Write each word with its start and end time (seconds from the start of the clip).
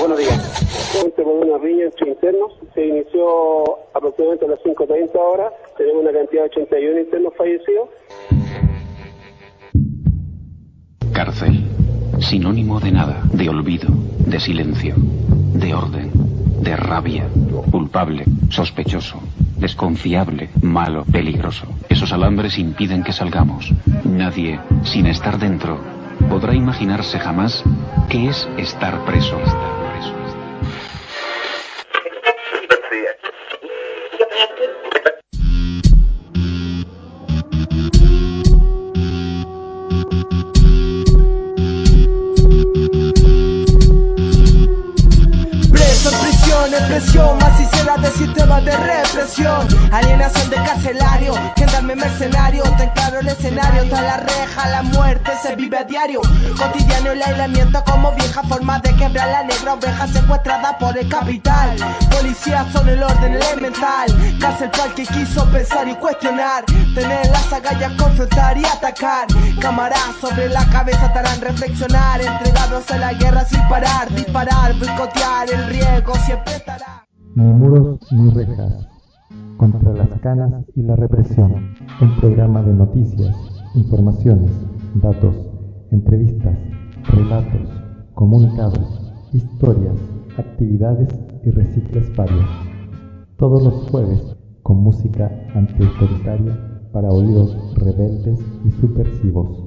buenos 0.00 0.18
días. 0.18 1.14
Por 1.16 1.26
una 1.26 1.58
riña 1.58 1.84
entre 1.84 2.08
internos, 2.08 2.52
se 2.74 2.86
inició 2.86 3.78
aproximadamente 3.94 4.46
a 4.46 4.48
las 4.48 4.60
5.30 4.60 5.14
horas, 5.16 5.52
tenemos 5.76 6.02
una 6.02 6.12
cantidad 6.12 6.42
de 6.42 6.48
81 6.48 7.00
internos 7.00 7.32
fallecidos. 7.36 7.88
Cárcel. 11.12 11.64
Sinónimo 12.20 12.80
de 12.80 12.92
nada, 12.92 13.22
de 13.32 13.48
olvido, 13.48 13.88
de 14.26 14.38
silencio, 14.40 14.94
de 14.96 15.74
orden, 15.74 16.10
de 16.62 16.76
rabia, 16.76 17.26
culpable, 17.70 18.24
sospechoso, 18.50 19.20
desconfiable, 19.56 20.50
malo, 20.60 21.04
peligroso. 21.10 21.66
Esos 21.88 22.12
alambres 22.12 22.58
impiden 22.58 23.02
que 23.02 23.12
salgamos. 23.12 23.72
Nadie, 24.04 24.60
sin 24.84 25.06
estar 25.06 25.38
dentro, 25.38 25.78
podrá 26.30 26.54
imaginarse 26.54 27.18
jamás 27.18 27.64
qué 28.08 28.28
es 28.28 28.48
estar 28.56 29.04
preso. 29.04 29.36
Preso 45.72 46.10
en 46.10 46.20
prisión, 46.20 46.74
en 46.74 46.88
presión, 46.88 47.38
macicera 47.38 47.96
de 47.96 48.10
sistema 48.12 48.60
de 48.60 48.76
Alienación 49.90 50.50
de 50.50 50.56
carcelario, 50.56 51.34
gendarme 51.56 51.96
mercenario 51.96 52.62
Te 52.76 52.84
encaro 52.84 53.18
el 53.18 53.26
escenario, 53.26 53.84
toda 53.88 54.02
la 54.02 54.16
reja, 54.18 54.68
la 54.68 54.82
muerte 54.82 55.32
se 55.42 55.56
vive 55.56 55.78
a 55.78 55.84
diario. 55.84 56.20
Cotidiano 56.56 57.10
el 57.10 57.22
aislamiento 57.22 57.82
como 57.84 58.12
vieja 58.12 58.40
forma 58.44 58.78
de 58.78 58.94
quebrar 58.94 59.28
la 59.28 59.42
negra 59.42 59.74
oveja 59.74 60.06
secuestrada 60.06 60.78
por 60.78 60.96
el 60.96 61.08
capital. 61.08 61.76
Policías 62.08 62.72
son 62.72 62.88
el 62.88 63.02
orden 63.02 63.34
elemental 63.34 64.38
Cárcel 64.40 64.70
para 64.70 64.94
que 64.94 65.04
quiso 65.04 65.44
pensar 65.50 65.88
y 65.88 65.94
cuestionar. 65.94 66.64
Tener 66.94 67.26
las 67.30 67.52
agallas, 67.52 67.92
confrontar 68.00 68.58
y 68.58 68.64
atacar. 68.64 69.26
Cámaras 69.60 70.14
sobre 70.20 70.48
la 70.50 70.64
cabeza 70.66 71.12
te 71.12 71.18
harán 71.18 71.40
reflexionar. 71.40 72.20
Entregados 72.20 72.88
a 72.90 72.96
la 72.96 73.12
guerra 73.14 73.44
sin 73.44 73.60
parar 73.68 74.08
Disparar, 74.14 74.72
boicotear, 74.78 75.50
el 75.50 75.66
riesgo 75.66 76.14
siempre 76.26 76.54
estará. 76.54 77.04
Ni 77.34 77.44
muros 77.44 77.98
ni 78.12 78.32
rejas. 78.32 78.89
Contra 79.60 79.92
las 79.92 80.08
canas 80.20 80.64
y 80.74 80.80
la 80.80 80.96
represión. 80.96 81.52
Un 82.00 82.16
programa 82.18 82.62
de 82.62 82.72
noticias, 82.72 83.36
informaciones, 83.74 84.50
datos, 84.94 85.36
entrevistas, 85.90 86.56
relatos, 87.06 87.68
comunicados, 88.14 89.12
historias, 89.34 89.98
actividades 90.38 91.10
y 91.44 91.50
recicles 91.50 92.10
varios. 92.16 92.46
Todos 93.36 93.62
los 93.62 93.74
jueves 93.90 94.34
con 94.62 94.78
música 94.78 95.30
antiautoritaria 95.54 96.56
para 96.90 97.10
oídos 97.10 97.54
rebeldes 97.74 98.40
y 98.64 98.70
subversivos. 98.70 99.62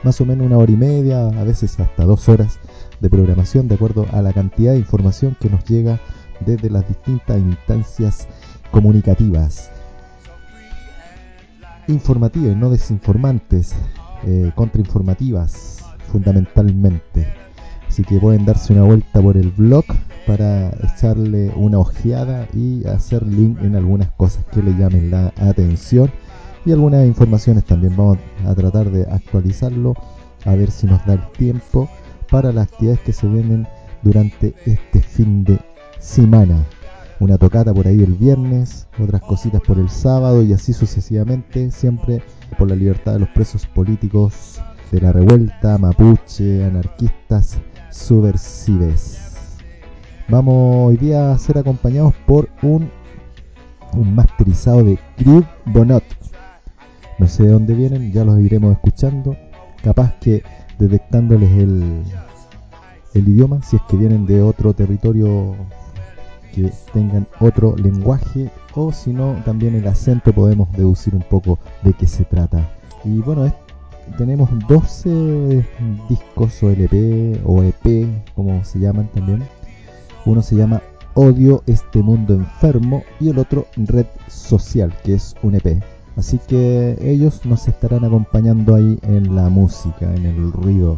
Más 0.04 0.20
o 0.20 0.26
menos 0.26 0.48
una 0.48 0.58
hora 0.58 0.72
y 0.72 0.78
media, 0.78 1.28
a 1.28 1.44
veces 1.44 1.80
hasta 1.80 2.06
dos 2.06 2.28
horas 2.28 2.58
de 3.00 3.10
programación 3.10 3.68
de 3.68 3.76
acuerdo 3.76 4.08
a 4.12 4.24
la 4.24 4.34
cantidad 4.34 4.72
de 4.72 4.80
información 4.80 5.38
que 5.40 5.50
nos 5.50 5.64
llega 5.66 6.00
desde 6.40 6.72
las 6.72 6.88
distintas 6.88 7.38
instancias 7.38 8.28
comunicativas 8.72 9.70
informativas 11.88 12.56
no 12.56 12.70
desinformantes, 12.70 13.74
eh, 14.28 14.52
contrainformativas 14.56 15.78
fundamentalmente. 16.12 17.26
Así 17.88 18.04
que 18.04 18.20
pueden 18.20 18.46
darse 18.46 18.74
una 18.74 18.84
vuelta 18.84 19.22
por 19.22 19.38
el 19.38 19.52
blog 19.52 19.86
para 20.26 20.70
echarle 20.84 21.52
una 21.56 21.80
ojeada 21.80 22.46
y 22.54 22.86
hacer 22.86 23.26
link 23.26 23.58
en 23.62 23.78
algunas 23.78 24.12
cosas 24.12 24.44
que 24.52 24.62
le 24.62 24.74
llamen 24.74 25.12
la 25.12 25.34
atención 25.38 26.12
y 26.66 26.74
algunas 26.74 27.08
informaciones 27.08 27.64
también. 27.64 27.96
Vamos 27.96 28.18
a 28.46 28.54
tratar 28.54 28.92
de 28.92 29.04
actualizarlo 29.04 29.94
a 30.44 30.56
ver 30.56 30.72
si 30.72 30.88
nos 30.88 31.06
da 31.06 31.14
el 31.14 31.32
tiempo 31.32 31.90
para 32.30 32.52
las 32.52 32.68
actividades 32.68 33.00
que 33.00 33.14
se 33.14 33.28
vienen 33.28 33.66
durante 34.04 34.54
este 34.66 35.02
fin 35.02 35.46
de 35.46 35.58
semana 36.00 36.66
una 37.20 37.38
tocata 37.38 37.74
por 37.74 37.88
ahí 37.88 38.00
el 38.00 38.14
viernes, 38.14 38.88
otras 39.00 39.22
cositas 39.22 39.62
por 39.62 39.80
el 39.80 39.90
sábado 39.90 40.44
y 40.44 40.54
así 40.54 40.74
sucesivamente, 40.74 41.72
siempre 41.72 42.22
por 42.58 42.70
la 42.70 42.76
libertad 42.76 43.14
de 43.14 43.20
los 43.20 43.30
presos 43.30 43.66
políticos 43.68 44.62
de 44.92 45.02
la 45.02 45.12
revuelta, 45.12 45.78
mapuche, 45.78 46.64
anarquistas, 46.64 47.58
subversives. 47.92 49.20
Vamos 50.30 50.90
hoy 50.90 50.98
día 50.98 51.32
a 51.32 51.38
ser 51.38 51.58
acompañados 51.58 52.14
por 52.26 52.50
un, 52.62 52.90
un 53.94 54.16
masterizado 54.16 54.84
de 54.84 55.00
Crib 55.18 55.46
Bonot. 55.66 56.04
No 57.20 57.28
sé 57.28 57.44
de 57.44 57.50
dónde 57.50 57.74
vienen, 57.74 58.12
ya 58.12 58.24
los 58.24 58.40
iremos 58.40 58.74
escuchando. 58.74 59.36
Capaz 59.84 60.14
que 60.20 60.44
detectándoles 60.80 61.50
el, 61.52 62.04
el 63.14 63.28
idioma, 63.28 63.62
si 63.64 63.78
es 63.78 63.82
que 63.90 63.98
vienen 63.98 64.26
de 64.26 64.42
otro 64.42 64.74
territorio 64.74 65.56
que 66.58 66.72
tengan 66.92 67.28
otro 67.40 67.76
lenguaje 67.76 68.50
o 68.74 68.92
si 68.92 69.14
no 69.14 69.36
también 69.46 69.76
el 69.76 69.88
acento 69.88 70.34
podemos 70.34 70.72
deducir 70.72 71.14
un 71.14 71.22
poco 71.22 71.60
de 71.84 71.94
qué 71.94 72.08
se 72.08 72.26
trata. 72.26 72.68
Y 73.04 73.20
bueno, 73.20 73.52
tenemos 74.18 74.50
12 74.68 75.64
discos 76.10 76.64
o 76.64 76.72
LP 76.72 77.42
o 77.46 77.62
EP, 77.62 78.08
como 78.36 78.64
se 78.66 78.80
llaman 78.80 79.08
también. 79.14 79.44
Uno 80.26 80.42
se 80.42 80.56
llama 80.56 80.82
Odio 81.14 81.64
este 81.68 82.02
mundo 82.02 82.34
enfermo 82.34 83.04
y 83.20 83.30
el 83.30 83.38
otro 83.38 83.68
Red 83.76 84.08
Social, 84.28 84.94
que 85.04 85.14
es 85.14 85.36
un 85.44 85.56
EP. 85.56 85.82
Así 86.16 86.40
que 86.48 86.98
ellos 87.00 87.46
nos 87.46 87.68
estarán 87.68 88.04
acompañando 88.04 88.74
ahí 88.74 88.98
en 89.04 89.36
la 89.36 89.50
música, 89.50 90.12
en 90.16 90.26
el 90.26 90.52
ruido, 90.52 90.98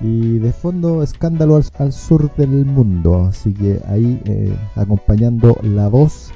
y 0.00 0.38
de 0.38 0.52
fondo 0.52 1.02
escándalo 1.02 1.60
al, 1.78 1.92
sur 1.92 2.34
del 2.36 2.64
mundo. 2.64 3.26
Así 3.26 3.52
que 3.52 3.80
ahí 3.88 4.20
eh, 4.24 4.54
acompañando 4.74 5.56
la 5.62 5.88
voz 5.88 6.30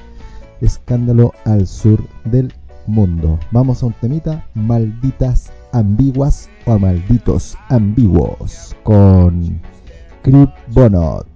escándalo 0.61 1.33
al 1.45 1.67
sur 1.67 2.03
del 2.25 2.53
mundo. 2.87 3.39
Vamos 3.51 3.83
a 3.83 3.87
un 3.87 3.93
temita 3.95 4.45
malditas 4.55 5.53
ambiguas 5.73 6.49
o 6.67 6.79
malditos 6.79 7.57
ambiguos 7.69 8.75
con 8.83 9.61
Crip 10.23 10.51
Bonot 10.69 11.30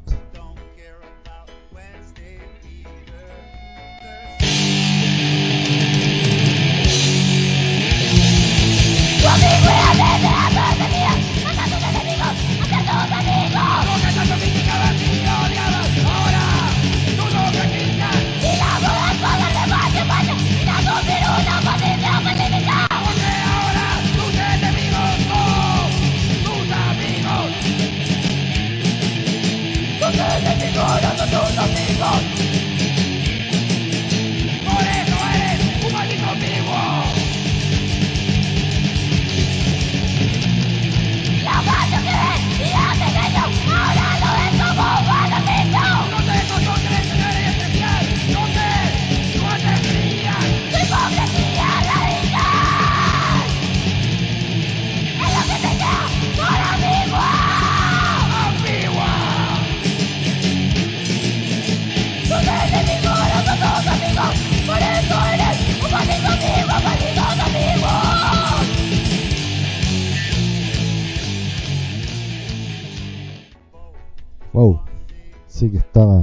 Sí 75.48 75.68
que 75.68 75.78
estaba 75.78 76.22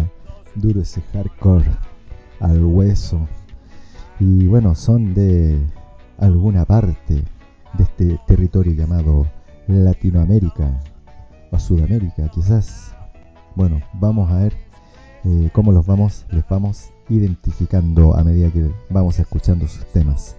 duro 0.55 0.81
ese 0.81 1.01
hardcore 1.11 1.65
al 2.39 2.63
hueso. 2.63 3.27
Y 4.21 4.47
bueno, 4.47 4.73
son 4.73 5.13
de 5.13 5.59
alguna 6.17 6.63
parte 6.63 7.25
de 7.73 7.83
este 7.83 8.19
territorio 8.27 8.73
llamado 8.73 9.27
Latinoamérica 9.67 10.79
o 11.51 11.59
Sudamérica, 11.59 12.29
quizás. 12.29 12.95
Bueno, 13.55 13.81
vamos 13.93 14.31
a 14.31 14.37
ver 14.37 14.53
eh, 15.25 15.49
cómo 15.51 15.73
los 15.73 15.85
vamos, 15.85 16.25
les 16.29 16.47
vamos 16.47 16.89
identificando 17.09 18.15
a 18.15 18.23
medida 18.23 18.49
que 18.49 18.71
vamos 18.89 19.19
escuchando 19.19 19.67
sus 19.67 19.85
temas. 19.87 20.37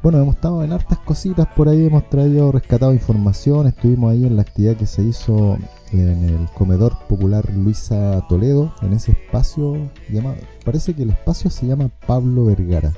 Bueno, 0.00 0.22
hemos 0.22 0.36
estado 0.36 0.62
en 0.62 0.72
hartas 0.72 0.98
cositas 1.00 1.48
por 1.56 1.68
ahí, 1.68 1.86
hemos 1.86 2.08
traído, 2.08 2.52
rescatado 2.52 2.92
información, 2.92 3.66
estuvimos 3.66 4.12
ahí 4.12 4.24
en 4.24 4.36
la 4.36 4.42
actividad 4.42 4.76
que 4.76 4.86
se 4.86 5.02
hizo 5.02 5.58
en 5.90 6.22
el 6.22 6.48
comedor 6.54 6.96
popular 7.08 7.44
Luisa 7.52 8.24
Toledo, 8.28 8.72
en 8.82 8.92
ese 8.92 9.10
espacio 9.10 9.76
llamado, 10.08 10.36
parece 10.64 10.94
que 10.94 11.02
el 11.02 11.10
espacio 11.10 11.50
se 11.50 11.66
llama 11.66 11.90
Pablo 12.06 12.44
Vergara. 12.44 12.92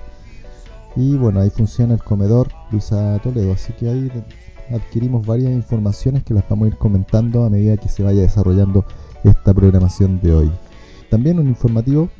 Y 0.95 1.17
bueno, 1.17 1.41
ahí 1.41 1.49
funciona 1.49 1.95
el 1.95 2.03
comedor 2.03 2.49
Luisa 2.71 3.19
Toledo, 3.23 3.55
así 3.55 3.73
que 3.73 3.89
ahí 3.89 4.13
adquirimos 4.71 5.27
varias 5.27 5.53
informaciones 5.53 6.23
que 6.23 6.35
las 6.35 6.47
vamos 6.51 6.67
a 6.67 6.69
ir 6.69 6.77
comentando 6.77 7.45
a 7.45 7.51
medida 7.51 7.79
que 7.79 7.89
se 7.89 8.03
vaya 8.03 8.21
desarrollando 8.21 8.85
esta 9.25 9.55
programación 9.55 10.21
de 10.21 10.35
hoy. 10.35 10.53
También 11.09 11.39
un 11.39 11.49
informativo 11.49 12.11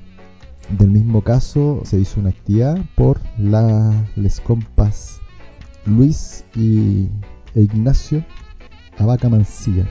del 0.79 0.91
mismo 0.91 1.23
caso 1.23 1.83
se 1.85 1.99
hizo 1.99 2.21
una 2.21 2.31
actividad 2.31 2.79
por 2.95 3.21
la, 3.39 3.93
les 4.17 4.41
compas 4.41 5.21
Luis 5.87 6.45
y, 6.55 7.09
e 7.55 7.63
Ignacio 7.63 8.25
Abaca 8.99 9.29
Mancilla. 9.29 9.89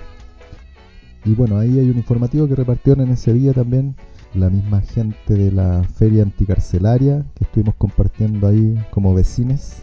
Y 1.26 1.34
bueno, 1.34 1.58
ahí 1.58 1.80
hay 1.80 1.90
un 1.90 1.98
informativo 1.98 2.48
que 2.48 2.56
repartieron 2.56 3.06
en 3.06 3.14
ese 3.14 3.34
día 3.34 3.54
también 3.54 3.96
la 4.34 4.50
misma 4.50 4.82
gente 4.82 5.34
de 5.34 5.52
la 5.52 5.84
feria 5.84 6.24
anticarcelaria 6.24 7.26
que 7.36 7.44
estuvimos 7.44 7.76
compartiendo 7.76 8.48
ahí 8.48 8.82
como 8.92 9.14
vecines. 9.14 9.82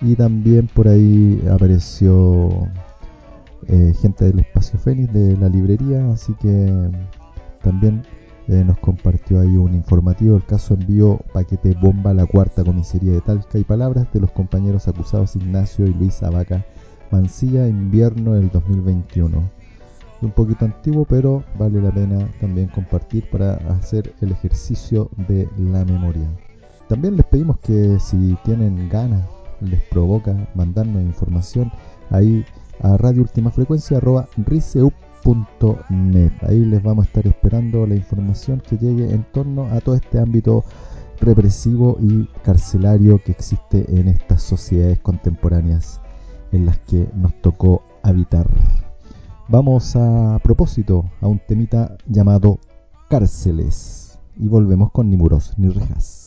Y 0.00 0.14
también 0.14 0.68
por 0.68 0.88
ahí 0.88 1.42
apareció 1.50 2.68
eh, 3.68 3.92
gente 4.00 4.26
del 4.26 4.40
espacio 4.40 4.78
Fénix 4.78 5.12
de 5.12 5.36
la 5.36 5.48
librería, 5.48 6.08
así 6.10 6.34
que 6.34 6.90
también 7.62 8.02
eh, 8.48 8.64
nos 8.64 8.78
compartió 8.78 9.40
ahí 9.40 9.56
un 9.56 9.74
informativo. 9.74 10.36
El 10.36 10.44
caso 10.44 10.74
envió 10.74 11.18
paquete 11.32 11.74
bomba 11.80 12.10
a 12.10 12.14
la 12.14 12.26
cuarta 12.26 12.64
comisaría 12.64 13.12
de 13.12 13.20
Talca 13.20 13.58
y 13.58 13.64
palabras 13.64 14.06
de 14.12 14.20
los 14.20 14.30
compañeros 14.30 14.86
acusados 14.88 15.36
Ignacio 15.36 15.86
y 15.86 15.94
Luis 15.94 16.22
Abaca 16.22 16.64
Mancilla, 17.10 17.68
invierno 17.68 18.34
del 18.34 18.50
2021. 18.50 19.42
Un 20.22 20.30
poquito 20.30 20.64
antiguo, 20.64 21.04
pero 21.04 21.44
vale 21.58 21.80
la 21.80 21.92
pena 21.92 22.26
también 22.40 22.68
compartir 22.68 23.28
para 23.30 23.54
hacer 23.70 24.14
el 24.20 24.32
ejercicio 24.32 25.10
de 25.28 25.48
la 25.58 25.84
memoria. 25.84 26.28
También 26.88 27.16
les 27.16 27.26
pedimos 27.26 27.58
que 27.58 27.98
si 28.00 28.36
tienen 28.44 28.88
ganas, 28.88 29.24
les 29.60 29.80
provoca 29.82 30.34
mandarnos 30.54 31.02
información 31.02 31.70
ahí 32.10 32.44
a 32.80 32.96
radio 32.96 33.22
última 33.22 33.50
frecuencia 33.50 34.00
Ahí 36.42 36.64
les 36.64 36.80
vamos 36.84 37.04
a 37.04 37.08
estar 37.08 37.26
esperando 37.26 37.84
la 37.84 37.96
información 37.96 38.60
que 38.60 38.78
llegue 38.78 39.12
en 39.12 39.24
torno 39.32 39.66
a 39.72 39.80
todo 39.80 39.96
este 39.96 40.20
ámbito 40.20 40.62
represivo 41.20 41.96
y 42.00 42.26
carcelario 42.44 43.20
que 43.24 43.32
existe 43.32 43.84
en 43.88 44.06
estas 44.06 44.42
sociedades 44.42 45.00
contemporáneas 45.00 46.00
en 46.52 46.64
las 46.64 46.78
que 46.78 47.08
nos 47.16 47.34
tocó 47.42 47.82
habitar. 48.04 48.46
Vamos 49.48 49.96
a, 49.96 50.38
propósito 50.44 51.10
a 51.20 51.26
un 51.26 51.40
temita 51.40 51.96
llamado 52.06 52.60
cárceles 53.10 54.20
y 54.36 54.46
volvemos 54.46 54.92
con 54.92 55.10
ni 55.10 55.16
muros 55.16 55.54
ni 55.56 55.70
rejas. 55.70 56.25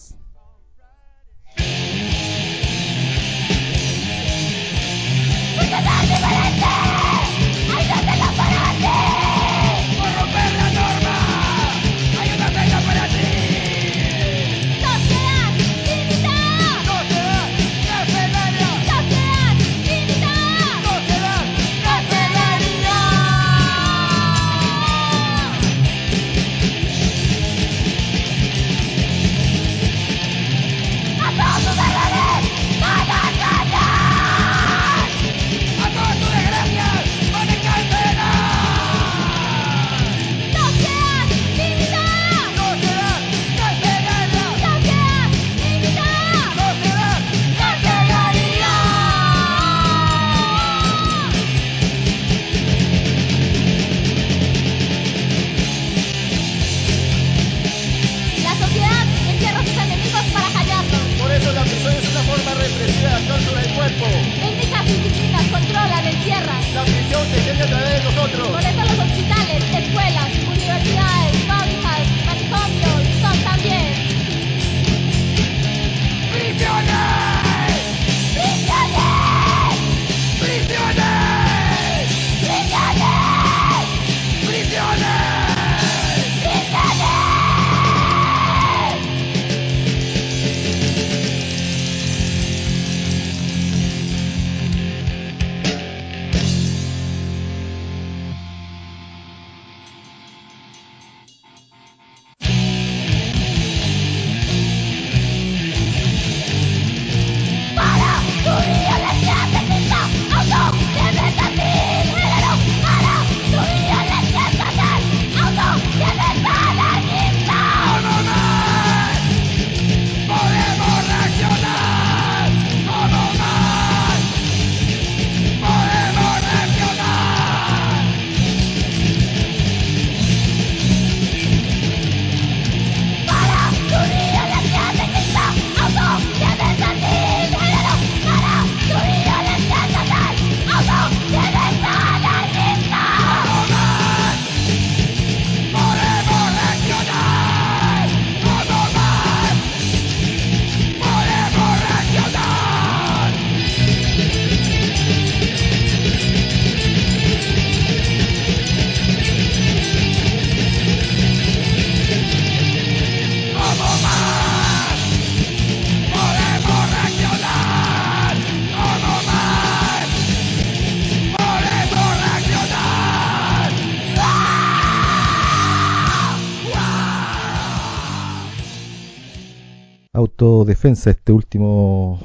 Autodefensa, 180.39 181.09
este 181.09 181.33
último 181.33 182.17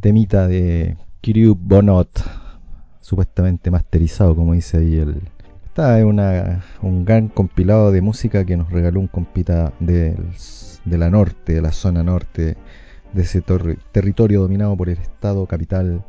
temita 0.00 0.46
de 0.46 0.98
Kiryu 1.22 1.56
Bonot, 1.58 2.10
supuestamente 3.00 3.70
masterizado, 3.70 4.36
como 4.36 4.52
dice 4.52 4.76
ahí 4.76 4.96
el. 4.96 5.22
Esta 5.64 5.98
es 5.98 6.04
una, 6.04 6.62
un 6.82 7.06
gran 7.06 7.28
compilado 7.28 7.90
de 7.90 8.02
música 8.02 8.44
que 8.44 8.58
nos 8.58 8.70
regaló 8.70 9.00
un 9.00 9.06
compita 9.06 9.72
de, 9.80 10.14
de 10.84 10.98
la 10.98 11.08
norte, 11.08 11.54
de 11.54 11.62
la 11.62 11.72
zona 11.72 12.02
norte, 12.02 12.58
de 13.14 13.22
ese 13.22 13.42
territorio 13.92 14.42
dominado 14.42 14.76
por 14.76 14.90
el 14.90 14.98
Estado 14.98 15.46
capital 15.46 16.04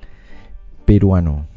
peruano. 0.83 1.47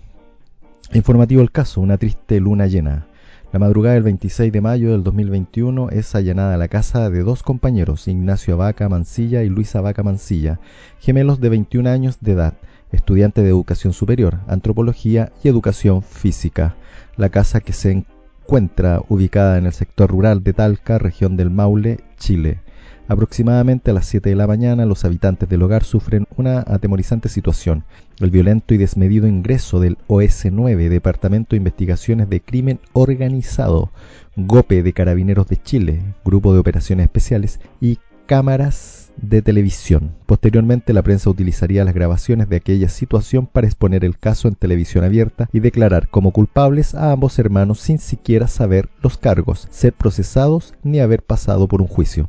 Informativo 0.93 1.43
el 1.43 1.51
caso, 1.51 1.81
una 1.81 1.99
triste 1.99 2.39
luna 2.39 2.69
llena. 2.69 3.09
La 3.57 3.61
madrugada 3.61 3.95
del 3.95 4.03
26 4.03 4.53
de 4.53 4.61
mayo 4.61 4.93
del 4.93 5.03
2021 5.03 5.89
es 5.89 6.15
allanada 6.15 6.59
la 6.59 6.69
casa 6.69 7.09
de 7.09 7.23
dos 7.23 7.43
compañeros, 7.43 8.07
Ignacio 8.07 8.53
Abaca 8.53 8.87
Mancilla 8.91 9.45
y 9.45 9.49
Luis 9.49 9.75
Abaca 9.75 10.03
Mancilla, 10.03 10.61
gemelos 11.01 11.41
de 11.41 11.49
21 11.49 11.89
años 11.89 12.19
de 12.21 12.33
edad, 12.33 12.55
estudiantes 12.93 13.43
de 13.45 13.49
educación 13.49 13.95
superior, 13.95 14.41
antropología 14.47 15.33
y 15.43 15.49
educación 15.49 16.03
física. 16.03 16.77
La 17.17 17.31
casa 17.31 17.63
que 17.63 17.73
se 17.73 17.93
encuentra 17.93 19.01
ubicada 19.09 19.57
en 19.57 19.65
el 19.65 19.73
sector 19.73 20.11
rural 20.11 20.45
de 20.45 20.53
Talca, 20.53 20.99
región 20.99 21.39
del 21.39 21.49
Maule, 21.49 22.01
Chile. 22.19 22.61
Aproximadamente 23.09 23.93
a 23.93 23.95
las 23.95 24.07
7 24.07 24.31
de 24.31 24.35
la 24.35 24.49
mañana, 24.49 24.85
los 24.85 25.05
habitantes 25.05 25.49
del 25.49 25.63
hogar 25.63 25.85
sufren 25.85 26.27
una 26.37 26.65
atemorizante 26.67 27.29
situación. 27.29 27.85
El 28.19 28.31
violento 28.31 28.75
y 28.75 28.79
desmedido 28.79 29.29
ingreso 29.29 29.79
del 29.79 29.97
OS-9, 30.09 30.89
Departamento 30.89 31.51
de 31.51 31.59
Investigaciones 31.59 32.29
de 32.29 32.41
Crimen 32.41 32.81
Organizado, 32.95 33.91
GOPE 34.35 34.83
de 34.83 34.93
Carabineros 34.93 35.47
de 35.47 35.63
Chile, 35.63 36.03
Grupo 36.25 36.53
de 36.53 36.59
Operaciones 36.59 37.05
Especiales 37.05 37.61
y 37.81 37.99
cámaras 38.27 39.13
de 39.17 39.41
televisión. 39.41 40.11
Posteriormente, 40.27 40.93
la 40.93 41.03
prensa 41.03 41.31
utilizaría 41.31 41.85
las 41.85 41.95
grabaciones 41.95 42.49
de 42.49 42.57
aquella 42.57 42.89
situación 42.89 43.47
para 43.47 43.69
exponer 43.69 44.05
el 44.05 44.19
caso 44.19 44.49
en 44.49 44.57
televisión 44.57 45.05
abierta 45.05 45.49
y 45.53 45.61
declarar 45.61 46.09
como 46.09 46.33
culpables 46.33 46.95
a 46.97 47.13
ambos 47.13 47.39
hermanos 47.39 47.79
sin 47.79 47.99
siquiera 48.01 48.49
saber 48.49 48.89
los 49.01 49.17
cargos, 49.17 49.69
ser 49.71 49.93
procesados 49.93 50.75
ni 50.83 50.99
haber 50.99 51.23
pasado 51.23 51.69
por 51.69 51.81
un 51.81 51.89
juicio. 51.89 52.29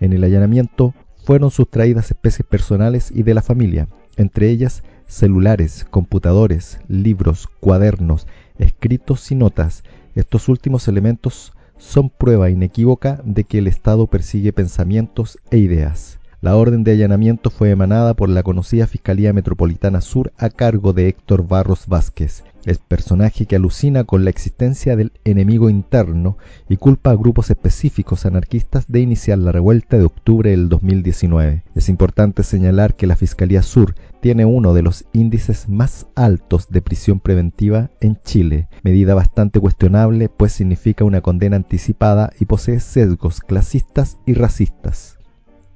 En 0.00 0.12
el 0.12 0.24
allanamiento 0.24 0.94
fueron 1.24 1.50
sustraídas 1.50 2.10
especies 2.10 2.46
personales 2.46 3.12
y 3.14 3.22
de 3.22 3.34
la 3.34 3.42
familia, 3.42 3.88
entre 4.16 4.48
ellas 4.48 4.82
celulares, 5.06 5.84
computadores, 5.90 6.78
libros, 6.88 7.48
cuadernos, 7.60 8.26
escritos 8.58 9.30
y 9.30 9.34
notas. 9.34 9.82
Estos 10.14 10.48
últimos 10.48 10.88
elementos 10.88 11.52
son 11.78 12.10
prueba 12.10 12.50
inequívoca 12.50 13.20
de 13.24 13.44
que 13.44 13.58
el 13.58 13.66
Estado 13.66 14.06
persigue 14.06 14.52
pensamientos 14.52 15.38
e 15.50 15.58
ideas. 15.58 16.19
La 16.42 16.56
orden 16.56 16.84
de 16.84 16.92
allanamiento 16.92 17.50
fue 17.50 17.68
emanada 17.68 18.14
por 18.14 18.30
la 18.30 18.42
conocida 18.42 18.86
Fiscalía 18.86 19.34
Metropolitana 19.34 20.00
Sur 20.00 20.32
a 20.38 20.48
cargo 20.48 20.94
de 20.94 21.06
Héctor 21.06 21.46
Barros 21.46 21.86
Vázquez, 21.86 22.44
el 22.64 22.78
personaje 22.78 23.44
que 23.44 23.56
alucina 23.56 24.04
con 24.04 24.24
la 24.24 24.30
existencia 24.30 24.96
del 24.96 25.12
enemigo 25.24 25.68
interno 25.68 26.38
y 26.66 26.78
culpa 26.78 27.10
a 27.10 27.14
grupos 27.14 27.50
específicos 27.50 28.24
anarquistas 28.24 28.86
de 28.88 29.00
iniciar 29.00 29.36
la 29.36 29.52
revuelta 29.52 29.98
de 29.98 30.04
octubre 30.04 30.50
del 30.50 30.70
2019. 30.70 31.62
Es 31.74 31.90
importante 31.90 32.42
señalar 32.42 32.96
que 32.96 33.06
la 33.06 33.16
Fiscalía 33.16 33.62
Sur 33.62 33.94
tiene 34.22 34.46
uno 34.46 34.72
de 34.72 34.80
los 34.80 35.04
índices 35.12 35.68
más 35.68 36.06
altos 36.14 36.70
de 36.70 36.80
prisión 36.80 37.20
preventiva 37.20 37.90
en 38.00 38.18
Chile, 38.24 38.70
medida 38.82 39.14
bastante 39.14 39.60
cuestionable 39.60 40.30
pues 40.30 40.52
significa 40.52 41.04
una 41.04 41.20
condena 41.20 41.56
anticipada 41.56 42.32
y 42.40 42.46
posee 42.46 42.80
sesgos 42.80 43.40
clasistas 43.40 44.16
y 44.24 44.32
racistas. 44.32 45.19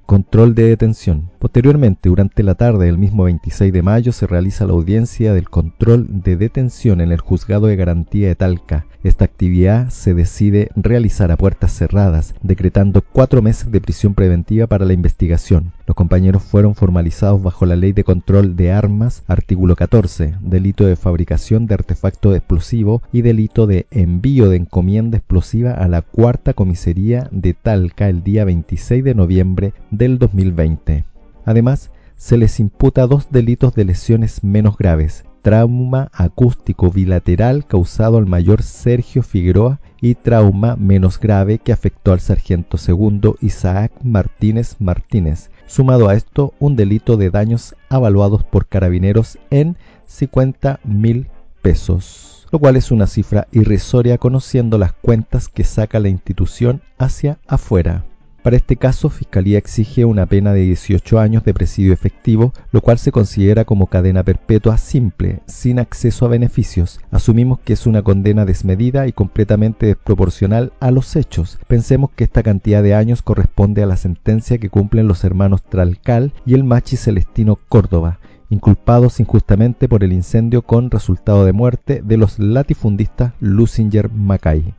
Control 0.05 0.53
de 0.53 0.63
detención. 0.67 1.31
Posteriormente, 1.45 2.09
durante 2.09 2.41
la 2.41 2.55
tarde 2.55 2.87
del 2.87 2.97
mismo 2.97 3.25
26 3.25 3.71
de 3.71 3.83
mayo, 3.83 4.11
se 4.13 4.25
realiza 4.25 4.65
la 4.65 4.73
audiencia 4.73 5.31
del 5.31 5.47
control 5.47 6.07
de 6.09 6.37
detención 6.37 7.01
en 7.01 7.11
el 7.11 7.19
Juzgado 7.19 7.67
de 7.67 7.75
Garantía 7.75 8.29
de 8.29 8.35
Talca. 8.35 8.87
Esta 9.03 9.25
actividad 9.25 9.91
se 9.91 10.15
decide 10.15 10.71
realizar 10.75 11.29
a 11.29 11.37
puertas 11.37 11.71
cerradas, 11.71 12.33
decretando 12.41 13.03
cuatro 13.03 13.43
meses 13.43 13.71
de 13.71 13.79
prisión 13.79 14.15
preventiva 14.15 14.65
para 14.65 14.85
la 14.85 14.93
investigación. 14.93 15.71
Los 15.85 15.93
compañeros 15.93 16.41
fueron 16.41 16.73
formalizados 16.73 17.43
bajo 17.43 17.67
la 17.67 17.75
Ley 17.75 17.91
de 17.91 18.03
Control 18.03 18.55
de 18.55 18.71
Armas, 18.71 19.21
artículo 19.27 19.75
14, 19.75 20.37
delito 20.41 20.87
de 20.87 20.95
fabricación 20.95 21.67
de 21.67 21.75
artefacto 21.75 22.33
explosivo 22.33 23.03
y 23.13 23.21
delito 23.21 23.67
de 23.67 23.85
envío 23.91 24.49
de 24.49 24.57
encomienda 24.57 25.17
explosiva 25.17 25.73
a 25.73 25.87
la 25.87 26.01
cuarta 26.01 26.53
comisaría 26.53 27.29
de 27.29 27.53
Talca 27.53 28.09
el 28.09 28.23
día 28.23 28.45
26 28.45 29.03
de 29.03 29.13
noviembre 29.13 29.73
del 29.91 30.17
2020. 30.17 31.03
Además, 31.45 31.91
se 32.17 32.37
les 32.37 32.59
imputa 32.59 33.07
dos 33.07 33.27
delitos 33.29 33.73
de 33.75 33.85
lesiones 33.85 34.43
menos 34.43 34.77
graves, 34.77 35.25
trauma 35.41 36.09
acústico 36.11 36.89
bilateral 36.89 37.67
causado 37.67 38.17
al 38.17 38.25
mayor 38.25 38.63
Sergio 38.63 39.21
Figueroa 39.21 39.79
y 40.01 40.15
trauma 40.15 40.75
menos 40.75 41.19
grave 41.19 41.59
que 41.59 41.71
afectó 41.71 42.13
al 42.13 42.19
sargento 42.19 42.77
segundo 42.77 43.37
Isaac 43.41 43.91
Martínez 44.03 44.75
Martínez. 44.79 45.51
Sumado 45.67 46.09
a 46.09 46.15
esto, 46.15 46.53
un 46.59 46.75
delito 46.75 47.15
de 47.15 47.29
daños 47.29 47.75
avaluados 47.89 48.43
por 48.43 48.67
carabineros 48.67 49.37
en 49.51 49.77
50 50.07 50.79
mil 50.83 51.27
pesos, 51.61 52.47
lo 52.51 52.59
cual 52.59 52.75
es 52.75 52.89
una 52.91 53.07
cifra 53.07 53.47
irrisoria 53.51 54.17
conociendo 54.17 54.77
las 54.77 54.93
cuentas 54.93 55.47
que 55.47 55.63
saca 55.63 55.99
la 55.99 56.09
institución 56.09 56.81
hacia 56.97 57.37
afuera. 57.47 58.03
Para 58.45 58.57
este 58.57 58.75
caso, 58.75 59.09
Fiscalía 59.09 59.57
exige 59.57 60.05
una 60.05 60.27
pena 60.27 60.53
de 60.53 60.61
18 60.61 61.17
años 61.19 61.43
de 61.43 61.55
presidio 61.55 61.93
efectivo, 61.93 62.53
lo 62.71 62.81
cual 62.81 62.99
se 62.99 63.11
considera 63.11 63.65
como 63.65 63.87
cadena 63.87 64.21
perpetua 64.21 64.77
simple, 64.77 65.39
sin 65.47 65.79
acceso 65.79 66.27
a 66.27 66.29
beneficios. 66.29 66.99
Asumimos 67.09 67.57
que 67.61 67.73
es 67.73 67.87
una 67.87 68.03
condena 68.03 68.45
desmedida 68.45 69.07
y 69.07 69.13
completamente 69.13 69.87
desproporcional 69.87 70.73
a 70.79 70.91
los 70.91 71.15
hechos. 71.15 71.57
Pensemos 71.67 72.11
que 72.15 72.23
esta 72.23 72.43
cantidad 72.43 72.83
de 72.83 72.93
años 72.93 73.23
corresponde 73.23 73.81
a 73.81 73.87
la 73.87 73.97
sentencia 73.97 74.59
que 74.59 74.69
cumplen 74.69 75.07
los 75.07 75.23
hermanos 75.23 75.63
Tralcal 75.63 76.31
y 76.45 76.53
el 76.53 76.63
machi 76.63 76.97
Celestino 76.97 77.57
Córdoba, 77.67 78.19
inculpados 78.51 79.19
injustamente 79.19 79.89
por 79.89 80.03
el 80.03 80.13
incendio 80.13 80.61
con 80.61 80.91
resultado 80.91 81.45
de 81.45 81.53
muerte 81.53 82.03
de 82.05 82.17
los 82.17 82.37
latifundistas 82.37 83.33
Lusinger 83.39 84.11
Macay 84.11 84.75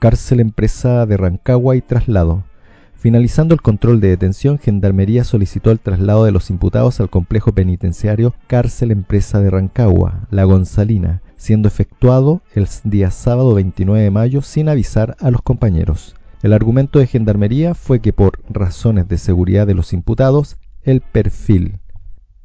cárcel 0.00 0.40
empresa 0.40 1.04
de 1.04 1.18
Rancagua 1.18 1.76
y 1.76 1.82
traslado. 1.82 2.42
Finalizando 2.94 3.54
el 3.54 3.60
control 3.60 4.00
de 4.00 4.08
detención, 4.08 4.58
Gendarmería 4.58 5.24
solicitó 5.24 5.70
el 5.70 5.78
traslado 5.78 6.24
de 6.24 6.32
los 6.32 6.48
imputados 6.48 7.00
al 7.00 7.10
complejo 7.10 7.52
penitenciario 7.52 8.34
Cárcel 8.46 8.92
Empresa 8.92 9.40
de 9.40 9.50
Rancagua, 9.50 10.26
La 10.30 10.44
Gonzalina, 10.44 11.22
siendo 11.36 11.68
efectuado 11.68 12.40
el 12.54 12.66
día 12.84 13.10
sábado 13.10 13.54
29 13.54 14.02
de 14.02 14.10
mayo 14.10 14.40
sin 14.40 14.70
avisar 14.70 15.16
a 15.20 15.30
los 15.30 15.42
compañeros. 15.42 16.16
El 16.42 16.54
argumento 16.54 16.98
de 16.98 17.06
Gendarmería 17.06 17.74
fue 17.74 18.00
que 18.00 18.14
por 18.14 18.40
razones 18.48 19.06
de 19.06 19.18
seguridad 19.18 19.66
de 19.66 19.74
los 19.74 19.92
imputados, 19.92 20.56
el 20.82 21.02
perfil 21.02 21.78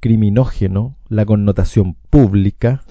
criminógeno, 0.02 0.98
la 1.08 1.26
connotación 1.26 1.96
pública 2.10 2.82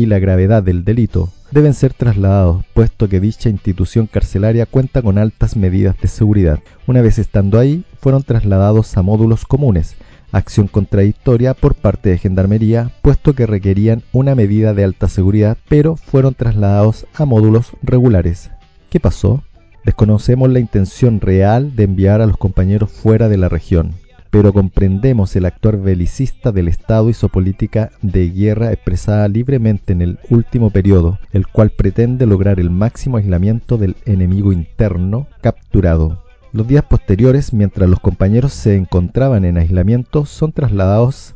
y 0.00 0.06
la 0.06 0.18
gravedad 0.18 0.62
del 0.62 0.84
delito 0.84 1.30
deben 1.50 1.74
ser 1.74 1.92
trasladados, 1.92 2.64
puesto 2.72 3.08
que 3.08 3.20
dicha 3.20 3.50
institución 3.50 4.06
carcelaria 4.06 4.64
cuenta 4.64 5.02
con 5.02 5.18
altas 5.18 5.56
medidas 5.56 5.96
de 6.00 6.08
seguridad. 6.08 6.60
Una 6.86 7.02
vez 7.02 7.18
estando 7.18 7.58
ahí, 7.58 7.84
fueron 8.00 8.22
trasladados 8.22 8.96
a 8.96 9.02
módulos 9.02 9.44
comunes, 9.44 9.96
acción 10.32 10.68
contradictoria 10.68 11.52
por 11.52 11.74
parte 11.74 12.08
de 12.08 12.18
Gendarmería, 12.18 12.92
puesto 13.02 13.34
que 13.34 13.46
requerían 13.46 14.02
una 14.12 14.34
medida 14.34 14.72
de 14.72 14.84
alta 14.84 15.08
seguridad, 15.08 15.58
pero 15.68 15.96
fueron 15.96 16.34
trasladados 16.34 17.06
a 17.14 17.26
módulos 17.26 17.72
regulares. 17.82 18.50
¿Qué 18.88 19.00
pasó? 19.00 19.42
Desconocemos 19.84 20.48
la 20.50 20.60
intención 20.60 21.20
real 21.20 21.76
de 21.76 21.84
enviar 21.84 22.22
a 22.22 22.26
los 22.26 22.38
compañeros 22.38 22.90
fuera 22.90 23.28
de 23.28 23.36
la 23.36 23.48
región 23.48 23.99
pero 24.30 24.52
comprendemos 24.52 25.34
el 25.34 25.44
actuar 25.44 25.76
belicista 25.76 26.52
del 26.52 26.68
Estado 26.68 27.10
y 27.10 27.14
su 27.14 27.28
política 27.28 27.90
de 28.00 28.30
guerra 28.30 28.72
expresada 28.72 29.26
libremente 29.28 29.92
en 29.92 30.02
el 30.02 30.18
último 30.30 30.70
periodo, 30.70 31.18
el 31.32 31.48
cual 31.48 31.70
pretende 31.70 32.26
lograr 32.26 32.60
el 32.60 32.70
máximo 32.70 33.16
aislamiento 33.16 33.76
del 33.76 33.96
enemigo 34.06 34.52
interno 34.52 35.26
capturado. 35.40 36.22
Los 36.52 36.66
días 36.66 36.84
posteriores, 36.84 37.52
mientras 37.52 37.88
los 37.88 38.00
compañeros 38.00 38.52
se 38.52 38.76
encontraban 38.76 39.44
en 39.44 39.58
aislamiento, 39.58 40.26
son 40.26 40.52
trasladados 40.52 41.34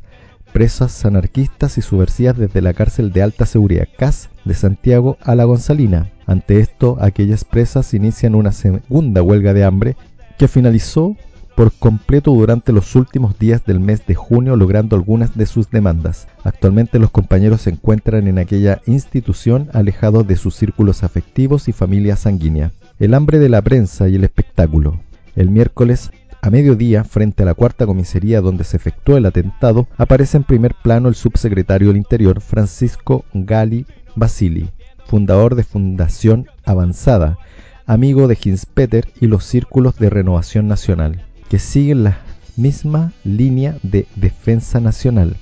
presas 0.53 1.05
anarquistas 1.05 1.79
y 1.79 1.83
subversivas 1.83 2.39
desde 2.39 2.63
la 2.63 2.75
cárcel 2.75 3.13
de 3.13 3.23
alta 3.23 3.45
seguridad 3.45 3.89
CAS 3.99 4.31
de 4.45 4.55
Santiago 4.55 5.19
a 5.21 5.35
la 5.35 5.45
Gonzalina. 5.45 6.13
Ante 6.27 6.61
esto, 6.61 6.97
aquellas 7.01 7.45
presas 7.45 7.93
inician 7.93 8.37
una 8.37 8.53
segunda 8.53 9.21
huelga 9.21 9.53
de 9.53 9.65
hambre 9.65 9.97
que 10.39 10.47
finalizó 10.47 11.17
por 11.55 11.73
completo 11.73 12.33
durante 12.33 12.73
los 12.73 12.95
últimos 12.97 13.39
días 13.39 13.65
del 13.65 13.81
mes 13.81 14.07
de 14.07 14.15
junio 14.15 14.57
logrando 14.57 14.97
algunas 14.97 15.37
de 15.37 15.47
sus 15.47 15.71
demandas. 15.71 16.27
Actualmente 16.43 16.99
los 16.99 17.11
compañeros 17.11 17.63
se 17.63 17.71
encuentran 17.71 18.27
en 18.27 18.39
aquella 18.39 18.81
institución 18.87 19.69
alejados 19.73 20.27
de 20.27 20.37
sus 20.37 20.55
círculos 20.57 21.05
afectivos 21.05 21.69
y 21.69 21.73
familia 21.73 22.17
sanguínea. 22.17 22.73
El 22.99 23.15
hambre 23.15 23.39
de 23.39 23.49
la 23.49 23.63
prensa 23.63 24.09
y 24.09 24.17
el 24.17 24.25
espectáculo. 24.25 25.01
El 25.37 25.51
miércoles 25.51 26.11
A 26.43 26.51
mediodía, 26.51 27.05
frente 27.05 27.43
a 27.43 27.47
la 27.47 27.55
cuarta 27.55 27.87
comisaría 27.87 28.43
donde 28.43 28.65
se 28.65 28.77
efectuó 28.77 29.17
el 29.17 29.25
atentado, 29.25 29.89
aparece 29.97 30.37
en 30.37 30.45
primer 30.45 30.75
plano 30.75 31.09
el 31.09 31.15
subsecretario 31.15 31.89
del 31.89 31.97
Interior, 31.97 32.43
Francisco 32.43 33.25
Gali 33.33 33.87
Basili, 34.15 34.69
fundador 35.07 35.55
de 35.55 35.65
Fundación 35.65 36.47
Avanzada, 36.67 37.39
amigo 37.87 38.29
de 38.29 38.39
Hinspeter 38.43 39.09
y 39.21 39.27
los 39.27 39.45
círculos 39.45 39.97
de 39.97 40.11
renovación 40.11 40.69
nacional, 40.69 41.25
que 41.49 41.59
siguen 41.59 42.05
la 42.05 42.19
misma 42.57 43.13
línea 43.25 43.77
de 43.83 44.07
defensa 44.17 44.81
nacional, 44.81 45.37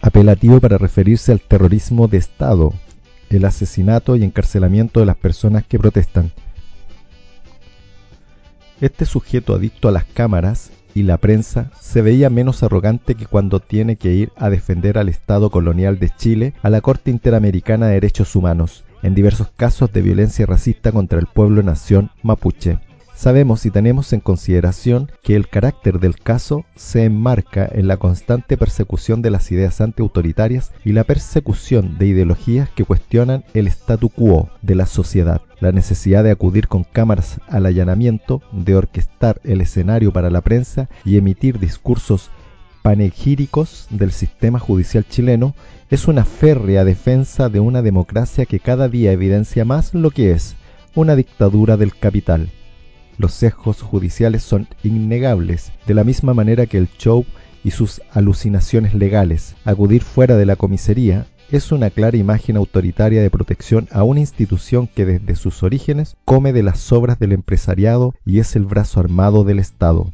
apelativo 0.00 0.60
para 0.60 0.78
referirse 0.78 1.32
al 1.32 1.40
terrorismo 1.40 2.08
de 2.08 2.18
Estado, 2.18 2.72
el 3.28 3.44
asesinato 3.44 4.16
y 4.16 4.24
encarcelamiento 4.24 5.00
de 5.00 5.06
las 5.06 5.16
personas 5.16 5.64
que 5.64 5.78
protestan. 5.78 6.32
Este 8.80 9.04
sujeto 9.04 9.54
adicto 9.54 9.88
a 9.88 9.92
las 9.92 10.04
cámaras 10.04 10.70
y 10.94 11.02
la 11.02 11.18
prensa 11.18 11.70
se 11.80 12.02
veía 12.02 12.30
menos 12.30 12.62
arrogante 12.62 13.14
que 13.14 13.26
cuando 13.26 13.60
tiene 13.60 13.96
que 13.96 14.12
ir 14.14 14.32
a 14.36 14.50
defender 14.50 14.98
al 14.98 15.08
Estado 15.08 15.50
colonial 15.50 15.98
de 15.98 16.10
Chile 16.10 16.54
a 16.62 16.70
la 16.70 16.80
Corte 16.80 17.10
Interamericana 17.10 17.86
de 17.86 17.94
Derechos 17.94 18.34
Humanos, 18.34 18.84
en 19.02 19.14
diversos 19.14 19.48
casos 19.56 19.92
de 19.92 20.02
violencia 20.02 20.46
racista 20.46 20.92
contra 20.92 21.18
el 21.18 21.26
pueblo-nación 21.26 22.10
mapuche. 22.22 22.78
Sabemos 23.20 23.66
y 23.66 23.70
tenemos 23.70 24.14
en 24.14 24.20
consideración 24.20 25.12
que 25.22 25.36
el 25.36 25.46
carácter 25.46 26.00
del 26.00 26.16
caso 26.18 26.64
se 26.74 27.04
enmarca 27.04 27.68
en 27.70 27.86
la 27.86 27.98
constante 27.98 28.56
persecución 28.56 29.20
de 29.20 29.30
las 29.30 29.52
ideas 29.52 29.82
antiautoritarias 29.82 30.72
y 30.86 30.92
la 30.92 31.04
persecución 31.04 31.98
de 31.98 32.06
ideologías 32.06 32.70
que 32.70 32.86
cuestionan 32.86 33.44
el 33.52 33.66
statu 33.66 34.08
quo 34.08 34.48
de 34.62 34.74
la 34.74 34.86
sociedad, 34.86 35.42
la 35.60 35.70
necesidad 35.70 36.24
de 36.24 36.30
acudir 36.30 36.66
con 36.66 36.82
cámaras 36.82 37.42
al 37.46 37.66
allanamiento, 37.66 38.40
de 38.52 38.74
orquestar 38.74 39.38
el 39.44 39.60
escenario 39.60 40.14
para 40.14 40.30
la 40.30 40.40
prensa 40.40 40.88
y 41.04 41.18
emitir 41.18 41.58
discursos 41.58 42.30
panegíricos 42.80 43.86
del 43.90 44.12
sistema 44.12 44.58
judicial 44.58 45.04
chileno 45.06 45.54
es 45.90 46.08
una 46.08 46.24
férrea 46.24 46.86
defensa 46.86 47.50
de 47.50 47.60
una 47.60 47.82
democracia 47.82 48.46
que 48.46 48.60
cada 48.60 48.88
día 48.88 49.12
evidencia 49.12 49.66
más 49.66 49.92
lo 49.92 50.10
que 50.10 50.30
es 50.30 50.56
una 50.94 51.16
dictadura 51.16 51.76
del 51.76 51.94
capital 51.94 52.48
los 53.20 53.32
sesgos 53.32 53.82
judiciales 53.82 54.42
son 54.42 54.66
innegables, 54.82 55.72
de 55.86 55.92
la 55.92 56.04
misma 56.04 56.32
manera 56.32 56.64
que 56.64 56.78
el 56.78 56.88
show 56.96 57.26
y 57.62 57.72
sus 57.72 58.00
alucinaciones 58.12 58.94
legales. 58.94 59.56
Acudir 59.66 60.02
fuera 60.02 60.38
de 60.38 60.46
la 60.46 60.56
comisaría 60.56 61.26
es 61.50 61.70
una 61.70 61.90
clara 61.90 62.16
imagen 62.16 62.56
autoritaria 62.56 63.20
de 63.20 63.28
protección 63.28 63.88
a 63.92 64.04
una 64.04 64.20
institución 64.20 64.86
que 64.86 65.04
desde 65.04 65.36
sus 65.36 65.62
orígenes 65.62 66.16
come 66.24 66.54
de 66.54 66.62
las 66.62 66.78
sobras 66.78 67.18
del 67.18 67.32
empresariado 67.32 68.14
y 68.24 68.38
es 68.38 68.56
el 68.56 68.64
brazo 68.64 69.00
armado 69.00 69.44
del 69.44 69.58
Estado. 69.58 70.10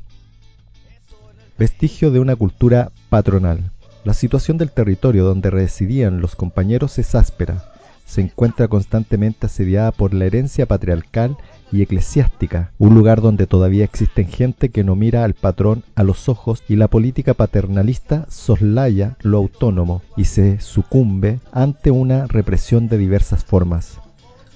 Vestigio 1.58 2.10
de 2.10 2.18
una 2.18 2.34
cultura 2.34 2.90
patronal. 3.08 3.70
La 4.04 4.14
situación 4.14 4.58
del 4.58 4.72
territorio 4.72 5.24
donde 5.24 5.50
residían 5.50 6.20
los 6.20 6.34
compañeros 6.34 6.98
es 6.98 7.14
áspera. 7.14 7.72
Se 8.04 8.20
encuentra 8.20 8.66
constantemente 8.66 9.46
asediada 9.46 9.92
por 9.92 10.12
la 10.12 10.24
herencia 10.24 10.66
patriarcal 10.66 11.36
y 11.72 11.82
eclesiástica, 11.82 12.72
un 12.78 12.94
lugar 12.94 13.20
donde 13.20 13.46
todavía 13.46 13.84
existen 13.84 14.28
gente 14.28 14.68
que 14.68 14.84
no 14.84 14.94
mira 14.96 15.24
al 15.24 15.34
patrón 15.34 15.82
a 15.94 16.02
los 16.02 16.28
ojos 16.28 16.62
y 16.68 16.76
la 16.76 16.88
política 16.88 17.34
paternalista 17.34 18.26
soslaya 18.30 19.16
lo 19.22 19.38
autónomo 19.38 20.02
y 20.16 20.24
se 20.24 20.60
sucumbe 20.60 21.40
ante 21.52 21.90
una 21.90 22.26
represión 22.26 22.88
de 22.88 22.98
diversas 22.98 23.44
formas. 23.44 23.98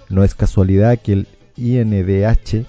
No 0.09 0.25
es 0.25 0.35
casualidad 0.35 0.99
que 0.99 1.13
el 1.13 1.29
INDH 1.57 2.67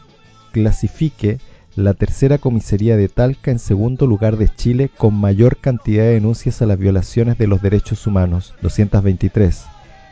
clasifique 0.52 1.40
la 1.76 1.94
tercera 1.94 2.38
comisaría 2.38 2.98
de 2.98 3.08
Talca 3.08 3.50
en 3.50 3.60
segundo 3.60 4.06
lugar 4.06 4.36
de 4.36 4.50
Chile 4.50 4.90
con 4.96 5.14
mayor 5.14 5.58
cantidad 5.58 6.04
de 6.04 6.16
denuncias 6.16 6.62
a 6.62 6.66
las 6.66 6.78
violaciones 6.78 7.38
de 7.38 7.48
los 7.48 7.62
derechos 7.62 8.06
humanos, 8.06 8.54
223, 8.62 9.64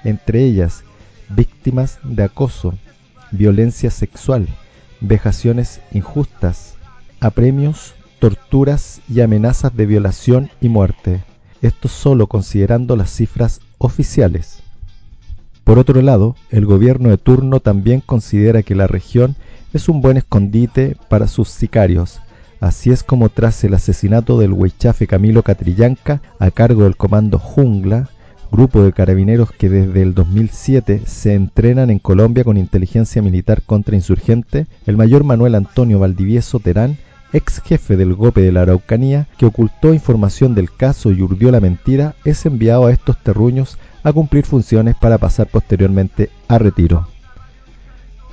entre 0.06 0.46
ellas 0.46 0.84
víctimas 1.28 2.00
de 2.04 2.24
acoso, 2.24 2.76
violencia 3.32 3.92
sexual, 3.92 4.48
vejaciones 5.02 5.82
injustas, 5.92 6.76
apremios, 7.20 7.94
torturas 8.20 9.02
y 9.10 9.22
amenazas 9.22 9.76
de 9.76 9.86
violación 9.86 10.50
y 10.62 10.70
muerte. 10.70 11.24
Esto 11.62 11.88
solo 11.88 12.28
considerando 12.28 12.96
las 12.96 13.10
cifras 13.12 13.62
oficiales. 13.78 14.62
Por 15.64 15.78
otro 15.78 16.02
lado, 16.02 16.36
el 16.50 16.66
gobierno 16.66 17.10
de 17.10 17.18
turno 17.18 17.60
también 17.60 18.02
considera 18.02 18.64
que 18.64 18.76
la 18.76 18.88
región 18.88 19.36
es 19.74 19.88
un 19.88 20.02
buen 20.02 20.18
escondite 20.18 20.98
para 21.10 21.28
sus 21.28 21.50
sicarios. 21.50 22.22
Así 22.60 22.92
es 22.92 23.04
como 23.04 23.30
tras 23.30 23.64
el 23.64 23.74
asesinato 23.74 24.40
del 24.40 24.52
huichafe 24.52 25.08
Camilo 25.08 25.44
Catrillanca 25.44 26.22
a 26.40 26.52
cargo 26.52 26.84
del 26.84 26.98
comando 26.98 27.40
Jungla, 27.40 28.10
grupo 28.52 28.84
de 28.84 28.94
carabineros 28.94 29.52
que 29.52 29.70
desde 29.70 30.02
el 30.02 30.14
2007 30.14 31.04
se 31.06 31.34
entrenan 31.34 31.90
en 31.90 32.00
Colombia 32.00 32.44
con 32.44 32.58
inteligencia 32.58 33.22
militar 33.22 33.62
contra 33.62 33.96
insurgente, 33.96 34.68
el 34.86 34.98
mayor 34.98 35.24
Manuel 35.24 35.56
Antonio 35.56 36.00
Valdivieso 36.00 36.60
Terán, 36.60 36.98
ex 37.32 37.62
jefe 37.62 37.96
del 37.96 38.16
GOPE 38.16 38.42
de 38.42 38.52
la 38.52 38.64
Araucanía, 38.64 39.28
que 39.38 39.46
ocultó 39.46 39.94
información 39.94 40.56
del 40.56 40.72
caso 40.72 41.12
y 41.12 41.22
urdió 41.22 41.52
la 41.52 41.60
mentira, 41.60 42.16
es 42.26 42.46
enviado 42.46 42.88
a 42.88 42.92
estos 42.92 43.22
terruños 43.22 43.78
a 44.04 44.12
cumplir 44.14 44.46
funciones 44.46 44.96
para 44.96 45.18
pasar 45.18 45.48
posteriormente 45.48 46.30
a 46.48 46.58
retiro. 46.58 47.08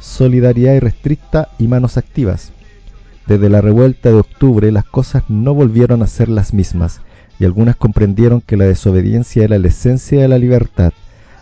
Solidaridad 0.01 0.75
irrestricta 0.75 1.49
y 1.59 1.69
manos 1.69 1.97
activas. 1.97 2.53
Desde 3.27 3.51
la 3.51 3.61
revuelta 3.61 4.09
de 4.09 4.17
octubre 4.17 4.71
las 4.73 4.85
cosas 4.85 5.25
no 5.29 5.53
volvieron 5.53 6.03
a 6.03 6.07
ser 6.07 6.29
las 6.29 6.55
mismas 6.55 7.01
y 7.39 7.45
algunas 7.45 7.77
comprendieron 7.77 8.41
que 8.41 8.57
la 8.57 8.65
desobediencia 8.65 9.45
era 9.45 9.59
la 9.59 9.69
esencia 9.69 10.21
de 10.21 10.29
la 10.29 10.39
libertad. 10.39 10.93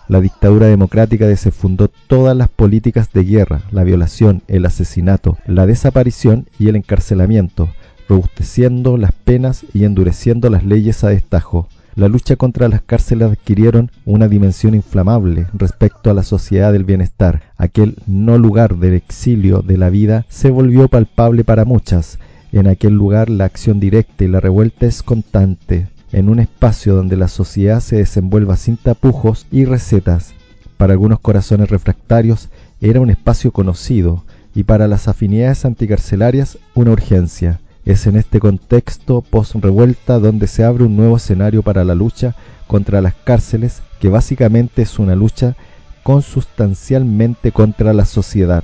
La 0.07 0.21
dictadura 0.21 0.67
democrática 0.67 1.27
desfundó 1.27 1.89
todas 1.89 2.37
las 2.37 2.49
políticas 2.49 3.13
de 3.13 3.25
guerra, 3.25 3.63
la 3.71 3.85
violación, 3.85 4.43
el 4.49 4.67
asesinato, 4.67 5.39
la 5.47 5.67
desaparición 5.67 6.47
y 6.59 6.69
el 6.69 6.77
encarcelamiento, 6.77 7.71
robusteciendo 8.09 8.99
las 8.99 9.13
penas 9.13 9.65
y 9.73 9.85
endureciendo 9.85 10.51
las 10.51 10.65
leyes 10.65 11.05
a 11.05 11.09
destajo. 11.09 11.69
La 11.95 12.09
lucha 12.09 12.35
contra 12.35 12.69
las 12.69 12.83
cárceles 12.83 13.31
adquirieron 13.31 13.91
una 14.05 14.27
dimensión 14.27 14.75
inflamable 14.75 15.47
respecto 15.55 16.11
a 16.11 16.15
la 16.15 16.25
sociedad 16.25 16.73
del 16.73 16.85
bienestar. 16.85 17.43
Aquel 17.57 17.97
no 18.07 18.37
lugar 18.37 18.77
del 18.77 18.95
exilio 18.95 19.63
de 19.63 19.79
la 19.79 19.91
vida 19.91 20.27
se 20.29 20.51
volvió 20.51 20.89
palpable 20.89 21.45
para 21.45 21.65
muchas, 21.65 22.19
en 22.61 22.69
aquel 22.69 22.93
lugar 22.95 23.31
la 23.31 23.47
acción 23.47 23.81
directa 23.81 24.25
y 24.25 24.29
la 24.29 24.39
revuelta 24.39 24.87
es 24.87 25.03
constante, 25.03 25.89
en 26.13 26.29
un 26.29 26.39
espacio 26.39 26.95
donde 26.95 27.17
la 27.17 27.27
sociedad 27.27 27.81
se 27.81 27.97
desenvuelva 27.97 28.57
sin 28.57 28.77
tapujos 28.77 29.47
y 29.51 29.65
recetas. 29.65 30.35
Para 30.77 30.93
algunos 30.93 31.19
corazones 31.19 31.69
refractarios 31.69 32.51
era 32.81 33.01
un 33.01 33.11
espacio 33.11 33.51
conocido 33.51 34.25
y 34.55 34.63
para 34.63 34.87
las 34.87 35.09
afinidades 35.09 35.65
anticarcelarias 35.65 36.59
una 36.75 36.93
urgencia. 36.93 37.61
Es 37.85 38.07
en 38.07 38.17
este 38.17 38.39
contexto 38.39 39.23
post-revuelta 39.23 40.21
donde 40.21 40.47
se 40.47 40.63
abre 40.63 40.85
un 40.85 40.97
nuevo 40.97 41.17
escenario 41.17 41.63
para 41.63 41.85
la 41.85 41.97
lucha 41.97 42.37
contra 42.69 43.01
las 43.01 43.15
cárceles, 43.15 43.83
que 43.99 44.09
básicamente 44.09 44.83
es 44.83 44.99
una 45.01 45.17
lucha 45.17 45.57
consustancialmente 46.05 47.51
contra 47.51 47.93
la 47.93 48.05
sociedad. 48.05 48.63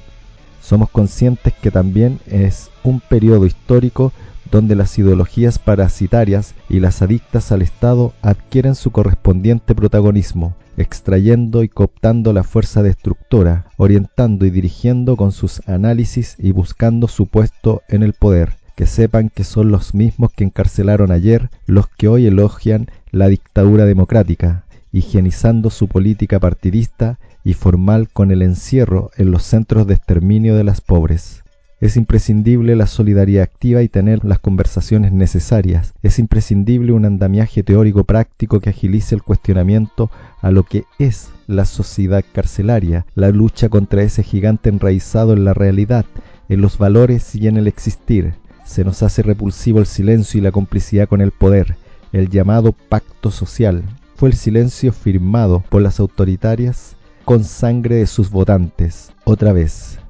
Somos 0.70 0.88
conscientes 0.90 1.52
que 1.52 1.72
también 1.72 2.20
es 2.28 2.70
un 2.84 3.00
periodo 3.00 3.44
histórico 3.44 4.12
donde 4.52 4.76
las 4.76 4.96
ideologías 5.00 5.58
parasitarias 5.58 6.54
y 6.68 6.78
las 6.78 7.02
adictas 7.02 7.50
al 7.50 7.62
Estado 7.62 8.12
adquieren 8.22 8.76
su 8.76 8.92
correspondiente 8.92 9.74
protagonismo, 9.74 10.54
extrayendo 10.76 11.64
y 11.64 11.68
cooptando 11.68 12.32
la 12.32 12.44
fuerza 12.44 12.84
destructora, 12.84 13.66
orientando 13.78 14.46
y 14.46 14.50
dirigiendo 14.50 15.16
con 15.16 15.32
sus 15.32 15.60
análisis 15.66 16.36
y 16.38 16.52
buscando 16.52 17.08
su 17.08 17.26
puesto 17.26 17.82
en 17.88 18.04
el 18.04 18.12
poder. 18.12 18.52
Que 18.76 18.86
sepan 18.86 19.28
que 19.28 19.42
son 19.42 19.72
los 19.72 19.92
mismos 19.92 20.30
que 20.36 20.44
encarcelaron 20.44 21.10
ayer 21.10 21.50
los 21.66 21.88
que 21.88 22.06
hoy 22.06 22.28
elogian 22.28 22.86
la 23.10 23.26
dictadura 23.26 23.86
democrática, 23.86 24.66
higienizando 24.92 25.68
su 25.68 25.88
política 25.88 26.38
partidista 26.38 27.18
y 27.44 27.54
formal 27.54 28.08
con 28.12 28.30
el 28.30 28.42
encierro 28.42 29.10
en 29.16 29.30
los 29.30 29.42
centros 29.42 29.86
de 29.86 29.94
exterminio 29.94 30.56
de 30.56 30.64
las 30.64 30.80
pobres. 30.80 31.42
Es 31.80 31.96
imprescindible 31.96 32.76
la 32.76 32.86
solidaridad 32.86 33.42
activa 33.42 33.82
y 33.82 33.88
tener 33.88 34.22
las 34.22 34.38
conversaciones 34.38 35.12
necesarias. 35.12 35.94
Es 36.02 36.18
imprescindible 36.18 36.92
un 36.92 37.06
andamiaje 37.06 37.62
teórico 37.62 38.04
práctico 38.04 38.60
que 38.60 38.68
agilice 38.68 39.14
el 39.14 39.22
cuestionamiento 39.22 40.10
a 40.42 40.50
lo 40.50 40.64
que 40.64 40.84
es 40.98 41.30
la 41.46 41.64
sociedad 41.64 42.22
carcelaria, 42.34 43.06
la 43.14 43.30
lucha 43.30 43.70
contra 43.70 44.02
ese 44.02 44.22
gigante 44.22 44.68
enraizado 44.68 45.32
en 45.32 45.46
la 45.46 45.54
realidad, 45.54 46.04
en 46.50 46.60
los 46.60 46.76
valores 46.76 47.34
y 47.34 47.48
en 47.48 47.56
el 47.56 47.66
existir. 47.66 48.34
Se 48.66 48.84
nos 48.84 49.02
hace 49.02 49.22
repulsivo 49.22 49.78
el 49.78 49.86
silencio 49.86 50.38
y 50.38 50.42
la 50.42 50.52
complicidad 50.52 51.08
con 51.08 51.22
el 51.22 51.30
poder, 51.30 51.76
el 52.12 52.28
llamado 52.28 52.72
pacto 52.72 53.30
social. 53.30 53.84
Fue 54.16 54.28
el 54.28 54.34
silencio 54.34 54.92
firmado 54.92 55.64
por 55.70 55.80
las 55.80 55.98
autoritarias 55.98 56.94
con 57.30 57.44
sangre 57.44 57.94
de 57.94 58.08
sus 58.08 58.28
votantes. 58.28 59.12
Otra 59.22 59.52
vez, 59.52 60.00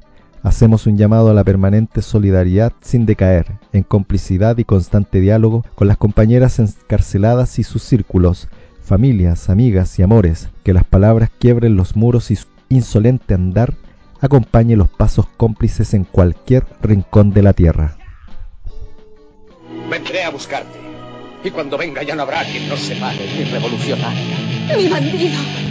Hacemos 0.43 0.87
un 0.87 0.97
llamado 0.97 1.29
a 1.29 1.35
la 1.35 1.45
permanente 1.45 2.01
solidaridad 2.01 2.73
sin 2.81 3.05
decaer, 3.05 3.59
en 3.75 3.83
complicidad 3.83 4.57
y 4.57 4.65
constante 4.65 5.21
diálogo 5.21 5.67
con 5.75 5.87
las 5.87 5.99
compañeras 5.99 6.59
encarceladas 6.59 7.59
y 7.59 7.63
sus 7.63 7.83
círculos, 7.83 8.49
familias, 8.83 9.51
amigas 9.51 9.99
y 9.99 10.03
amores, 10.03 10.49
que 10.65 10.73
las 10.73 10.85
palabras 10.85 11.29
quiebren 11.39 11.77
los 11.77 11.95
muros 11.95 12.31
y 12.31 12.37
su 12.37 12.47
insolente 12.71 13.35
andar 13.35 13.75
acompañe 14.23 14.75
los 14.75 14.89
pasos 14.89 15.27
cómplices 15.37 15.93
en 15.93 16.05
cualquier 16.05 16.65
rincón 16.81 17.33
de 17.35 17.43
la 17.43 17.53
tierra. 17.53 17.99
Vendré 19.91 20.25
a 20.25 20.31
buscarte. 20.31 20.79
Y 21.45 21.51
cuando 21.51 21.77
venga 21.77 22.03
ya 22.03 22.15
no 22.15 22.23
habrá 22.23 22.45
quien 22.45 22.67
nos 22.67 22.81
separe, 22.81 23.29
mi 23.37 23.45
revolucionaria. 23.45 24.39
Mi 24.75 24.89
bandido. 24.89 25.70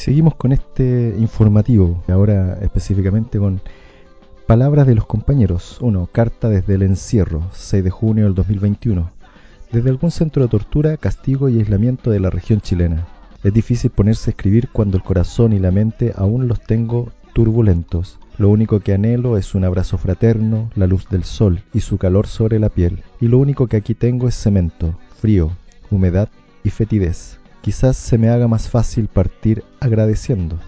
Seguimos 0.00 0.34
con 0.34 0.52
este 0.52 1.14
informativo, 1.18 2.02
ahora 2.08 2.58
específicamente 2.62 3.38
con 3.38 3.60
palabras 4.46 4.86
de 4.86 4.94
los 4.94 5.04
compañeros. 5.04 5.76
Uno, 5.82 6.08
carta 6.10 6.48
desde 6.48 6.74
el 6.74 6.82
encierro, 6.82 7.42
6 7.52 7.84
de 7.84 7.90
junio 7.90 8.24
del 8.24 8.34
2021. 8.34 9.10
Desde 9.70 9.90
algún 9.90 10.10
centro 10.10 10.42
de 10.42 10.48
tortura, 10.48 10.96
castigo 10.96 11.50
y 11.50 11.58
aislamiento 11.58 12.10
de 12.10 12.18
la 12.18 12.30
región 12.30 12.62
chilena. 12.62 13.06
Es 13.44 13.52
difícil 13.52 13.90
ponerse 13.90 14.30
a 14.30 14.32
escribir 14.32 14.70
cuando 14.72 14.96
el 14.96 15.02
corazón 15.02 15.52
y 15.52 15.58
la 15.58 15.70
mente 15.70 16.14
aún 16.16 16.48
los 16.48 16.62
tengo 16.62 17.12
turbulentos. 17.34 18.18
Lo 18.38 18.48
único 18.48 18.80
que 18.80 18.94
anhelo 18.94 19.36
es 19.36 19.54
un 19.54 19.64
abrazo 19.64 19.98
fraterno, 19.98 20.70
la 20.76 20.86
luz 20.86 21.08
del 21.10 21.24
sol 21.24 21.60
y 21.74 21.80
su 21.80 21.98
calor 21.98 22.26
sobre 22.26 22.58
la 22.58 22.70
piel. 22.70 23.02
Y 23.20 23.28
lo 23.28 23.36
único 23.36 23.66
que 23.66 23.76
aquí 23.76 23.94
tengo 23.94 24.28
es 24.28 24.34
cemento, 24.34 24.98
frío, 25.20 25.50
humedad 25.90 26.30
y 26.64 26.70
fetidez 26.70 27.39
quizás 27.60 27.96
se 27.96 28.18
me 28.18 28.28
haga 28.28 28.48
más 28.48 28.68
fácil 28.68 29.08
partir 29.08 29.64
agradeciendo. 29.80 30.58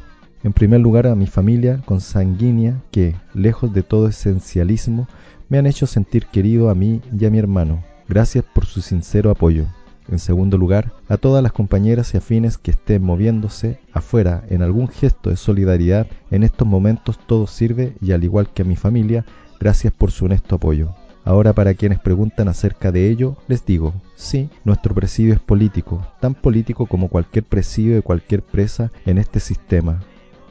En 0.44 0.52
primer 0.52 0.80
lugar 0.80 1.06
a 1.06 1.14
mi 1.14 1.26
familia 1.26 1.80
consanguínea 1.84 2.82
que, 2.90 3.14
lejos 3.32 3.72
de 3.72 3.82
todo 3.82 4.08
esencialismo, 4.08 5.06
me 5.48 5.58
han 5.58 5.66
hecho 5.66 5.86
sentir 5.86 6.26
querido 6.26 6.70
a 6.70 6.74
mí 6.74 7.00
y 7.18 7.24
a 7.24 7.30
mi 7.30 7.38
hermano. 7.38 7.84
Gracias 8.08 8.44
por 8.54 8.66
su 8.66 8.80
sincero 8.80 9.30
apoyo. 9.30 9.66
En 10.08 10.18
segundo 10.18 10.58
lugar, 10.58 10.92
a 11.08 11.16
todas 11.16 11.42
las 11.42 11.52
compañeras 11.52 12.12
y 12.12 12.16
afines 12.16 12.58
que 12.58 12.72
estén 12.72 13.02
moviéndose 13.02 13.78
afuera 13.92 14.44
en 14.50 14.62
algún 14.62 14.88
gesto 14.88 15.30
de 15.30 15.36
solidaridad, 15.36 16.08
en 16.30 16.42
estos 16.42 16.66
momentos 16.66 17.18
todo 17.26 17.46
sirve 17.46 17.94
y 18.00 18.12
al 18.12 18.24
igual 18.24 18.48
que 18.52 18.62
a 18.62 18.64
mi 18.64 18.76
familia, 18.76 19.24
gracias 19.60 19.92
por 19.92 20.10
su 20.10 20.24
honesto 20.24 20.56
apoyo. 20.56 20.92
Ahora 21.24 21.52
para 21.52 21.74
quienes 21.74 22.00
preguntan 22.00 22.48
acerca 22.48 22.90
de 22.90 23.08
ello, 23.08 23.36
les 23.46 23.64
digo, 23.64 23.94
sí, 24.16 24.50
nuestro 24.64 24.94
presidio 24.94 25.34
es 25.34 25.40
político, 25.40 26.04
tan 26.20 26.34
político 26.34 26.86
como 26.86 27.08
cualquier 27.08 27.44
presidio 27.44 27.94
de 27.94 28.02
cualquier 28.02 28.42
presa 28.42 28.90
en 29.06 29.18
este 29.18 29.38
sistema. 29.38 30.00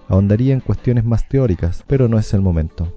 Ahondaría 0.08 0.54
en 0.54 0.62
cuestiones 0.62 1.04
más 1.04 1.28
teóricas, 1.28 1.84
pero 1.88 2.08
no 2.08 2.18
es 2.18 2.34
el 2.34 2.42
momento. 2.42 2.88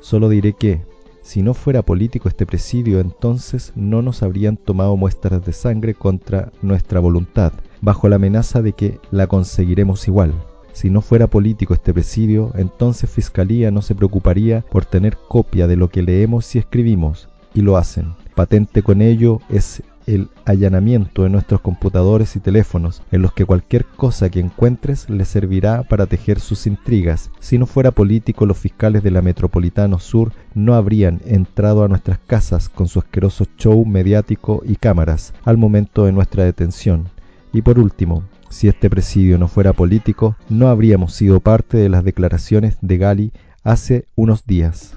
Solo 0.00 0.28
diré 0.28 0.52
que, 0.52 0.82
si 1.22 1.42
no 1.42 1.52
fuera 1.52 1.82
político 1.82 2.28
este 2.28 2.46
presidio, 2.46 3.00
entonces 3.00 3.72
no 3.74 4.02
nos 4.02 4.22
habrían 4.22 4.56
tomado 4.56 4.96
muestras 4.96 5.44
de 5.44 5.52
sangre 5.52 5.94
contra 5.94 6.52
nuestra 6.62 7.00
voluntad, 7.00 7.52
bajo 7.80 8.08
la 8.08 8.16
amenaza 8.16 8.62
de 8.62 8.72
que 8.72 9.00
la 9.10 9.26
conseguiremos 9.26 10.06
igual. 10.06 10.32
Si 10.72 10.90
no 10.90 11.00
fuera 11.00 11.26
político 11.26 11.74
este 11.74 11.92
presidio, 11.92 12.52
entonces 12.56 13.10
Fiscalía 13.10 13.70
no 13.70 13.82
se 13.82 13.94
preocuparía 13.94 14.62
por 14.62 14.84
tener 14.84 15.16
copia 15.28 15.66
de 15.66 15.76
lo 15.76 15.88
que 15.88 16.02
leemos 16.02 16.54
y 16.54 16.58
escribimos, 16.58 17.28
y 17.54 17.62
lo 17.62 17.76
hacen. 17.76 18.14
Patente 18.34 18.82
con 18.82 19.02
ello 19.02 19.40
es 19.48 19.82
el 20.06 20.28
allanamiento 20.44 21.22
de 21.22 21.30
nuestros 21.30 21.60
computadores 21.60 22.34
y 22.34 22.40
teléfonos, 22.40 23.02
en 23.12 23.22
los 23.22 23.32
que 23.32 23.44
cualquier 23.44 23.84
cosa 23.84 24.28
que 24.28 24.40
encuentres 24.40 25.08
le 25.08 25.24
servirá 25.24 25.82
para 25.82 26.06
tejer 26.06 26.40
sus 26.40 26.66
intrigas. 26.66 27.30
Si 27.38 27.58
no 27.58 27.66
fuera 27.66 27.90
político, 27.90 28.46
los 28.46 28.58
fiscales 28.58 29.02
de 29.02 29.10
la 29.10 29.22
Metropolitano 29.22 29.98
Sur 29.98 30.32
no 30.54 30.74
habrían 30.74 31.20
entrado 31.26 31.84
a 31.84 31.88
nuestras 31.88 32.18
casas 32.26 32.68
con 32.68 32.88
su 32.88 32.98
asqueroso 32.98 33.46
show 33.56 33.84
mediático 33.84 34.62
y 34.66 34.76
cámaras 34.76 35.32
al 35.44 35.58
momento 35.58 36.06
de 36.06 36.12
nuestra 36.12 36.44
detención. 36.44 37.08
Y 37.52 37.62
por 37.62 37.78
último, 37.78 38.24
si 38.50 38.68
este 38.68 38.90
presidio 38.90 39.38
no 39.38 39.48
fuera 39.48 39.72
político, 39.72 40.36
no 40.48 40.68
habríamos 40.68 41.14
sido 41.14 41.40
parte 41.40 41.78
de 41.78 41.88
las 41.88 42.04
declaraciones 42.04 42.76
de 42.82 42.98
Gali 42.98 43.32
hace 43.62 44.06
unos 44.16 44.44
días. 44.44 44.94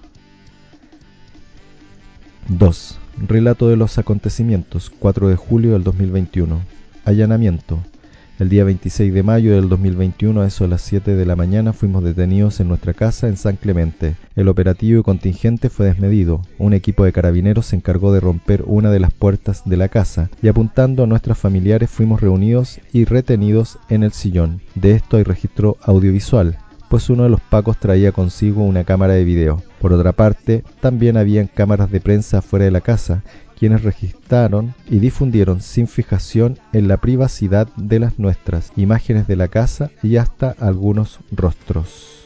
2. 2.50 3.00
Relato 3.28 3.70
de 3.70 3.78
los 3.78 3.98
acontecimientos, 3.98 4.90
4 4.90 5.30
de 5.30 5.36
julio 5.36 5.74
del 5.74 5.84
2021. 5.84 6.62
Allanamiento. 7.06 7.80
El 8.40 8.50
día 8.50 8.64
26 8.64 9.14
de 9.14 9.22
mayo 9.22 9.54
del 9.54 9.70
2021, 9.70 10.42
a 10.42 10.48
eso 10.48 10.64
de 10.64 10.72
las 10.72 10.82
7 10.82 11.16
de 11.16 11.26
la 11.26 11.36
mañana, 11.36 11.72
fuimos 11.72 12.04
detenidos 12.04 12.60
en 12.60 12.68
nuestra 12.68 12.96
casa 12.96 13.28
en 13.28 13.38
San 13.38 13.58
Clemente. 13.58 14.16
El 14.36 14.48
operativo 14.48 15.00
y 15.00 15.04
contingente 15.04 15.70
fue 15.70 15.86
desmedido. 15.86 16.42
Un 16.58 16.74
equipo 16.74 17.06
de 17.06 17.14
carabineros 17.14 17.68
se 17.68 17.76
encargó 17.76 18.12
de 18.12 18.22
romper 18.22 18.64
una 18.66 18.90
de 18.90 19.00
las 19.00 19.14
puertas 19.14 19.62
de 19.66 19.78
la 19.78 19.88
casa 19.88 20.32
y 20.42 20.48
apuntando 20.48 21.04
a 21.04 21.08
nuestros 21.08 21.38
familiares 21.38 21.92
fuimos 21.92 22.22
reunidos 22.22 22.80
y 22.92 23.06
retenidos 23.06 23.78
en 23.90 24.02
el 24.02 24.14
sillón. 24.14 24.62
De 24.74 24.94
esto 24.94 25.18
hay 25.18 25.24
registro 25.24 25.78
audiovisual 25.84 26.58
pues 26.94 27.10
uno 27.10 27.24
de 27.24 27.30
los 27.30 27.42
pacos 27.42 27.80
traía 27.80 28.12
consigo 28.12 28.64
una 28.64 28.84
cámara 28.84 29.14
de 29.14 29.24
video. 29.24 29.64
Por 29.82 29.94
otra 29.94 30.12
parte, 30.12 30.64
también 30.80 31.18
habían 31.18 31.48
cámaras 31.48 31.90
de 31.90 32.00
prensa 32.00 32.44
fuera 32.44 32.66
de 32.66 32.72
la 32.72 32.82
casa, 32.82 33.24
quienes 33.64 33.84
registraron 33.84 34.74
y 34.90 35.00
difundieron 35.00 35.62
sin 35.62 35.88
fijación 35.88 36.60
en 36.74 36.90
la 36.90 36.98
privacidad 36.98 37.70
de 37.78 37.98
las 37.98 38.20
nuestras 38.20 38.74
imágenes 38.76 39.26
de 39.26 39.38
la 39.38 39.48
casa 39.48 39.90
y 40.04 40.18
hasta 40.18 40.54
algunos 40.60 41.20
rostros. 41.32 42.26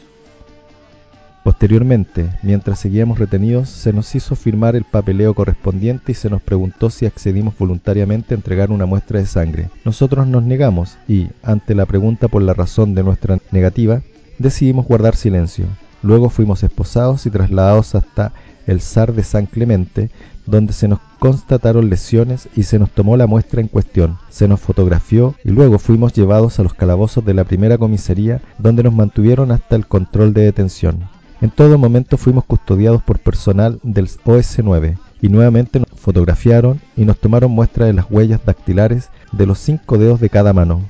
Posteriormente, 1.44 2.28
mientras 2.42 2.80
seguíamos 2.80 3.20
retenidos, 3.20 3.70
se 3.70 3.94
nos 3.94 4.16
hizo 4.16 4.36
firmar 4.36 4.76
el 4.76 4.84
papeleo 4.84 5.36
correspondiente 5.36 6.14
y 6.14 6.16
se 6.16 6.32
nos 6.32 6.42
preguntó 6.42 6.90
si 6.90 7.06
accedimos 7.06 7.56
voluntariamente 7.56 8.34
a 8.34 8.38
entregar 8.38 8.72
una 8.72 8.88
muestra 8.88 9.20
de 9.20 9.28
sangre. 9.28 9.70
Nosotros 9.86 10.26
nos 10.26 10.42
negamos 10.42 10.98
y, 11.08 11.28
ante 11.44 11.76
la 11.76 11.86
pregunta 11.86 12.30
por 12.30 12.42
la 12.42 12.56
razón 12.56 12.96
de 12.96 13.04
nuestra 13.04 13.38
negativa, 13.52 14.02
decidimos 14.40 14.88
guardar 14.88 15.16
silencio. 15.16 15.68
Luego 16.02 16.32
fuimos 16.32 16.64
esposados 16.64 17.28
y 17.28 17.30
trasladados 17.30 17.94
hasta 17.94 18.34
el 18.66 18.82
SAR 18.82 19.14
de 19.14 19.24
San 19.24 19.46
Clemente, 19.46 20.10
donde 20.48 20.74
se 20.74 20.88
nos 20.88 21.00
constataron 21.20 21.90
lesiones 21.90 22.50
y 22.56 22.64
se 22.64 22.80
nos 22.80 22.90
tomó 22.90 23.16
la 23.18 23.28
muestra 23.28 23.62
en 23.62 23.68
cuestión, 23.68 24.18
se 24.30 24.48
nos 24.48 24.60
fotografió 24.60 25.36
y 25.44 25.52
luego 25.52 25.78
fuimos 25.78 26.14
llevados 26.14 26.60
a 26.60 26.64
los 26.64 26.74
calabozos 26.74 27.24
de 27.24 27.34
la 27.34 27.44
primera 27.44 27.78
comisaría, 27.78 28.42
donde 28.58 28.84
nos 28.84 28.94
mantuvieron 28.94 29.52
hasta 29.52 29.76
el 29.76 29.86
control 29.86 30.34
de 30.34 30.42
detención. 30.42 31.10
En 31.42 31.52
todo 31.52 31.78
momento 31.78 32.18
fuimos 32.18 32.46
custodiados 32.46 33.04
por 33.04 33.20
personal 33.20 33.80
del 33.84 34.08
OS9 34.08 34.98
y 35.22 35.30
nuevamente 35.30 35.80
nos 35.80 36.00
fotografiaron 36.00 36.82
y 36.96 37.06
nos 37.06 37.20
tomaron 37.20 37.52
muestra 37.52 37.86
de 37.86 37.94
las 37.94 38.10
huellas 38.10 38.42
dactilares 38.44 39.10
de 39.32 39.46
los 39.46 39.60
cinco 39.60 39.98
dedos 39.98 40.20
de 40.20 40.30
cada 40.30 40.54
mano, 40.54 40.82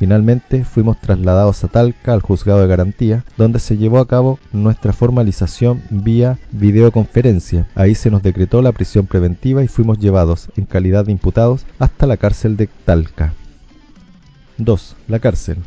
Finalmente 0.00 0.64
fuimos 0.64 0.98
trasladados 0.98 1.62
a 1.62 1.68
Talca, 1.68 2.14
al 2.14 2.22
juzgado 2.22 2.62
de 2.62 2.66
garantía, 2.66 3.22
donde 3.36 3.58
se 3.58 3.76
llevó 3.76 3.98
a 3.98 4.08
cabo 4.08 4.38
nuestra 4.50 4.94
formalización 4.94 5.82
vía 5.90 6.38
videoconferencia. 6.52 7.68
Ahí 7.74 7.94
se 7.94 8.10
nos 8.10 8.22
decretó 8.22 8.62
la 8.62 8.72
prisión 8.72 9.06
preventiva 9.06 9.62
y 9.62 9.68
fuimos 9.68 9.98
llevados, 9.98 10.48
en 10.56 10.64
calidad 10.64 11.04
de 11.04 11.12
imputados, 11.12 11.66
hasta 11.78 12.06
la 12.06 12.16
cárcel 12.16 12.56
de 12.56 12.70
Talca. 12.86 13.34
2. 14.56 14.96
La 15.06 15.18
cárcel. 15.18 15.58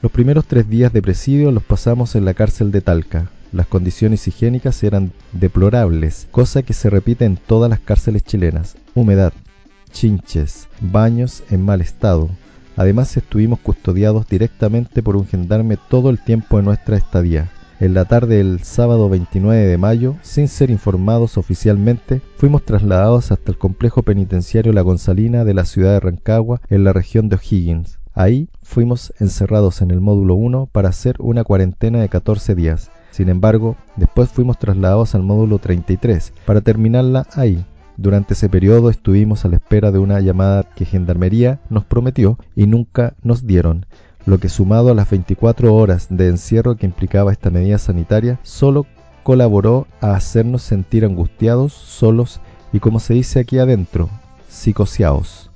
Los 0.00 0.10
primeros 0.10 0.46
tres 0.46 0.66
días 0.66 0.94
de 0.94 1.02
presidio 1.02 1.52
los 1.52 1.62
pasamos 1.62 2.16
en 2.16 2.24
la 2.24 2.32
cárcel 2.32 2.72
de 2.72 2.80
Talca. 2.80 3.30
Las 3.52 3.66
condiciones 3.66 4.26
higiénicas 4.26 4.82
eran 4.84 5.12
deplorables, 5.32 6.28
cosa 6.30 6.62
que 6.62 6.72
se 6.72 6.88
repite 6.88 7.26
en 7.26 7.36
todas 7.36 7.68
las 7.68 7.80
cárceles 7.80 8.24
chilenas. 8.24 8.78
Humedad, 8.94 9.34
chinches, 9.92 10.66
baños 10.80 11.42
en 11.50 11.62
mal 11.62 11.82
estado, 11.82 12.30
Además 12.80 13.14
estuvimos 13.14 13.58
custodiados 13.58 14.26
directamente 14.26 15.02
por 15.02 15.14
un 15.14 15.26
gendarme 15.26 15.76
todo 15.90 16.08
el 16.08 16.18
tiempo 16.18 16.56
de 16.56 16.62
nuestra 16.62 16.96
estadía. 16.96 17.50
En 17.78 17.92
la 17.92 18.06
tarde 18.06 18.38
del 18.38 18.60
sábado 18.60 19.10
29 19.10 19.66
de 19.66 19.76
mayo, 19.76 20.16
sin 20.22 20.48
ser 20.48 20.70
informados 20.70 21.36
oficialmente, 21.36 22.22
fuimos 22.38 22.64
trasladados 22.64 23.32
hasta 23.32 23.52
el 23.52 23.58
complejo 23.58 24.02
penitenciario 24.02 24.72
La 24.72 24.80
Gonzalina 24.80 25.44
de 25.44 25.52
la 25.52 25.66
ciudad 25.66 25.92
de 25.92 26.00
Rancagua, 26.00 26.62
en 26.70 26.84
la 26.84 26.94
región 26.94 27.28
de 27.28 27.36
O'Higgins. 27.36 27.98
Ahí 28.14 28.48
fuimos 28.62 29.12
encerrados 29.20 29.82
en 29.82 29.90
el 29.90 30.00
módulo 30.00 30.34
1 30.36 30.70
para 30.72 30.88
hacer 30.88 31.16
una 31.18 31.44
cuarentena 31.44 32.00
de 32.00 32.08
14 32.08 32.54
días. 32.54 32.90
Sin 33.10 33.28
embargo, 33.28 33.76
después 33.96 34.30
fuimos 34.30 34.58
trasladados 34.58 35.14
al 35.14 35.22
módulo 35.22 35.58
33 35.58 36.32
para 36.46 36.62
terminarla 36.62 37.26
ahí, 37.34 37.62
durante 38.00 38.32
ese 38.32 38.48
periodo 38.48 38.88
estuvimos 38.88 39.44
a 39.44 39.48
la 39.48 39.56
espera 39.56 39.90
de 39.90 39.98
una 39.98 40.20
llamada 40.20 40.62
que 40.62 40.86
Gendarmería 40.86 41.60
nos 41.68 41.84
prometió 41.84 42.38
y 42.56 42.66
nunca 42.66 43.12
nos 43.22 43.46
dieron, 43.46 43.84
lo 44.24 44.38
que 44.38 44.48
sumado 44.48 44.90
a 44.90 44.94
las 44.94 45.10
24 45.10 45.74
horas 45.74 46.06
de 46.08 46.28
encierro 46.28 46.76
que 46.76 46.86
implicaba 46.86 47.30
esta 47.30 47.50
medida 47.50 47.76
sanitaria, 47.76 48.40
solo 48.42 48.86
colaboró 49.22 49.86
a 50.00 50.14
hacernos 50.14 50.62
sentir 50.62 51.04
angustiados, 51.04 51.74
solos 51.74 52.40
y 52.72 52.80
como 52.80 53.00
se 53.00 53.12
dice 53.12 53.40
aquí 53.40 53.58
adentro, 53.58 54.08
psicoseados. 54.48 55.50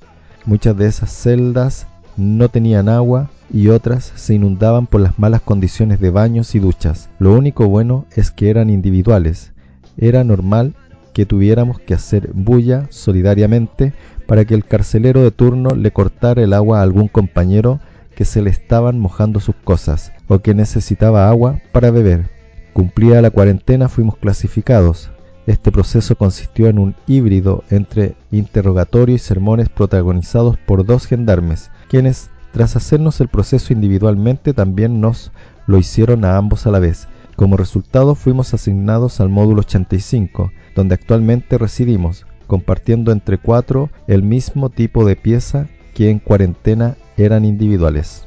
Muchas 0.45 0.77
de 0.77 0.85
esas 0.85 1.11
celdas 1.11 1.87
no 2.15 2.49
tenían 2.49 2.89
agua 2.89 3.31
y 3.51 3.69
otras 3.69 4.13
se 4.15 4.35
inundaban 4.35 4.85
por 4.85 5.01
las 5.01 5.17
malas 5.17 5.41
condiciones 5.41 5.99
de 5.99 6.11
baños 6.11 6.53
y 6.53 6.59
duchas. 6.59 7.09
Lo 7.17 7.33
único 7.33 7.67
bueno 7.67 8.05
es 8.15 8.29
que 8.29 8.51
eran 8.51 8.69
individuales. 8.69 9.51
Era 9.97 10.23
normal 10.23 10.75
que 11.15 11.25
tuviéramos 11.25 11.79
que 11.79 11.93
hacer 11.93 12.31
bulla 12.33 12.87
solidariamente 12.89 13.93
para 14.27 14.43
que 14.43 14.53
el 14.53 14.65
carcelero 14.65 15.23
de 15.23 15.31
turno 15.31 15.69
le 15.69 15.91
cortara 15.91 16.43
el 16.43 16.51
agua 16.51 16.79
a 16.79 16.81
algún 16.81 17.07
compañero 17.07 17.79
que 18.17 18.25
se 18.25 18.41
le 18.41 18.49
estaban 18.49 18.99
mojando 18.99 19.39
sus 19.39 19.55
cosas 19.55 20.11
o 20.27 20.39
que 20.39 20.53
necesitaba 20.53 21.29
agua 21.29 21.61
para 21.71 21.89
beber. 21.89 22.29
Cumplida 22.73 23.21
la 23.21 23.29
cuarentena 23.29 23.87
fuimos 23.87 24.17
clasificados. 24.17 25.09
Este 25.47 25.71
proceso 25.71 26.17
consistió 26.17 26.67
en 26.67 26.79
un 26.79 26.95
híbrido 27.07 27.63
entre 27.69 28.15
interrogatorio 28.29 29.15
y 29.15 29.19
sermones 29.19 29.69
protagonizados 29.69 30.57
por 30.57 30.85
dos 30.85 31.05
gendarmes, 31.05 31.71
quienes, 31.87 32.29
tras 32.51 32.75
hacernos 32.75 33.21
el 33.21 33.29
proceso 33.29 33.71
individualmente, 33.71 34.53
también 34.53 34.99
nos 34.99 35.31
lo 35.65 35.77
hicieron 35.77 36.25
a 36.25 36.35
ambos 36.35 36.67
a 36.67 36.71
la 36.71 36.79
vez. 36.79 37.07
Como 37.35 37.57
resultado 37.57 38.15
fuimos 38.15 38.53
asignados 38.53 39.19
al 39.19 39.29
módulo 39.29 39.61
85, 39.61 40.51
donde 40.73 40.95
actualmente 40.95 41.57
residimos, 41.57 42.25
compartiendo 42.47 43.11
entre 43.11 43.37
cuatro 43.37 43.89
el 44.07 44.23
mismo 44.23 44.69
tipo 44.69 45.05
de 45.05 45.15
pieza 45.15 45.67
que 45.93 46.09
en 46.09 46.19
cuarentena 46.19 46.95
eran 47.17 47.43
individuales. 47.43 48.25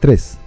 3. 0.00 0.38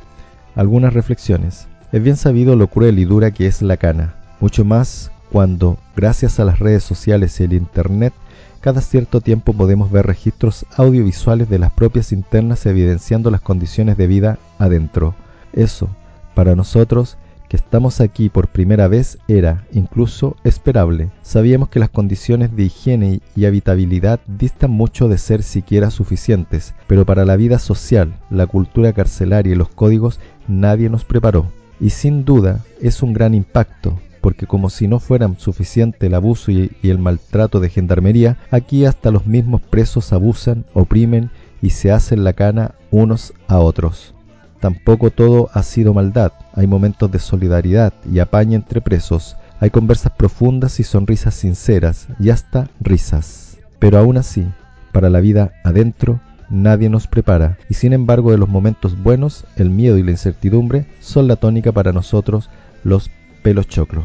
Algunas 0.55 0.93
reflexiones. 0.93 1.67
Es 1.91 2.03
bien 2.03 2.17
sabido 2.17 2.55
lo 2.55 2.67
cruel 2.67 2.99
y 2.99 3.05
dura 3.05 3.31
que 3.31 3.47
es 3.47 3.61
la 3.61 3.77
cana, 3.77 4.15
mucho 4.39 4.65
más 4.65 5.11
cuando, 5.31 5.77
gracias 5.95 6.39
a 6.39 6.45
las 6.45 6.59
redes 6.59 6.83
sociales 6.83 7.39
y 7.39 7.43
el 7.43 7.53
Internet, 7.53 8.13
cada 8.61 8.81
cierto 8.81 9.21
tiempo 9.21 9.53
podemos 9.53 9.91
ver 9.91 10.05
registros 10.05 10.65
audiovisuales 10.75 11.49
de 11.49 11.59
las 11.59 11.71
propias 11.71 12.11
internas 12.11 12.65
evidenciando 12.65 13.31
las 13.31 13.41
condiciones 13.41 13.97
de 13.97 14.07
vida 14.07 14.39
adentro. 14.59 15.15
Eso, 15.53 15.89
para 16.33 16.55
nosotros, 16.55 17.17
que 17.47 17.57
estamos 17.57 18.01
aquí 18.01 18.29
por 18.29 18.47
primera 18.47 18.87
vez 18.87 19.17
era, 19.27 19.65
incluso, 19.71 20.35
esperable. 20.43 21.09
Sabíamos 21.21 21.69
que 21.69 21.79
las 21.79 21.89
condiciones 21.89 22.55
de 22.55 22.63
higiene 22.63 23.21
y 23.35 23.45
habitabilidad 23.45 24.19
distan 24.27 24.71
mucho 24.71 25.07
de 25.07 25.17
ser 25.17 25.43
siquiera 25.43 25.89
suficientes, 25.91 26.73
pero 26.87 27.05
para 27.05 27.25
la 27.25 27.35
vida 27.35 27.59
social, 27.59 28.13
la 28.29 28.47
cultura 28.47 28.93
carcelaria 28.93 29.53
y 29.53 29.55
los 29.55 29.69
códigos 29.69 30.19
nadie 30.47 30.89
nos 30.89 31.05
preparó. 31.05 31.47
Y 31.79 31.91
sin 31.91 32.25
duda 32.25 32.63
es 32.81 33.03
un 33.03 33.13
gran 33.13 33.33
impacto, 33.33 33.99
porque 34.21 34.47
como 34.47 34.69
si 34.69 34.87
no 34.87 34.99
fueran 34.99 35.39
suficiente 35.39 36.07
el 36.07 36.15
abuso 36.15 36.51
y, 36.51 36.71
el 36.83 36.99
maltrato 36.99 37.59
de 37.59 37.69
gendarmería, 37.69 38.37
aquí 38.51 38.85
hasta 38.85 39.11
los 39.11 39.25
mismos 39.25 39.61
presos 39.61 40.11
abusan, 40.11 40.65
oprimen 40.73 41.29
y 41.61 41.69
se 41.71 41.91
hacen 41.91 42.23
la 42.23 42.33
cana 42.33 42.75
unos 42.91 43.33
a 43.47 43.59
otros. 43.59 44.16
Tampoco 44.59 45.11
todo 45.11 45.49
ha 45.53 45.61
sido 45.61 45.93
maldad, 45.93 46.31
hay 46.53 46.65
momentos 46.65 47.11
de 47.11 47.19
solidaridad 47.19 47.93
y 48.11 48.19
apaña 48.19 48.55
entre 48.55 48.81
presos, 48.81 49.37
hay 49.59 49.69
conversas 49.69 50.11
profundas 50.17 50.79
y 50.79 50.83
sonrisas 50.83 51.35
sinceras 51.35 52.07
y 52.19 52.31
hasta 52.31 52.67
risas. 52.79 53.57
Pero 53.79 53.99
aún 53.99 54.17
así, 54.17 54.47
para 54.91 55.09
la 55.09 55.19
vida 55.19 55.53
adentro, 55.63 56.19
nadie 56.49 56.89
nos 56.89 57.07
prepara 57.07 57.57
y 57.69 57.75
sin 57.75 57.93
embargo 57.93 58.31
de 58.31 58.37
los 58.37 58.49
momentos 58.49 59.01
buenos, 59.01 59.45
el 59.57 59.69
miedo 59.69 59.97
y 59.97 60.03
la 60.03 60.11
incertidumbre 60.11 60.87
son 61.01 61.27
la 61.27 61.35
tónica 61.35 61.71
para 61.71 61.91
nosotros 61.91 62.49
los 62.83 63.11
pelos 63.43 63.67
choclo. 63.67 64.03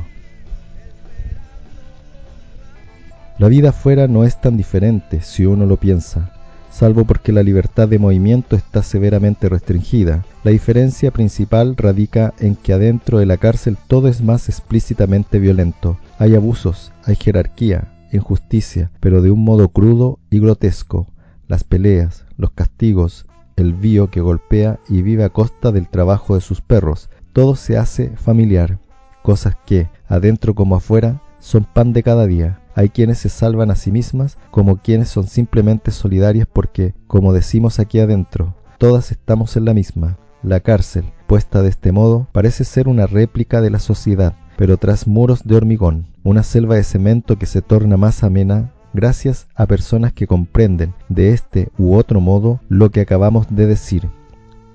La 3.39 3.49
vida 3.49 3.71
afuera 3.71 4.07
no 4.07 4.25
es 4.25 4.41
tan 4.41 4.57
diferente 4.59 5.23
si 5.23 5.47
uno 5.47 5.65
lo 5.65 5.79
piensa, 5.79 6.31
salvo 6.73 7.05
porque 7.05 7.33
la 7.33 7.43
libertad 7.43 7.87
de 7.87 7.99
movimiento 7.99 8.57
está 8.57 8.83
severamente 8.83 9.49
restringida. 9.49 10.25
La 10.43 10.51
diferencia 10.51 11.11
principal 11.11 11.77
radica 11.77 12.33
en 12.41 12.57
que 12.57 12.73
adentro 12.73 13.19
de 13.19 13.27
la 13.27 13.37
cárcel 13.37 13.77
todo 13.87 14.09
es 14.09 14.23
más 14.23 14.49
explícitamente 14.49 15.39
violento. 15.39 15.99
Hay 16.19 16.35
abusos, 16.35 16.93
hay 17.05 17.17
jerarquía, 17.17 17.93
injusticia, 18.11 18.91
pero 19.01 19.23
de 19.23 19.31
un 19.31 19.45
modo 19.45 19.69
crudo 19.69 20.19
y 20.31 20.41
grotesco. 20.41 21.07
Las 21.47 21.63
peleas, 21.63 22.25
los 22.37 22.51
castigos, 22.53 23.27
el 23.57 23.75
vío 23.75 24.11
que 24.11 24.21
golpea 24.21 24.81
y 24.89 25.03
vive 25.03 25.25
a 25.25 25.29
costa 25.29 25.73
del 25.73 25.89
trabajo 25.89 26.35
de 26.35 26.41
sus 26.41 26.63
perros, 26.63 27.11
todo 27.33 27.55
se 27.55 27.77
hace 27.77 28.11
familiar, 28.17 28.79
cosas 29.23 29.57
que, 29.67 29.89
adentro 30.09 30.55
como 30.55 30.77
afuera, 30.77 31.23
son 31.39 31.65
pan 31.65 31.93
de 31.93 32.03
cada 32.03 32.27
día. 32.27 32.62
Hay 32.75 32.89
quienes 32.89 33.19
se 33.19 33.29
salvan 33.29 33.71
a 33.71 33.75
sí 33.75 33.93
mismas 33.93 34.39
como 34.51 34.79
quienes 34.79 35.09
son 35.09 35.27
simplemente 35.27 35.91
solidarias 35.91 36.47
porque, 36.51 36.95
como 37.07 37.33
decimos 37.33 37.79
aquí 37.79 37.99
adentro, 38.01 38.55
todas 38.79 39.13
estamos 39.13 39.57
en 39.57 39.65
la 39.65 39.75
misma. 39.75 40.19
La 40.43 40.61
cárcel, 40.61 41.05
puesta 41.27 41.63
de 41.63 41.69
este 41.69 41.93
modo, 41.93 42.27
parece 42.33 42.65
ser 42.65 42.89
una 42.89 43.07
réplica 43.07 43.61
de 43.61 43.71
la 43.71 43.79
sociedad, 43.79 44.35
pero 44.57 44.77
tras 44.77 45.07
muros 45.07 45.45
de 45.45 45.57
hormigón, 45.57 46.07
una 46.25 46.43
selva 46.43 46.75
de 46.75 46.85
cemento 46.85 47.39
que 47.39 47.47
se 47.47 47.63
torna 47.63 47.97
más 47.97 48.25
amena 48.25 48.73
gracias 48.93 49.49
a 49.55 49.67
personas 49.67 50.13
que 50.13 50.27
comprenden 50.27 50.95
de 51.09 51.33
este 51.33 51.71
u 51.79 51.95
otro 51.95 52.21
modo 52.21 52.61
lo 52.69 52.91
que 52.91 53.01
acabamos 53.01 53.47
de 53.51 53.67
decir. 53.67 54.11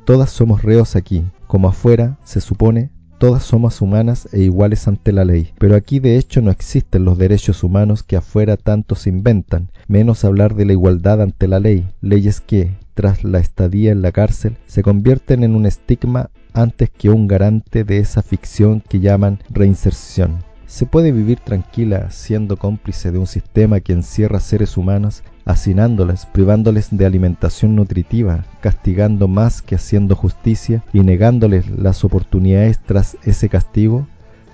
Todas 0.05 0.29
somos 0.29 0.63
reos 0.63 0.95
aquí, 0.95 1.25
como 1.47 1.67
afuera, 1.67 2.17
se 2.23 2.39
supone, 2.41 2.91
todas 3.17 3.43
somos 3.43 3.81
humanas 3.81 4.27
e 4.31 4.41
iguales 4.41 4.87
ante 4.87 5.11
la 5.11 5.25
ley, 5.25 5.51
pero 5.57 5.75
aquí 5.75 5.99
de 5.99 6.17
hecho 6.17 6.41
no 6.41 6.51
existen 6.51 7.05
los 7.05 7.17
derechos 7.17 7.63
humanos 7.63 8.03
que 8.03 8.15
afuera 8.15 8.57
tanto 8.57 8.95
se 8.95 9.09
inventan, 9.09 9.69
menos 9.87 10.23
hablar 10.23 10.55
de 10.55 10.65
la 10.65 10.73
igualdad 10.73 11.21
ante 11.21 11.47
la 11.47 11.59
ley, 11.59 11.87
leyes 12.01 12.41
que, 12.41 12.77
tras 12.93 13.23
la 13.23 13.39
estadía 13.39 13.91
en 13.91 14.01
la 14.01 14.11
cárcel, 14.11 14.57
se 14.65 14.83
convierten 14.83 15.43
en 15.43 15.55
un 15.55 15.65
estigma 15.65 16.29
antes 16.53 16.89
que 16.89 17.09
un 17.09 17.27
garante 17.27 17.83
de 17.83 17.99
esa 17.99 18.21
ficción 18.21 18.81
que 18.81 18.99
llaman 18.99 19.39
reinserción. 19.49 20.39
Se 20.65 20.85
puede 20.85 21.11
vivir 21.11 21.39
tranquila 21.39 22.11
siendo 22.11 22.57
cómplice 22.57 23.11
de 23.11 23.19
un 23.19 23.27
sistema 23.27 23.79
que 23.79 23.93
encierra 23.93 24.39
seres 24.39 24.75
humanos, 24.77 25.23
hacinándoles, 25.47 26.25
privándoles 26.25 26.89
de 26.91 27.05
alimentación 27.05 27.75
nutritiva, 27.75 28.43
castigando 28.61 29.27
más 29.27 29.61
que 29.61 29.75
haciendo 29.75 30.15
justicia 30.15 30.83
y 30.93 30.99
negándoles 30.99 31.69
las 31.69 32.03
oportunidades 32.03 32.79
tras 32.85 33.17
ese 33.23 33.49
castigo. 33.49 34.05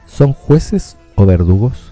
¿Son 0.06 0.34
jueces 0.34 0.96
o 1.16 1.26
verdugos? 1.26 1.92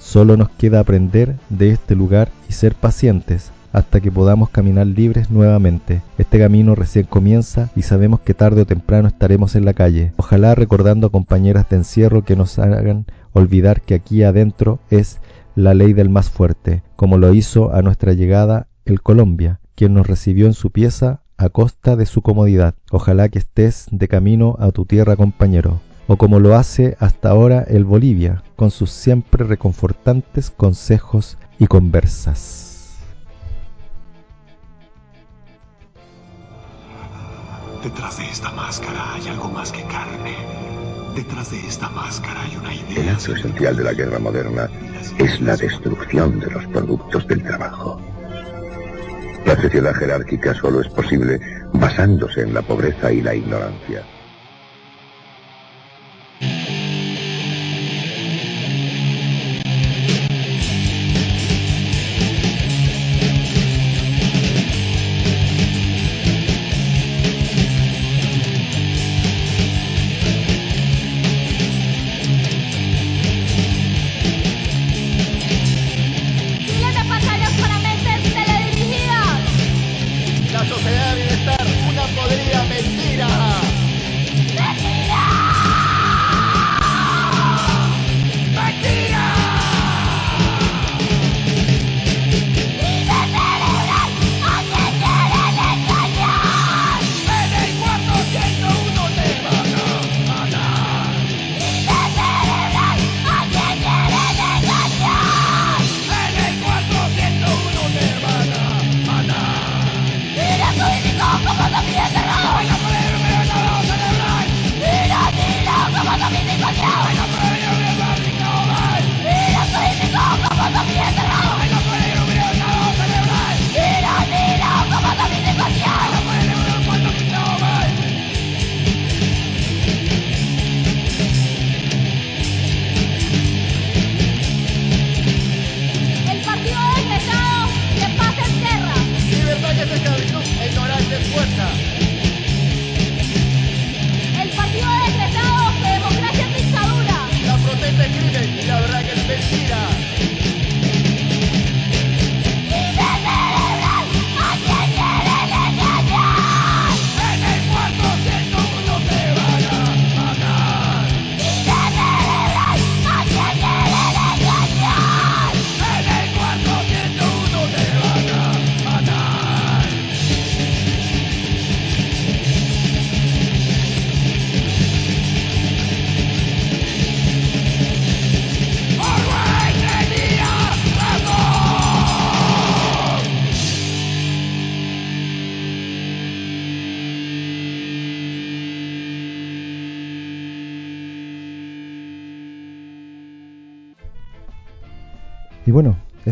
Solo 0.00 0.36
nos 0.36 0.50
queda 0.50 0.80
aprender 0.80 1.36
de 1.48 1.70
este 1.70 1.94
lugar 1.94 2.28
y 2.48 2.52
ser 2.52 2.74
pacientes 2.74 3.52
hasta 3.72 4.00
que 4.00 4.12
podamos 4.12 4.50
caminar 4.50 4.86
libres 4.86 5.30
nuevamente. 5.30 6.02
Este 6.18 6.38
camino 6.38 6.74
recién 6.74 7.06
comienza 7.06 7.70
y 7.74 7.82
sabemos 7.82 8.20
que 8.20 8.34
tarde 8.34 8.62
o 8.62 8.66
temprano 8.66 9.08
estaremos 9.08 9.54
en 9.54 9.64
la 9.64 9.72
calle. 9.72 10.12
Ojalá 10.16 10.54
recordando 10.54 11.06
a 11.06 11.10
compañeras 11.10 11.68
de 11.70 11.76
encierro 11.76 12.24
que 12.24 12.36
nos 12.36 12.58
hagan 12.58 13.06
olvidar 13.32 13.80
que 13.80 13.94
aquí 13.94 14.22
adentro 14.22 14.78
es 14.90 15.18
la 15.54 15.74
ley 15.74 15.92
del 15.92 16.08
más 16.08 16.30
fuerte, 16.30 16.82
como 16.96 17.18
lo 17.18 17.34
hizo 17.34 17.74
a 17.74 17.82
nuestra 17.82 18.12
llegada 18.12 18.68
el 18.84 19.02
Colombia, 19.02 19.60
quien 19.74 19.94
nos 19.94 20.06
recibió 20.06 20.46
en 20.46 20.54
su 20.54 20.70
pieza 20.70 21.22
a 21.36 21.48
costa 21.48 21.96
de 21.96 22.06
su 22.06 22.22
comodidad. 22.22 22.74
Ojalá 22.90 23.28
que 23.28 23.38
estés 23.38 23.86
de 23.90 24.08
camino 24.08 24.56
a 24.58 24.70
tu 24.70 24.84
tierra, 24.84 25.16
compañero 25.16 25.80
o 26.06 26.16
como 26.16 26.40
lo 26.40 26.56
hace 26.56 26.96
hasta 27.00 27.30
ahora 27.30 27.62
el 27.62 27.84
Bolivia, 27.84 28.42
con 28.56 28.70
sus 28.70 28.90
siempre 28.90 29.44
reconfortantes 29.44 30.50
consejos 30.50 31.38
y 31.58 31.66
conversas. 31.66 32.98
Detrás 37.82 38.18
de 38.18 38.24
esta 38.30 38.50
máscara 38.52 39.14
hay 39.14 39.28
algo 39.28 39.48
más 39.48 39.72
que 39.72 39.82
carne. 39.84 40.61
Detrás 41.14 41.50
de 41.50 41.58
esta 41.60 41.90
máscara 41.90 42.42
hay 42.42 42.56
una 42.56 42.74
idea. 42.74 43.02
El 43.02 43.08
acto 43.10 43.34
esencial 43.34 43.76
de 43.76 43.84
la 43.84 43.92
guerra 43.92 44.18
moderna 44.18 44.68
es 45.18 45.40
la 45.40 45.56
destrucción 45.56 46.40
de 46.40 46.50
los 46.50 46.66
productos 46.68 47.26
del 47.26 47.42
trabajo. 47.42 48.00
La 49.44 49.60
sociedad 49.60 49.94
jerárquica 49.94 50.54
solo 50.54 50.80
es 50.80 50.88
posible 50.88 51.38
basándose 51.74 52.42
en 52.42 52.54
la 52.54 52.62
pobreza 52.62 53.12
y 53.12 53.20
la 53.20 53.34
ignorancia. 53.34 54.02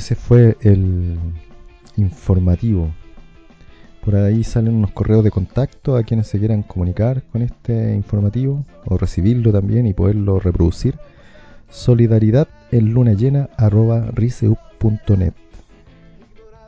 Ese 0.01 0.15
fue 0.15 0.57
el 0.63 1.19
informativo. 1.97 2.91
Por 4.03 4.17
ahí 4.17 4.43
salen 4.45 4.77
unos 4.77 4.93
correos 4.93 5.23
de 5.23 5.31
contacto 5.31 5.95
a 5.95 6.05
quienes 6.05 6.27
se 6.27 6.39
quieran 6.39 6.63
comunicar 6.63 7.23
con 7.25 7.43
este 7.43 7.95
informativo 7.95 8.65
o 8.87 8.97
recibirlo 8.97 9.53
también 9.53 9.87
y 9.87 9.93
poderlo 9.93 10.41
reproducir. 10.41 10.99
Solidaridad 11.69 12.49
en 12.73 12.95
luna 12.95 13.13
llena 13.13 13.51
arroba 13.59 14.11
protonmail.net 14.11 15.35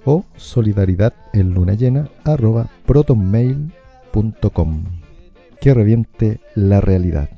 o 0.05 0.27
solidaridad 0.37 1.15
en 1.33 1.55
luna 1.55 1.73
llena 1.73 2.11
arroba 2.25 2.69
protonmail.com 2.85 4.85
que 5.59 5.73
reviente 5.73 6.39
la 6.55 6.83
realidad. 6.83 7.31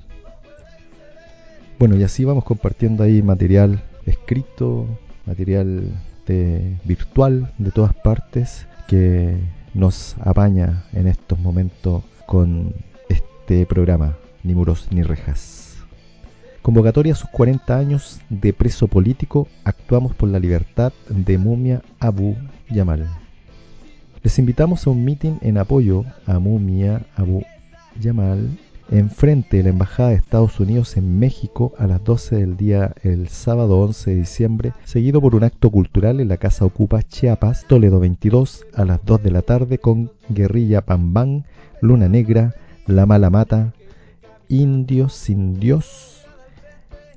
Bueno, 1.78 1.96
y 1.96 2.02
así 2.02 2.24
vamos 2.24 2.42
compartiendo 2.42 3.04
ahí 3.04 3.22
material 3.22 3.80
escrito, 4.06 4.88
material 5.26 5.90
de, 6.26 6.76
virtual 6.84 7.52
de 7.58 7.70
todas 7.70 7.94
partes 7.94 8.66
que 8.86 9.38
nos 9.74 10.16
apaña 10.20 10.84
en 10.92 11.08
estos 11.08 11.38
momentos 11.38 12.04
con 12.26 12.74
este 13.08 13.66
programa, 13.66 14.16
ni 14.42 14.54
muros 14.54 14.88
ni 14.90 15.02
rejas. 15.02 15.76
Convocatoria 16.62 17.12
a 17.12 17.16
sus 17.16 17.28
40 17.30 17.76
años 17.76 18.20
de 18.30 18.52
preso 18.52 18.88
político, 18.88 19.48
actuamos 19.64 20.14
por 20.14 20.30
la 20.30 20.38
libertad 20.38 20.92
de 21.10 21.36
Mumia 21.36 21.82
Abu 22.00 22.36
Yamal. 22.70 23.06
Les 24.22 24.38
invitamos 24.38 24.86
a 24.86 24.90
un 24.90 25.04
meeting 25.04 25.36
en 25.42 25.58
apoyo 25.58 26.04
a 26.24 26.38
Mumia 26.38 27.02
Abu 27.16 27.42
Yamal 28.00 28.48
enfrente 28.90 29.56
de 29.56 29.62
la 29.64 29.68
Embajada 29.70 30.10
de 30.10 30.16
Estados 30.16 30.60
Unidos 30.60 30.96
en 30.96 31.18
México 31.18 31.72
a 31.78 31.86
las 31.86 32.02
12 32.04 32.36
del 32.36 32.56
día 32.56 32.94
el 33.02 33.28
sábado 33.28 33.80
11 33.80 34.10
de 34.10 34.16
diciembre, 34.16 34.72
seguido 34.84 35.20
por 35.20 35.34
un 35.34 35.44
acto 35.44 35.70
cultural 35.70 36.20
en 36.20 36.28
la 36.28 36.36
Casa 36.36 36.64
Ocupa 36.64 37.02
Chiapas, 37.02 37.64
Toledo 37.66 38.00
22, 38.00 38.66
a 38.74 38.84
las 38.84 39.04
2 39.04 39.22
de 39.22 39.30
la 39.30 39.42
tarde 39.42 39.78
con 39.78 40.12
Guerrilla 40.28 40.82
Pambán, 40.82 41.44
Luna 41.80 42.08
Negra, 42.08 42.54
La 42.86 43.06
Mala 43.06 43.30
Mata, 43.30 43.72
Indios 44.48 45.14
Sin 45.14 45.58
Dios, 45.58 46.26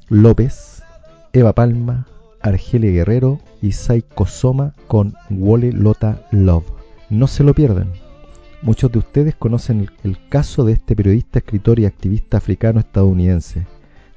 López, 0.10 0.84
Eva 1.34 1.54
Palma, 1.54 2.08
Argelia 2.42 2.92
Guerrero 2.92 3.40
y 3.62 3.74
Saiko 3.74 4.26
Soma 4.26 4.74
con 4.88 5.16
Wole 5.30 5.72
Lota 5.74 6.26
Love. 6.32 6.66
No 7.10 7.28
se 7.28 7.44
lo 7.44 7.54
pierdan. 7.54 8.07
Muchos 8.64 8.92
de 8.92 8.98
ustedes 8.98 9.36
conocen 9.36 9.88
el, 10.04 10.18
caso 10.30 10.66
de 10.66 10.74
este 10.74 10.96
periodista, 10.96 11.40
escritor 11.40 11.80
y 11.80 11.86
activista 11.86 12.38
africano 12.38 12.80
estadounidense. 12.80 13.68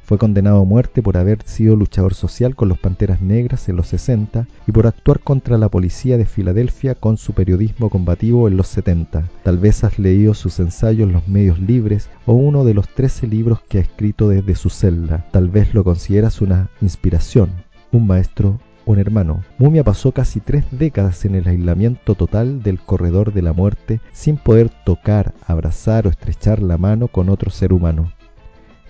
Fue 0.03 0.16
condenado 0.16 0.62
a 0.62 0.64
muerte 0.64 1.03
por 1.03 1.18
haber 1.18 1.43
sido 1.45 1.76
luchador 1.76 2.14
social 2.14 2.57
con 2.57 2.70
los 2.70 2.78
Panteras 2.78 3.20
Negras 3.20 3.68
en 3.68 3.76
los 3.76 3.88
60 3.88 4.49
y 4.66 4.72
por 4.72 4.86
actuar 4.86 5.20
contra 5.20 5.59
la 5.59 5.68
policía 5.68 6.16
de 6.16 6.24
Filadelfia 6.24 6.95
con 6.95 7.18
su 7.18 7.34
periodismo 7.34 7.91
combativo 7.91 8.49
en 8.49 8.57
los 8.57 8.66
70. 8.68 9.28
Tal 9.45 9.59
vez 9.59 9.84
has 9.84 9.99
leído 9.99 10.32
sus 10.32 10.59
ensayos 10.59 11.07
en 11.07 11.12
los 11.12 11.28
medios 11.28 11.61
libres 11.61 12.09
o 12.24 12.32
uno 12.32 12.64
de 12.64 12.74
los 12.74 12.88
13 12.88 13.26
libros 13.26 13.61
que 13.68 13.78
ha 13.78 13.82
escrito 13.82 14.28
desde 14.30 14.55
su 14.55 14.70
celda. 14.70 15.26
Tal 15.30 15.51
vez 15.51 15.74
lo 15.74 15.84
consideras 15.84 16.41
una 16.41 16.70
inspiración, 16.80 17.51
un 17.93 18.07
maestro 18.07 18.59
un 18.91 18.99
hermano. 18.99 19.43
Mumia 19.59 19.84
pasó 19.84 20.12
casi 20.12 20.41
tres 20.41 20.64
décadas 20.70 21.24
en 21.24 21.34
el 21.34 21.47
aislamiento 21.47 22.14
total 22.14 22.62
del 22.62 22.80
corredor 22.80 23.32
de 23.32 23.43
la 23.43 23.53
muerte 23.53 24.01
sin 24.12 24.36
poder 24.36 24.70
tocar, 24.84 25.32
abrazar 25.47 26.07
o 26.07 26.11
estrechar 26.11 26.61
la 26.61 26.76
mano 26.76 27.09
con 27.09 27.28
otro 27.28 27.51
ser 27.51 27.72
humano. 27.72 28.12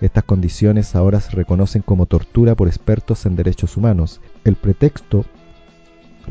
Estas 0.01 0.23
condiciones 0.23 0.95
ahora 0.95 1.19
se 1.21 1.31
reconocen 1.31 1.83
como 1.83 2.07
tortura 2.07 2.55
por 2.55 2.67
expertos 2.67 3.25
en 3.25 3.35
derechos 3.35 3.77
humanos. 3.77 4.19
El 4.43 4.55
pretexto 4.55 5.25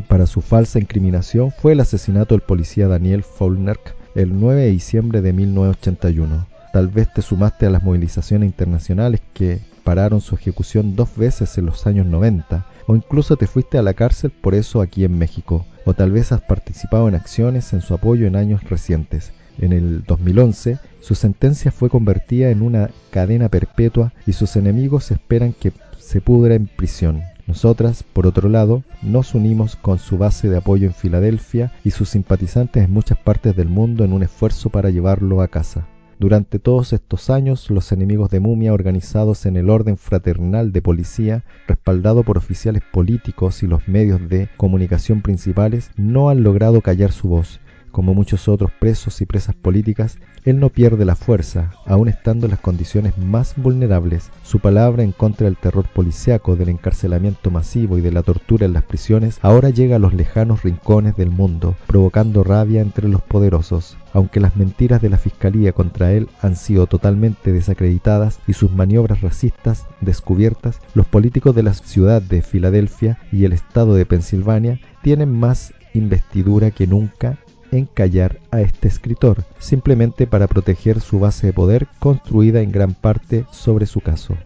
para 0.09 0.27
su 0.27 0.41
falsa 0.41 0.81
incriminación 0.81 1.53
fue 1.53 1.73
el 1.73 1.81
asesinato 1.81 2.35
del 2.35 2.43
policía 2.43 2.89
Daniel 2.89 3.23
Faulkner 3.23 3.79
el 4.17 4.39
9 4.39 4.63
de 4.63 4.71
diciembre 4.71 5.23
de 5.23 5.33
1981. 5.33 6.47
Tal 6.73 6.89
vez 6.89 7.13
te 7.13 7.23
sumaste 7.23 7.67
a 7.67 7.71
las 7.71 7.83
movilizaciones 7.83 8.47
internacionales 8.49 9.21
que 9.33 9.61
pararon 9.85 10.21
su 10.21 10.35
ejecución 10.35 10.97
dos 10.97 11.17
veces 11.17 11.57
en 11.59 11.67
los 11.67 11.87
años 11.87 12.07
90 12.07 12.67
o 12.87 12.97
incluso 12.97 13.37
te 13.37 13.47
fuiste 13.47 13.79
a 13.79 13.83
la 13.83 13.95
cárcel 13.95 14.31
por 14.31 14.55
eso 14.55 14.81
aquí 14.81 15.05
en 15.05 15.19
México, 15.19 15.65
o 15.85 15.95
tal 15.95 16.13
vez 16.13 16.33
has 16.33 16.41
participado 16.41 17.09
en 17.09 17.15
acciones 17.15 17.73
en 17.73 17.81
su 17.81 17.95
apoyo 17.95 18.27
en 18.27 18.37
años 18.37 18.65
recientes. 18.65 19.33
En 19.59 19.73
el 19.73 20.05
2011, 20.05 20.79
su 21.01 21.15
sentencia 21.15 21.71
fue 21.71 21.91
convertida 21.91 22.51
en 22.51 22.63
una 22.63 22.91
cadena 23.11 23.49
perpetua 23.49 24.13
y 24.27 24.33
sus 24.33 24.57
enemigos 24.57 25.11
esperan 25.11 25.53
que 25.53 25.73
se 25.99 26.21
pudra 26.21 26.55
en 26.55 26.67
prisión. 26.67 27.23
Nosotras, 27.47 28.05
por 28.05 28.27
otro 28.27 28.49
lado, 28.49 28.85
nos 29.03 29.35
unimos 29.35 29.77
con 29.77 29.99
su 29.99 30.19
base 30.19 30.49
de 30.49 30.57
apoyo 30.57 30.87
en 30.87 30.95
Filadelfia 30.95 31.73
y 31.85 31.91
sus 31.91 32.09
simpatizantes 32.11 32.85
en 32.85 32.93
muchas 32.93 33.19
partes 33.19 33.57
del 33.57 33.69
mundo 33.69 34.05
en 34.05 34.13
un 34.13 34.23
esfuerzo 34.23 34.71
para 34.71 34.91
llevarlo 34.91 35.43
a 35.43 35.49
casa. 35.49 35.87
Durante 36.21 36.59
todos 36.59 36.93
estos 36.93 37.31
años, 37.31 37.71
los 37.71 37.93
enemigos 37.93 38.29
de 38.29 38.41
Mumia, 38.41 38.75
organizados 38.75 39.47
en 39.47 39.57
el 39.57 39.71
orden 39.71 39.97
fraternal 39.97 40.71
de 40.71 40.83
policía, 40.83 41.45
respaldado 41.67 42.25
por 42.25 42.37
oficiales 42.37 42.83
políticos 42.93 43.63
y 43.63 43.67
los 43.67 43.89
medios 43.89 44.29
de 44.29 44.51
comunicación 44.59 45.23
principales, 45.23 45.91
no 45.97 46.29
han 46.29 46.43
logrado 46.43 46.83
callar 46.83 47.13
su 47.13 47.29
voz. 47.29 47.59
Como 47.93 48.15
muchos 48.15 48.47
otros 48.47 48.71
presos 48.79 49.21
y 49.21 49.27
presas 49.27 49.57
políticas, 49.57 50.19
él 50.45 50.61
no 50.61 50.69
pierde 50.69 51.05
la 51.05 51.17
fuerza, 51.17 51.73
aun 51.87 52.09
estando 52.09 52.47
en 52.47 52.53
las 52.53 52.61
condiciones 52.61 53.19
más 53.19 53.55
vulnerables. 53.57 54.31
Su 54.45 54.61
palabra 54.61 55.03
en 55.03 55.11
contra 55.11 55.47
del 55.47 55.57
terror 55.57 55.87
policiaco, 55.93 56.55
del 56.55 56.69
encarcelamiento 56.69 57.51
masivo 57.51 57.99
y 57.99 58.01
de 58.01 58.13
la 58.13 58.23
tortura 58.23 58.67
en 58.67 58.73
las 58.73 58.85
prisiones 58.85 59.39
ahora 59.43 59.71
llega 59.71 59.97
a 59.97 59.99
los 59.99 60.15
lejanos 60.15 60.63
rincones 60.63 61.17
del 61.17 61.31
mundo, 61.31 61.75
provocando 61.89 62.45
rabia 62.45 62.81
entre 62.81 63.09
los 63.09 63.23
poderosos. 63.23 63.97
Aunque 64.13 64.41
las 64.41 64.57
mentiras 64.57 65.03
de 65.03 65.11
la 65.11 65.19
Fiscalía 65.19 65.73
contra 65.73 66.13
él 66.13 66.29
han 66.43 66.55
sido 66.55 66.87
totalmente 66.87 67.53
desacreditadas 67.53 68.39
y 68.47 68.53
sus 68.53 68.71
maniobras 68.73 69.21
racistas 69.21 69.87
descubiertas, 70.01 70.81
los 70.95 71.07
políticos 71.07 71.55
de 71.57 71.65
la 71.65 71.75
ciudad 71.75 72.23
de 72.23 72.43
Filadelfia 72.43 73.19
y 73.33 73.45
el 73.45 73.53
estado 73.53 73.95
de 73.95 74.07
Pensilvania 74.07 74.81
tienen 75.03 75.33
más 75.33 75.75
investidura 75.93 76.71
que 76.71 76.87
nunca 76.87 77.39
en 77.73 77.87
callar 77.87 78.39
a 78.51 78.61
este 78.61 78.89
escritor, 78.89 79.45
simplemente 79.59 80.27
para 80.27 80.47
proteger 80.47 81.01
su 81.01 81.19
base 81.19 81.49
de 81.49 81.53
poder 81.53 81.87
construida 81.99 82.61
en 82.61 82.73
gran 82.73 82.95
parte 82.95 83.45
sobre 83.51 83.87
su 83.87 84.01
caso. 84.01 84.37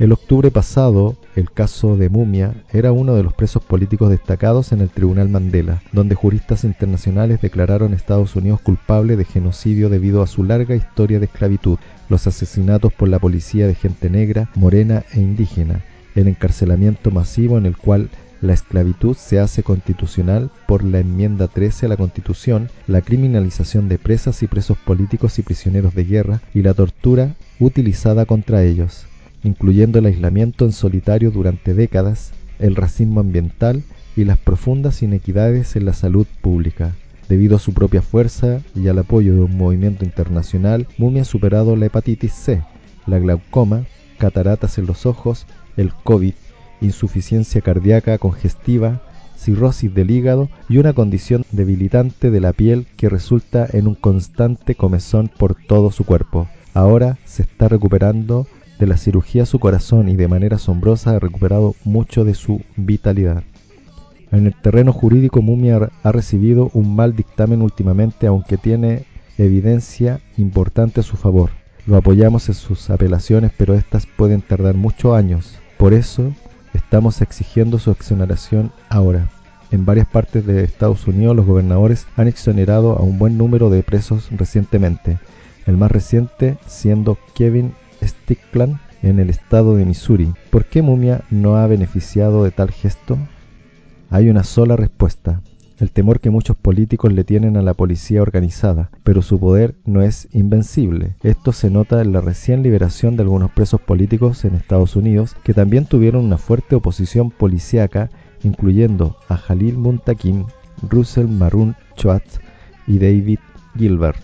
El 0.00 0.12
octubre 0.12 0.50
pasado, 0.50 1.14
el 1.36 1.50
caso 1.50 1.98
de 1.98 2.08
Mumia 2.08 2.54
era 2.72 2.90
uno 2.90 3.14
de 3.14 3.22
los 3.22 3.34
presos 3.34 3.62
políticos 3.62 4.08
destacados 4.08 4.72
en 4.72 4.80
el 4.80 4.88
Tribunal 4.88 5.28
Mandela, 5.28 5.82
donde 5.92 6.14
juristas 6.14 6.64
internacionales 6.64 7.42
declararon 7.42 7.92
a 7.92 7.96
Estados 7.96 8.34
Unidos 8.34 8.62
culpable 8.62 9.16
de 9.16 9.26
genocidio 9.26 9.90
debido 9.90 10.22
a 10.22 10.26
su 10.26 10.42
larga 10.42 10.74
historia 10.74 11.18
de 11.18 11.26
esclavitud, 11.26 11.78
los 12.08 12.26
asesinatos 12.26 12.94
por 12.94 13.08
la 13.08 13.18
policía 13.18 13.66
de 13.66 13.74
gente 13.74 14.08
negra, 14.08 14.48
morena 14.54 15.04
e 15.12 15.20
indígena, 15.20 15.84
el 16.14 16.28
encarcelamiento 16.28 17.10
masivo 17.10 17.58
en 17.58 17.66
el 17.66 17.76
cual 17.76 18.08
la 18.40 18.54
esclavitud 18.54 19.16
se 19.16 19.38
hace 19.38 19.62
constitucional 19.62 20.50
por 20.66 20.82
la 20.82 21.00
enmienda 21.00 21.48
13 21.48 21.86
a 21.86 21.88
la 21.90 21.96
Constitución, 21.96 22.70
la 22.86 23.02
criminalización 23.02 23.88
de 23.88 23.98
presas 23.98 24.42
y 24.42 24.46
presos 24.46 24.78
políticos 24.78 25.38
y 25.38 25.42
prisioneros 25.42 25.94
de 25.94 26.04
guerra 26.04 26.40
y 26.54 26.62
la 26.62 26.74
tortura 26.74 27.34
utilizada 27.58 28.24
contra 28.24 28.64
ellos, 28.64 29.06
incluyendo 29.44 29.98
el 29.98 30.06
aislamiento 30.06 30.64
en 30.64 30.72
solitario 30.72 31.30
durante 31.30 31.74
décadas, 31.74 32.32
el 32.58 32.76
racismo 32.76 33.20
ambiental 33.20 33.82
y 34.16 34.24
las 34.24 34.38
profundas 34.38 35.02
inequidades 35.02 35.76
en 35.76 35.84
la 35.84 35.92
salud 35.92 36.26
pública. 36.40 36.94
Debido 37.28 37.56
a 37.56 37.60
su 37.60 37.74
propia 37.74 38.02
fuerza 38.02 38.60
y 38.74 38.88
al 38.88 38.98
apoyo 38.98 39.34
de 39.34 39.40
un 39.40 39.56
movimiento 39.56 40.04
internacional, 40.04 40.88
Mumia 40.98 41.22
ha 41.22 41.26
superado 41.26 41.76
la 41.76 41.86
hepatitis 41.86 42.32
C, 42.32 42.62
la 43.06 43.18
glaucoma, 43.18 43.84
cataratas 44.18 44.78
en 44.78 44.86
los 44.86 45.06
ojos, 45.06 45.46
el 45.76 45.92
COVID 45.94 46.34
insuficiencia 46.80 47.60
cardíaca 47.60 48.18
congestiva, 48.18 49.02
cirrosis 49.36 49.94
del 49.94 50.10
hígado 50.10 50.48
y 50.68 50.78
una 50.78 50.92
condición 50.92 51.44
debilitante 51.50 52.30
de 52.30 52.40
la 52.40 52.52
piel 52.52 52.86
que 52.96 53.08
resulta 53.08 53.66
en 53.72 53.86
un 53.86 53.94
constante 53.94 54.74
comezón 54.74 55.28
por 55.28 55.54
todo 55.54 55.90
su 55.90 56.04
cuerpo. 56.04 56.48
Ahora 56.74 57.18
se 57.24 57.42
está 57.42 57.68
recuperando 57.68 58.46
de 58.78 58.86
la 58.86 58.96
cirugía 58.96 59.46
su 59.46 59.58
corazón 59.58 60.08
y 60.08 60.16
de 60.16 60.28
manera 60.28 60.56
asombrosa 60.56 61.10
ha 61.10 61.18
recuperado 61.18 61.74
mucho 61.84 62.24
de 62.24 62.34
su 62.34 62.62
vitalidad. 62.76 63.42
En 64.32 64.46
el 64.46 64.54
terreno 64.54 64.92
jurídico 64.92 65.42
Mumia 65.42 65.90
ha 66.02 66.12
recibido 66.12 66.70
un 66.72 66.94
mal 66.94 67.16
dictamen 67.16 67.62
últimamente 67.62 68.26
aunque 68.26 68.56
tiene 68.56 69.04
evidencia 69.38 70.20
importante 70.36 71.00
a 71.00 71.02
su 71.02 71.16
favor. 71.16 71.50
Lo 71.86 71.96
apoyamos 71.96 72.48
en 72.48 72.54
sus 72.54 72.90
apelaciones 72.90 73.50
pero 73.56 73.74
estas 73.74 74.06
pueden 74.06 74.40
tardar 74.40 74.76
muchos 74.76 75.16
años. 75.16 75.58
Por 75.78 75.92
eso 75.92 76.32
Estamos 76.74 77.20
exigiendo 77.20 77.78
su 77.78 77.90
exoneración 77.90 78.72
ahora. 78.88 79.28
En 79.70 79.84
varias 79.84 80.06
partes 80.06 80.46
de 80.46 80.64
Estados 80.64 81.06
Unidos 81.06 81.36
los 81.36 81.46
gobernadores 81.46 82.06
han 82.16 82.28
exonerado 82.28 82.98
a 82.98 83.02
un 83.02 83.18
buen 83.18 83.38
número 83.38 83.70
de 83.70 83.82
presos 83.82 84.28
recientemente, 84.32 85.18
el 85.66 85.76
más 85.76 85.90
reciente 85.90 86.58
siendo 86.66 87.18
Kevin 87.34 87.74
Stickland 88.02 88.78
en 89.02 89.18
el 89.20 89.30
estado 89.30 89.76
de 89.76 89.84
Missouri. 89.84 90.32
¿Por 90.50 90.64
qué 90.64 90.82
Mumia 90.82 91.22
no 91.30 91.56
ha 91.56 91.66
beneficiado 91.66 92.44
de 92.44 92.50
tal 92.50 92.70
gesto? 92.70 93.18
Hay 94.10 94.28
una 94.28 94.44
sola 94.44 94.76
respuesta, 94.76 95.40
el 95.80 95.90
temor 95.90 96.20
que 96.20 96.30
muchos 96.30 96.56
políticos 96.56 97.12
le 97.12 97.24
tienen 97.24 97.56
a 97.56 97.62
la 97.62 97.74
policía 97.74 98.22
organizada, 98.22 98.90
pero 99.02 99.22
su 99.22 99.40
poder 99.40 99.74
no 99.84 100.02
es 100.02 100.28
invencible. 100.32 101.16
Esto 101.22 101.52
se 101.52 101.70
nota 101.70 102.00
en 102.02 102.12
la 102.12 102.20
recién 102.20 102.62
liberación 102.62 103.16
de 103.16 103.22
algunos 103.22 103.50
presos 103.50 103.80
políticos 103.80 104.44
en 104.44 104.54
Estados 104.54 104.96
Unidos 104.96 105.36
que 105.42 105.54
también 105.54 105.86
tuvieron 105.86 106.24
una 106.24 106.38
fuerte 106.38 106.76
oposición 106.76 107.30
policíaca 107.30 108.10
incluyendo 108.42 109.16
a 109.28 109.36
Jalil 109.36 109.76
Muntakim, 109.76 110.46
Russell 110.88 111.28
Marun 111.28 111.76
Schwartz 111.96 112.40
y 112.86 112.98
David 112.98 113.38
Gilbert. 113.76 114.22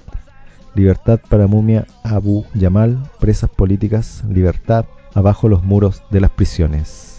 Libertad 0.74 1.20
para 1.28 1.46
Mumia 1.46 1.86
Abu 2.04 2.44
Yamal, 2.54 2.98
presas 3.18 3.48
políticas, 3.50 4.22
libertad 4.28 4.84
abajo 5.14 5.48
los 5.48 5.64
muros 5.64 6.02
de 6.10 6.20
las 6.20 6.30
prisiones. 6.30 7.15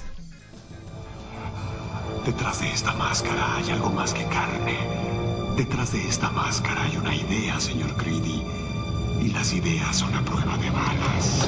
Detrás 2.27 2.59
de 2.59 2.69
esta 2.73 2.91
máscara 2.91 3.55
hay 3.55 3.71
algo 3.71 3.89
más 3.89 4.13
que 4.13 4.25
carne. 4.25 4.77
Detrás 5.55 5.93
de 5.93 6.05
esta 6.09 6.29
máscara 6.29 6.83
hay 6.83 6.97
una 6.97 7.15
idea, 7.15 7.57
señor 7.57 7.95
Creedy. 7.95 8.43
Y 9.21 9.29
las 9.29 9.53
ideas 9.53 9.95
son 9.95 10.13
a 10.13 10.21
prueba 10.25 10.57
de 10.57 10.69
balas. 10.69 11.47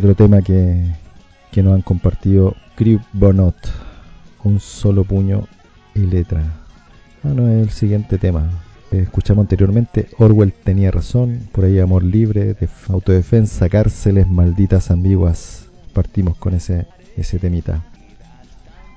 Otro 0.00 0.14
tema 0.14 0.40
que, 0.40 0.82
que 1.52 1.62
nos 1.62 1.74
han 1.74 1.82
compartido 1.82 2.56
Crib 2.74 3.00
Bonot. 3.12 3.56
Un 4.44 4.58
solo 4.58 5.04
puño 5.04 5.46
y 5.94 6.00
letra. 6.00 6.42
Ah, 7.22 7.28
no, 7.34 7.46
es 7.48 7.62
el 7.62 7.70
siguiente 7.70 8.16
tema. 8.16 8.50
Escuchamos 8.90 9.42
anteriormente, 9.42 10.08
Orwell 10.18 10.52
tenía 10.52 10.90
razón, 10.90 11.40
por 11.52 11.64
ahí 11.64 11.78
amor 11.78 12.02
libre, 12.02 12.54
de 12.54 12.68
autodefensa, 12.88 13.68
cárceles, 13.68 14.26
malditas 14.26 14.90
ambiguas. 14.90 15.68
Partimos 15.92 16.36
con 16.38 16.54
ese, 16.54 16.86
ese 17.16 17.38
temita. 17.38 17.84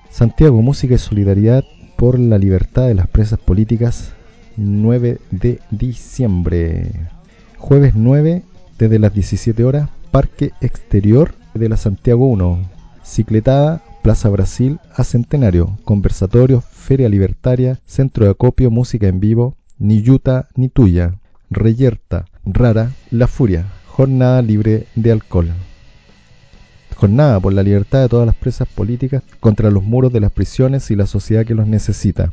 Santiago, 0.10 0.62
música 0.62 0.96
y 0.96 1.00
solidaridad 1.00 1.66
por 1.98 2.18
la 2.18 2.38
libertad 2.38 2.88
de 2.88 2.96
las 2.96 3.08
presas 3.08 3.40
políticas 3.40 4.14
9 4.56 5.20
de 5.32 5.60
diciembre. 5.70 6.90
Jueves 7.58 7.94
9, 7.94 8.42
desde 8.80 9.00
las 9.00 9.14
17 9.14 9.64
horas, 9.66 9.90
Parque 10.14 10.52
Exterior 10.62 11.34
de 11.56 11.70
la 11.70 11.76
Santiago 11.76 12.28
1. 12.28 12.70
Cicletada, 13.04 13.82
Plaza 14.04 14.30
Brasil 14.30 14.80
a 14.94 15.04
Centenario. 15.04 15.80
Conversatorio, 15.86 16.62
Feria 16.62 17.10
Libertaria, 17.10 17.80
Centro 17.88 18.26
de 18.26 18.30
Acopio, 18.30 18.70
Música 18.70 19.08
en 19.08 19.20
Vivo, 19.20 19.58
Ni 19.80 20.04
Yuta 20.04 20.50
ni 20.54 20.70
Tuya. 20.70 21.16
Reyerta, 21.50 22.26
Rara, 22.46 22.92
La 23.10 23.26
Furia. 23.26 23.66
Jornada 23.88 24.44
libre 24.44 24.86
de 24.94 25.12
alcohol. 25.12 25.50
Jornada 26.96 27.40
por 27.40 27.54
la 27.54 27.64
libertad 27.64 28.02
de 28.02 28.10
todas 28.10 28.28
las 28.28 28.36
presas 28.36 28.68
políticas 28.68 29.24
contra 29.40 29.72
los 29.72 29.84
muros 29.84 30.14
de 30.14 30.20
las 30.20 30.32
prisiones 30.32 30.92
y 30.92 30.96
la 30.96 31.08
sociedad 31.08 31.44
que 31.44 31.56
los 31.56 31.66
necesita 31.66 32.30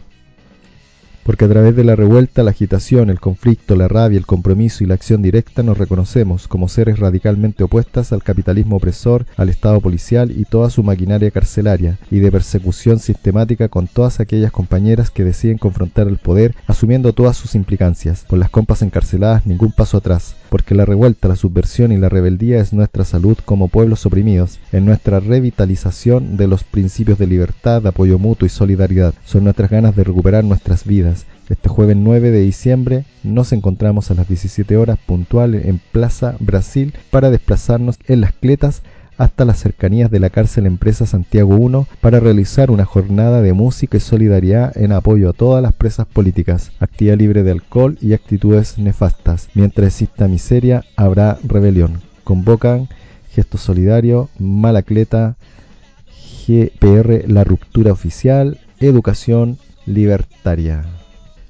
porque 1.24 1.44
a 1.44 1.48
través 1.48 1.76
de 1.76 1.84
la 1.84 1.96
revuelta, 1.96 2.42
la 2.42 2.50
agitación, 2.50 3.10
el 3.10 3.20
conflicto, 3.20 3.76
la 3.76 3.88
rabia, 3.88 4.18
el 4.18 4.26
compromiso 4.26 4.82
y 4.82 4.86
la 4.86 4.94
acción 4.94 5.22
directa 5.22 5.62
nos 5.62 5.78
reconocemos 5.78 6.48
como 6.48 6.68
seres 6.68 6.98
radicalmente 6.98 7.64
opuestas 7.64 8.12
al 8.12 8.22
capitalismo 8.22 8.76
opresor, 8.76 9.26
al 9.36 9.48
Estado 9.48 9.80
policial 9.80 10.30
y 10.30 10.44
toda 10.44 10.70
su 10.70 10.82
maquinaria 10.82 11.30
carcelaria, 11.30 11.98
y 12.10 12.18
de 12.20 12.32
persecución 12.32 12.98
sistemática 12.98 13.68
con 13.68 13.86
todas 13.86 14.20
aquellas 14.20 14.52
compañeras 14.52 15.10
que 15.10 15.24
deciden 15.24 15.58
confrontar 15.58 16.08
el 16.08 16.18
poder, 16.18 16.54
asumiendo 16.66 17.12
todas 17.12 17.36
sus 17.36 17.54
implicancias. 17.54 18.24
Con 18.26 18.40
las 18.40 18.50
compas 18.50 18.82
encarceladas, 18.82 19.46
ningún 19.46 19.72
paso 19.72 19.98
atrás, 19.98 20.34
porque 20.50 20.74
la 20.74 20.84
revuelta, 20.84 21.28
la 21.28 21.36
subversión 21.36 21.92
y 21.92 21.96
la 21.96 22.08
rebeldía 22.08 22.60
es 22.60 22.72
nuestra 22.72 23.04
salud 23.04 23.38
como 23.44 23.68
pueblos 23.68 24.04
oprimidos, 24.04 24.58
en 24.72 24.84
nuestra 24.84 25.20
revitalización 25.20 26.36
de 26.36 26.48
los 26.48 26.64
principios 26.64 27.18
de 27.18 27.28
libertad, 27.28 27.86
apoyo 27.86 28.18
mutuo 28.18 28.46
y 28.46 28.50
solidaridad, 28.50 29.14
son 29.24 29.44
nuestras 29.44 29.70
ganas 29.70 29.96
de 29.96 30.04
recuperar 30.04 30.44
nuestras 30.44 30.84
vidas. 30.84 31.24
Este 31.48 31.68
jueves 31.68 31.96
9 31.96 32.30
de 32.30 32.40
diciembre 32.42 33.04
nos 33.24 33.52
encontramos 33.52 34.10
a 34.10 34.14
las 34.14 34.28
17 34.28 34.76
horas 34.76 34.98
puntual 35.04 35.54
en 35.54 35.80
Plaza 35.92 36.36
Brasil 36.38 36.94
para 37.10 37.30
desplazarnos 37.30 37.98
en 38.06 38.20
las 38.20 38.32
cletas 38.32 38.82
hasta 39.20 39.44
las 39.44 39.58
cercanías 39.58 40.10
de 40.10 40.18
la 40.18 40.30
cárcel 40.30 40.64
Empresa 40.64 41.04
Santiago 41.04 41.54
1 41.54 41.86
para 42.00 42.20
realizar 42.20 42.70
una 42.70 42.86
jornada 42.86 43.42
de 43.42 43.52
música 43.52 43.98
y 43.98 44.00
solidaridad 44.00 44.74
en 44.78 44.92
apoyo 44.92 45.28
a 45.28 45.32
todas 45.34 45.62
las 45.62 45.74
presas 45.74 46.06
políticas, 46.06 46.72
actividad 46.80 47.18
libre 47.18 47.42
de 47.42 47.50
alcohol 47.50 47.98
y 48.00 48.14
actitudes 48.14 48.78
nefastas. 48.78 49.50
Mientras 49.52 49.88
exista 49.88 50.26
miseria, 50.26 50.86
habrá 50.96 51.36
rebelión. 51.44 52.00
Convocan 52.24 52.88
Gesto 53.30 53.58
Solidario, 53.58 54.30
Malacleta, 54.38 55.36
GPR 56.46 57.24
La 57.28 57.44
Ruptura 57.44 57.92
Oficial, 57.92 58.58
Educación 58.78 59.58
Libertaria. 59.84 60.86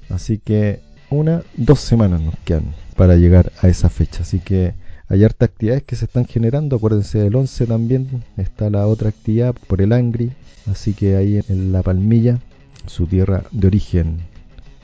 Así 0.09 0.39
que 0.39 0.81
una, 1.09 1.43
dos 1.55 1.79
semanas 1.79 2.19
nos 2.19 2.35
quedan 2.43 2.75
para 2.97 3.15
llegar 3.15 3.53
a 3.61 3.69
esa 3.69 3.89
fecha. 3.89 4.23
Así 4.23 4.39
que 4.39 4.73
hay 5.11 5.25
hartas 5.25 5.49
actividades 5.49 5.83
que 5.83 5.97
se 5.97 6.05
están 6.05 6.23
generando. 6.23 6.77
Acuérdense 6.77 7.19
del 7.19 7.35
11 7.35 7.67
también. 7.67 8.23
Está 8.37 8.69
la 8.69 8.87
otra 8.87 9.09
actividad 9.09 9.53
por 9.67 9.81
el 9.81 9.91
Angri. 9.91 10.31
Así 10.71 10.93
que 10.93 11.17
ahí 11.17 11.41
en 11.49 11.73
La 11.73 11.83
Palmilla, 11.83 12.39
su 12.85 13.07
tierra 13.07 13.43
de 13.51 13.67
origen. 13.67 14.19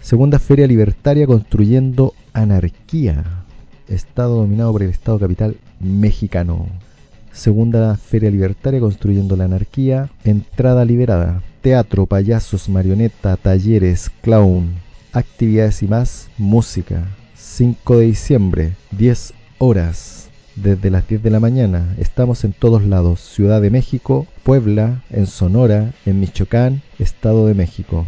Segunda 0.02 0.38
Feria 0.38 0.68
Libertaria 0.68 1.26
construyendo 1.26 2.14
anarquía. 2.34 3.46
Estado 3.88 4.36
dominado 4.36 4.74
por 4.74 4.84
el 4.84 4.90
Estado 4.90 5.18
capital 5.18 5.56
mexicano. 5.80 6.68
Segunda 7.32 7.96
Feria 7.96 8.30
Libertaria 8.30 8.82
construyendo 8.82 9.38
la 9.38 9.46
anarquía. 9.46 10.10
Entrada 10.26 10.84
liberada. 10.84 11.42
Teatro, 11.62 12.06
payasos, 12.06 12.68
marioneta, 12.68 13.38
talleres, 13.38 14.12
clown, 14.22 14.74
actividades 15.14 15.82
y 15.84 15.88
más. 15.88 16.28
Música. 16.38 17.08
5 17.36 17.98
de 17.98 18.06
diciembre, 18.06 18.76
10 18.92 19.34
horas 19.60 20.30
desde 20.56 20.90
las 20.90 21.08
10 21.08 21.24
de 21.24 21.30
la 21.30 21.40
mañana. 21.40 21.96
Estamos 21.98 22.44
en 22.44 22.54
todos 22.54 22.84
lados, 22.84 23.20
Ciudad 23.20 23.62
de 23.62 23.70
México, 23.70 24.28
Puebla, 24.44 25.04
en 25.10 25.28
Sonora, 25.28 25.94
en 26.06 26.20
Michoacán, 26.20 26.82
Estado 27.00 27.48
de 27.48 27.54
México. 27.54 28.08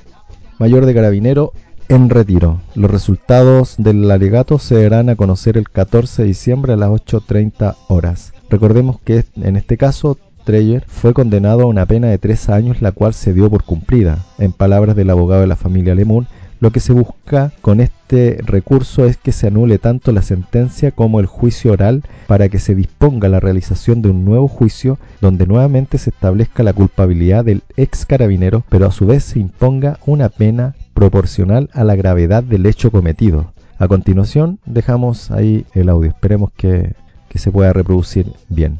mayor 0.58 0.88
de 0.88 0.96
carabinero 0.96 1.54
en 1.90 2.10
retiro. 2.10 2.60
Los 2.74 2.90
resultados 2.90 3.76
del 3.78 4.10
alegato 4.10 4.58
se 4.58 4.82
darán 4.82 5.10
a 5.10 5.16
conocer 5.16 5.58
el 5.58 5.70
14 5.70 6.24
de 6.24 6.28
diciembre 6.30 6.74
a 6.74 6.78
las 6.78 6.90
8.30 6.90 7.76
horas. 7.88 8.34
Recordemos 8.50 9.00
que 9.04 9.24
en 9.36 9.58
este 9.58 9.78
caso 9.78 10.18
Treyer 10.44 10.86
fue 10.88 11.14
condenado 11.14 11.62
a 11.62 11.68
una 11.68 11.86
pena 11.86 12.08
de 12.08 12.18
tres 12.18 12.50
años 12.50 12.82
la 12.82 12.94
cual 12.94 13.14
se 13.14 13.32
dio 13.32 13.48
por 13.48 13.64
cumplida. 13.64 14.26
En 14.40 14.54
palabras 14.54 14.96
del 14.96 15.12
abogado 15.12 15.42
de 15.42 15.48
la 15.48 15.56
familia 15.56 15.94
Lemun, 15.94 16.28
lo 16.62 16.72
que 16.72 16.80
se 16.80 16.93
busca 16.93 17.51
con 17.62 17.82
este 17.82 18.38
recurso 18.43 19.05
es 19.05 19.18
que 19.18 19.32
se 19.32 19.47
anule 19.47 19.80
tanto 19.80 20.12
la 20.12 20.22
sentencia 20.22 20.91
como 20.91 21.20
el 21.20 21.26
juicio 21.26 21.72
oral 21.72 22.03
para 22.28 22.49
que 22.49 22.59
se 22.59 22.76
disponga 22.76 23.30
la 23.30 23.39
realización 23.39 24.03
de 24.03 24.12
un 24.12 24.24
nuevo 24.24 24.47
juicio 24.47 24.99
donde 25.22 25.47
nuevamente 25.47 25.97
se 25.97 26.12
establezca 26.12 26.62
la 26.62 26.74
culpabilidad 26.74 27.43
del 27.43 27.64
ex 27.78 28.05
carabinero, 28.05 28.64
pero 28.70 28.86
a 28.86 28.91
su 28.91 29.07
vez 29.07 29.24
se 29.24 29.39
imponga 29.39 29.97
una 30.05 30.30
pena 30.30 30.76
proporcional 30.93 31.72
a 31.74 31.84
la 31.84 31.95
gravedad 31.95 32.43
del 32.43 32.68
hecho 32.68 32.91
cometido. 32.91 33.53
A 33.80 33.88
continuación 33.88 34.59
dejamos 34.68 35.32
ahí 35.32 35.66
el 35.74 35.89
audio, 35.89 36.12
esperemos 36.12 36.51
que, 36.51 36.93
se 37.34 37.51
pueda 37.51 37.74
reproducir 37.74 38.32
bien. 38.49 38.80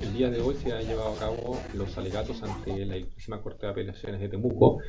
El 0.00 0.12
día 0.12 0.28
de 0.28 0.40
hoy 0.40 0.56
se 0.56 0.72
han 0.72 0.82
llevado 0.84 1.14
a 1.14 1.18
cabo 1.18 1.60
los 1.74 1.96
alegatos 1.96 2.42
ante 2.42 2.84
la 3.28 3.38
Corte 3.38 3.66
de 3.66 3.72
Apelaciones 3.72 4.20
de 4.20 4.28
Temuco 4.28 4.80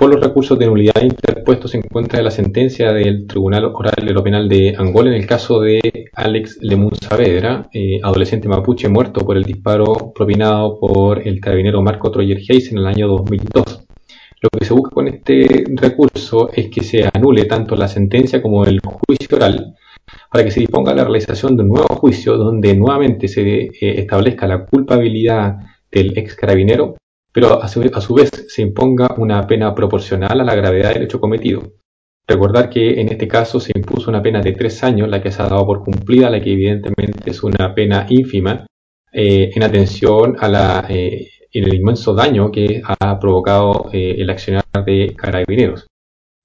por 0.00 0.14
los 0.14 0.24
recursos 0.24 0.58
de 0.58 0.64
nulidad 0.64 1.02
interpuestos 1.02 1.74
en 1.74 1.82
contra 1.82 2.20
de 2.20 2.24
la 2.24 2.30
sentencia 2.30 2.90
del 2.90 3.26
Tribunal 3.26 3.66
Oral 3.66 4.02
de 4.02 4.14
lo 4.14 4.24
Penal 4.24 4.48
de 4.48 4.74
Angola 4.78 5.10
en 5.10 5.16
el 5.16 5.26
caso 5.26 5.60
de 5.60 5.78
Alex 6.14 6.56
Lemun 6.62 6.92
Saavedra, 6.98 7.68
eh, 7.70 8.00
adolescente 8.02 8.48
mapuche 8.48 8.88
muerto 8.88 9.20
por 9.20 9.36
el 9.36 9.42
disparo 9.42 10.10
propinado 10.14 10.80
por 10.80 11.28
el 11.28 11.38
carabinero 11.38 11.82
Marco 11.82 12.10
Troyer 12.10 12.38
Hayes 12.38 12.72
en 12.72 12.78
el 12.78 12.86
año 12.86 13.08
2002. 13.08 13.86
Lo 14.40 14.48
que 14.58 14.64
se 14.64 14.72
busca 14.72 14.88
con 14.88 15.06
este 15.06 15.64
recurso 15.74 16.48
es 16.50 16.70
que 16.70 16.82
se 16.82 17.06
anule 17.12 17.44
tanto 17.44 17.76
la 17.76 17.86
sentencia 17.86 18.40
como 18.40 18.64
el 18.64 18.80
juicio 18.80 19.36
oral 19.36 19.74
para 20.32 20.44
que 20.44 20.50
se 20.50 20.60
disponga 20.60 20.94
la 20.94 21.04
realización 21.04 21.58
de 21.58 21.62
un 21.62 21.68
nuevo 21.68 21.94
juicio 21.96 22.38
donde 22.38 22.74
nuevamente 22.74 23.28
se 23.28 23.64
eh, 23.64 23.70
establezca 23.80 24.46
la 24.46 24.64
culpabilidad 24.64 25.56
del 25.92 26.16
ex 26.16 26.36
carabinero, 26.36 26.96
pero 27.32 27.62
a 27.62 27.68
su, 27.68 28.14
vez 28.14 28.30
se 28.48 28.62
imponga 28.62 29.14
una 29.18 29.46
pena 29.46 29.74
proporcional 29.74 30.40
a 30.40 30.44
la 30.44 30.54
gravedad 30.54 30.94
del 30.94 31.04
hecho 31.04 31.20
cometido. 31.20 31.74
Recordar 32.26 32.70
que 32.70 33.00
en 33.00 33.10
este 33.10 33.26
caso 33.26 33.60
se 33.60 33.72
impuso 33.74 34.10
una 34.10 34.22
pena 34.22 34.40
de 34.40 34.52
tres 34.52 34.82
años, 34.84 35.08
la 35.08 35.22
que 35.22 35.30
se 35.30 35.42
ha 35.42 35.48
dado 35.48 35.66
por 35.66 35.82
cumplida, 35.84 36.30
la 36.30 36.40
que 36.40 36.52
evidentemente 36.52 37.30
es 37.30 37.42
una 37.42 37.74
pena 37.74 38.06
ínfima, 38.08 38.66
eh, 39.12 39.50
en 39.54 39.62
atención 39.62 40.36
a 40.38 40.48
la 40.48 40.86
eh, 40.88 41.28
en 41.52 41.64
el 41.64 41.74
inmenso 41.74 42.14
daño 42.14 42.50
que 42.50 42.80
ha 42.84 43.18
provocado 43.18 43.90
eh, 43.92 44.16
el 44.18 44.30
accionar 44.30 44.64
de 44.86 45.14
carabineros. 45.16 45.86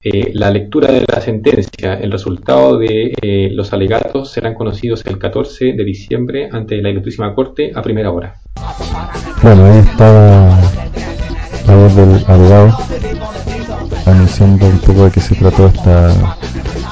Eh, 0.08 0.30
la 0.36 0.52
lectura 0.52 0.92
de 0.92 1.04
la 1.12 1.20
sentencia, 1.20 1.96
el 1.96 2.12
resultado 2.12 2.78
de 2.78 3.12
eh, 3.20 3.50
los 3.52 3.74
alegatos 3.74 4.30
serán 4.30 4.54
conocidos 4.54 5.04
el 5.08 5.18
14 5.18 5.74
de 5.74 5.84
diciembre 5.84 6.48
ante 6.52 6.80
la 6.80 6.92
Ilustrísima 6.92 7.34
Corte 7.34 7.72
a 7.74 7.82
primera 7.82 8.12
hora. 8.12 8.36
Bueno, 9.42 9.66
ahí 9.66 9.80
estaba 9.80 10.60
la 11.66 11.76
voz 11.76 11.96
del 11.96 12.24
abogado 12.28 12.78
anunciando 14.06 14.68
un 14.68 14.78
poco 14.78 15.06
de 15.06 15.12
qué 15.12 15.22
se 15.22 15.34
trató 15.34 15.66
esta 15.66 16.14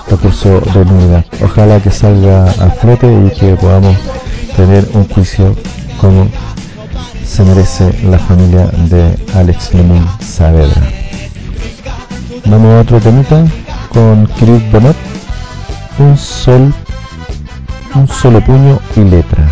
recurso 0.09 0.59
de 0.74 0.84
nulidad. 0.84 1.24
Ojalá 1.43 1.80
que 1.84 1.91
salga 1.91 2.45
a 2.45 2.72
flote 2.72 3.05
y 3.05 3.39
que 3.39 3.55
podamos 3.57 3.95
tener 4.55 4.86
un 4.95 5.07
juicio 5.09 5.55
como 6.01 6.28
se 7.24 7.43
merece 7.43 7.93
la 8.09 8.18
familia 8.18 8.72
de 8.89 9.16
Alex 9.36 9.72
Lemon 9.76 10.03
Saavedra. 10.20 11.03
Vamos 12.46 12.76
a 12.76 12.82
otro 12.82 13.00
temita 13.00 13.46
con 13.89 14.26
Chris 14.38 14.72
Bonnet. 14.72 14.96
Un 15.98 16.18
sol, 16.18 16.74
un 17.96 18.08
solo 18.08 18.41
puño 18.41 18.80
y 18.96 19.00
letra. 19.02 19.48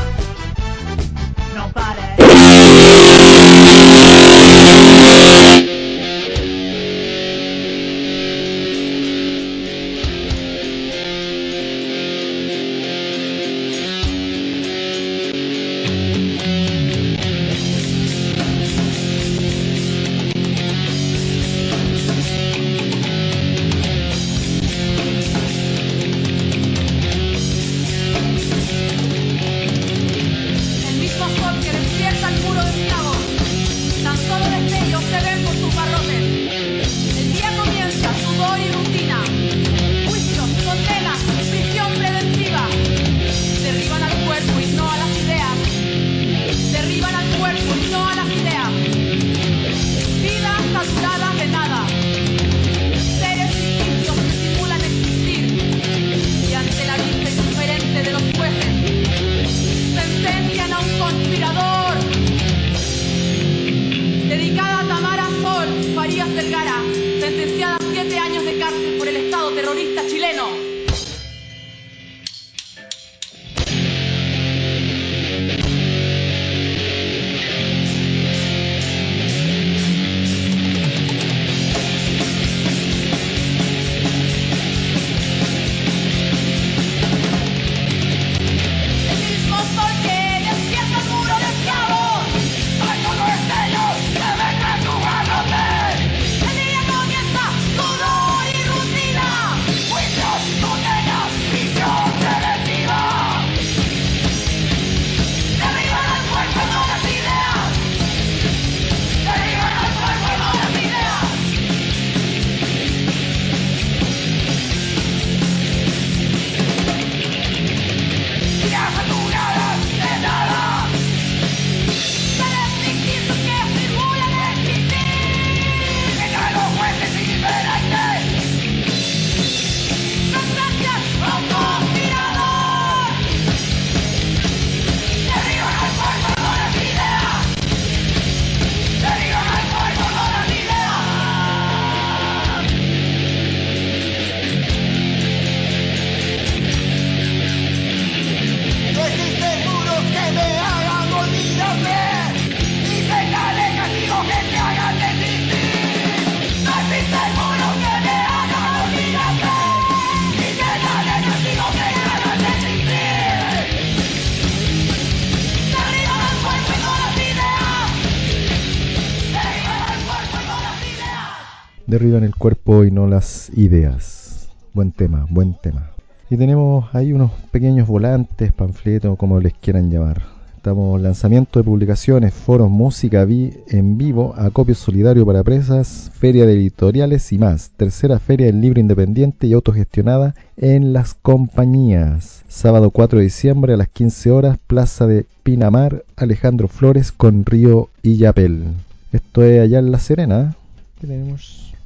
Derriban 171.92 172.24
el 172.24 172.34
cuerpo 172.34 172.86
y 172.86 172.89
no 172.89 173.06
las 173.06 173.52
ideas. 173.54 174.48
Buen 174.74 174.94
tema, 174.94 175.28
buen 175.30 175.56
tema. 175.62 175.92
Y 176.30 176.38
tenemos 176.38 176.86
ahí 176.96 177.12
unos 177.12 177.32
pequeños 177.52 177.86
volantes, 177.86 178.54
panfletos, 178.54 179.18
como 179.18 179.42
les 179.42 179.54
quieran 179.56 179.92
llamar. 179.92 180.22
Estamos 180.56 181.02
lanzamiento 181.02 181.60
de 181.60 181.66
publicaciones, 181.66 182.34
foros, 182.34 182.70
música 182.70 183.24
en 183.24 183.98
vivo, 183.98 184.34
acopio 184.38 184.74
solidario 184.74 185.26
para 185.26 185.44
presas, 185.44 186.10
feria 186.14 186.46
de 186.46 186.54
editoriales 186.54 187.30
y 187.34 187.38
más. 187.38 187.72
Tercera 187.76 188.20
feria 188.20 188.46
del 188.46 188.62
libro 188.62 188.80
independiente 188.80 189.48
y 189.48 189.54
autogestionada 189.54 190.34
en 190.56 190.94
las 190.94 191.14
compañías. 191.14 192.46
Sábado 192.48 192.92
4 192.92 193.20
de 193.20 193.26
diciembre 193.26 193.74
a 193.74 193.78
las 193.78 193.89
15 193.89 194.32
horas, 194.32 194.58
Plaza 194.66 195.08
de 195.08 195.26
Pinamar, 195.44 196.06
Alejandro 196.16 196.70
Flores 196.70 197.12
con 197.12 197.44
Río 197.44 197.89
Illapel. 198.02 198.64
Esto 199.12 199.44
es 199.44 199.60
allá 199.60 199.80
en 199.80 199.92
La 199.92 200.00
Serena. 200.00 200.56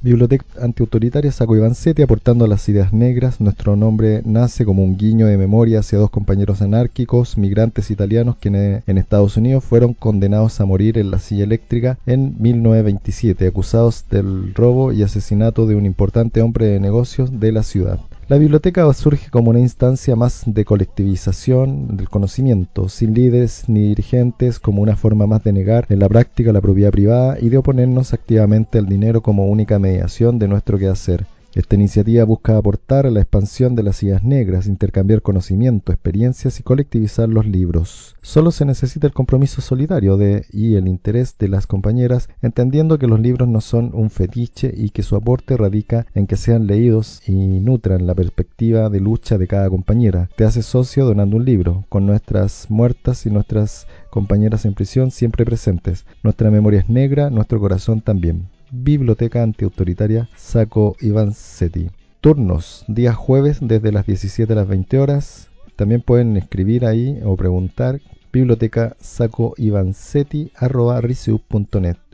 Biblioteca 0.02 0.44
Antiautoritaria 0.60 1.32
Saco 1.32 1.56
Ivancetti 1.56 2.02
aportando 2.02 2.46
las 2.46 2.68
ideas 2.68 2.92
negras. 2.92 3.40
Nuestro 3.40 3.74
nombre 3.74 4.20
nace 4.24 4.64
como 4.64 4.84
un 4.84 4.96
guiño 4.98 5.26
de 5.26 5.38
memoria 5.38 5.80
hacia 5.80 5.98
dos 5.98 6.10
compañeros 6.10 6.60
anárquicos, 6.60 7.38
migrantes 7.38 7.90
italianos 7.90 8.36
que 8.36 8.82
en 8.86 8.98
Estados 8.98 9.36
Unidos 9.36 9.64
fueron 9.64 9.94
condenados 9.94 10.60
a 10.60 10.66
morir 10.66 10.98
en 10.98 11.10
la 11.10 11.18
silla 11.18 11.44
eléctrica 11.44 11.98
en 12.06 12.36
1927, 12.38 13.46
acusados 13.46 14.04
del 14.10 14.54
robo 14.54 14.92
y 14.92 15.02
asesinato 15.02 15.66
de 15.66 15.76
un 15.76 15.86
importante 15.86 16.42
hombre 16.42 16.66
de 16.66 16.78
negocios 16.78 17.40
de 17.40 17.52
la 17.52 17.62
ciudad. 17.62 17.98
La 18.28 18.38
biblioteca 18.38 18.92
surge 18.92 19.30
como 19.30 19.50
una 19.50 19.60
instancia 19.60 20.16
más 20.16 20.42
de 20.46 20.64
colectivización 20.64 21.96
del 21.96 22.08
conocimiento, 22.08 22.88
sin 22.88 23.14
líderes 23.14 23.68
ni 23.68 23.82
dirigentes, 23.82 24.58
como 24.58 24.82
una 24.82 24.96
forma 24.96 25.28
más 25.28 25.44
de 25.44 25.52
negar 25.52 25.86
en 25.90 26.00
la 26.00 26.08
práctica 26.08 26.52
la 26.52 26.60
propiedad 26.60 26.90
privada 26.90 27.38
y 27.40 27.50
de 27.50 27.58
oponernos 27.58 28.12
activamente 28.12 28.78
al 28.78 28.86
dinero 28.86 29.22
como 29.22 29.46
única 29.46 29.78
mediación 29.78 30.40
de 30.40 30.48
nuestro 30.48 30.76
quehacer. 30.76 31.24
Esta 31.56 31.74
iniciativa 31.74 32.22
busca 32.24 32.58
aportar 32.58 33.06
a 33.06 33.10
la 33.10 33.22
expansión 33.22 33.76
de 33.76 33.82
las 33.82 34.02
ideas 34.02 34.22
negras, 34.22 34.66
intercambiar 34.66 35.22
conocimiento, 35.22 35.90
experiencias 35.90 36.60
y 36.60 36.62
colectivizar 36.62 37.30
los 37.30 37.46
libros. 37.46 38.14
Solo 38.20 38.50
se 38.50 38.66
necesita 38.66 39.06
el 39.06 39.14
compromiso 39.14 39.62
solidario 39.62 40.18
de 40.18 40.44
y 40.52 40.74
el 40.74 40.86
interés 40.86 41.38
de 41.38 41.48
las 41.48 41.66
compañeras, 41.66 42.28
entendiendo 42.42 42.98
que 42.98 43.06
los 43.06 43.20
libros 43.20 43.48
no 43.48 43.62
son 43.62 43.92
un 43.94 44.10
fetiche 44.10 44.70
y 44.76 44.90
que 44.90 45.02
su 45.02 45.16
aporte 45.16 45.56
radica 45.56 46.04
en 46.12 46.26
que 46.26 46.36
sean 46.36 46.66
leídos 46.66 47.26
y 47.26 47.32
nutran 47.32 48.06
la 48.06 48.14
perspectiva 48.14 48.90
de 48.90 49.00
lucha 49.00 49.38
de 49.38 49.46
cada 49.46 49.70
compañera. 49.70 50.28
Te 50.36 50.44
haces 50.44 50.66
socio 50.66 51.06
donando 51.06 51.38
un 51.38 51.46
libro, 51.46 51.86
con 51.88 52.04
nuestras 52.04 52.66
muertas 52.68 53.24
y 53.24 53.30
nuestras 53.30 53.86
compañeras 54.10 54.66
en 54.66 54.74
prisión 54.74 55.10
siempre 55.10 55.46
presentes. 55.46 56.04
Nuestra 56.22 56.50
memoria 56.50 56.80
es 56.80 56.90
negra, 56.90 57.30
nuestro 57.30 57.58
corazón 57.60 58.02
también. 58.02 58.50
Biblioteca 58.70 59.44
Antiautoritaria 59.44 60.28
Saco 60.34 60.96
Ivancetti. 61.00 61.88
Turnos, 62.20 62.84
día 62.88 63.12
jueves 63.12 63.58
desde 63.60 63.92
las 63.92 64.06
17 64.06 64.52
a 64.52 64.56
las 64.56 64.66
20 64.66 64.98
horas. 64.98 65.50
También 65.76 66.02
pueden 66.02 66.36
escribir 66.36 66.84
ahí 66.84 67.20
o 67.24 67.36
preguntar 67.36 68.00
biblioteca 68.32 68.96
saco 69.00 69.54
net 69.58 70.50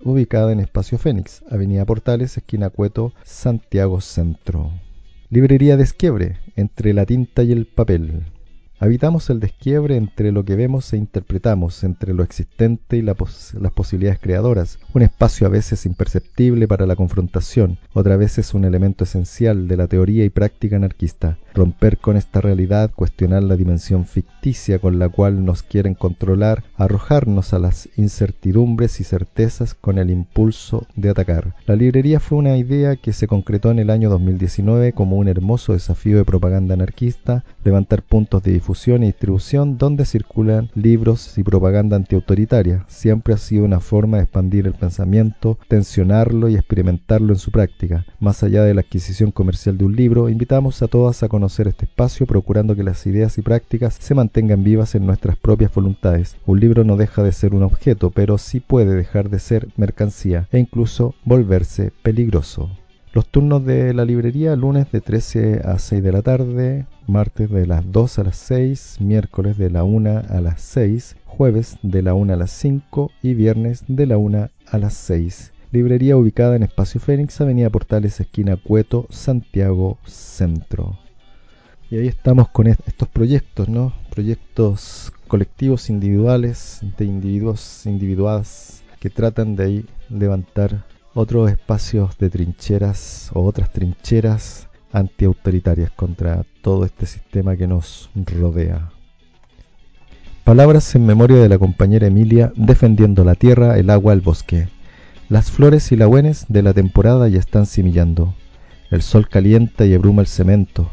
ubicada 0.04 0.52
en 0.52 0.60
Espacio 0.60 0.98
Fénix, 0.98 1.42
Avenida 1.50 1.86
Portales, 1.86 2.36
esquina 2.36 2.68
Cueto, 2.70 3.12
Santiago 3.24 4.00
Centro. 4.00 4.70
Librería 5.30 5.78
Desquiebre, 5.78 6.36
entre 6.56 6.92
la 6.92 7.06
tinta 7.06 7.42
y 7.42 7.52
el 7.52 7.66
papel. 7.66 8.24
Habitamos 8.82 9.30
el 9.30 9.38
desquiebre 9.38 9.94
entre 9.94 10.32
lo 10.32 10.44
que 10.44 10.56
vemos 10.56 10.92
e 10.92 10.96
interpretamos, 10.96 11.84
entre 11.84 12.14
lo 12.14 12.24
existente 12.24 12.96
y 12.96 13.02
las 13.02 13.14
posibilidades 13.72 14.18
creadoras, 14.18 14.80
un 14.92 15.02
espacio 15.02 15.46
a 15.46 15.50
veces 15.50 15.86
imperceptible 15.86 16.66
para 16.66 16.84
la 16.84 16.96
confrontación, 16.96 17.78
otra 17.92 18.16
vez 18.16 18.38
es 18.38 18.54
un 18.54 18.64
elemento 18.64 19.04
esencial 19.04 19.68
de 19.68 19.76
la 19.76 19.86
teoría 19.86 20.24
y 20.24 20.30
práctica 20.30 20.74
anarquista. 20.74 21.38
Romper 21.54 21.98
con 21.98 22.16
esta 22.16 22.40
realidad, 22.40 22.90
cuestionar 22.92 23.44
la 23.44 23.56
dimensión 23.56 24.04
ficticia 24.06 24.80
con 24.80 24.98
la 24.98 25.10
cual 25.10 25.44
nos 25.44 25.62
quieren 25.62 25.94
controlar, 25.94 26.64
arrojarnos 26.76 27.52
a 27.52 27.60
las 27.60 27.88
incertidumbres 27.96 29.00
y 29.00 29.04
certezas 29.04 29.74
con 29.74 29.98
el 29.98 30.10
impulso 30.10 30.88
de 30.96 31.10
atacar. 31.10 31.54
La 31.66 31.76
librería 31.76 32.18
fue 32.18 32.38
una 32.38 32.56
idea 32.56 32.96
que 32.96 33.12
se 33.12 33.28
concretó 33.28 33.70
en 33.70 33.78
el 33.78 33.90
año 33.90 34.10
2019 34.10 34.92
como 34.92 35.18
un 35.18 35.28
hermoso 35.28 35.74
desafío 35.74 36.16
de 36.16 36.24
propaganda 36.24 36.74
anarquista, 36.74 37.44
levantar 37.62 38.02
puntos 38.02 38.42
de 38.42 38.52
difusión 38.52 38.71
y 38.86 39.06
distribución 39.06 39.76
donde 39.76 40.06
circulan 40.06 40.70
libros 40.74 41.36
y 41.36 41.42
propaganda 41.42 41.96
antiautoritaria. 41.96 42.84
Siempre 42.88 43.34
ha 43.34 43.36
sido 43.36 43.64
una 43.64 43.80
forma 43.80 44.16
de 44.16 44.22
expandir 44.22 44.66
el 44.66 44.72
pensamiento, 44.72 45.58
tensionarlo 45.68 46.48
y 46.48 46.54
experimentarlo 46.54 47.34
en 47.34 47.38
su 47.38 47.50
práctica. 47.50 48.06
Más 48.18 48.42
allá 48.42 48.64
de 48.64 48.72
la 48.72 48.80
adquisición 48.80 49.30
comercial 49.30 49.76
de 49.76 49.84
un 49.84 49.94
libro, 49.94 50.30
invitamos 50.30 50.80
a 50.80 50.88
todas 50.88 51.22
a 51.22 51.28
conocer 51.28 51.68
este 51.68 51.84
espacio 51.84 52.26
procurando 52.26 52.74
que 52.74 52.82
las 52.82 53.06
ideas 53.06 53.36
y 53.36 53.42
prácticas 53.42 53.96
se 54.00 54.14
mantengan 54.14 54.64
vivas 54.64 54.94
en 54.94 55.04
nuestras 55.04 55.36
propias 55.36 55.72
voluntades. 55.74 56.36
Un 56.46 56.58
libro 56.58 56.82
no 56.82 56.96
deja 56.96 57.22
de 57.22 57.32
ser 57.32 57.54
un 57.54 57.64
objeto, 57.64 58.10
pero 58.10 58.38
sí 58.38 58.60
puede 58.60 58.94
dejar 58.94 59.28
de 59.28 59.38
ser 59.38 59.68
mercancía 59.76 60.48
e 60.50 60.58
incluso 60.58 61.14
volverse 61.24 61.92
peligroso. 62.02 62.70
Los 63.14 63.26
turnos 63.26 63.62
de 63.66 63.92
la 63.92 64.06
librería, 64.06 64.56
lunes 64.56 64.90
de 64.90 65.02
13 65.02 65.60
a 65.66 65.78
6 65.78 66.02
de 66.02 66.12
la 66.12 66.22
tarde, 66.22 66.86
martes 67.06 67.50
de 67.50 67.66
las 67.66 67.92
2 67.92 68.18
a 68.18 68.24
las 68.24 68.36
6, 68.38 68.96
miércoles 69.00 69.58
de 69.58 69.68
la 69.68 69.84
1 69.84 70.22
a 70.30 70.40
las 70.40 70.62
6, 70.62 71.16
jueves 71.26 71.76
de 71.82 72.00
la 72.00 72.14
1 72.14 72.32
a 72.32 72.36
las 72.36 72.50
5 72.52 73.10
y 73.20 73.34
viernes 73.34 73.84
de 73.86 74.06
la 74.06 74.16
1 74.16 74.48
a 74.66 74.78
las 74.78 74.94
6. 74.94 75.52
Librería 75.72 76.16
ubicada 76.16 76.56
en 76.56 76.62
Espacio 76.62 77.02
Fénix, 77.02 77.38
Avenida 77.38 77.68
Portales, 77.68 78.18
esquina 78.18 78.56
Cueto, 78.56 79.06
Santiago 79.10 79.98
Centro. 80.06 80.98
Y 81.90 81.98
ahí 81.98 82.06
estamos 82.06 82.48
con 82.48 82.66
estos 82.66 83.08
proyectos, 83.08 83.68
¿no? 83.68 83.92
Proyectos 84.08 85.12
colectivos 85.28 85.90
individuales, 85.90 86.80
de 86.96 87.04
individuos 87.04 87.84
individuadas 87.84 88.82
que 89.00 89.10
tratan 89.10 89.54
de 89.54 89.64
ahí 89.64 89.86
levantar 90.08 90.86
otros 91.14 91.50
espacios 91.50 92.16
de 92.18 92.30
trincheras 92.30 93.30
o 93.34 93.44
otras 93.44 93.72
trincheras 93.72 94.68
antiautoritarias 94.92 95.90
contra 95.90 96.44
todo 96.62 96.84
este 96.84 97.06
sistema 97.06 97.56
que 97.56 97.66
nos 97.66 98.10
rodea. 98.14 98.90
Palabras 100.44 100.94
en 100.94 101.06
memoria 101.06 101.38
de 101.38 101.48
la 101.48 101.58
compañera 101.58 102.06
Emilia 102.06 102.52
defendiendo 102.56 103.24
la 103.24 103.34
tierra, 103.34 103.78
el 103.78 103.90
agua, 103.90 104.12
el 104.12 104.20
bosque. 104.20 104.68
Las 105.28 105.50
flores 105.50 105.92
y 105.92 105.96
lagüenes 105.96 106.46
de 106.48 106.62
la 106.62 106.72
temporada 106.72 107.28
ya 107.28 107.38
están 107.38 107.66
simillando. 107.66 108.34
El 108.90 109.02
sol 109.02 109.28
calienta 109.28 109.86
y 109.86 109.94
abruma 109.94 110.20
el 110.20 110.28
cemento. 110.28 110.90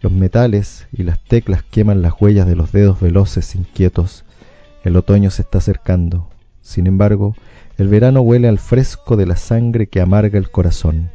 Los 0.00 0.12
metales 0.12 0.86
y 0.92 1.02
las 1.02 1.22
teclas 1.24 1.62
queman 1.62 2.02
las 2.02 2.20
huellas 2.20 2.46
de 2.46 2.56
los 2.56 2.72
dedos 2.72 3.00
veloces 3.00 3.54
inquietos. 3.54 4.24
El 4.84 4.96
otoño 4.96 5.30
se 5.30 5.42
está 5.42 5.58
acercando. 5.58 6.28
Sin 6.60 6.86
embargo, 6.86 7.34
el 7.80 7.88
verano 7.88 8.20
huele 8.20 8.46
al 8.46 8.58
fresco 8.58 9.16
de 9.16 9.24
la 9.24 9.36
sangre 9.36 9.86
que 9.86 10.02
amarga 10.02 10.36
el 10.38 10.50
corazón. 10.50 11.08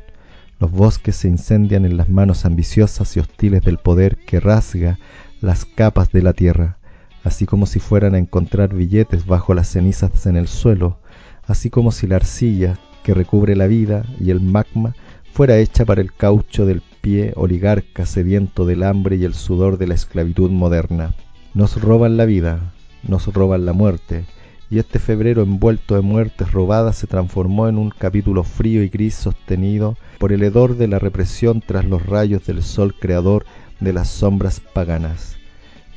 Los 0.60 0.72
bosques 0.72 1.16
se 1.16 1.28
incendian 1.28 1.86
en 1.86 1.96
las 1.96 2.10
manos 2.10 2.44
ambiciosas 2.44 3.16
y 3.16 3.20
hostiles 3.20 3.62
del 3.62 3.78
poder 3.78 4.18
que 4.26 4.40
rasga 4.40 4.98
las 5.42 5.66
capas 5.66 6.12
de 6.12 6.24
la 6.24 6.34
tierra, 6.34 6.80
así 7.24 7.46
como 7.46 7.68
si 7.68 7.80
fueran 7.80 8.16
a 8.16 8.18
encontrar 8.18 8.74
billetes 8.74 9.28
bajo 9.28 9.54
las 9.54 9.68
cenizas 9.68 10.26
en 10.26 10.38
el 10.38 10.48
suelo, 10.48 10.98
así 11.46 11.70
como 11.70 11.92
si 11.92 12.08
la 12.08 12.16
arcilla 12.16 12.80
que 13.04 13.14
recubre 13.14 13.56
la 13.56 13.68
vida 13.68 14.04
y 14.20 14.32
el 14.32 14.42
magma 14.42 14.96
fuera 15.34 15.60
hecha 15.60 15.86
para 15.86 16.02
el 16.02 16.14
caucho 16.14 16.66
del 16.66 16.82
pie 17.02 17.34
oligarca 17.36 18.08
sediento 18.08 18.66
del 18.66 18.82
hambre 18.82 19.18
y 19.18 19.26
el 19.26 19.36
sudor 19.36 19.78
de 19.78 19.86
la 19.86 19.94
esclavitud 19.94 20.50
moderna. 20.50 21.14
Nos 21.54 21.80
roban 21.80 22.18
la 22.18 22.26
vida, 22.26 22.74
nos 23.08 23.32
roban 23.32 23.68
la 23.68 23.74
muerte, 23.74 24.26
y 24.70 24.80
este 24.80 25.00
febrero 25.00 25.44
envuelto 25.44 25.96
de 25.96 26.02
muertes 26.02 26.52
robadas 26.52 26.98
se 26.98 27.08
transformó 27.08 27.68
en 27.68 27.78
un 27.78 27.92
capítulo 27.92 28.44
frío 28.44 28.84
y 28.84 28.90
gris 28.90 29.16
sostenido 29.16 29.98
por 30.18 30.34
el 30.34 30.44
hedor 30.44 30.78
de 30.78 30.88
la 30.88 31.00
represión 31.00 31.62
tras 31.62 31.86
los 31.86 32.06
rayos 32.06 32.46
del 32.46 32.64
sol 32.64 32.96
creador 33.00 33.46
de 33.80 33.94
las 33.94 34.10
sombras 34.10 34.60
paganas. 34.60 35.38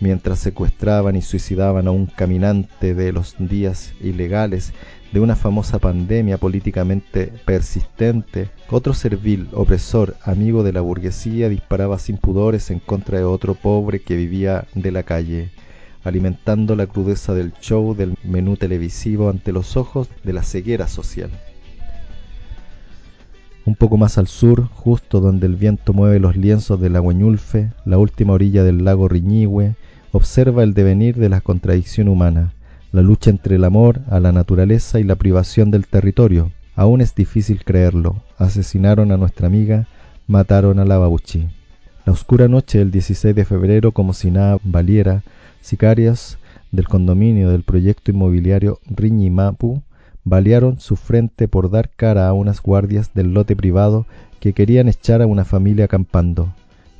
Mientras 0.00 0.38
secuestraban 0.38 1.16
y 1.16 1.22
suicidaban 1.22 1.88
a 1.88 1.90
un 1.90 2.06
caminante 2.06 2.94
de 2.94 3.10
los 3.12 3.34
días 3.38 3.94
ilegales 4.00 4.72
de 5.12 5.20
una 5.20 5.34
famosa 5.34 5.78
pandemia 5.78 6.38
políticamente 6.38 7.32
persistente, 7.44 8.50
otro 8.70 8.94
servil, 8.94 9.48
opresor, 9.52 10.16
amigo 10.22 10.62
de 10.62 10.72
la 10.72 10.82
burguesía, 10.82 11.48
disparaba 11.48 11.98
sin 11.98 12.16
pudores 12.18 12.70
en 12.70 12.78
contra 12.78 13.18
de 13.18 13.24
otro 13.24 13.54
pobre 13.54 14.00
que 14.00 14.14
vivía 14.14 14.66
de 14.74 14.92
la 14.92 15.02
calle, 15.02 15.50
alimentando 16.08 16.74
la 16.74 16.86
crudeza 16.86 17.34
del 17.34 17.52
show 17.60 17.94
del 17.94 18.14
menú 18.24 18.56
televisivo 18.56 19.30
ante 19.30 19.52
los 19.52 19.76
ojos 19.76 20.08
de 20.24 20.32
la 20.32 20.42
ceguera 20.42 20.88
social. 20.88 21.30
Un 23.64 23.74
poco 23.74 23.98
más 23.98 24.16
al 24.16 24.28
sur, 24.28 24.64
justo 24.68 25.20
donde 25.20 25.46
el 25.46 25.56
viento 25.56 25.92
mueve 25.92 26.18
los 26.18 26.36
lienzos 26.36 26.80
de 26.80 26.88
la 26.88 27.02
Hueñulfe, 27.02 27.70
la 27.84 27.98
última 27.98 28.32
orilla 28.32 28.64
del 28.64 28.82
lago 28.82 29.08
Riñihue, 29.08 29.74
observa 30.12 30.62
el 30.62 30.72
devenir 30.72 31.16
de 31.16 31.28
la 31.28 31.42
contradicción 31.42 32.08
humana, 32.08 32.54
la 32.92 33.02
lucha 33.02 33.28
entre 33.28 33.56
el 33.56 33.64
amor 33.64 34.00
a 34.08 34.20
la 34.20 34.32
naturaleza 34.32 35.00
y 35.00 35.04
la 35.04 35.16
privación 35.16 35.70
del 35.70 35.86
territorio. 35.86 36.50
Aún 36.74 37.00
es 37.00 37.14
difícil 37.14 37.64
creerlo. 37.64 38.22
Asesinaron 38.38 39.12
a 39.12 39.16
nuestra 39.16 39.46
amiga, 39.46 39.86
mataron 40.26 40.78
a 40.78 40.84
la 40.84 40.96
Bauchi. 40.96 41.48
La 42.06 42.12
oscura 42.12 42.48
noche 42.48 42.78
del 42.78 42.90
16 42.90 43.34
de 43.34 43.44
febrero, 43.44 43.92
como 43.92 44.14
si 44.14 44.30
nada 44.30 44.58
valiera, 44.64 45.22
sicarios 45.60 46.38
del 46.72 46.88
condominio 46.88 47.50
del 47.50 47.62
proyecto 47.62 48.10
inmobiliario 48.10 48.80
Riñimapu 48.88 49.82
balearon 50.24 50.78
su 50.80 50.96
frente 50.96 51.48
por 51.48 51.70
dar 51.70 51.90
cara 51.90 52.28
a 52.28 52.32
unas 52.32 52.62
guardias 52.62 53.14
del 53.14 53.32
lote 53.32 53.56
privado 53.56 54.06
que 54.40 54.52
querían 54.52 54.88
echar 54.88 55.22
a 55.22 55.26
una 55.26 55.44
familia 55.44 55.86
acampando. 55.86 56.52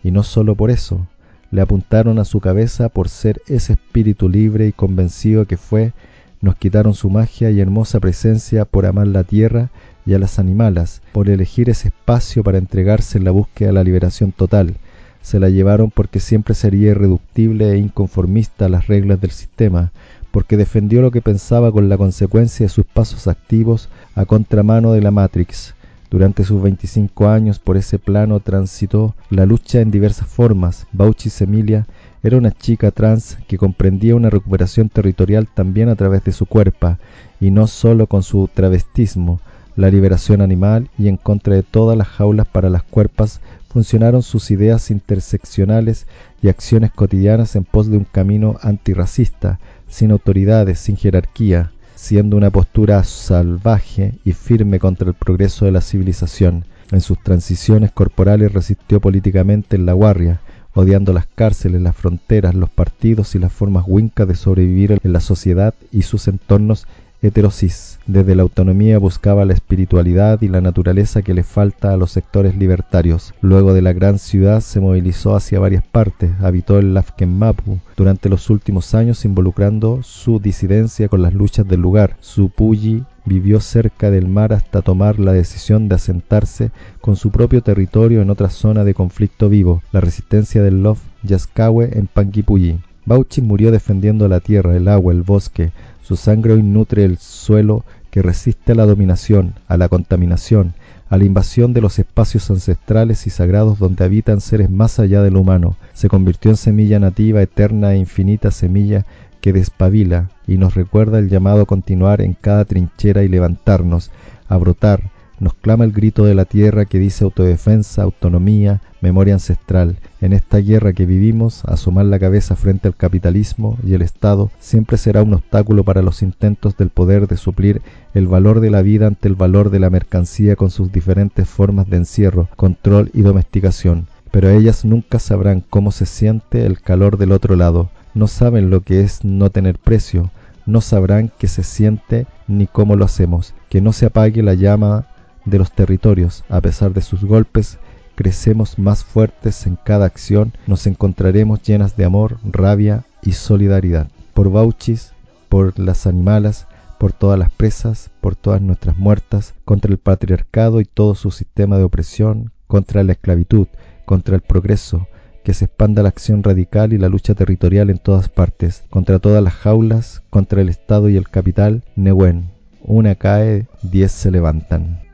Y 0.03 0.11
no 0.11 0.23
solo 0.23 0.55
por 0.55 0.71
eso, 0.71 1.07
le 1.51 1.61
apuntaron 1.61 2.19
a 2.19 2.25
su 2.25 2.41
cabeza 2.41 2.89
por 2.89 3.09
ser 3.09 3.41
ese 3.47 3.75
espíritu 3.75 4.29
libre 4.29 4.67
y 4.67 4.73
convencido 4.73 5.47
que 5.47 5.57
fue, 5.57 5.93
nos 6.41 6.57
quitaron 6.57 6.95
su 6.95 7.11
magia 7.11 7.51
y 7.51 7.61
hermosa 7.61 8.01
presencia 8.01 8.65
por 8.65 8.87
amar 8.87 9.07
la 9.07 9.25
tierra 9.25 9.71
y 10.07 10.15
a 10.15 10.19
las 10.19 10.39
animalas, 10.39 11.03
por 11.13 11.29
elegir 11.29 11.69
ese 11.69 11.89
espacio 11.89 12.43
para 12.43 12.59
entregarse 12.59 13.19
en 13.19 13.25
la 13.25 13.31
búsqueda 13.31 13.69
de 13.69 13.75
la 13.75 13.85
liberación 13.85 14.33
total. 14.33 14.77
Se 15.23 15.41
la 15.41 15.49
llevaron 15.49 15.91
porque 15.91 16.21
siempre 16.21 16.55
sería 16.55 16.91
irreductible 16.91 17.73
e 17.73 17.79
inconformista 17.79 18.67
a 18.67 18.69
las 18.69 18.87
reglas 18.87 19.21
del 19.21 19.31
sistema, 19.31 19.93
porque 20.31 20.57
defendió 20.57 21.03
lo 21.03 21.11
que 21.11 21.23
pensaba 21.23 21.73
con 21.73 21.89
la 21.89 21.99
consecuencia 21.99 22.67
de 22.67 22.71
sus 22.71 22.87
pasos 22.87 23.27
activos 23.27 23.89
a 24.15 24.25
contramano 24.25 24.93
de 24.93 25.03
la 25.03 25.11
Matrix. 25.11 25.75
Durante 26.11 26.45
sus 26.45 26.63
25 26.63 27.29
años 27.29 27.59
por 27.59 27.77
ese 27.77 27.99
plano 27.99 28.41
transitó 28.41 29.15
la 29.29 29.45
lucha 29.45 29.81
en 29.81 29.91
diversas 29.91 30.27
formas. 30.27 30.87
Bauchis 30.93 31.43
Emilia 31.43 31.87
era 32.23 32.39
una 32.39 32.51
chica 32.51 32.91
trans 32.91 33.39
que 33.47 33.59
comprendía 33.59 34.17
una 34.17 34.31
recuperación 34.31 34.89
territorial 34.89 35.47
también 35.53 35.91
a 35.91 35.97
través 35.97 36.25
de 36.25 36.33
su 36.33 36.47
cuerpo, 36.47 36.97
y 37.41 37.51
no 37.51 37.67
solo 37.67 38.07
con 38.07 38.23
su 38.23 38.49
travestismo, 38.53 39.41
la 39.77 39.91
liberación 39.91 40.41
animal 40.41 40.89
y 40.99 41.09
en 41.09 41.17
contra 41.17 41.55
de 41.55 41.63
todas 41.63 41.97
las 41.97 42.09
jaulas 42.09 42.49
para 42.49 42.69
las 42.69 42.83
cuerpas 42.83 43.41
funcionaron 43.69 44.23
sus 44.23 44.51
ideas 44.51 44.91
interseccionales 44.91 46.07
y 46.43 46.49
acciones 46.49 46.91
cotidianas 46.93 47.55
en 47.57 47.65
pos 47.65 47.89
de 47.91 47.99
un 47.99 48.05
camino 48.05 48.59
antirracista, 48.63 49.61
sin 49.89 50.11
autoridades, 50.11 50.79
sin 50.79 50.97
jerarquía, 50.97 51.73
siendo 51.95 52.37
una 52.37 52.51
postura 52.51 53.03
salvaje 53.05 54.15
y 54.25 54.33
firme 54.33 54.79
contra 54.79 55.09
el 55.09 55.15
progreso 55.15 55.65
de 55.65 55.73
la 55.73 55.81
civilización. 55.81 56.65
En 56.91 57.01
sus 57.01 57.23
transiciones 57.23 57.93
corporales 57.93 58.53
resistió 58.53 59.01
políticamente 59.01 59.77
en 59.77 59.85
la 59.85 59.93
guardia, 59.93 60.41
odiando 60.75 61.13
las 61.13 61.27
cárceles, 61.27 61.83
las 61.83 61.97
fronteras, 61.97 62.55
los 62.55 62.71
partidos 62.71 63.35
y 63.35 63.39
las 63.39 63.53
formas 63.53 63.85
huincas 63.87 64.29
de 64.29 64.37
sobrevivir 64.37 64.99
en 65.03 65.13
la 65.13 65.21
sociedad 65.21 65.75
y 65.93 66.03
sus 66.03 66.29
entornos 66.29 66.87
heterosis. 67.23 67.99
Desde 68.07 68.35
la 68.35 68.43
autonomía 68.43 68.99
buscaba 68.99 69.45
la 69.45 69.53
espiritualidad 69.53 70.41
y 70.41 70.49
la 70.49 70.61
naturaleza 70.61 71.23
que 71.23 71.35
le 71.35 71.43
falta 71.43 71.93
a 71.93 71.97
los 71.97 72.13
sectores 72.13 72.57
libertarios. 72.57 73.35
Luego 73.41 73.75
de 73.75 73.83
la 73.83 73.93
gran 73.93 74.19
ciudad 74.19 74.61
se 74.61 74.81
movilizó 74.81 75.37
hacia 75.37 75.61
varias 75.61 75.85
partes, 75.85 76.31
habitó 76.41 76.79
el 76.79 76.95
Lafkenmapu 76.95 77.79
durante 77.97 78.29
los 78.29 78.49
últimos 78.51 78.95
años 78.95 79.25
involucrando 79.25 80.03
su 80.03 80.41
disidencia 80.41 81.09
con 81.09 81.23
las 81.23 81.35
luchas 81.35 81.69
del 81.69 81.81
lugar. 81.81 82.17
Su 82.21 82.49
Puyi 82.49 83.05
vivió 83.25 83.61
cerca 83.61 84.11
del 84.11 84.27
mar 84.27 84.53
hasta 84.53 84.81
tomar 84.83 85.19
la 85.19 85.33
decisión 85.33 85.89
de 85.89 85.97
asentarse 85.97 86.71
con 87.01 87.17
su 87.17 87.31
propio 87.31 87.63
territorio 87.63 88.23
en 88.23 88.31
otra 88.31 88.49
zona 88.49 88.85
de 88.85 88.95
conflicto 88.95 89.49
vivo, 89.49 89.83
la 89.93 90.01
resistencia 90.01 90.63
del 90.63 90.83
Lof 90.83 91.01
Yaskawe 91.25 91.91
en 91.99 92.07
Panguipulli. 92.07 92.79
Bauchi 93.09 93.41
murió 93.41 93.71
defendiendo 93.71 94.29
la 94.29 94.41
tierra, 94.41 94.77
el 94.77 94.87
agua, 94.87 95.15
el 95.15 95.23
bosque, 95.23 95.73
su 96.03 96.15
sangre 96.15 96.53
hoy 96.53 96.63
nutre 96.63 97.05
el 97.05 97.17
suelo 97.17 97.83
que 98.11 98.21
resiste 98.21 98.73
a 98.73 98.75
la 98.75 98.85
dominación, 98.85 99.55
a 99.67 99.79
la 99.79 99.89
contaminación, 99.89 100.75
a 101.09 101.17
la 101.17 101.25
invasión 101.25 101.73
de 101.73 101.81
los 101.81 101.99
espacios 101.99 102.51
ancestrales 102.51 103.27
y 103.27 103.31
sagrados 103.31 103.79
donde 103.79 104.05
habitan 104.05 104.43
seres 104.43 104.69
más 104.69 104.99
allá 104.99 105.23
de 105.23 105.31
lo 105.31 105.41
humano. 105.41 105.77
Se 105.95 106.11
convirtió 106.11 106.51
en 106.51 106.59
semilla 106.59 107.01
nativa, 107.01 107.41
eterna 107.41 107.95
e 107.95 107.99
infinita 107.99 108.51
semilla 108.51 109.07
que 109.41 109.55
despabila 109.55 110.29
y 110.47 110.59
nos 110.59 110.75
recuerda 110.75 111.19
el 111.19 111.31
llamado 111.31 111.63
a 111.63 111.67
continuar 111.67 112.21
en 112.21 112.35
cada 112.35 112.67
trinchera 112.67 113.23
y 113.23 113.29
levantarnos, 113.29 114.11
a 114.49 114.57
brotar, 114.59 115.11
nos 115.41 115.55
clama 115.55 115.85
el 115.85 115.93
grito 115.93 116.25
de 116.25 116.35
la 116.35 116.45
tierra 116.45 116.85
que 116.85 116.99
dice 116.99 117.25
autodefensa, 117.25 118.03
autonomía, 118.03 118.81
memoria 119.01 119.35
ancestral. 119.35 119.97
En 120.21 120.33
esta 120.33 120.59
guerra 120.59 120.93
que 120.93 121.07
vivimos, 121.07 121.65
asomar 121.65 122.07
la 122.07 122.19
cabeza 122.19 122.57
frente 122.57 122.89
al 122.89 122.97
capitalismo 122.97 123.79
y 123.85 123.95
el 123.95 124.03
Estado 124.03 124.51
siempre 124.59 124.97
será 124.97 125.23
un 125.23 125.35
obstáculo 125.35 125.85
para 125.85 126.03
los 126.03 126.23
intentos 126.23 126.77
del 126.77 126.91
poder 126.91 127.29
de 127.29 127.37
suplir 127.37 127.83
el 128.15 128.27
valor 128.27 128.61
de 128.61 128.71
la 128.71 128.83
vida 128.83 129.07
ante 129.07 129.29
el 129.29 129.35
valor 129.35 129.71
de 129.71 129.81
la 129.81 129.91
mercancía 129.91 130.57
con 130.57 130.71
sus 130.71 130.91
diferentes 130.91 131.49
formas 131.49 131.89
de 131.89 131.99
encierro, 131.99 132.49
control 132.57 133.11
y 133.15 133.23
domesticación. 133.23 134.09
Pero 134.31 134.51
ellas 134.51 134.85
nunca 134.85 135.19
sabrán 135.19 135.65
cómo 135.71 135.91
se 135.91 136.07
siente 136.07 136.67
el 136.67 136.81
calor 136.81 137.17
del 137.17 137.33
otro 137.33 137.57
lado, 137.57 137.91
no 138.15 138.27
saben 138.27 138.69
lo 138.69 138.83
que 138.83 139.01
es 139.01 139.25
no 139.25 139.51
tener 139.51 139.79
precio, 139.79 140.31
no 140.67 140.81
sabrán 140.81 141.31
qué 141.39 141.49
se 141.49 141.63
siente 141.63 142.27
ni 142.47 142.67
cómo 142.67 142.95
lo 142.95 143.05
hacemos, 143.05 143.55
que 143.71 143.81
no 143.81 143.93
se 143.93 144.07
apague 144.07 144.43
la 144.43 144.55
llama 144.55 145.07
de 145.51 145.59
los 145.59 145.73
territorios. 145.73 146.45
A 146.49 146.61
pesar 146.61 146.93
de 146.93 147.03
sus 147.03 147.25
golpes, 147.25 147.79
crecemos 148.15 148.79
más 148.79 149.05
fuertes 149.05 149.67
en 149.67 149.77
cada 149.77 150.07
acción, 150.07 150.53
nos 150.67 150.87
encontraremos 150.87 151.63
llenas 151.63 151.97
de 151.97 152.05
amor, 152.05 152.39
rabia 152.45 153.05
y 153.23 153.33
solidaridad. 153.33 154.09
Por 154.35 154.51
Bauchis, 154.51 155.13
por 155.49 155.79
las 155.79 156.07
animalas, 156.07 156.67
por 156.99 157.13
todas 157.13 157.39
las 157.39 157.51
presas, 157.51 158.11
por 158.21 158.35
todas 158.35 158.61
nuestras 158.61 158.99
muertas, 158.99 159.55
contra 159.65 159.93
el 159.93 159.99
patriarcado 159.99 160.81
y 160.81 160.85
todo 160.85 161.15
su 161.15 161.31
sistema 161.31 161.79
de 161.79 161.85
opresión, 161.85 162.53
contra 162.67 163.05
la 163.05 163.13
esclavitud, 163.13 163.69
contra 164.05 164.35
el 164.35 164.43
progreso, 164.43 165.07
que 165.45 165.55
se 165.55 165.67
expanda 165.67 166.03
la 166.03 166.11
acción 166.11 166.43
radical 166.43 166.93
y 166.93 166.99
la 166.99 167.09
lucha 167.09 167.35
territorial 167.35 167.89
en 167.89 167.99
todas 167.99 168.29
partes, 168.29 168.85
contra 168.91 169.19
todas 169.19 169.43
las 169.43 169.55
jaulas, 169.55 170.23
contra 170.29 170.61
el 170.61 170.69
Estado 170.69 171.09
y 171.09 171.17
el 171.17 171.29
capital, 171.29 171.85
Nehuen. 171.97 172.51
Una 172.83 173.15
cae, 173.15 173.67
diez 173.83 174.13
se 174.13 174.31
levantan. 174.31 175.08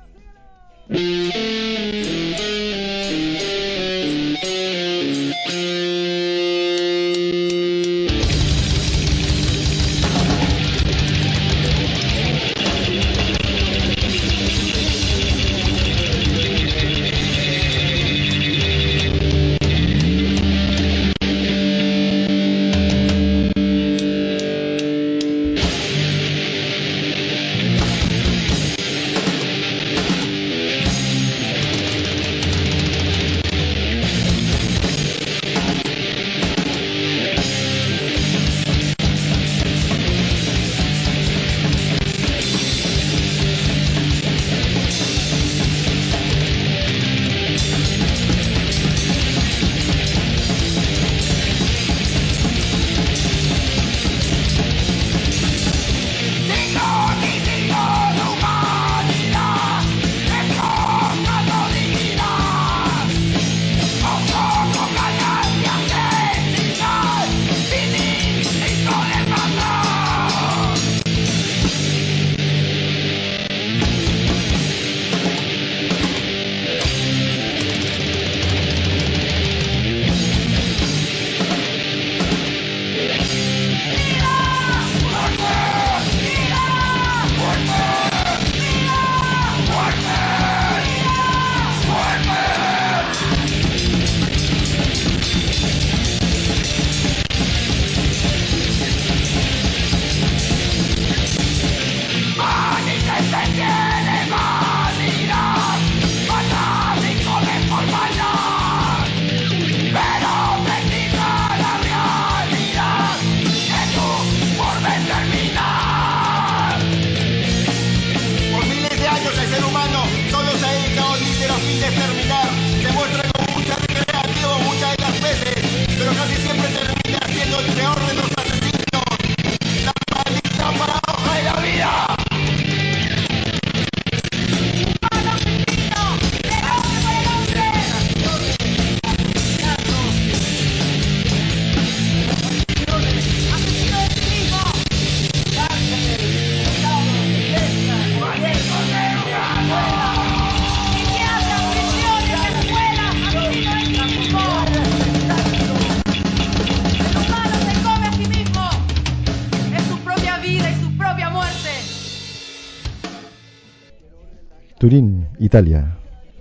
Turín, 0.95 1.44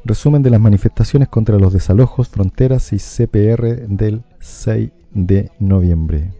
Resumen 0.04 0.42
de 0.42 0.50
las 0.50 0.60
manifestaciones 0.60 1.30
contra 1.30 1.60
los 1.60 1.72
desalojos, 1.72 2.30
fronteras 2.30 2.94
y 2.94 2.98
CPR 2.98 3.88
del 3.88 4.24
6 4.40 4.90
de 5.12 5.52
noviembre. 5.60 6.32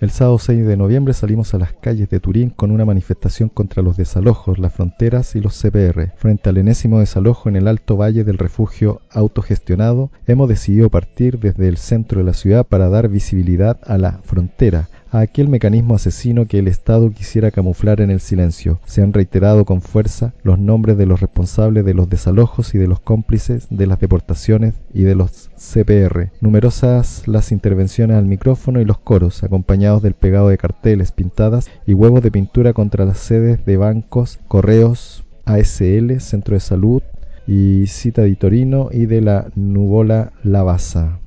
El 0.00 0.10
sábado 0.10 0.38
6 0.38 0.66
de 0.66 0.78
noviembre 0.78 1.12
salimos 1.12 1.52
a 1.52 1.58
las 1.58 1.74
calles 1.74 2.08
de 2.08 2.20
Turín 2.20 2.48
con 2.48 2.70
una 2.70 2.86
manifestación 2.86 3.50
contra 3.50 3.82
los 3.82 3.98
desalojos, 3.98 4.58
las 4.58 4.72
fronteras 4.72 5.36
y 5.36 5.42
los 5.42 5.60
CPR. 5.60 6.14
Frente 6.16 6.48
al 6.48 6.56
enésimo 6.56 7.00
desalojo 7.00 7.50
en 7.50 7.56
el 7.56 7.68
alto 7.68 7.98
valle 7.98 8.24
del 8.24 8.38
refugio 8.38 9.02
autogestionado, 9.10 10.10
hemos 10.26 10.48
decidido 10.48 10.88
partir 10.88 11.38
desde 11.38 11.68
el 11.68 11.76
centro 11.76 12.20
de 12.20 12.24
la 12.24 12.32
ciudad 12.32 12.66
para 12.66 12.88
dar 12.88 13.10
visibilidad 13.10 13.78
a 13.84 13.98
la 13.98 14.20
frontera, 14.22 14.88
a 15.10 15.20
aquel 15.20 15.48
mecanismo 15.48 15.94
asesino 15.94 16.46
que 16.46 16.58
el 16.58 16.68
Estado 16.68 17.10
quisiera 17.10 17.50
camuflar 17.50 18.00
en 18.00 18.10
el 18.10 18.20
silencio. 18.20 18.80
Se 18.84 19.02
han 19.02 19.12
reiterado 19.12 19.64
con 19.64 19.80
fuerza 19.80 20.34
los 20.42 20.58
nombres 20.58 20.96
de 20.98 21.06
los 21.06 21.20
responsables 21.20 21.84
de 21.84 21.94
los 21.94 22.08
desalojos 22.08 22.74
y 22.74 22.78
de 22.78 22.88
los 22.88 23.00
cómplices 23.00 23.66
de 23.70 23.86
las 23.86 24.00
deportaciones 24.00 24.74
y 24.92 25.02
de 25.02 25.14
los 25.14 25.50
CPR. 25.56 26.30
Numerosas 26.40 27.26
las 27.26 27.52
intervenciones 27.52 28.16
al 28.16 28.26
micrófono 28.26 28.80
y 28.80 28.84
los 28.84 28.98
coros, 28.98 29.42
acompañados 29.42 30.02
del 30.02 30.14
pegado 30.14 30.48
de 30.48 30.58
carteles 30.58 31.12
pintadas 31.12 31.68
y 31.86 31.94
huevos 31.94 32.22
de 32.22 32.30
pintura 32.30 32.72
contra 32.72 33.04
las 33.04 33.18
sedes 33.18 33.64
de 33.64 33.76
bancos, 33.76 34.38
correos, 34.48 35.24
ASL, 35.44 36.20
Centro 36.20 36.54
de 36.54 36.60
Salud 36.60 37.02
y 37.46 37.86
Cita 37.86 38.22
di 38.22 38.34
Torino 38.34 38.88
y 38.90 39.06
de 39.06 39.20
la 39.20 39.46
Nubola 39.54 40.32
Lavasa 40.42 41.20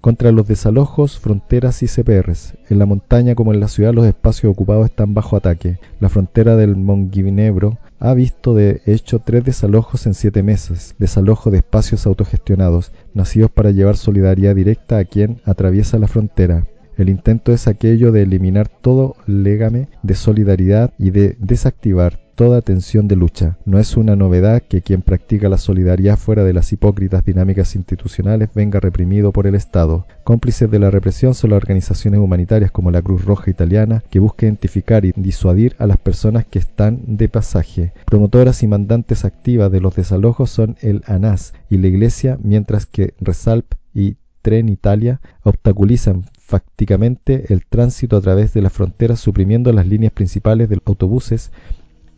contra 0.00 0.32
los 0.32 0.46
desalojos, 0.46 1.18
fronteras 1.18 1.82
y 1.82 1.86
CPRs. 1.86 2.54
En 2.68 2.78
la 2.78 2.86
montaña 2.86 3.34
como 3.34 3.52
en 3.52 3.60
la 3.60 3.68
ciudad 3.68 3.94
los 3.94 4.06
espacios 4.06 4.52
ocupados 4.52 4.86
están 4.86 5.14
bajo 5.14 5.36
ataque. 5.36 5.78
La 6.00 6.08
frontera 6.08 6.56
del 6.56 6.76
Monguinebro 6.76 7.78
ha 7.98 8.14
visto 8.14 8.54
de 8.54 8.80
hecho 8.86 9.18
tres 9.18 9.44
desalojos 9.44 10.06
en 10.06 10.14
siete 10.14 10.42
meses, 10.42 10.94
desalojo 10.98 11.50
de 11.50 11.58
espacios 11.58 12.06
autogestionados, 12.06 12.92
nacidos 13.14 13.50
para 13.50 13.70
llevar 13.70 13.96
solidaridad 13.96 14.54
directa 14.54 14.98
a 14.98 15.04
quien 15.04 15.40
atraviesa 15.44 15.98
la 15.98 16.08
frontera. 16.08 16.66
El 16.96 17.08
intento 17.08 17.52
es 17.52 17.66
aquello 17.66 18.12
de 18.12 18.22
eliminar 18.22 18.68
todo 18.68 19.16
legame 19.26 19.88
de 20.02 20.14
solidaridad 20.14 20.92
y 20.98 21.10
de 21.10 21.36
desactivar 21.38 22.20
toda 22.40 22.62
tensión 22.62 23.06
de 23.06 23.16
lucha. 23.16 23.58
No 23.66 23.78
es 23.78 23.98
una 23.98 24.16
novedad 24.16 24.62
que 24.62 24.80
quien 24.80 25.02
practica 25.02 25.50
la 25.50 25.58
solidaridad 25.58 26.16
fuera 26.16 26.42
de 26.42 26.54
las 26.54 26.72
hipócritas 26.72 27.22
dinámicas 27.22 27.76
institucionales 27.76 28.48
venga 28.54 28.80
reprimido 28.80 29.30
por 29.30 29.46
el 29.46 29.54
Estado. 29.54 30.06
Cómplices 30.24 30.70
de 30.70 30.78
la 30.78 30.90
represión 30.90 31.34
son 31.34 31.50
las 31.50 31.58
organizaciones 31.58 32.18
humanitarias 32.18 32.70
como 32.70 32.90
la 32.90 33.02
Cruz 33.02 33.26
Roja 33.26 33.50
Italiana, 33.50 34.02
que 34.08 34.20
busca 34.20 34.46
identificar 34.46 35.04
y 35.04 35.12
disuadir 35.14 35.76
a 35.78 35.86
las 35.86 35.98
personas 35.98 36.46
que 36.46 36.58
están 36.58 37.02
de 37.06 37.28
pasaje. 37.28 37.92
Promotoras 38.06 38.62
y 38.62 38.68
mandantes 38.68 39.26
activas 39.26 39.70
de 39.70 39.82
los 39.82 39.94
desalojos 39.94 40.48
son 40.48 40.76
el 40.80 41.02
ANAS 41.04 41.52
y 41.68 41.76
la 41.76 41.88
Iglesia, 41.88 42.38
mientras 42.42 42.86
que 42.86 43.12
Resalp 43.20 43.74
y 43.92 44.16
Tren 44.40 44.70
Italia 44.70 45.20
obstaculizan 45.42 46.24
fácticamente 46.38 47.52
el 47.52 47.64
tránsito 47.66 48.16
a 48.16 48.20
través 48.20 48.54
de 48.54 48.62
las 48.62 48.72
fronteras 48.72 49.20
suprimiendo 49.20 49.72
las 49.72 49.86
líneas 49.86 50.12
principales 50.12 50.68
de 50.68 50.80
autobuses 50.84 51.52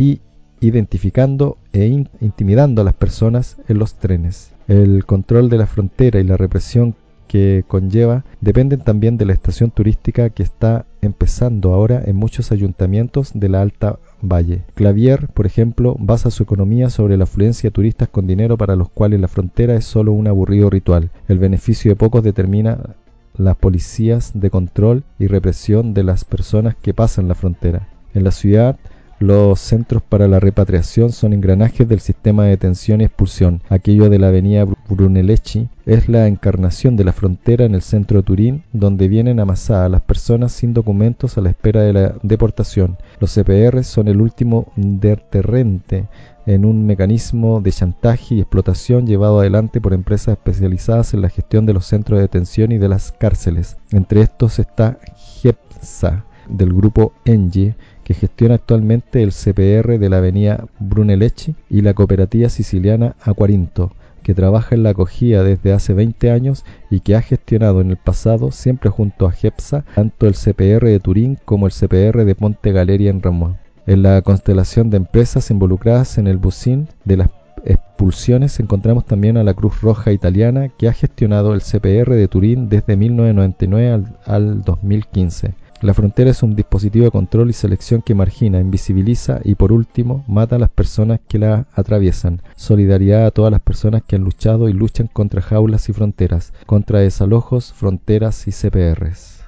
y 0.02 0.20
identificando 0.60 1.58
e 1.72 1.86
intimidando 2.20 2.82
a 2.82 2.84
las 2.84 2.94
personas 2.94 3.58
en 3.68 3.78
los 3.78 3.94
trenes. 3.94 4.52
El 4.66 5.04
control 5.04 5.48
de 5.48 5.58
la 5.58 5.66
frontera 5.66 6.18
y 6.18 6.24
la 6.24 6.36
represión 6.36 6.96
que 7.28 7.64
conlleva 7.68 8.24
dependen 8.40 8.80
también 8.80 9.16
de 9.16 9.26
la 9.26 9.32
estación 9.32 9.70
turística 9.70 10.30
que 10.30 10.42
está 10.42 10.86
empezando 11.02 11.72
ahora 11.72 12.02
en 12.04 12.16
muchos 12.16 12.50
ayuntamientos 12.50 13.30
de 13.32 13.48
la 13.48 13.62
Alta 13.62 14.00
Valle. 14.20 14.64
Clavier, 14.74 15.28
por 15.28 15.46
ejemplo, 15.46 15.94
basa 16.00 16.32
su 16.32 16.42
economía 16.42 16.90
sobre 16.90 17.16
la 17.16 17.24
afluencia 17.24 17.68
de 17.68 17.74
turistas 17.74 18.08
con 18.08 18.26
dinero 18.26 18.58
para 18.58 18.74
los 18.74 18.90
cuales 18.90 19.20
la 19.20 19.28
frontera 19.28 19.76
es 19.76 19.84
solo 19.84 20.10
un 20.10 20.26
aburrido 20.26 20.68
ritual. 20.68 21.10
El 21.28 21.38
beneficio 21.38 21.92
de 21.92 21.96
pocos 21.96 22.24
determina 22.24 22.96
las 23.36 23.54
policías 23.54 24.32
de 24.34 24.50
control 24.50 25.04
y 25.20 25.28
represión 25.28 25.94
de 25.94 26.02
las 26.02 26.24
personas 26.24 26.74
que 26.74 26.92
pasan 26.92 27.28
la 27.28 27.36
frontera. 27.36 27.88
En 28.14 28.24
la 28.24 28.30
ciudad 28.30 28.76
los 29.22 29.60
centros 29.60 30.02
para 30.02 30.28
la 30.28 30.40
repatriación 30.40 31.12
son 31.12 31.32
engranajes 31.32 31.88
del 31.88 32.00
sistema 32.00 32.44
de 32.44 32.50
detención 32.50 33.00
y 33.00 33.04
expulsión. 33.04 33.62
Aquello 33.68 34.10
de 34.10 34.18
la 34.18 34.28
avenida 34.28 34.66
Brunelleschi 34.88 35.68
es 35.86 36.08
la 36.08 36.26
encarnación 36.26 36.96
de 36.96 37.04
la 37.04 37.12
frontera 37.12 37.64
en 37.64 37.74
el 37.74 37.82
centro 37.82 38.18
de 38.18 38.24
Turín, 38.24 38.64
donde 38.72 39.08
vienen 39.08 39.40
amasadas 39.40 39.90
las 39.90 40.02
personas 40.02 40.52
sin 40.52 40.74
documentos 40.74 41.38
a 41.38 41.40
la 41.40 41.50
espera 41.50 41.82
de 41.82 41.92
la 41.92 42.14
deportación. 42.22 42.98
Los 43.20 43.34
CPR 43.34 43.84
son 43.84 44.08
el 44.08 44.20
último 44.20 44.72
deterrente 44.76 46.06
en 46.46 46.64
un 46.64 46.84
mecanismo 46.84 47.60
de 47.60 47.70
chantaje 47.70 48.34
y 48.34 48.40
explotación 48.40 49.06
llevado 49.06 49.40
adelante 49.40 49.80
por 49.80 49.92
empresas 49.92 50.36
especializadas 50.36 51.14
en 51.14 51.22
la 51.22 51.28
gestión 51.28 51.66
de 51.66 51.74
los 51.74 51.86
centros 51.86 52.18
de 52.18 52.22
detención 52.22 52.72
y 52.72 52.78
de 52.78 52.88
las 52.88 53.12
cárceles. 53.12 53.76
Entre 53.92 54.22
estos 54.22 54.58
está 54.58 54.98
GEPSA 55.16 56.24
del 56.48 56.72
grupo 56.72 57.12
Engie, 57.24 57.76
que 58.04 58.14
gestiona 58.14 58.54
actualmente 58.56 59.22
el 59.22 59.30
CPR 59.32 59.98
de 59.98 60.08
la 60.08 60.18
avenida 60.18 60.66
Brunelleschi 60.78 61.54
y 61.70 61.82
la 61.82 61.94
cooperativa 61.94 62.48
siciliana 62.48 63.16
Acuarinto, 63.22 63.92
que 64.22 64.34
trabaja 64.34 64.74
en 64.74 64.82
la 64.82 64.90
acogida 64.90 65.42
desde 65.42 65.72
hace 65.72 65.94
20 65.94 66.30
años 66.30 66.64
y 66.90 67.00
que 67.00 67.16
ha 67.16 67.22
gestionado 67.22 67.80
en 67.80 67.90
el 67.90 67.96
pasado, 67.96 68.52
siempre 68.52 68.90
junto 68.90 69.26
a 69.26 69.32
GEPSA, 69.32 69.84
tanto 69.94 70.26
el 70.26 70.34
CPR 70.34 70.86
de 70.86 71.00
Turín 71.00 71.38
como 71.44 71.66
el 71.66 71.72
CPR 71.72 72.24
de 72.24 72.34
Ponte 72.34 72.72
Galeria 72.72 73.10
en 73.10 73.22
Ramón. 73.22 73.58
En 73.86 74.02
la 74.02 74.22
constelación 74.22 74.90
de 74.90 74.98
empresas 74.98 75.50
involucradas 75.50 76.18
en 76.18 76.28
el 76.28 76.38
bucín 76.38 76.88
de 77.04 77.16
las 77.16 77.30
expulsiones 77.64 78.58
encontramos 78.60 79.04
también 79.06 79.36
a 79.36 79.44
la 79.44 79.54
Cruz 79.54 79.80
Roja 79.80 80.12
Italiana, 80.12 80.68
que 80.68 80.88
ha 80.88 80.92
gestionado 80.92 81.54
el 81.54 81.62
CPR 81.62 82.14
de 82.14 82.28
Turín 82.28 82.68
desde 82.68 82.96
1999 82.96 83.92
al, 83.92 84.18
al 84.24 84.62
2015. 84.62 85.54
La 85.82 85.92
frontera 85.94 86.30
es 86.30 86.42
un 86.44 86.54
dispositivo 86.54 87.06
de 87.06 87.10
control 87.10 87.50
y 87.50 87.52
selección 87.52 88.02
que 88.02 88.14
margina, 88.14 88.60
invisibiliza 88.60 89.40
y 89.42 89.56
por 89.56 89.72
último 89.72 90.24
mata 90.28 90.54
a 90.54 90.60
las 90.60 90.70
personas 90.70 91.18
que 91.26 91.40
la 91.40 91.66
atraviesan. 91.74 92.40
Solidaridad 92.54 93.26
a 93.26 93.32
todas 93.32 93.50
las 93.50 93.62
personas 93.62 94.04
que 94.06 94.14
han 94.14 94.22
luchado 94.22 94.68
y 94.68 94.74
luchan 94.74 95.08
contra 95.08 95.42
jaulas 95.42 95.88
y 95.88 95.92
fronteras, 95.92 96.52
contra 96.66 97.00
desalojos, 97.00 97.72
fronteras 97.72 98.46
y 98.46 98.52
CPRs. 98.52 99.40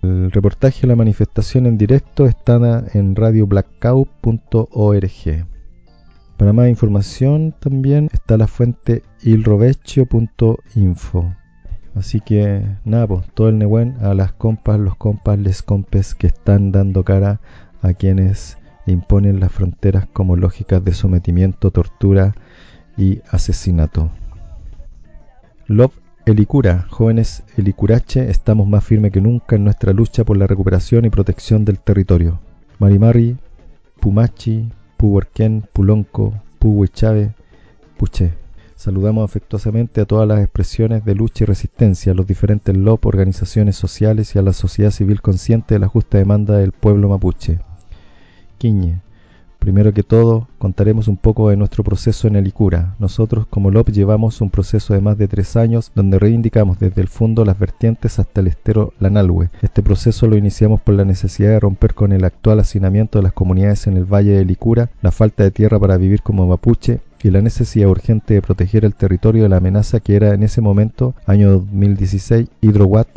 El 0.00 0.32
reportaje 0.32 0.80
de 0.80 0.86
la 0.86 0.96
manifestación 0.96 1.66
en 1.66 1.76
directo 1.76 2.24
está 2.24 2.86
en 2.94 3.16
radioblackout.org. 3.16 5.46
Para 6.38 6.52
más 6.54 6.68
información 6.70 7.54
también 7.60 8.08
está 8.14 8.38
la 8.38 8.46
fuente 8.46 9.02
ilrovecchio.info. 9.22 11.34
Así 11.96 12.20
que 12.20 12.62
nada, 12.84 13.06
pues 13.06 13.26
todo 13.32 13.48
el 13.48 13.58
Nehuen 13.58 13.96
a 14.02 14.12
las 14.12 14.32
compas, 14.32 14.78
los 14.78 14.96
compas, 14.96 15.38
les 15.38 15.62
compes 15.62 16.14
que 16.14 16.26
están 16.26 16.70
dando 16.70 17.04
cara 17.04 17.40
a 17.80 17.94
quienes 17.94 18.58
imponen 18.86 19.40
las 19.40 19.50
fronteras 19.50 20.06
como 20.12 20.36
lógicas 20.36 20.84
de 20.84 20.92
sometimiento, 20.92 21.70
tortura 21.70 22.34
y 22.98 23.20
asesinato. 23.30 24.10
Love 25.66 25.98
Elicura, 26.26 26.86
jóvenes 26.90 27.44
Elicurache, 27.56 28.30
estamos 28.30 28.68
más 28.68 28.84
firmes 28.84 29.12
que 29.12 29.20
nunca 29.20 29.56
en 29.56 29.64
nuestra 29.64 29.92
lucha 29.92 30.24
por 30.24 30.36
la 30.36 30.46
recuperación 30.46 31.06
y 31.06 31.10
protección 31.10 31.64
del 31.64 31.78
territorio. 31.78 32.40
Marimari, 32.78 33.38
Pumachi, 34.00 34.68
Puhuerquén, 34.98 35.64
Pulonco, 35.72 36.34
Puhuichave, 36.58 37.32
Puché. 37.96 38.45
Saludamos 38.76 39.24
afectuosamente 39.24 40.02
a 40.02 40.04
todas 40.04 40.28
las 40.28 40.38
expresiones 40.40 41.02
de 41.02 41.14
lucha 41.14 41.44
y 41.44 41.46
resistencia, 41.46 42.12
a 42.12 42.14
los 42.14 42.26
diferentes 42.26 42.76
LOP, 42.76 43.06
organizaciones 43.06 43.74
sociales 43.74 44.34
y 44.34 44.38
a 44.38 44.42
la 44.42 44.52
sociedad 44.52 44.90
civil 44.90 45.22
consciente 45.22 45.74
de 45.74 45.80
la 45.80 45.88
justa 45.88 46.18
demanda 46.18 46.58
del 46.58 46.72
pueblo 46.72 47.08
mapuche. 47.08 47.58
Quiñe. 48.58 49.00
Primero 49.58 49.94
que 49.94 50.02
todo, 50.02 50.48
contaremos 50.58 51.08
un 51.08 51.16
poco 51.16 51.48
de 51.48 51.56
nuestro 51.56 51.84
proceso 51.84 52.28
en 52.28 52.36
el 52.36 52.46
ICURA. 52.46 52.94
Nosotros, 52.98 53.46
como 53.48 53.70
LOP, 53.70 53.88
llevamos 53.88 54.42
un 54.42 54.50
proceso 54.50 54.92
de 54.92 55.00
más 55.00 55.16
de 55.16 55.26
tres 55.26 55.56
años 55.56 55.90
donde 55.94 56.18
reivindicamos 56.18 56.78
desde 56.78 57.00
el 57.00 57.08
fondo 57.08 57.46
las 57.46 57.58
vertientes 57.58 58.18
hasta 58.18 58.42
el 58.42 58.48
estero 58.48 58.92
Lanalhue. 59.00 59.48
Este 59.62 59.82
proceso 59.82 60.26
lo 60.26 60.36
iniciamos 60.36 60.82
por 60.82 60.94
la 60.94 61.06
necesidad 61.06 61.48
de 61.48 61.60
romper 61.60 61.94
con 61.94 62.12
el 62.12 62.24
actual 62.24 62.60
hacinamiento 62.60 63.18
de 63.18 63.22
las 63.22 63.32
comunidades 63.32 63.86
en 63.86 63.96
el 63.96 64.04
Valle 64.04 64.32
del 64.32 64.50
Icura, 64.50 64.90
la 65.00 65.12
falta 65.12 65.44
de 65.44 65.50
tierra 65.50 65.80
para 65.80 65.96
vivir 65.96 66.20
como 66.20 66.46
mapuche 66.46 67.00
y 67.22 67.30
la 67.30 67.40
necesidad 67.40 67.88
urgente 67.88 68.34
de 68.34 68.42
proteger 68.42 68.84
el 68.84 68.94
territorio 68.94 69.44
de 69.44 69.48
la 69.48 69.58
amenaza 69.58 70.00
que 70.00 70.16
era 70.16 70.34
en 70.34 70.42
ese 70.42 70.60
momento, 70.60 71.14
año 71.26 71.50
2016, 71.50 72.48
Hidrowatt, 72.60 73.08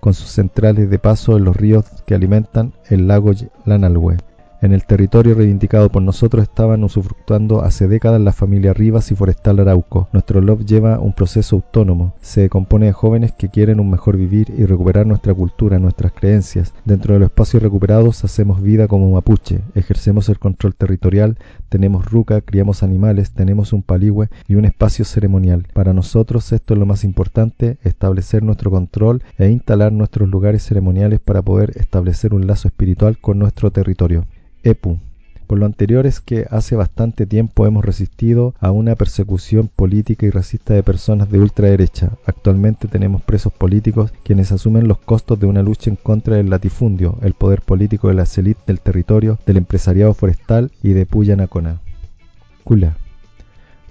con 0.00 0.14
sus 0.14 0.28
centrales 0.28 0.90
de 0.90 0.98
paso 0.98 1.36
en 1.36 1.44
los 1.44 1.56
ríos 1.56 1.84
que 2.06 2.14
alimentan 2.14 2.72
el 2.88 3.08
lago 3.08 3.32
Lanalhue. 3.64 4.16
En 4.60 4.72
el 4.72 4.86
territorio 4.86 5.36
reivindicado 5.36 5.88
por 5.88 6.02
nosotros 6.02 6.42
estaban 6.42 6.82
usufructuando 6.82 7.62
hace 7.62 7.86
décadas 7.86 8.20
la 8.20 8.32
familia 8.32 8.74
Rivas 8.74 9.12
y 9.12 9.14
Forestal 9.14 9.60
Arauco. 9.60 10.08
Nuestro 10.12 10.40
LOB 10.40 10.64
lleva 10.64 10.98
un 10.98 11.12
proceso 11.12 11.54
autónomo. 11.54 12.14
Se 12.22 12.48
compone 12.48 12.86
de 12.86 12.92
jóvenes 12.92 13.30
que 13.30 13.50
quieren 13.50 13.78
un 13.78 13.88
mejor 13.88 14.16
vivir 14.16 14.52
y 14.58 14.66
recuperar 14.66 15.06
nuestra 15.06 15.32
cultura, 15.32 15.78
nuestras 15.78 16.10
creencias. 16.10 16.74
Dentro 16.84 17.14
de 17.14 17.20
los 17.20 17.28
espacios 17.28 17.62
recuperados 17.62 18.24
hacemos 18.24 18.60
vida 18.60 18.88
como 18.88 19.12
mapuche, 19.12 19.60
ejercemos 19.76 20.28
el 20.28 20.40
control 20.40 20.74
territorial, 20.74 21.38
tenemos 21.68 22.10
ruca, 22.10 22.40
criamos 22.40 22.82
animales, 22.82 23.30
tenemos 23.30 23.72
un 23.72 23.82
paligüe 23.82 24.28
y 24.48 24.56
un 24.56 24.64
espacio 24.64 25.04
ceremonial. 25.04 25.68
Para 25.72 25.92
nosotros 25.92 26.50
esto 26.50 26.74
es 26.74 26.80
lo 26.80 26.86
más 26.86 27.04
importante, 27.04 27.78
establecer 27.84 28.42
nuestro 28.42 28.72
control 28.72 29.22
e 29.38 29.50
instalar 29.50 29.92
nuestros 29.92 30.28
lugares 30.28 30.64
ceremoniales 30.64 31.20
para 31.20 31.42
poder 31.42 31.74
establecer 31.76 32.34
un 32.34 32.48
lazo 32.48 32.66
espiritual 32.66 33.18
con 33.20 33.38
nuestro 33.38 33.70
territorio. 33.70 34.26
EPU. 34.62 34.98
Por 35.48 35.58
lo 35.58 35.64
anterior 35.64 36.06
es 36.06 36.20
que 36.20 36.46
hace 36.50 36.76
bastante 36.76 37.24
tiempo 37.24 37.66
hemos 37.66 37.82
resistido 37.82 38.54
a 38.60 38.70
una 38.70 38.96
persecución 38.96 39.70
política 39.74 40.26
y 40.26 40.30
racista 40.30 40.74
de 40.74 40.82
personas 40.82 41.30
de 41.30 41.40
ultraderecha. 41.40 42.18
Actualmente 42.26 42.86
tenemos 42.86 43.22
presos 43.22 43.50
políticos 43.50 44.12
quienes 44.24 44.52
asumen 44.52 44.86
los 44.86 44.98
costos 44.98 45.40
de 45.40 45.46
una 45.46 45.62
lucha 45.62 45.88
en 45.88 45.96
contra 45.96 46.36
del 46.36 46.50
latifundio, 46.50 47.18
el 47.22 47.32
poder 47.32 47.62
político 47.62 48.08
de 48.08 48.14
la 48.14 48.26
élites 48.36 48.66
del 48.66 48.80
territorio, 48.80 49.38
del 49.46 49.56
empresariado 49.56 50.12
forestal 50.12 50.70
y 50.82 50.90
de 50.90 51.06
Puyanacona. 51.06 51.80
Cula. 52.62 52.98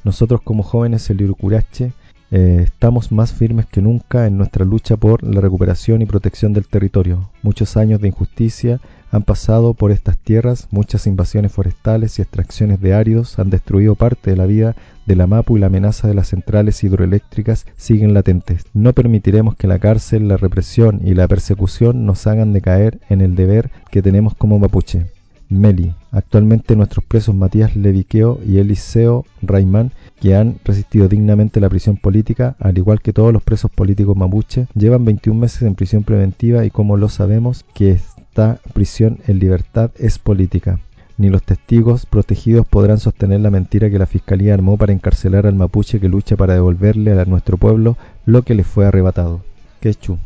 Nosotros 0.03 0.41
como 0.43 0.61
jóvenes 0.61 1.09
el 1.09 1.22
Irucurache 1.22 1.91
eh, 2.30 2.61
estamos 2.63 3.11
más 3.11 3.32
firmes 3.32 3.65
que 3.65 3.82
nunca 3.82 4.28
en 4.28 4.38
nuestra 4.38 4.65
lucha 4.65 4.97
por 4.97 5.23
la 5.23 5.39
recuperación 5.39 6.01
y 6.01 6.05
protección 6.05 6.51
del 6.53 6.67
territorio. 6.67 7.30
Muchos 7.41 7.78
años 7.78 8.01
de 8.01 8.09
injusticia 8.09 8.82
han 9.11 9.23
pasado 9.23 9.73
por 9.73 9.91
estas 9.91 10.17
tierras, 10.17 10.67
muchas 10.69 11.07
invasiones 11.07 11.53
forestales 11.53 12.19
y 12.19 12.21
extracciones 12.21 12.82
de 12.82 12.93
áridos 12.93 13.39
han 13.39 13.49
destruido 13.49 13.95
parte 13.95 14.32
de 14.32 14.38
la 14.38 14.45
vida 14.45 14.75
de 15.05 15.15
la 15.15 15.28
Mapu 15.28 15.55
y 15.55 15.61
la 15.61 15.67
amenaza 15.67 16.09
de 16.09 16.13
las 16.13 16.28
centrales 16.28 16.84
hidroeléctricas 16.84 17.65
siguen 17.78 18.13
latentes. 18.13 18.65
No 18.73 18.91
permitiremos 18.91 19.55
que 19.55 19.67
la 19.67 19.80
cárcel, 19.80 20.28
la 20.28 20.36
represión 20.36 20.99
y 21.05 21.13
la 21.13 21.30
persecución 21.30 22.05
nos 22.05 22.28
hagan 22.28 22.51
decaer 22.51 22.99
en 23.09 23.21
el 23.21 23.36
deber 23.36 23.71
que 23.89 24.01
tenemos 24.01 24.36
como 24.36 24.59
mapuche. 24.59 25.06
Meli. 25.49 25.94
Actualmente 26.11 26.76
nuestros 26.76 27.06
presos 27.06 27.36
Matías 27.36 27.76
Leviqueo 27.76 28.40
y 28.45 28.57
Eliseo 28.57 29.26
Raimán, 29.41 29.91
que 30.19 30.36
han 30.36 30.57
resistido 30.65 31.07
dignamente 31.07 31.60
la 31.60 31.69
prisión 31.69 31.98
política, 31.98 32.56
al 32.60 32.78
igual 32.78 33.02
que 33.02 33.14
todos 33.14 33.32
los 33.32 33.44
presos 33.44 33.72
políticos 33.72 34.18
mapuche, 34.18 34.68
llevan 34.76 35.06
21 35.06 35.40
meses 35.40 35.61
en 35.64 35.76
prisión 35.76 36.03
preventiva 36.03 36.65
y 36.65 36.69
como 36.69 36.98
lo 36.98 37.10
sabemos 37.10 37.65
que 37.74 37.91
esta 37.91 38.60
prisión 38.74 39.19
en 39.28 39.40
libertad 39.40 39.91
es 39.98 40.19
política. 40.19 40.80
Ni 41.18 41.30
los 41.30 41.41
testigos 41.41 42.06
protegidos 42.06 42.68
podrán 42.68 42.99
sostener 42.99 43.40
la 43.40 43.49
mentira 43.49 43.90
que 43.90 43.98
la 43.98 44.06
Fiscalía 44.06 44.53
armó 44.53 44.78
para 44.78 44.94
encarcelar 44.94 45.48
al 45.48 45.56
mapuche 45.56 45.99
que 45.99 46.10
lucha 46.10 46.38
para 46.38 46.53
devolverle 46.53 47.19
a 47.19 47.26
nuestro 47.26 47.57
pueblo 47.57 47.98
lo 48.26 48.44
que 48.44 48.53
le 48.53 48.64
fue 48.64 48.86
arrebatado. 48.86 49.41
Quechu. 49.80 50.19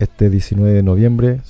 Este 0.00 0.30
19 0.30 0.72
de 0.72 0.82
noviembre 0.82 1.40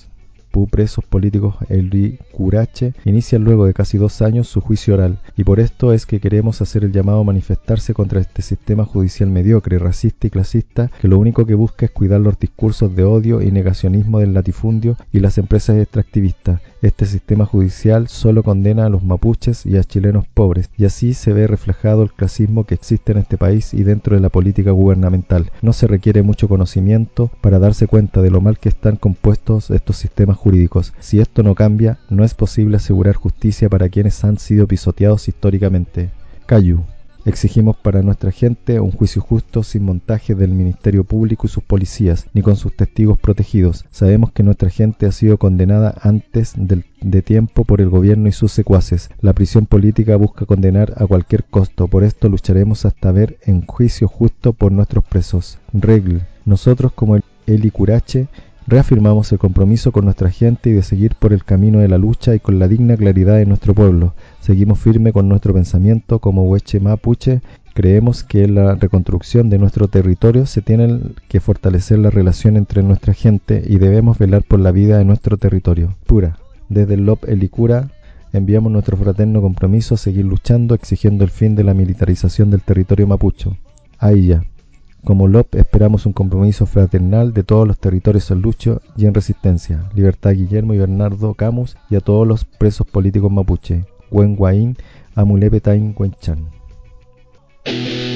presos 0.66 1.04
políticos 1.04 1.56
Elri 1.68 2.18
Curache 2.32 2.94
inician 3.04 3.44
luego 3.44 3.66
de 3.66 3.74
casi 3.74 3.98
dos 3.98 4.22
años 4.22 4.48
su 4.48 4.60
juicio 4.60 4.94
oral 4.94 5.18
y 5.36 5.44
por 5.44 5.60
esto 5.60 5.92
es 5.92 6.06
que 6.06 6.20
queremos 6.20 6.60
hacer 6.60 6.84
el 6.84 6.92
llamado 6.92 7.20
a 7.20 7.24
manifestarse 7.24 7.94
contra 7.94 8.20
este 8.20 8.42
sistema 8.42 8.84
judicial 8.84 9.30
mediocre, 9.30 9.78
racista 9.78 10.26
y 10.26 10.30
clasista 10.30 10.90
que 11.00 11.08
lo 11.08 11.18
único 11.18 11.46
que 11.46 11.54
busca 11.54 11.86
es 11.86 11.92
cuidar 11.92 12.20
los 12.20 12.38
discursos 12.38 12.94
de 12.96 13.04
odio 13.04 13.42
y 13.42 13.50
negacionismo 13.50 14.18
del 14.18 14.34
latifundio 14.34 14.96
y 15.12 15.20
las 15.20 15.38
empresas 15.38 15.76
extractivistas. 15.76 16.60
Este 16.80 17.06
sistema 17.06 17.44
judicial 17.44 18.08
solo 18.08 18.42
condena 18.42 18.86
a 18.86 18.88
los 18.88 19.02
mapuches 19.02 19.66
y 19.66 19.76
a 19.76 19.84
chilenos 19.84 20.26
pobres 20.32 20.70
y 20.76 20.84
así 20.84 21.14
se 21.14 21.32
ve 21.32 21.46
reflejado 21.46 22.02
el 22.02 22.12
clasismo 22.12 22.64
que 22.64 22.74
existe 22.74 23.12
en 23.12 23.18
este 23.18 23.36
país 23.36 23.74
y 23.74 23.82
dentro 23.82 24.14
de 24.14 24.22
la 24.22 24.28
política 24.28 24.70
gubernamental. 24.70 25.50
No 25.62 25.72
se 25.72 25.86
requiere 25.86 26.22
mucho 26.22 26.48
conocimiento 26.48 27.30
para 27.40 27.58
darse 27.58 27.86
cuenta 27.86 28.22
de 28.22 28.30
lo 28.30 28.40
mal 28.40 28.58
que 28.58 28.68
están 28.68 28.96
compuestos 28.96 29.70
estos 29.70 29.96
sistemas 29.96 30.36
Si 31.00 31.20
esto 31.20 31.42
no 31.42 31.54
cambia, 31.54 31.98
no 32.08 32.24
es 32.24 32.32
posible 32.32 32.76
asegurar 32.76 33.14
justicia 33.14 33.68
para 33.68 33.88
quienes 33.88 34.24
han 34.24 34.38
sido 34.38 34.66
pisoteados 34.66 35.28
históricamente. 35.28 36.10
Cayu. 36.46 36.84
Exigimos 37.24 37.76
para 37.76 38.00
nuestra 38.00 38.30
gente 38.30 38.80
un 38.80 38.90
juicio 38.90 39.20
justo 39.20 39.62
sin 39.62 39.84
montaje 39.84 40.34
del 40.34 40.52
Ministerio 40.52 41.04
Público 41.04 41.46
y 41.46 41.50
sus 41.50 41.62
policías, 41.62 42.26
ni 42.32 42.40
con 42.40 42.56
sus 42.56 42.74
testigos 42.74 43.18
protegidos. 43.18 43.84
Sabemos 43.90 44.32
que 44.32 44.42
nuestra 44.42 44.70
gente 44.70 45.04
ha 45.04 45.12
sido 45.12 45.36
condenada 45.36 45.94
antes 46.00 46.54
de 46.56 47.22
tiempo 47.22 47.64
por 47.64 47.82
el 47.82 47.90
gobierno 47.90 48.28
y 48.28 48.32
sus 48.32 48.52
secuaces. 48.52 49.10
La 49.20 49.34
prisión 49.34 49.66
política 49.66 50.16
busca 50.16 50.46
condenar 50.46 50.94
a 50.96 51.06
cualquier 51.06 51.44
costo, 51.44 51.88
por 51.88 52.04
esto 52.04 52.30
lucharemos 52.30 52.86
hasta 52.86 53.12
ver 53.12 53.36
en 53.42 53.66
juicio 53.66 54.08
justo 54.08 54.54
por 54.54 54.72
nuestros 54.72 55.04
presos. 55.04 55.58
Regl. 55.74 56.22
Nosotros 56.46 56.92
como 56.94 57.16
el 57.16 57.24
Eli 57.46 57.70
Curache 57.70 58.28
Reafirmamos 58.68 59.32
el 59.32 59.38
compromiso 59.38 59.92
con 59.92 60.04
nuestra 60.04 60.30
gente 60.30 60.68
y 60.68 60.74
de 60.74 60.82
seguir 60.82 61.14
por 61.14 61.32
el 61.32 61.42
camino 61.42 61.78
de 61.78 61.88
la 61.88 61.96
lucha 61.96 62.34
y 62.34 62.38
con 62.38 62.58
la 62.58 62.68
digna 62.68 62.98
claridad 62.98 63.36
de 63.36 63.46
nuestro 63.46 63.72
pueblo. 63.72 64.12
Seguimos 64.40 64.78
firme 64.78 65.10
con 65.10 65.26
nuestro 65.26 65.54
pensamiento 65.54 66.18
como 66.18 66.42
Hueche 66.42 66.78
Mapuche. 66.78 67.40
Creemos 67.72 68.24
que 68.24 68.44
en 68.44 68.56
la 68.56 68.74
reconstrucción 68.74 69.48
de 69.48 69.56
nuestro 69.56 69.88
territorio 69.88 70.44
se 70.44 70.60
tiene 70.60 71.00
que 71.30 71.40
fortalecer 71.40 71.98
la 71.98 72.10
relación 72.10 72.58
entre 72.58 72.82
nuestra 72.82 73.14
gente 73.14 73.64
y 73.66 73.78
debemos 73.78 74.18
velar 74.18 74.42
por 74.42 74.60
la 74.60 74.70
vida 74.70 74.98
de 74.98 75.06
nuestro 75.06 75.38
territorio. 75.38 75.96
Pura. 76.04 76.36
Desde 76.68 76.92
el 76.92 77.06
LOP 77.06 77.26
Elicura 77.26 77.88
enviamos 78.34 78.70
nuestro 78.70 78.98
fraterno 78.98 79.40
compromiso 79.40 79.94
a 79.94 79.98
seguir 79.98 80.26
luchando 80.26 80.74
exigiendo 80.74 81.24
el 81.24 81.30
fin 81.30 81.54
de 81.54 81.64
la 81.64 81.72
militarización 81.72 82.50
del 82.50 82.60
territorio 82.60 83.06
mapucho. 83.06 83.56
Ahí 83.98 84.26
ya. 84.26 84.44
Como 85.04 85.28
LOP 85.28 85.54
esperamos 85.54 86.06
un 86.06 86.12
compromiso 86.12 86.66
fraternal 86.66 87.32
de 87.32 87.44
todos 87.44 87.66
los 87.66 87.78
territorios 87.78 88.30
en 88.30 88.42
lucha 88.42 88.78
y 88.96 89.06
en 89.06 89.14
resistencia. 89.14 89.88
Libertad 89.94 90.30
a 90.30 90.34
Guillermo 90.34 90.74
y 90.74 90.78
Bernardo 90.78 91.34
Camus 91.34 91.76
y 91.88 91.96
a 91.96 92.00
todos 92.00 92.26
los 92.26 92.44
presos 92.44 92.86
políticos 92.86 93.30
mapuche. 93.30 93.84
Wen 94.10 94.36
Guaín, 94.36 94.76
Amulepetain 95.14 95.94
Huenchan. 95.96 96.50
Y 97.64 98.07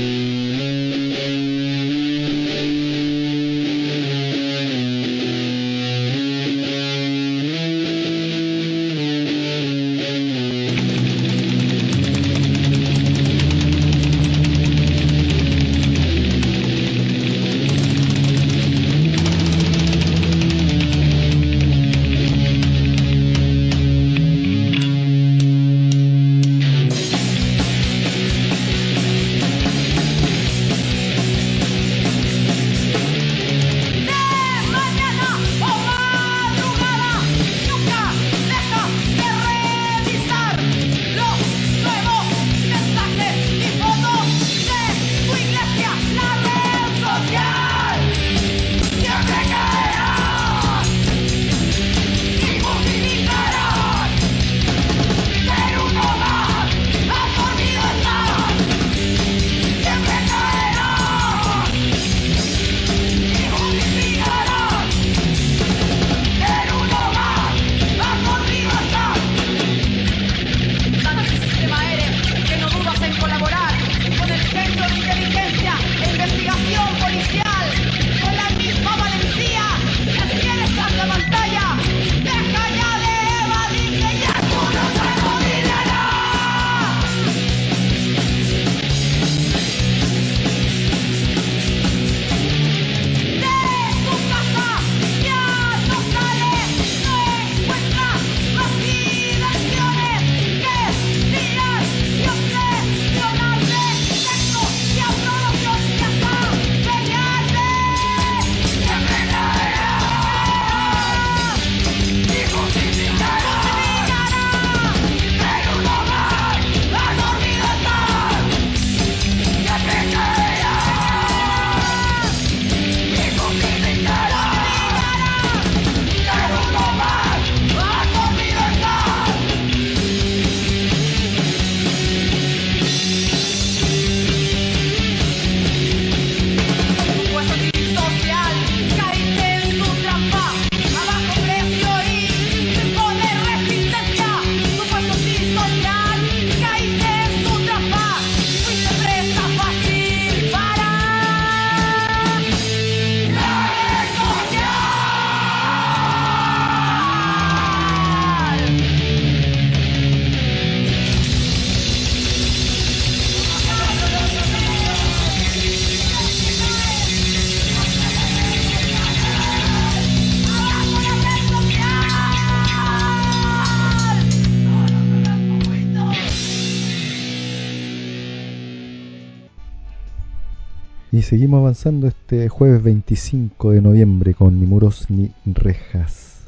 seguimos 181.32 181.60
avanzando 181.60 182.08
este 182.08 182.50
jueves 182.50 182.82
25 182.82 183.70
de 183.70 183.80
noviembre 183.80 184.34
con 184.34 184.60
Ni 184.60 184.66
muros 184.66 185.08
ni 185.08 185.32
rejas. 185.46 186.42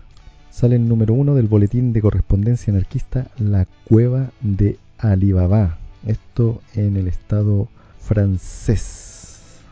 Sale 0.50 0.76
el 0.76 0.86
número 0.86 1.14
uno 1.14 1.34
del 1.34 1.48
boletín 1.48 1.94
de 1.94 2.02
correspondencia 2.02 2.70
anarquista 2.70 3.28
La 3.38 3.66
Cueva 3.84 4.30
de 4.42 4.76
Alibaba. 4.98 5.78
Esto 6.06 6.60
en 6.74 6.98
el 6.98 7.08
estado 7.08 7.68
francés. 7.98 9.62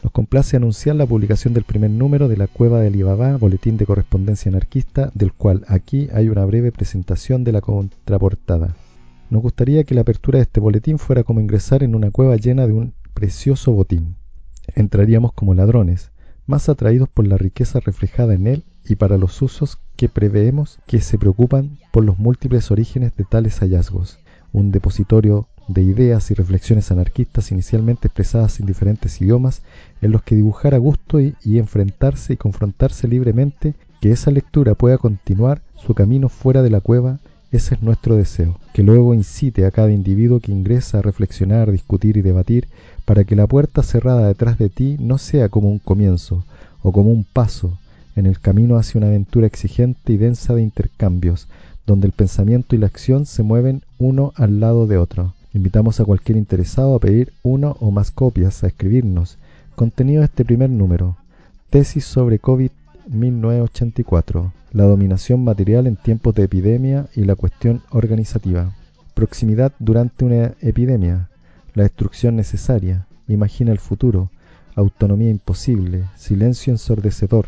Nos 0.00 0.12
complace 0.12 0.56
anunciar 0.56 0.94
la 0.94 1.06
publicación 1.06 1.52
del 1.52 1.64
primer 1.64 1.90
número 1.90 2.28
de 2.28 2.36
La 2.36 2.46
Cueva 2.46 2.78
de 2.78 2.86
Alibaba, 2.86 3.36
boletín 3.36 3.78
de 3.78 3.86
correspondencia 3.86 4.48
anarquista, 4.48 5.10
del 5.12 5.32
cual 5.32 5.64
aquí 5.66 6.06
hay 6.14 6.28
una 6.28 6.44
breve 6.44 6.70
presentación 6.70 7.42
de 7.42 7.50
la 7.50 7.62
contraportada. 7.62 8.76
Nos 9.28 9.42
gustaría 9.42 9.82
que 9.82 9.96
la 9.96 10.02
apertura 10.02 10.38
de 10.38 10.44
este 10.44 10.60
boletín 10.60 11.00
fuera 11.00 11.24
como 11.24 11.40
ingresar 11.40 11.82
en 11.82 11.96
una 11.96 12.12
cueva 12.12 12.36
llena 12.36 12.68
de 12.68 12.74
un 12.74 12.94
precioso 13.12 13.72
botín. 13.72 14.19
Entraríamos 14.74 15.32
como 15.32 15.54
ladrones, 15.54 16.10
más 16.46 16.68
atraídos 16.68 17.08
por 17.08 17.26
la 17.26 17.36
riqueza 17.36 17.80
reflejada 17.80 18.34
en 18.34 18.46
él 18.46 18.64
y 18.84 18.96
para 18.96 19.18
los 19.18 19.40
usos 19.42 19.78
que 19.96 20.08
preveemos 20.08 20.78
que 20.86 21.00
se 21.00 21.18
preocupan 21.18 21.78
por 21.92 22.04
los 22.04 22.18
múltiples 22.18 22.70
orígenes 22.70 23.16
de 23.16 23.24
tales 23.24 23.58
hallazgos. 23.60 24.18
Un 24.52 24.72
depositorio 24.72 25.46
de 25.68 25.82
ideas 25.82 26.30
y 26.30 26.34
reflexiones 26.34 26.90
anarquistas 26.90 27.52
inicialmente 27.52 28.08
expresadas 28.08 28.58
en 28.58 28.66
diferentes 28.66 29.20
idiomas, 29.20 29.62
en 30.02 30.10
los 30.10 30.22
que 30.22 30.34
dibujar 30.34 30.74
a 30.74 30.78
gusto 30.78 31.20
y, 31.20 31.36
y, 31.44 31.58
enfrentarse 31.58 32.32
y 32.32 32.36
confrontarse 32.36 33.06
libremente, 33.06 33.74
que 34.00 34.10
esa 34.10 34.30
lectura 34.30 34.74
pueda 34.74 34.98
continuar 34.98 35.62
su 35.76 35.94
camino 35.94 36.28
fuera 36.28 36.62
de 36.62 36.70
la 36.70 36.80
cueva 36.80 37.20
ese 37.52 37.74
es 37.74 37.82
nuestro 37.82 38.14
deseo, 38.14 38.60
que 38.72 38.84
luego 38.84 39.12
incite 39.12 39.66
a 39.66 39.72
cada 39.72 39.90
individuo 39.90 40.38
que 40.38 40.52
ingresa 40.52 40.98
a 40.98 41.02
reflexionar, 41.02 41.72
discutir 41.72 42.16
y 42.16 42.22
debatir, 42.22 42.68
para 43.10 43.24
que 43.24 43.34
la 43.34 43.48
puerta 43.48 43.82
cerrada 43.82 44.28
detrás 44.28 44.56
de 44.56 44.68
ti 44.68 44.96
no 45.00 45.18
sea 45.18 45.48
como 45.48 45.68
un 45.68 45.80
comienzo 45.80 46.44
o 46.80 46.92
como 46.92 47.10
un 47.10 47.24
paso 47.24 47.76
en 48.14 48.24
el 48.24 48.38
camino 48.38 48.76
hacia 48.76 48.98
una 48.98 49.08
aventura 49.08 49.48
exigente 49.48 50.12
y 50.12 50.16
densa 50.16 50.54
de 50.54 50.62
intercambios, 50.62 51.48
donde 51.88 52.06
el 52.06 52.12
pensamiento 52.12 52.76
y 52.76 52.78
la 52.78 52.86
acción 52.86 53.26
se 53.26 53.42
mueven 53.42 53.82
uno 53.98 54.32
al 54.36 54.60
lado 54.60 54.86
de 54.86 54.96
otro. 54.96 55.34
Invitamos 55.52 55.98
a 55.98 56.04
cualquier 56.04 56.38
interesado 56.38 56.94
a 56.94 57.00
pedir 57.00 57.32
uno 57.42 57.76
o 57.80 57.90
más 57.90 58.12
copias, 58.12 58.62
a 58.62 58.68
escribirnos. 58.68 59.38
Contenido 59.74 60.20
de 60.20 60.26
este 60.26 60.44
primer 60.44 60.70
número. 60.70 61.16
Tesis 61.68 62.04
sobre 62.04 62.38
COVID 62.38 62.70
1984, 63.08 64.52
la 64.70 64.84
dominación 64.84 65.42
material 65.42 65.88
en 65.88 65.96
tiempos 65.96 66.36
de 66.36 66.44
epidemia 66.44 67.08
y 67.16 67.24
la 67.24 67.34
cuestión 67.34 67.82
organizativa. 67.90 68.72
Proximidad 69.14 69.72
durante 69.80 70.24
una 70.24 70.54
epidemia, 70.60 71.29
la 71.74 71.84
destrucción 71.84 72.36
necesaria, 72.36 73.06
imagina 73.28 73.72
el 73.72 73.78
futuro, 73.78 74.30
autonomía 74.74 75.30
imposible, 75.30 76.04
silencio 76.16 76.72
ensordecedor, 76.72 77.46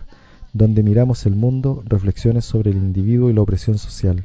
donde 0.53 0.83
miramos 0.83 1.27
el 1.27 1.35
mundo, 1.35 1.83
reflexiones 1.87 2.45
sobre 2.45 2.71
el 2.71 2.77
individuo 2.77 3.31
y 3.31 3.33
la 3.33 3.43
opresión 3.43 3.79
social, 3.79 4.25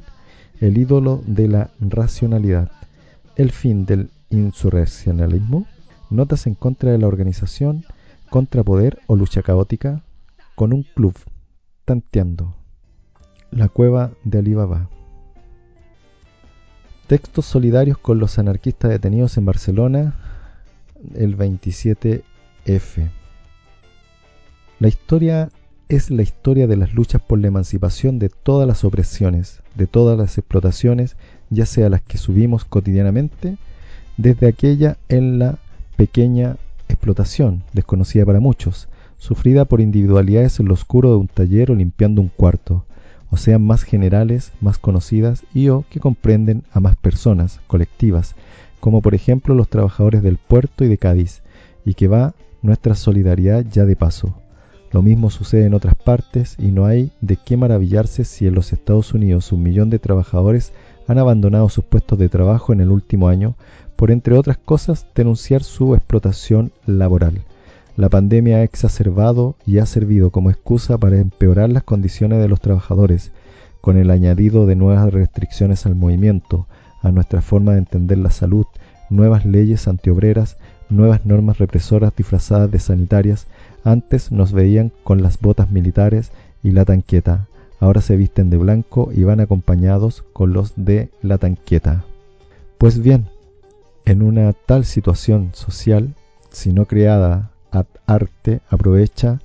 el 0.60 0.78
ídolo 0.78 1.22
de 1.26 1.48
la 1.48 1.70
racionalidad, 1.80 2.72
el 3.36 3.52
fin 3.52 3.86
del 3.86 4.10
insurreccionalismo, 4.30 5.66
notas 6.10 6.48
en 6.48 6.56
contra 6.56 6.92
de 6.92 6.98
la 6.98 7.08
organización, 7.08 7.86
contrapoder 8.30 9.00
o 9.08 9.16
lucha 9.16 9.42
caótica, 9.42 10.04
con 10.56 10.74
un 10.74 10.84
club, 10.84 11.14
tanteando. 11.86 12.56
La 13.52 13.70
cueva 13.70 14.12
de 14.24 14.40
Alibaba. 14.40 14.90
Textos 17.08 17.46
solidarios 17.46 17.98
con 17.98 18.20
los 18.20 18.38
anarquistas 18.38 18.92
detenidos 18.92 19.38
en 19.38 19.46
Barcelona 19.46 20.16
el 21.16 21.38
27F. 21.38 22.22
La 24.80 24.88
historia 24.90 25.50
es 25.88 26.12
la 26.12 26.22
historia 26.22 26.68
de 26.68 26.76
las 26.76 26.94
luchas 26.94 27.22
por 27.22 27.40
la 27.40 27.48
emancipación 27.48 28.20
de 28.20 28.28
todas 28.28 28.68
las 28.68 28.84
opresiones, 28.84 29.62
de 29.76 29.88
todas 29.88 30.18
las 30.18 30.38
explotaciones, 30.38 31.16
ya 31.50 31.66
sea 31.66 31.90
las 31.90 32.02
que 32.02 32.18
subimos 32.18 32.66
cotidianamente, 32.66 33.58
desde 34.18 34.48
aquella 34.48 34.98
en 35.08 35.40
la 35.40 35.60
pequeña 35.96 36.58
explotación, 36.90 37.64
desconocida 37.72 38.26
para 38.26 38.42
muchos, 38.42 38.90
sufrida 39.18 39.64
por 39.64 39.80
individualidades 39.80 40.60
en 40.60 40.68
lo 40.68 40.74
oscuro 40.74 41.12
de 41.12 41.16
un 41.16 41.28
taller 41.30 41.72
o 41.72 41.76
limpiando 41.76 42.20
un 42.20 42.28
cuarto, 42.28 42.84
o 43.30 43.38
sean 43.38 43.66
más 43.66 43.84
generales, 43.84 44.54
más 44.62 44.78
conocidas 44.78 45.44
y 45.54 45.70
o 45.70 45.86
que 45.90 46.00
comprenden 46.00 46.64
a 46.72 46.80
más 46.80 46.96
personas, 46.96 47.60
colectivas, 47.68 48.36
como 48.80 49.02
por 49.02 49.16
ejemplo 49.16 49.56
los 49.56 49.70
trabajadores 49.70 50.24
del 50.24 50.38
puerto 50.38 50.84
y 50.84 50.88
de 50.88 50.98
Cádiz, 50.98 51.42
y 51.86 51.94
que 51.94 52.08
va 52.08 52.34
nuestra 52.62 52.96
solidaridad 52.96 53.66
ya 53.70 53.86
de 53.86 53.96
paso. 53.96 54.36
Lo 54.92 55.02
mismo 55.02 55.30
sucede 55.30 55.66
en 55.66 55.74
otras 55.74 55.96
partes 55.96 56.56
y 56.58 56.72
no 56.72 56.86
hay 56.86 57.12
de 57.22 57.36
qué 57.38 57.58
maravillarse 57.58 58.24
si 58.24 58.48
en 58.48 58.56
los 58.56 58.72
Estados 58.72 59.14
Unidos 59.14 59.52
un 59.52 59.64
millón 59.64 59.90
de 59.90 60.00
trabajadores 60.00 60.72
han 61.08 61.18
abandonado 61.18 61.68
sus 61.70 61.84
puestos 61.84 62.18
de 62.20 62.30
trabajo 62.30 62.74
en 62.74 62.82
el 62.82 62.90
último 62.90 63.28
año 63.28 63.56
por, 63.96 64.12
entre 64.12 64.38
otras 64.38 64.58
cosas, 64.58 65.08
denunciar 65.16 65.64
su 65.64 65.96
explotación 65.96 66.72
laboral. 66.86 67.42
La 67.98 68.10
pandemia 68.10 68.58
ha 68.58 68.64
exacerbado 68.64 69.56
y 69.66 69.80
ha 69.80 69.88
servido 69.88 70.30
como 70.30 70.52
excusa 70.52 71.00
para 71.00 71.18
empeorar 71.18 71.72
las 71.72 71.82
condiciones 71.82 72.40
de 72.40 72.48
los 72.48 72.62
trabajadores, 72.62 73.32
con 73.82 73.98
el 73.98 74.12
añadido 74.12 74.68
de 74.68 74.76
nuevas 74.76 75.12
restricciones 75.12 75.88
al 75.88 75.96
movimiento, 75.96 76.68
a 77.02 77.12
nuestra 77.12 77.42
forma 77.42 77.72
de 77.72 77.80
entender 77.80 78.20
la 78.20 78.30
salud, 78.30 78.68
nuevas 79.10 79.48
leyes 79.48 79.88
antiobreras, 79.88 80.58
nuevas 80.90 81.26
normas 81.26 81.58
represoras 81.58 82.16
disfrazadas 82.16 82.70
de 82.70 82.78
sanitarias. 82.78 83.48
Antes 83.84 84.32
nos 84.32 84.52
veían 84.52 84.92
con 85.04 85.24
las 85.24 85.40
botas 85.40 85.72
militares 85.72 86.32
y 86.62 86.74
la 86.74 86.86
tanqueta, 86.86 87.48
ahora 87.80 88.02
se 88.02 88.16
visten 88.16 88.52
de 88.52 88.58
blanco 88.58 89.10
y 89.12 89.24
van 89.24 89.40
acompañados 89.40 90.24
con 90.34 90.54
los 90.54 90.74
de 90.76 91.10
la 91.24 91.40
tanqueta. 91.40 92.06
Pues 92.78 93.00
bien, 93.00 93.26
en 94.06 94.22
una 94.22 94.54
tal 94.54 94.86
situación 94.86 95.50
social, 95.54 96.14
si 96.52 96.74
no 96.74 96.86
creada 96.86 97.57
ad 97.72 97.86
arte 98.06 98.62
aprovecha 98.70 99.40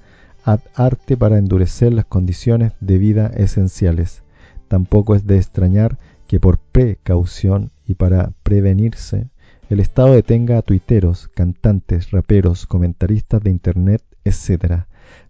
ad 0.44 0.60
arte 0.74 1.16
para 1.16 1.38
endurecer 1.38 1.92
las 1.92 2.04
condiciones 2.04 2.72
de 2.80 2.98
vida 2.98 3.28
esenciales. 3.28 4.22
Tampoco 4.68 5.14
es 5.14 5.26
de 5.26 5.36
extrañar 5.36 5.98
que 6.26 6.40
por 6.40 6.58
precaución 6.58 7.70
y 7.86 7.94
para 7.94 8.32
prevenirse, 8.42 9.28
el 9.68 9.80
Estado 9.80 10.14
detenga 10.14 10.58
a 10.58 10.62
tuiteros, 10.62 11.28
cantantes, 11.28 12.10
raperos, 12.10 12.66
comentaristas 12.66 13.42
de 13.42 13.50
Internet, 13.50 14.02
etc. 14.24 14.84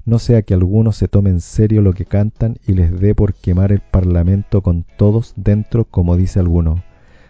No 0.05 0.19
sea 0.19 0.43
que 0.43 0.55
algunos 0.55 0.97
se 0.97 1.09
tomen 1.09 1.35
en 1.35 1.41
serio 1.41 1.83
lo 1.83 1.93
que 1.93 2.07
cantan 2.07 2.57
y 2.67 2.73
les 2.73 2.99
dé 2.99 3.15
por 3.15 3.35
quemar 3.35 3.73
el 3.73 3.81
Parlamento 3.81 4.63
con 4.63 4.85
todos 4.97 5.35
dentro, 5.37 5.85
como 5.85 6.17
dice 6.17 6.41
alguno. 6.41 6.83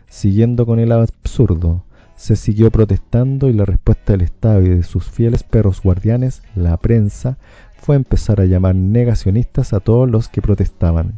Siguiendo 0.08 0.66
con 0.66 0.78
el 0.78 0.92
absurdo, 0.92 1.84
se 2.22 2.36
siguió 2.36 2.70
protestando 2.70 3.48
y 3.48 3.52
la 3.52 3.64
respuesta 3.64 4.12
del 4.12 4.20
Estado 4.20 4.62
y 4.62 4.68
de 4.68 4.84
sus 4.84 5.10
fieles 5.10 5.42
perros 5.42 5.82
guardianes, 5.82 6.44
la 6.54 6.76
prensa, 6.76 7.36
fue 7.74 7.96
empezar 7.96 8.40
a 8.40 8.44
llamar 8.44 8.76
negacionistas 8.76 9.72
a 9.72 9.80
todos 9.80 10.08
los 10.08 10.28
que 10.28 10.40
protestaban. 10.40 11.14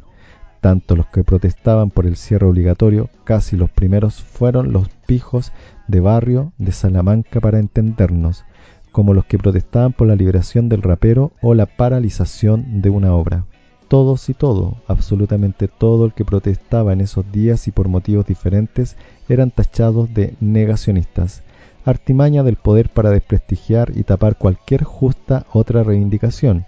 Tanto 0.63 0.97
los 0.97 1.05
que 1.09 1.23
protestaban 1.23 1.91
por 1.91 2.07
el 2.07 2.17
cierre 2.17 2.47
obligatorio, 2.47 3.11
casi 3.25 3.55
los 3.55 3.69
primeros 3.71 4.23
fueron 4.23 4.73
los 4.73 4.89
pijos 5.07 5.53
de 5.89 6.01
barrio 6.01 6.55
de 6.57 6.73
Salamanca 6.73 7.39
para 7.39 7.59
entendernos, 7.59 8.47
como 8.91 9.13
los 9.13 9.27
que 9.27 9.37
protestaban 9.37 9.93
por 9.93 10.09
la 10.09 10.17
liberación 10.17 10.71
del 10.71 10.81
rapero 10.81 11.33
o 11.43 11.53
la 11.53 11.67
paralización 11.67 12.81
de 12.81 12.89
una 12.89 13.15
obra 13.15 13.45
todos 13.89 14.29
y 14.29 14.35
todo, 14.35 14.77
absolutamente 14.89 15.69
todo 15.69 16.05
el 16.07 16.13
que 16.13 16.25
protestaba 16.25 16.93
en 16.93 17.01
esos 17.01 17.31
días 17.31 17.69
y 17.69 17.71
por 17.71 17.89
motivos 17.89 18.27
diferentes 18.27 18.97
eran 19.29 19.51
tachados 19.51 20.13
de 20.13 20.35
negacionistas, 20.41 21.43
artimaña 21.85 22.43
del 22.43 22.57
poder 22.57 22.89
para 22.89 23.11
desprestigiar 23.11 23.93
y 23.95 24.05
tapar 24.05 24.37
cualquier 24.37 24.85
justa 24.85 25.47
otra 25.53 25.83
reivindicación. 25.83 26.65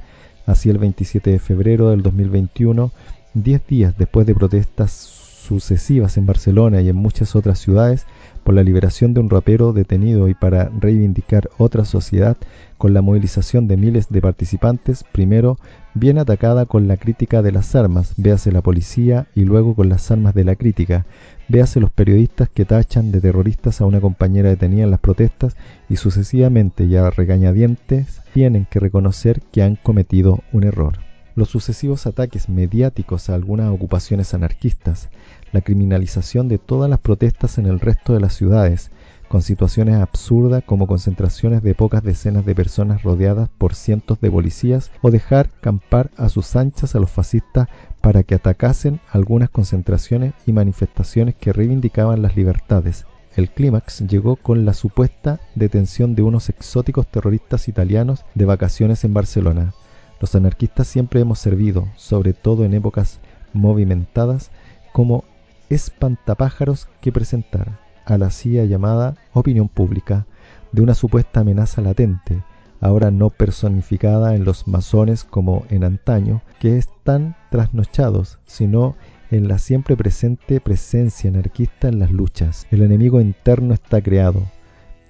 Así 0.46 0.70
el 0.70 0.78
27 0.78 1.30
de 1.30 1.38
febrero 1.38 1.90
del 1.90 2.02
2021, 2.02 2.92
diez 3.34 3.66
días 3.66 3.96
después 3.98 4.26
de 4.26 4.34
protestas 4.34 4.92
sucesivas 4.92 6.16
en 6.16 6.26
Barcelona 6.26 6.80
y 6.80 6.88
en 6.88 6.96
muchas 6.96 7.34
otras 7.36 7.58
ciudades, 7.58 8.06
por 8.46 8.54
la 8.54 8.62
liberación 8.62 9.12
de 9.12 9.18
un 9.18 9.28
rapero 9.28 9.72
detenido 9.72 10.28
y 10.28 10.34
para 10.34 10.70
reivindicar 10.78 11.50
otra 11.58 11.84
sociedad 11.84 12.36
con 12.78 12.94
la 12.94 13.02
movilización 13.02 13.66
de 13.66 13.76
miles 13.76 14.08
de 14.08 14.20
participantes, 14.20 15.02
primero 15.10 15.58
bien 15.94 16.16
atacada 16.16 16.64
con 16.64 16.86
la 16.86 16.96
crítica 16.96 17.42
de 17.42 17.50
las 17.50 17.74
armas, 17.74 18.14
véase 18.16 18.52
la 18.52 18.62
policía 18.62 19.26
y 19.34 19.44
luego 19.44 19.74
con 19.74 19.88
las 19.88 20.12
armas 20.12 20.32
de 20.32 20.44
la 20.44 20.54
crítica, 20.54 21.06
véase 21.48 21.80
los 21.80 21.90
periodistas 21.90 22.48
que 22.48 22.64
tachan 22.64 23.10
de 23.10 23.20
terroristas 23.20 23.80
a 23.80 23.86
una 23.86 24.00
compañera 24.00 24.48
detenida 24.48 24.84
en 24.84 24.92
las 24.92 25.00
protestas 25.00 25.56
y 25.88 25.96
sucesivamente 25.96 26.86
ya 26.86 27.10
regañadientes 27.10 28.20
tienen 28.32 28.64
que 28.70 28.78
reconocer 28.78 29.42
que 29.50 29.64
han 29.64 29.74
cometido 29.74 30.38
un 30.52 30.62
error. 30.62 31.05
Los 31.36 31.50
sucesivos 31.50 32.06
ataques 32.06 32.48
mediáticos 32.48 33.28
a 33.28 33.34
algunas 33.34 33.70
ocupaciones 33.70 34.32
anarquistas, 34.32 35.10
la 35.52 35.60
criminalización 35.60 36.48
de 36.48 36.56
todas 36.56 36.88
las 36.88 36.98
protestas 36.98 37.58
en 37.58 37.66
el 37.66 37.78
resto 37.78 38.14
de 38.14 38.20
las 38.20 38.32
ciudades, 38.32 38.90
con 39.28 39.42
situaciones 39.42 39.96
absurdas 39.96 40.64
como 40.64 40.86
concentraciones 40.86 41.62
de 41.62 41.74
pocas 41.74 42.02
decenas 42.02 42.46
de 42.46 42.54
personas 42.54 43.02
rodeadas 43.02 43.50
por 43.58 43.74
cientos 43.74 44.18
de 44.22 44.30
policías 44.30 44.90
o 45.02 45.10
dejar 45.10 45.50
campar 45.60 46.10
a 46.16 46.30
sus 46.30 46.56
anchas 46.56 46.94
a 46.94 47.00
los 47.00 47.10
fascistas 47.10 47.68
para 48.00 48.22
que 48.22 48.36
atacasen 48.36 49.00
algunas 49.12 49.50
concentraciones 49.50 50.32
y 50.46 50.54
manifestaciones 50.54 51.34
que 51.34 51.52
reivindicaban 51.52 52.22
las 52.22 52.34
libertades. 52.34 53.04
El 53.36 53.50
clímax 53.50 54.06
llegó 54.06 54.36
con 54.36 54.64
la 54.64 54.72
supuesta 54.72 55.38
detención 55.54 56.14
de 56.14 56.22
unos 56.22 56.48
exóticos 56.48 57.06
terroristas 57.08 57.68
italianos 57.68 58.24
de 58.34 58.46
vacaciones 58.46 59.04
en 59.04 59.12
Barcelona. 59.12 59.74
Los 60.20 60.34
anarquistas 60.34 60.86
siempre 60.86 61.20
hemos 61.20 61.38
servido, 61.38 61.88
sobre 61.96 62.32
todo 62.32 62.64
en 62.64 62.74
épocas 62.74 63.20
movimentadas, 63.52 64.50
como 64.92 65.24
espantapájaros 65.68 66.88
que 67.00 67.12
presentar 67.12 67.78
a 68.04 68.16
la 68.18 68.30
CIA 68.30 68.64
llamada 68.64 69.16
opinión 69.32 69.68
pública 69.68 70.26
de 70.72 70.82
una 70.82 70.94
supuesta 70.94 71.40
amenaza 71.40 71.80
latente, 71.82 72.42
ahora 72.80 73.10
no 73.10 73.30
personificada 73.30 74.34
en 74.34 74.44
los 74.44 74.68
masones 74.68 75.24
como 75.24 75.64
en 75.70 75.84
antaño, 75.84 76.42
que 76.60 76.78
están 76.78 77.36
trasnochados, 77.50 78.38
sino 78.46 78.96
en 79.30 79.48
la 79.48 79.58
siempre 79.58 79.96
presente 79.96 80.60
presencia 80.60 81.28
anarquista 81.30 81.88
en 81.88 81.98
las 81.98 82.10
luchas. 82.10 82.66
El 82.70 82.82
enemigo 82.82 83.20
interno 83.20 83.74
está 83.74 84.00
creado, 84.00 84.42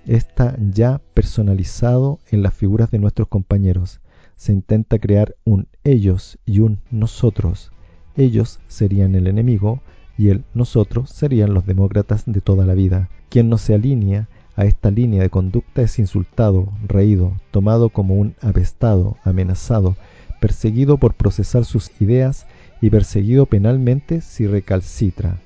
está 0.06 0.56
ya 0.70 1.00
personalizado 1.14 2.18
en 2.30 2.42
las 2.42 2.54
figuras 2.54 2.90
de 2.90 2.98
nuestros 2.98 3.28
compañeros. 3.28 4.00
Se 4.36 4.52
intenta 4.52 4.98
crear 4.98 5.34
un 5.44 5.66
ellos 5.82 6.38
y 6.44 6.60
un 6.60 6.78
nosotros. 6.90 7.72
Ellos 8.16 8.60
serían 8.68 9.14
el 9.14 9.26
enemigo, 9.26 9.80
y 10.18 10.28
el 10.28 10.44
nosotros 10.54 11.10
serían 11.10 11.54
los 11.54 11.66
demócratas 11.66 12.24
de 12.26 12.40
toda 12.40 12.64
la 12.64 12.74
vida. 12.74 13.08
Quien 13.28 13.48
no 13.48 13.58
se 13.58 13.74
alinea 13.74 14.28
a 14.54 14.64
esta 14.64 14.90
línea 14.90 15.22
de 15.22 15.30
conducta 15.30 15.82
es 15.82 15.98
insultado, 15.98 16.72
reído, 16.86 17.32
tomado 17.50 17.90
como 17.90 18.14
un 18.14 18.34
apestado, 18.40 19.16
amenazado, 19.24 19.96
perseguido 20.40 20.96
por 20.96 21.14
procesar 21.14 21.64
sus 21.64 21.90
ideas 22.00 22.46
y 22.80 22.90
perseguido 22.90 23.46
penalmente 23.46 24.20
si 24.20 24.46
recalcitra. 24.46 25.38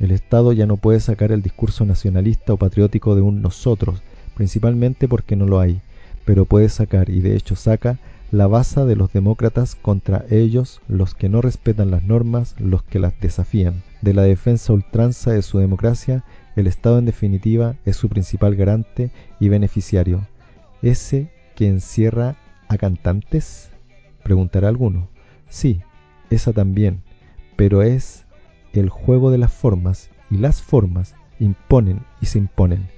El 0.00 0.12
Estado 0.12 0.52
ya 0.52 0.66
no 0.66 0.76
puede 0.76 1.00
sacar 1.00 1.32
el 1.32 1.42
discurso 1.42 1.84
nacionalista 1.84 2.52
o 2.52 2.56
patriótico 2.56 3.14
de 3.14 3.22
un 3.22 3.42
nosotros, 3.42 4.00
principalmente 4.36 5.08
porque 5.08 5.36
no 5.36 5.46
lo 5.46 5.60
hay, 5.60 5.80
pero 6.24 6.44
puede 6.44 6.68
sacar, 6.68 7.10
y 7.10 7.20
de 7.20 7.36
hecho 7.36 7.56
saca, 7.56 7.98
la 8.30 8.46
base 8.46 8.84
de 8.84 8.94
los 8.94 9.12
demócratas 9.12 9.74
contra 9.74 10.24
ellos, 10.30 10.82
los 10.86 11.14
que 11.14 11.28
no 11.28 11.40
respetan 11.40 11.90
las 11.90 12.02
normas, 12.02 12.54
los 12.58 12.82
que 12.82 12.98
las 12.98 13.18
desafían. 13.20 13.82
De 14.02 14.12
la 14.12 14.22
defensa 14.22 14.72
ultranza 14.72 15.32
de 15.32 15.42
su 15.42 15.58
democracia, 15.58 16.24
el 16.54 16.66
Estado 16.66 16.98
en 16.98 17.06
definitiva 17.06 17.76
es 17.86 17.96
su 17.96 18.08
principal 18.08 18.54
garante 18.54 19.10
y 19.40 19.48
beneficiario. 19.48 20.26
¿Ese 20.82 21.30
que 21.56 21.68
encierra 21.68 22.36
a 22.68 22.76
cantantes? 22.76 23.70
Preguntará 24.22 24.68
alguno. 24.68 25.08
Sí, 25.48 25.80
esa 26.28 26.52
también, 26.52 27.02
pero 27.56 27.82
es 27.82 28.26
el 28.74 28.90
juego 28.90 29.30
de 29.30 29.38
las 29.38 29.52
formas 29.52 30.10
y 30.30 30.36
las 30.36 30.60
formas 30.60 31.14
imponen 31.40 32.04
y 32.20 32.26
se 32.26 32.38
imponen 32.38 32.97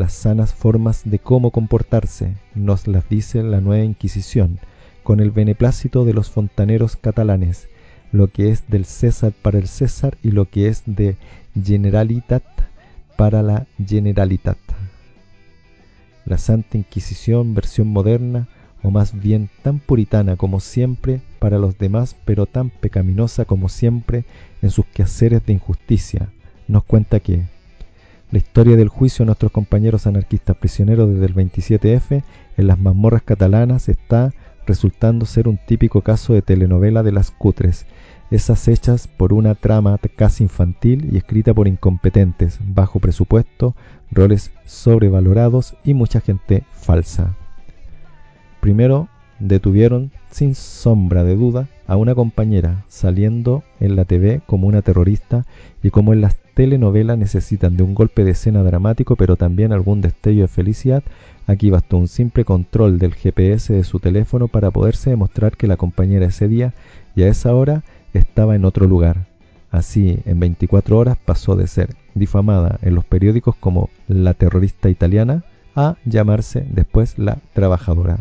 las 0.00 0.14
sanas 0.14 0.54
formas 0.54 1.02
de 1.04 1.18
cómo 1.18 1.50
comportarse, 1.50 2.32
nos 2.54 2.86
las 2.88 3.06
dice 3.10 3.42
la 3.42 3.60
nueva 3.60 3.84
Inquisición, 3.84 4.58
con 5.02 5.20
el 5.20 5.30
beneplácito 5.30 6.06
de 6.06 6.14
los 6.14 6.30
fontaneros 6.30 6.96
catalanes, 6.96 7.68
lo 8.10 8.28
que 8.28 8.48
es 8.48 8.66
del 8.66 8.86
César 8.86 9.32
para 9.42 9.58
el 9.58 9.68
César 9.68 10.16
y 10.22 10.30
lo 10.30 10.46
que 10.46 10.68
es 10.68 10.84
de 10.86 11.18
Generalitat 11.62 12.42
para 13.18 13.42
la 13.42 13.66
Generalitat. 13.86 14.56
La 16.24 16.38
Santa 16.38 16.78
Inquisición, 16.78 17.52
versión 17.54 17.88
moderna, 17.88 18.48
o 18.82 18.90
más 18.90 19.12
bien 19.20 19.50
tan 19.62 19.80
puritana 19.80 20.36
como 20.36 20.60
siempre 20.60 21.20
para 21.38 21.58
los 21.58 21.76
demás, 21.76 22.16
pero 22.24 22.46
tan 22.46 22.70
pecaminosa 22.70 23.44
como 23.44 23.68
siempre 23.68 24.24
en 24.62 24.70
sus 24.70 24.86
quehaceres 24.86 25.44
de 25.44 25.52
injusticia, 25.52 26.30
nos 26.68 26.84
cuenta 26.84 27.20
que 27.20 27.42
la 28.30 28.38
historia 28.38 28.76
del 28.76 28.88
juicio 28.88 29.24
de 29.24 29.26
nuestros 29.26 29.52
compañeros 29.52 30.06
anarquistas 30.06 30.56
prisioneros 30.56 31.08
desde 31.08 31.26
el 31.26 31.34
27F 31.34 32.22
en 32.56 32.66
las 32.66 32.78
mazmorras 32.78 33.22
catalanas 33.22 33.88
está 33.88 34.32
resultando 34.66 35.26
ser 35.26 35.48
un 35.48 35.58
típico 35.58 36.02
caso 36.02 36.32
de 36.32 36.42
telenovela 36.42 37.02
de 37.02 37.12
las 37.12 37.30
cutres, 37.30 37.86
esas 38.30 38.68
hechas 38.68 39.08
por 39.08 39.32
una 39.32 39.56
trama 39.56 39.98
casi 40.14 40.44
infantil 40.44 41.08
y 41.12 41.16
escrita 41.16 41.52
por 41.52 41.66
incompetentes, 41.66 42.58
bajo 42.62 43.00
presupuesto, 43.00 43.74
roles 44.12 44.52
sobrevalorados 44.64 45.74
y 45.82 45.94
mucha 45.94 46.20
gente 46.20 46.64
falsa. 46.70 47.34
Primero 48.60 49.08
detuvieron 49.40 50.10
sin 50.30 50.54
sombra 50.54 51.24
de 51.24 51.34
duda 51.34 51.68
a 51.86 51.96
una 51.96 52.14
compañera 52.14 52.84
saliendo 52.88 53.64
en 53.80 53.96
la 53.96 54.04
TV 54.04 54.42
como 54.46 54.68
una 54.68 54.82
terrorista 54.82 55.44
y 55.82 55.90
como 55.90 56.12
en 56.12 56.20
las 56.20 56.36
telenovelas 56.54 57.18
necesitan 57.18 57.76
de 57.76 57.82
un 57.82 57.94
golpe 57.94 58.22
de 58.22 58.32
escena 58.32 58.62
dramático 58.62 59.16
pero 59.16 59.36
también 59.36 59.72
algún 59.72 60.00
destello 60.00 60.42
de 60.42 60.48
felicidad, 60.48 61.02
aquí 61.46 61.70
bastó 61.70 61.96
un 61.96 62.06
simple 62.06 62.44
control 62.44 62.98
del 62.98 63.14
GPS 63.14 63.72
de 63.72 63.84
su 63.84 63.98
teléfono 63.98 64.46
para 64.46 64.70
poderse 64.70 65.10
demostrar 65.10 65.56
que 65.56 65.66
la 65.66 65.76
compañera 65.76 66.26
ese 66.26 66.46
día 66.46 66.74
y 67.16 67.22
a 67.22 67.28
esa 67.28 67.54
hora 67.54 67.82
estaba 68.12 68.54
en 68.54 68.64
otro 68.64 68.86
lugar. 68.86 69.26
Así, 69.70 70.18
en 70.26 70.40
24 70.40 70.98
horas 70.98 71.16
pasó 71.24 71.54
de 71.54 71.68
ser 71.68 71.94
difamada 72.14 72.78
en 72.82 72.94
los 72.94 73.04
periódicos 73.04 73.54
como 73.56 73.88
la 74.08 74.34
terrorista 74.34 74.90
italiana 74.90 75.44
a 75.76 75.96
llamarse 76.04 76.66
después 76.68 77.18
la 77.18 77.38
trabajadora 77.54 78.18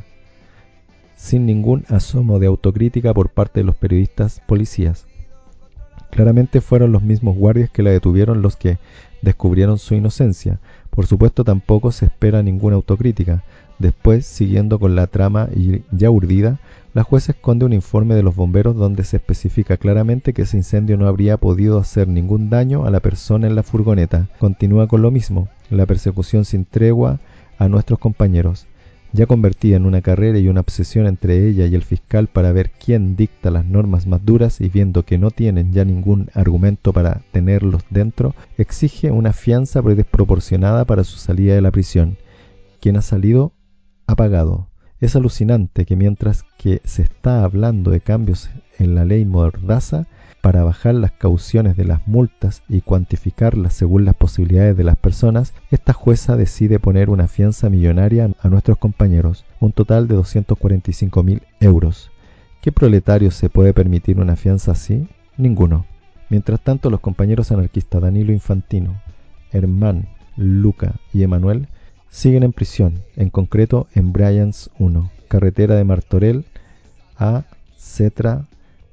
sin 1.19 1.45
ningún 1.45 1.83
asomo 1.89 2.39
de 2.39 2.47
autocrítica 2.47 3.13
por 3.13 3.29
parte 3.29 3.59
de 3.59 3.65
los 3.65 3.75
periodistas 3.75 4.41
policías. 4.47 5.05
Claramente 6.11 6.61
fueron 6.61 6.93
los 6.93 7.03
mismos 7.03 7.35
guardias 7.35 7.69
que 7.69 7.83
la 7.83 7.91
detuvieron 7.91 8.41
los 8.41 8.55
que 8.55 8.79
descubrieron 9.21 9.77
su 9.79 9.95
inocencia. 9.95 10.59
Por 10.89 11.07
supuesto 11.07 11.43
tampoco 11.43 11.91
se 11.91 12.05
espera 12.05 12.41
ninguna 12.41 12.77
autocrítica. 12.77 13.43
Después, 13.79 14.25
siguiendo 14.25 14.79
con 14.79 14.95
la 14.95 15.07
trama 15.07 15.49
ya 15.91 16.09
urdida, 16.09 16.59
la 16.93 17.03
jueza 17.03 17.33
esconde 17.33 17.65
un 17.65 17.73
informe 17.73 18.15
de 18.15 18.23
los 18.23 18.35
bomberos 18.35 18.77
donde 18.77 19.03
se 19.03 19.17
especifica 19.17 19.75
claramente 19.75 20.33
que 20.33 20.43
ese 20.43 20.55
incendio 20.55 20.97
no 20.97 21.05
habría 21.05 21.35
podido 21.35 21.79
hacer 21.79 22.07
ningún 22.07 22.49
daño 22.49 22.85
a 22.85 22.91
la 22.91 23.01
persona 23.01 23.45
en 23.45 23.55
la 23.55 23.63
furgoneta. 23.63 24.29
Continúa 24.39 24.87
con 24.87 25.01
lo 25.01 25.11
mismo, 25.11 25.49
la 25.69 25.85
persecución 25.85 26.45
sin 26.45 26.63
tregua 26.63 27.19
a 27.57 27.67
nuestros 27.67 27.99
compañeros 27.99 28.68
ya 29.11 29.26
convertida 29.26 29.76
en 29.76 29.86
una 29.86 30.02
carrera 30.02 30.38
y 30.38 30.48
una 30.48 30.61
obsesión 30.61 31.07
entre 31.07 31.48
ella 31.48 31.65
y 31.65 31.76
el 31.76 31.84
fiscal 31.84 32.27
para 32.27 32.52
ver 32.52 32.72
quién 32.72 33.15
dicta 33.15 33.49
las 33.49 33.65
normas 33.65 34.06
más 34.06 34.23
duras 34.23 34.61
y 34.61 34.69
viendo 34.69 35.03
que 35.03 35.18
no 35.18 35.31
tienen 35.31 35.73
ya 35.73 35.84
ningún 35.84 36.30
argumento 36.34 36.94
para 36.94 37.22
tenerlos 37.31 37.84
dentro, 37.90 38.36
exige 38.57 39.11
una 39.11 39.34
fianza 39.34 39.81
desproporcionada 39.81 40.86
para 40.86 41.03
su 41.03 41.18
salida 41.18 41.56
de 41.56 41.61
la 41.61 41.72
prisión. 41.72 42.18
Quien 42.80 42.98
ha 42.98 43.02
salido 43.02 43.53
ha 44.06 44.15
pagado. 44.15 44.68
Es 44.99 45.15
alucinante 45.15 45.86
que 45.86 45.95
mientras 45.95 46.44
que 46.57 46.81
se 46.84 47.02
está 47.02 47.44
hablando 47.44 47.91
de 47.91 48.02
cambios 48.02 48.49
en 48.77 48.95
la 48.95 49.06
ley 49.06 49.26
Mordaza, 49.26 50.07
para 50.41 50.64
bajar 50.64 50.95
las 50.95 51.11
cauciones 51.11 51.76
de 51.76 51.86
las 51.86 52.07
multas 52.07 52.64
y 52.70 52.82
cuantificarlas 52.82 53.74
según 53.74 54.06
las 54.06 54.16
posibilidades 54.16 54.78
de 54.78 54.84
las 54.84 54.98
personas, 54.98 55.53
esta 55.72 55.94
jueza 55.94 56.38
decide 56.38 56.80
poner 56.80 57.10
una 57.10 57.28
fianza 57.28 57.70
millonaria 57.70 58.32
a 58.40 58.49
nuestros 58.49 58.78
compañeros, 58.78 59.45
un 59.60 59.72
total 59.72 60.07
de 60.07 60.16
245 60.16 61.24
mil 61.24 61.41
euros. 61.60 62.11
¿Qué 62.61 62.72
proletario 62.72 63.32
se 63.32 63.49
puede 63.49 63.74
permitir 63.74 64.20
una 64.20 64.36
fianza 64.36 64.72
así? 64.72 65.07
Ninguno. 65.38 65.86
Mientras 66.30 66.61
tanto, 66.61 66.90
los 66.90 66.99
compañeros 66.99 67.52
anarquistas 67.52 68.02
Danilo 68.02 68.32
Infantino, 68.32 69.02
Hermán, 69.52 70.07
Luca 70.36 70.95
y 71.14 71.24
Emanuel 71.24 71.68
siguen 72.10 72.44
en 72.44 72.53
prisión, 72.53 73.03
en 73.16 73.30
concreto 73.30 73.88
en 73.94 74.14
Bryans 74.14 74.70
1, 74.80 75.11
carretera 75.28 75.76
de 75.76 75.84
Martorell 75.84 76.45
a 77.18 77.44
Cetra 77.78 78.45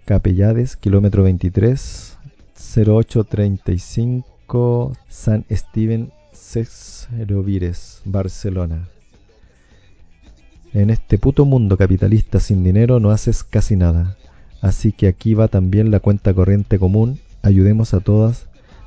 Capellades, 0.06 0.76
kilómetro 0.76 1.24
23, 1.24 2.16
0835, 2.54 4.92
San 5.08 5.44
Steven 5.50 6.12
Sexrovires, 6.30 8.02
Barcelona. 8.04 8.88
En 10.72 10.90
este 10.90 11.18
puto 11.18 11.44
mundo 11.44 11.76
capitalista 11.76 12.38
sin 12.38 12.62
dinero 12.62 13.00
no 13.00 13.10
haces 13.10 13.42
casi 13.42 13.74
nada. 13.74 14.16
Así 14.60 14.92
que 14.92 15.08
aquí 15.08 15.34
va 15.34 15.48
también 15.48 15.90
la 15.90 15.98
cuenta 15.98 16.32
corriente 16.32 16.78
común. 16.78 17.18
Ayudemos 17.42 17.92
a 17.92 17.98
todas, 17.98 18.46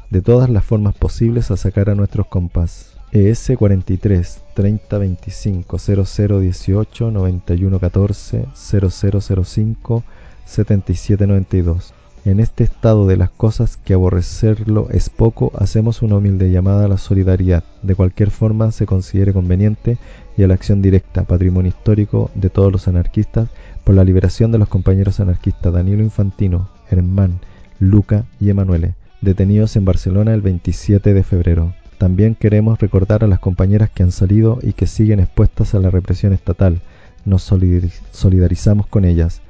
de 0.10 0.22
todas 0.22 0.50
las 0.50 0.64
formas 0.64 0.96
posibles, 0.96 1.52
a 1.52 1.58
sacar 1.58 1.90
a 1.90 1.96
nuestros 1.96 2.28
compas. 2.28 2.94
ES 3.12 3.52
43 3.58 4.42
30 4.54 4.98
25 4.98 5.80
00 5.80 6.40
18 6.40 7.12
91 7.12 7.80
14 7.80 8.46
0005 8.54 10.04
7792. 10.46 11.94
En 12.26 12.40
este 12.42 12.66
estado 12.66 13.08
de 13.08 13.16
las 13.16 13.30
cosas 13.30 13.78
que 13.78 13.94
aborrecerlo 13.94 14.90
es 14.92 15.10
poco, 15.10 15.52
hacemos 15.58 16.02
una 16.02 16.18
humilde 16.18 16.52
llamada 16.52 16.86
a 16.86 16.88
la 16.90 16.98
solidaridad, 16.98 17.64
de 17.82 17.96
cualquier 17.96 18.30
forma 18.30 18.72
se 18.72 18.86
considere 18.86 19.32
conveniente, 19.32 19.98
y 20.36 20.44
a 20.44 20.48
la 20.48 20.54
acción 20.54 20.82
directa, 20.82 21.24
patrimonio 21.24 21.70
histórico 21.70 22.30
de 22.36 22.50
todos 22.50 22.72
los 22.72 22.88
anarquistas, 22.88 23.50
por 23.84 23.96
la 23.96 24.04
liberación 24.04 24.52
de 24.52 24.58
los 24.58 24.68
compañeros 24.68 25.20
anarquistas 25.20 25.74
Danilo 25.74 26.04
Infantino, 26.04 26.70
Hermán, 26.92 27.40
Luca 27.80 28.26
y 28.40 28.50
Emanuele, 28.50 28.96
detenidos 29.22 29.76
en 29.78 29.86
Barcelona 29.86 30.34
el 30.34 30.42
27 30.42 31.14
de 31.14 31.24
febrero. 31.24 31.74
También 31.98 32.36
queremos 32.36 32.80
recordar 32.80 33.24
a 33.24 33.28
las 33.28 33.40
compañeras 33.40 33.90
que 33.90 34.04
han 34.04 34.12
salido 34.12 34.60
y 34.62 34.74
que 34.74 34.88
siguen 34.88 35.20
expuestas 35.20 35.74
a 35.74 35.80
la 35.80 35.90
represión 35.90 36.34
estatal. 36.34 36.82
Nos 37.26 37.44
solidarizamos 37.44 38.88
con 38.88 39.06
ellas. 39.06 39.42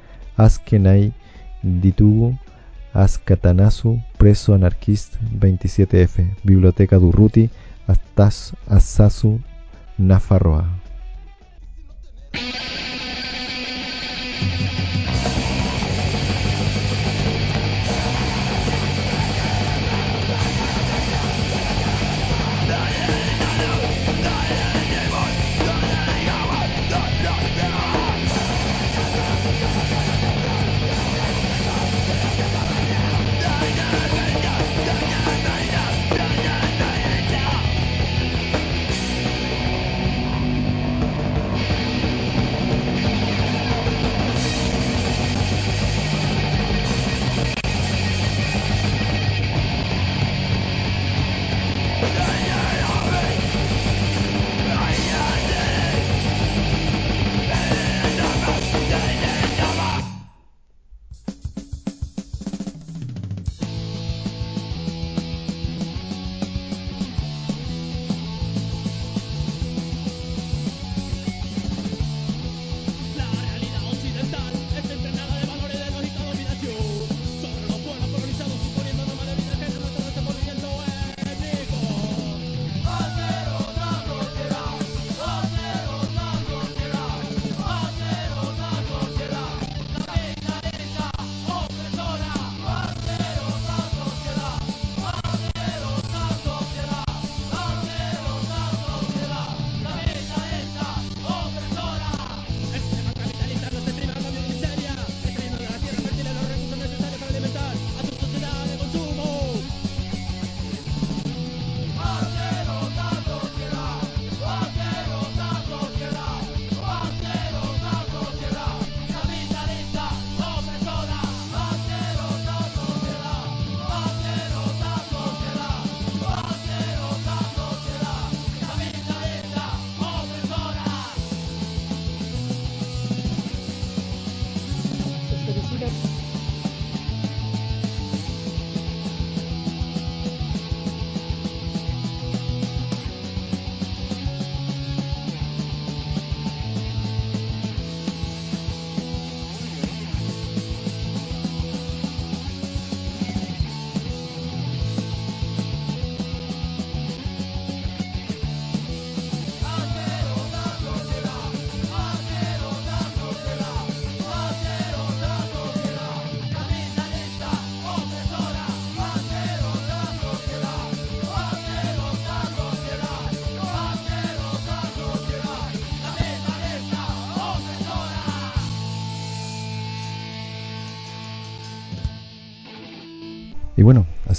Askenai 0.44 1.12
Ditugu, 1.62 2.38
Askatanasu, 2.94 4.00
preso 4.18 4.54
anarquista 4.54 5.18
27F, 5.38 6.24
Biblioteca 6.44 6.98
Durruti, 6.98 7.50
Asasu, 8.68 9.40
Nafarroa. 9.98 10.64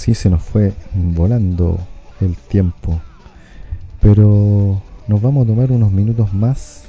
Así 0.02 0.14
se 0.14 0.28
nos 0.28 0.42
fue 0.42 0.72
volando 0.94 1.78
el 2.20 2.34
tiempo. 2.36 3.00
Pero 4.00 4.82
nos 5.06 5.22
vamos 5.22 5.44
a 5.44 5.46
tomar 5.46 5.70
unos 5.70 5.92
minutos 5.92 6.34
más 6.34 6.86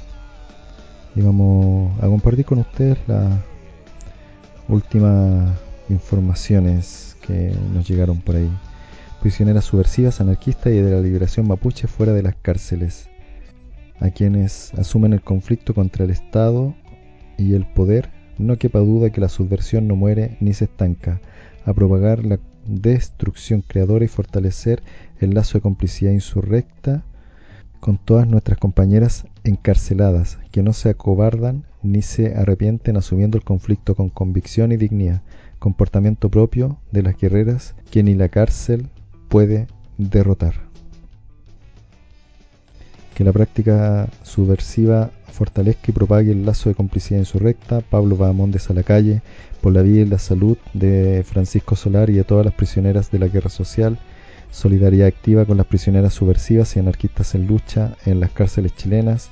y 1.14 1.20
vamos 1.20 1.96
a 2.02 2.08
compartir 2.08 2.44
con 2.44 2.58
ustedes 2.58 2.98
las 3.06 3.32
últimas 4.68 5.48
informaciones 5.90 7.16
que 7.24 7.54
nos 7.72 7.86
llegaron 7.86 8.18
por 8.18 8.34
ahí. 8.34 8.50
Prisioneras 9.22 9.66
subversivas, 9.66 10.20
anarquistas 10.20 10.72
y 10.72 10.78
de 10.78 10.90
la 10.90 11.00
liberación 11.00 11.46
mapuche 11.46 11.86
fuera 11.86 12.12
de 12.14 12.22
las 12.24 12.34
cárceles. 12.34 13.08
A 14.00 14.10
quienes 14.10 14.74
asumen 14.74 15.12
el 15.12 15.20
conflicto 15.20 15.72
contra 15.72 16.04
el 16.04 16.10
Estado 16.10 16.74
y 17.38 17.54
el 17.54 17.64
poder, 17.64 18.10
no 18.38 18.58
quepa 18.58 18.80
duda 18.80 19.10
que 19.10 19.20
la 19.20 19.28
subversión 19.28 19.86
no 19.86 19.94
muere 19.94 20.36
ni 20.40 20.52
se 20.52 20.64
estanca 20.64 21.20
a 21.64 21.72
propagar 21.74 22.24
la 22.24 22.38
destrucción 22.66 23.62
creadora 23.62 24.04
y 24.04 24.08
fortalecer 24.08 24.82
el 25.20 25.34
lazo 25.34 25.58
de 25.58 25.62
complicidad 25.62 26.12
insurrecta 26.12 27.04
con 27.80 27.98
todas 27.98 28.26
nuestras 28.26 28.58
compañeras 28.58 29.26
encarceladas, 29.44 30.38
que 30.50 30.62
no 30.62 30.72
se 30.72 30.88
acobardan 30.88 31.64
ni 31.82 32.00
se 32.00 32.34
arrepienten 32.34 32.96
asumiendo 32.96 33.36
el 33.36 33.44
conflicto 33.44 33.94
con 33.94 34.08
convicción 34.08 34.72
y 34.72 34.78
dignidad, 34.78 35.22
comportamiento 35.58 36.30
propio 36.30 36.78
de 36.92 37.02
las 37.02 37.16
guerreras 37.16 37.74
que 37.90 38.02
ni 38.02 38.14
la 38.14 38.30
cárcel 38.30 38.88
puede 39.28 39.66
derrotar. 39.98 40.73
Que 43.14 43.24
la 43.24 43.32
práctica 43.32 44.08
subversiva 44.22 45.10
fortalezca 45.34 45.86
y 45.88 45.92
propague 45.92 46.32
el 46.32 46.46
lazo 46.46 46.68
de 46.68 46.74
complicidad 46.74 47.20
insurrecta. 47.20 47.80
Pablo 47.80 48.16
Bahamondes 48.16 48.70
a 48.70 48.74
la 48.74 48.82
calle, 48.82 49.22
por 49.60 49.72
la 49.72 49.82
vida 49.82 50.02
y 50.02 50.06
la 50.06 50.18
salud 50.18 50.56
de 50.72 51.24
Francisco 51.26 51.76
Solar 51.76 52.10
y 52.10 52.14
de 52.14 52.24
todas 52.24 52.44
las 52.44 52.54
prisioneras 52.54 53.10
de 53.10 53.18
la 53.18 53.28
guerra 53.28 53.50
social, 53.50 53.98
solidaridad 54.50 55.08
activa 55.08 55.44
con 55.44 55.56
las 55.56 55.66
prisioneras 55.66 56.14
subversivas 56.14 56.76
y 56.76 56.80
anarquistas 56.80 57.34
en 57.34 57.46
lucha 57.46 57.96
en 58.06 58.20
las 58.20 58.30
cárceles 58.30 58.74
chilenas, 58.76 59.30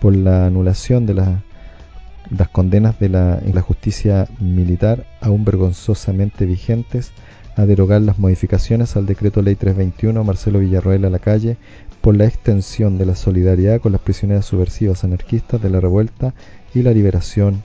por 0.00 0.16
la 0.16 0.46
anulación 0.46 1.06
de 1.06 1.14
las 1.14 2.48
condenas 2.50 2.98
de 2.98 3.08
la, 3.08 3.38
en 3.44 3.54
la 3.54 3.60
justicia 3.60 4.26
militar 4.40 5.06
aún 5.20 5.44
vergonzosamente 5.44 6.46
vigentes, 6.46 7.12
a 7.54 7.66
derogar 7.66 8.00
las 8.00 8.18
modificaciones 8.18 8.96
al 8.96 9.04
decreto 9.04 9.42
ley 9.42 9.56
321 9.56 10.24
Marcelo 10.24 10.58
Villarroel 10.58 11.04
a 11.04 11.10
la 11.10 11.18
calle 11.18 11.58
por 12.02 12.16
la 12.16 12.26
extensión 12.26 12.98
de 12.98 13.06
la 13.06 13.14
solidaridad 13.14 13.80
con 13.80 13.92
las 13.92 14.00
prisioneras 14.00 14.44
subversivas 14.44 15.04
anarquistas 15.04 15.62
de 15.62 15.70
la 15.70 15.80
revuelta 15.80 16.34
y 16.74 16.82
la 16.82 16.90
liberación 16.90 17.62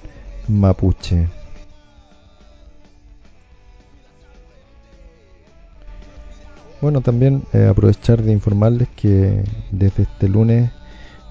mapuche. 0.47 1.27
Bueno, 6.79 7.01
también 7.01 7.41
eh, 7.53 7.65
aprovechar 7.65 8.21
de 8.21 8.31
informarles 8.31 8.87
que 8.95 9.43
desde 9.71 10.03
este 10.03 10.29
lunes 10.29 10.69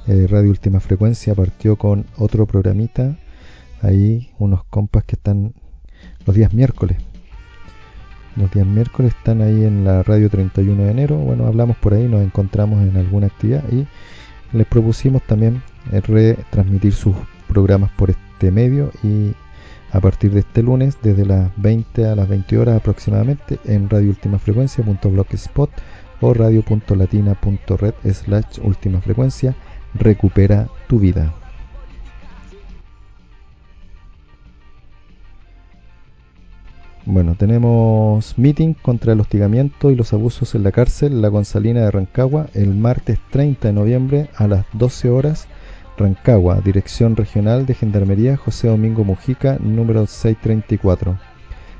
eh, 0.09 0.27
Radio 0.28 0.51
Última 0.51 0.81
Frecuencia 0.81 1.37
partió 1.37 1.77
con 1.77 2.05
otro 2.19 2.47
programita, 2.47 3.16
ahí 3.81 4.31
unos 4.41 4.65
compas 4.65 5.05
que 5.05 5.15
están 5.15 5.55
los 6.27 6.35
días 6.35 6.53
miércoles 6.53 6.97
los 8.36 8.50
días 8.50 8.66
miércoles 8.66 9.14
están 9.16 9.40
ahí 9.40 9.64
en 9.64 9.84
la 9.84 10.02
radio 10.02 10.28
31 10.28 10.84
de 10.84 10.90
enero. 10.90 11.16
Bueno, 11.16 11.46
hablamos 11.46 11.76
por 11.78 11.94
ahí, 11.94 12.06
nos 12.06 12.22
encontramos 12.22 12.82
en 12.86 12.96
alguna 12.96 13.28
actividad 13.28 13.64
y 13.72 13.86
les 14.56 14.66
propusimos 14.66 15.22
también 15.22 15.62
eh, 15.92 16.00
retransmitir 16.00 16.92
sus 16.92 17.16
programas 17.48 17.90
por 17.92 18.10
este 18.10 18.50
medio 18.50 18.90
y 19.02 19.32
a 19.92 20.00
partir 20.00 20.32
de 20.32 20.40
este 20.40 20.62
lunes 20.62 20.98
desde 21.02 21.24
las 21.24 21.50
20 21.56 22.06
a 22.06 22.14
las 22.14 22.28
20 22.28 22.58
horas 22.58 22.76
aproximadamente 22.76 23.58
en 23.64 23.88
radio 23.88 24.10
última 24.10 24.38
o 26.20 26.34
radio.latina.red 26.34 27.94
slash 28.12 28.58
última 28.62 29.00
frecuencia 29.00 29.54
recupera 29.94 30.68
tu 30.88 30.98
vida. 30.98 31.32
Bueno, 37.09 37.37
tenemos 37.39 38.37
meeting 38.37 38.74
contra 38.74 39.12
el 39.12 39.20
hostigamiento 39.20 39.93
y 39.93 39.95
los 39.95 40.12
abusos 40.12 40.57
en 40.57 40.65
la 40.65 40.73
cárcel 40.73 41.23
La 41.23 41.28
Gonzalina 41.28 41.83
de 41.83 41.93
Rancagua 41.93 42.49
el 42.53 42.74
martes 42.74 43.20
30 43.31 43.69
de 43.69 43.73
noviembre 43.73 44.28
a 44.35 44.49
las 44.49 44.66
12 44.73 45.11
horas 45.11 45.47
Rancagua, 45.97 46.61
Dirección 46.61 47.15
Regional 47.15 47.65
de 47.65 47.74
Gendarmería 47.74 48.37
José 48.37 48.66
Domingo 48.66 49.05
Mujica, 49.05 49.57
número 49.61 50.09
634. 50.09 51.16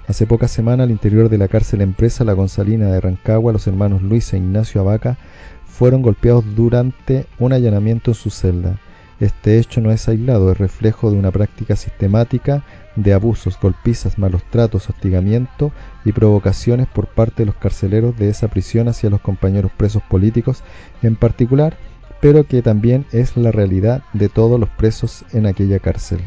Hace 0.07 0.27
pocas 0.28 0.53
semanas 0.53 0.85
al 0.85 0.93
interior 0.93 1.28
de 1.28 1.39
la 1.39 1.48
cárcel 1.48 1.81
empresa 1.81 2.23
La 2.23 2.35
Gonzalina 2.35 2.86
de 2.93 3.01
Rancagua, 3.01 3.53
los 3.53 3.66
hermanos 3.66 4.03
Luis 4.03 4.32
e 4.32 4.36
Ignacio 4.36 4.81
Abaca 4.81 5.19
fueron 5.65 6.03
golpeados 6.03 6.44
durante 6.55 7.27
un 7.40 7.53
allanamiento 7.53 8.12
en 8.12 8.15
su 8.15 8.31
celda. 8.31 8.78
Este 9.18 9.59
hecho 9.59 9.80
no 9.80 9.90
es 9.90 10.09
aislado, 10.09 10.52
es 10.52 10.59
reflejo 10.59 11.10
de 11.10 11.18
una 11.18 11.30
práctica 11.30 11.74
sistemática 11.74 12.64
de 12.97 13.14
abusos, 13.14 13.59
golpizas, 13.60 14.18
malos 14.18 14.43
tratos, 14.51 14.90
hostigamiento 14.90 15.72
y 16.05 16.12
provocaciones 16.12 16.86
por 16.86 17.06
parte 17.09 17.43
de 17.43 17.47
los 17.47 17.56
carceleros 17.56 18.16
de 18.16 18.28
esa 18.28 18.48
prisión 18.48 18.88
hacia 18.88 19.10
los 19.10 19.20
compañeros 19.20 19.72
presos 19.76 20.02
políticos 20.02 20.62
en 21.02 21.16
particular 21.16 21.76
pero 22.20 22.47
que 22.47 22.62
también 22.62 23.06
es 23.12 23.36
la 23.36 23.52
realidad 23.52 24.02
de 24.12 24.28
todos 24.28 24.59
los 24.59 24.68
presos 24.70 25.24
en 25.32 25.47
aquella 25.47 25.78
cárcel. 25.78 26.20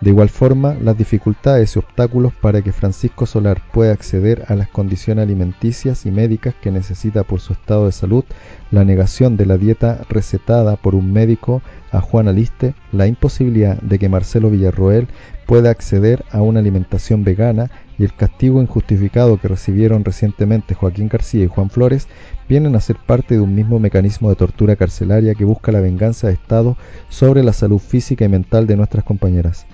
De 0.00 0.10
igual 0.10 0.28
forma, 0.28 0.74
las 0.74 0.98
dificultades 0.98 1.74
y 1.74 1.78
obstáculos 1.78 2.32
para 2.34 2.60
que 2.60 2.72
Francisco 2.72 3.24
Solar 3.24 3.62
pueda 3.72 3.92
acceder 3.92 4.44
a 4.48 4.54
las 4.54 4.68
condiciones 4.68 5.22
alimenticias 5.22 6.04
y 6.04 6.10
médicas 6.10 6.54
que 6.60 6.70
necesita 6.70 7.22
por 7.22 7.40
su 7.40 7.54
estado 7.54 7.86
de 7.86 7.92
salud, 7.92 8.24
la 8.70 8.84
negación 8.84 9.38
de 9.38 9.46
la 9.46 9.56
dieta 9.56 10.02
recetada 10.10 10.76
por 10.76 10.94
un 10.94 11.12
médico 11.12 11.62
a 11.96 12.00
Juan 12.02 12.28
Aliste, 12.28 12.74
la 12.92 13.06
imposibilidad 13.06 13.80
de 13.80 13.98
que 13.98 14.10
Marcelo 14.10 14.50
Villarroel 14.50 15.08
pueda 15.46 15.70
acceder 15.70 16.24
a 16.30 16.42
una 16.42 16.60
alimentación 16.60 17.24
vegana 17.24 17.70
y 17.98 18.04
el 18.04 18.14
castigo 18.14 18.60
injustificado 18.60 19.38
que 19.38 19.48
recibieron 19.48 20.04
recientemente 20.04 20.74
Joaquín 20.74 21.08
García 21.08 21.44
y 21.44 21.48
Juan 21.48 21.70
Flores 21.70 22.06
vienen 22.48 22.76
a 22.76 22.80
ser 22.80 22.96
parte 22.96 23.36
de 23.36 23.40
un 23.40 23.54
mismo 23.54 23.80
mecanismo 23.80 24.28
de 24.28 24.36
tortura 24.36 24.76
carcelaria 24.76 25.34
que 25.34 25.44
busca 25.44 25.72
la 25.72 25.80
venganza 25.80 26.26
de 26.26 26.34
Estado 26.34 26.76
sobre 27.08 27.42
la 27.42 27.54
salud 27.54 27.78
física 27.78 28.26
y 28.26 28.28
mental 28.28 28.66
de 28.66 28.76
nuestras 28.76 29.04
compañeras. 29.04 29.66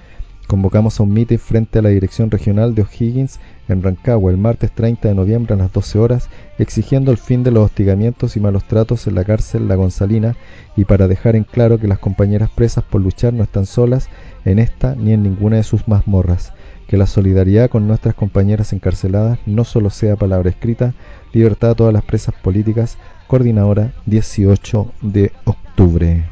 Convocamos 0.52 1.00
a 1.00 1.04
un 1.04 1.14
mitin 1.14 1.38
frente 1.38 1.78
a 1.78 1.82
la 1.82 1.88
Dirección 1.88 2.30
Regional 2.30 2.74
de 2.74 2.82
O'Higgins 2.82 3.40
en 3.68 3.82
Rancagua 3.82 4.30
el 4.30 4.36
martes 4.36 4.70
30 4.70 5.08
de 5.08 5.14
noviembre 5.14 5.54
a 5.54 5.56
las 5.56 5.72
12 5.72 5.98
horas, 5.98 6.28
exigiendo 6.58 7.10
el 7.10 7.16
fin 7.16 7.42
de 7.42 7.50
los 7.50 7.64
hostigamientos 7.64 8.36
y 8.36 8.40
malos 8.40 8.68
tratos 8.68 9.06
en 9.06 9.14
la 9.14 9.24
cárcel 9.24 9.66
La 9.66 9.76
Gonzalina 9.76 10.36
y 10.76 10.84
para 10.84 11.08
dejar 11.08 11.36
en 11.36 11.44
claro 11.44 11.78
que 11.78 11.88
las 11.88 12.00
compañeras 12.00 12.50
presas 12.50 12.84
por 12.84 13.00
luchar 13.00 13.32
no 13.32 13.44
están 13.44 13.64
solas 13.64 14.10
en 14.44 14.58
esta 14.58 14.94
ni 14.94 15.14
en 15.14 15.22
ninguna 15.22 15.56
de 15.56 15.62
sus 15.62 15.88
mazmorras 15.88 16.52
que 16.86 16.98
la 16.98 17.06
solidaridad 17.06 17.70
con 17.70 17.88
nuestras 17.88 18.14
compañeras 18.14 18.74
encarceladas 18.74 19.38
no 19.46 19.64
solo 19.64 19.88
sea 19.88 20.16
palabra 20.16 20.50
escrita, 20.50 20.92
libertad 21.32 21.70
a 21.70 21.74
todas 21.74 21.94
las 21.94 22.04
presas 22.04 22.34
políticas, 22.42 22.98
coordinadora 23.26 23.94
18 24.04 24.92
de 25.00 25.32
octubre. 25.46 26.31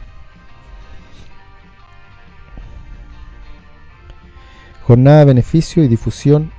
Jornada 4.90 5.20
de 5.20 5.26
beneficio 5.26 5.84
y 5.84 5.86
difusión 5.86 6.50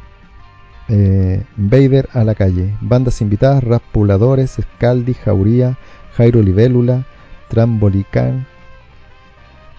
eh, 0.88 1.44
Vader 1.58 2.08
a 2.14 2.24
la 2.24 2.34
calle. 2.34 2.74
Bandas 2.80 3.20
invitadas, 3.20 3.62
Raspuladores, 3.62 4.52
Scaldi, 4.52 5.16
Jauría, 5.16 5.78
Jairo 6.14 6.42
Libélula, 6.42 7.06
Trambolicán, 7.50 8.48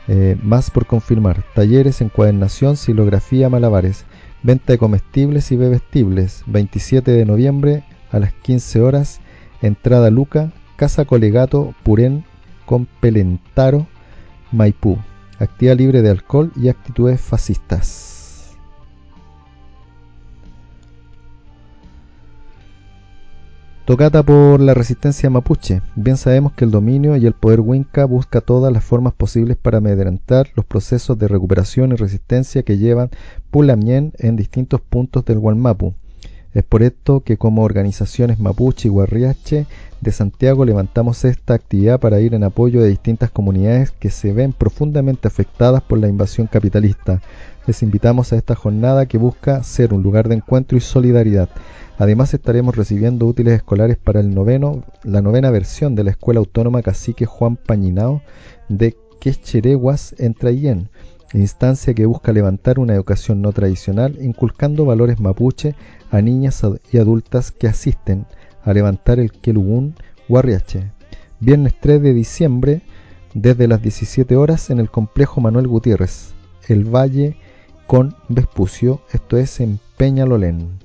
eh, 0.06 0.36
más 0.42 0.70
por 0.70 0.84
confirmar. 0.84 1.42
Talleres, 1.54 2.02
encuadernación, 2.02 2.76
silografía, 2.76 3.48
malabares. 3.48 4.04
Venta 4.42 4.74
de 4.74 4.78
comestibles 4.78 5.50
y 5.50 5.56
bebestibles. 5.56 6.42
27 6.44 7.10
de 7.10 7.24
noviembre 7.24 7.84
a 8.10 8.18
las 8.18 8.34
15 8.34 8.82
horas. 8.82 9.22
Entrada 9.62 10.10
Luca, 10.10 10.52
Casa 10.76 11.06
Colegato, 11.06 11.74
Purén, 11.82 12.26
con 12.66 12.84
Pelentaro, 13.00 13.86
Maipú. 14.50 14.98
Actividad 15.38 15.78
libre 15.78 16.02
de 16.02 16.10
alcohol 16.10 16.52
y 16.54 16.68
actitudes 16.68 17.18
fascistas. 17.18 18.11
Tocata 23.84 24.22
por 24.22 24.60
la 24.60 24.74
resistencia 24.74 25.28
mapuche. 25.28 25.82
Bien 25.96 26.16
sabemos 26.16 26.52
que 26.52 26.64
el 26.64 26.70
dominio 26.70 27.16
y 27.16 27.26
el 27.26 27.32
poder 27.32 27.58
winca 27.58 28.04
busca 28.04 28.40
todas 28.40 28.72
las 28.72 28.84
formas 28.84 29.12
posibles 29.12 29.56
para 29.56 29.78
amedrentar 29.78 30.50
los 30.54 30.64
procesos 30.64 31.18
de 31.18 31.26
recuperación 31.26 31.90
y 31.90 31.96
resistencia 31.96 32.62
que 32.62 32.78
llevan 32.78 33.10
Pulamien 33.50 34.12
en 34.18 34.36
distintos 34.36 34.80
puntos 34.80 35.24
del 35.24 35.40
Gualmapu. 35.40 35.94
Es 36.54 36.62
por 36.64 36.82
esto 36.82 37.20
que 37.20 37.36
como 37.36 37.62
organizaciones 37.62 38.38
mapuche 38.38 38.88
y 38.88 38.90
guarriache 38.90 39.66
de 40.00 40.12
Santiago 40.12 40.64
levantamos 40.64 41.24
esta 41.24 41.54
actividad 41.54 42.00
para 42.00 42.20
ir 42.20 42.34
en 42.34 42.44
apoyo 42.44 42.82
de 42.82 42.88
distintas 42.88 43.30
comunidades 43.30 43.90
que 43.90 44.10
se 44.10 44.32
ven 44.32 44.52
profundamente 44.52 45.28
afectadas 45.28 45.82
por 45.82 45.98
la 45.98 46.08
invasión 46.08 46.46
capitalista. 46.46 47.22
Les 47.66 47.82
invitamos 47.82 48.32
a 48.32 48.36
esta 48.36 48.54
jornada 48.54 49.06
que 49.06 49.18
busca 49.18 49.62
ser 49.62 49.94
un 49.94 50.02
lugar 50.02 50.28
de 50.28 50.34
encuentro 50.34 50.76
y 50.76 50.80
solidaridad 50.80 51.48
Además 52.02 52.34
estaremos 52.34 52.74
recibiendo 52.74 53.26
útiles 53.26 53.54
escolares 53.54 53.96
para 53.96 54.18
el 54.18 54.34
noveno, 54.34 54.82
la 55.04 55.22
novena 55.22 55.50
versión 55.50 55.94
de 55.94 56.02
la 56.02 56.10
Escuela 56.10 56.40
Autónoma 56.40 56.82
Cacique 56.82 57.26
Juan 57.26 57.56
Pañinao 57.56 58.22
de 58.68 58.96
Quechereguas 59.20 60.12
en 60.18 60.34
instancia 61.38 61.94
que 61.94 62.06
busca 62.06 62.32
levantar 62.32 62.78
una 62.78 62.94
educación 62.94 63.40
no 63.40 63.52
tradicional 63.52 64.18
inculcando 64.20 64.84
valores 64.84 65.18
mapuche 65.20 65.74
a 66.10 66.20
niñas 66.20 66.62
y 66.92 66.98
adultas 66.98 67.50
que 67.50 67.68
asisten 67.68 68.26
a 68.64 68.72
levantar 68.72 69.18
el 69.18 69.32
Quelugún 69.32 69.94
Guarriache. 70.28 70.90
Viernes 71.40 71.74
3 71.80 72.02
de 72.02 72.14
diciembre 72.14 72.82
desde 73.34 73.66
las 73.66 73.80
17 73.82 74.36
horas 74.36 74.70
en 74.70 74.78
el 74.78 74.90
complejo 74.90 75.40
Manuel 75.40 75.68
Gutiérrez, 75.68 76.34
El 76.68 76.84
Valle 76.84 77.36
con 77.86 78.14
Vespucio, 78.28 79.00
esto 79.12 79.38
es 79.38 79.60
en 79.60 79.80
Peñalolén. 79.96 80.78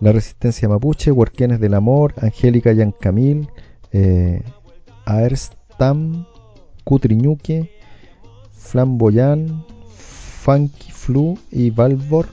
La 0.00 0.12
Resistencia 0.12 0.68
Mapuche, 0.68 1.12
Huarquenes 1.12 1.60
del 1.60 1.74
Amor, 1.74 2.14
Angélica 2.20 2.72
Yancamil, 2.72 3.48
eh, 3.92 4.42
Aerstam, 5.04 6.26
Cutriñuque, 6.84 7.70
Flamboyán, 8.60 9.64
Funky 9.88 10.92
Flu 10.92 11.38
y 11.50 11.70
Valvor, 11.70 12.26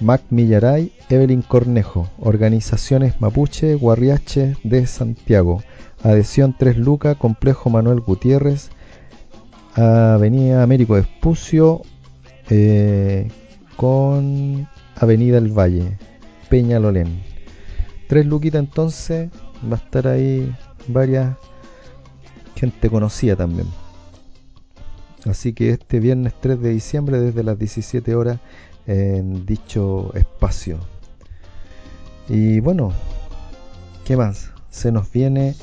Mac 0.00 0.22
Millaray, 0.30 0.92
Evelyn 1.08 1.42
Cornejo, 1.42 2.08
Organizaciones 2.18 3.20
Mapuche, 3.20 3.74
Guarriache 3.76 4.56
de 4.64 4.86
Santiago, 4.86 5.62
Adhesión 6.02 6.56
3 6.58 6.78
Luca, 6.78 7.14
Complejo 7.14 7.70
Manuel 7.70 8.00
Gutiérrez, 8.00 8.70
Avenida 9.74 10.62
Américo 10.62 10.96
Espucio, 10.96 11.82
eh, 12.50 13.30
con 13.76 14.68
Avenida 14.96 15.38
El 15.38 15.48
Valle. 15.48 15.96
Peñalolén. 16.48 17.22
Tres 18.08 18.26
luquitas 18.26 18.60
entonces, 18.60 19.30
va 19.70 19.76
a 19.76 19.80
estar 19.80 20.06
ahí 20.08 20.54
varias 20.88 21.36
gente 22.56 22.90
conocida 22.90 23.36
también. 23.36 23.66
Así 25.26 25.52
que 25.52 25.70
este 25.70 26.00
viernes 26.00 26.34
3 26.40 26.60
de 26.60 26.70
diciembre 26.70 27.20
desde 27.20 27.44
las 27.44 27.58
17 27.58 28.14
horas 28.14 28.38
en 28.86 29.46
dicho 29.46 30.12
espacio. 30.14 30.78
Y 32.28 32.60
bueno, 32.60 32.92
¿qué 34.04 34.16
más? 34.16 34.50
Se 34.70 34.90
nos 34.90 35.10
viene 35.12 35.54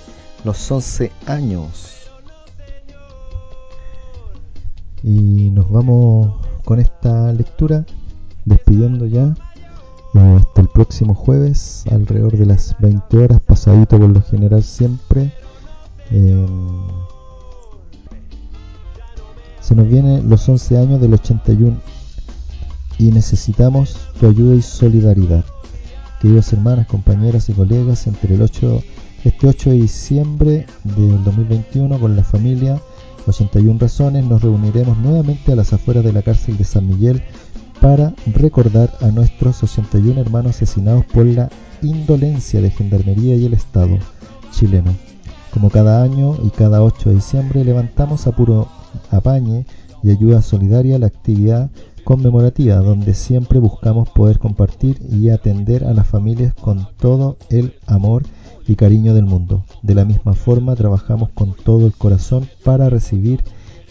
los 0.44 0.72
11 0.72 1.11
años. 1.26 2.10
Y 5.03 5.49
nos 5.52 5.69
vamos 5.69 6.45
con 6.64 6.80
esta 6.80 7.31
lectura, 7.34 7.86
despidiendo 8.45 9.06
ya 9.06 9.34
hasta 10.14 10.61
el 10.61 10.68
próximo 10.69 11.14
jueves, 11.14 11.84
alrededor 11.91 12.36
de 12.38 12.45
las 12.45 12.76
20 12.80 13.18
horas, 13.18 13.41
pasadito 13.41 13.99
por 13.99 14.10
lo 14.10 14.22
general 14.22 14.64
siempre. 14.64 15.31
Em, 16.11 16.48
se 19.69 19.75
nos 19.75 19.87
vienen 19.87 20.27
los 20.27 20.49
11 20.49 20.79
años 20.79 20.99
del 20.99 21.13
81 21.13 21.77
y 22.97 23.11
necesitamos 23.11 23.97
tu 24.19 24.27
ayuda 24.27 24.55
y 24.55 24.63
solidaridad. 24.63 25.45
Queridos 26.19 26.51
hermanas, 26.51 26.87
compañeras 26.87 27.49
y 27.49 27.53
colegas, 27.53 28.07
entre 28.07 28.33
el 28.33 28.41
8, 28.41 28.81
este 29.25 29.47
8 29.47 29.69
de 29.69 29.75
diciembre 29.75 30.65
del 30.83 31.23
2021 31.23 31.99
con 31.99 32.15
la 32.15 32.23
familia 32.23 32.81
81 33.27 33.77
Razones 33.79 34.25
nos 34.25 34.41
reuniremos 34.41 34.97
nuevamente 34.97 35.51
a 35.51 35.55
las 35.55 35.71
afueras 35.71 36.03
de 36.03 36.13
la 36.13 36.23
cárcel 36.23 36.57
de 36.57 36.63
San 36.63 36.87
Miguel 36.87 37.21
para 37.79 38.15
recordar 38.33 38.91
a 39.01 39.09
nuestros 39.09 39.61
81 39.61 40.19
hermanos 40.19 40.55
asesinados 40.55 41.05
por 41.05 41.27
la 41.27 41.47
indolencia 41.83 42.59
de 42.59 42.71
Gendarmería 42.71 43.35
y 43.35 43.45
el 43.45 43.53
Estado 43.53 43.99
chileno. 44.51 44.95
Como 45.53 45.69
cada 45.69 46.03
año 46.03 46.35
y 46.43 46.49
cada 46.51 46.84
8 46.84 47.09
de 47.09 47.15
diciembre 47.15 47.63
levantamos 47.63 48.27
a 48.27 48.31
puro 48.31 48.67
apañe 49.11 49.65
y 50.03 50.11
ayuda 50.11 50.41
solidaria 50.41 50.99
la 50.99 51.07
actividad 51.07 51.69
conmemorativa 52.03 52.77
donde 52.77 53.13
siempre 53.13 53.59
buscamos 53.59 54.09
poder 54.09 54.39
compartir 54.39 54.99
y 55.11 55.30
atender 55.30 55.84
a 55.84 55.93
las 55.93 56.07
familias 56.07 56.53
con 56.53 56.88
todo 56.97 57.38
el 57.49 57.76
amor 57.88 58.23
y 58.67 58.76
cariño 58.76 59.13
del 59.13 59.26
mundo. 59.26 59.63
De 59.81 59.95
la 59.95 60.05
misma 60.05 60.34
forma 60.34 60.76
trabajamos 60.76 61.30
con 61.30 61.53
todo 61.53 61.88
el 61.88 61.93
corazón 61.93 62.47
para 62.63 62.89
recibir 62.89 63.43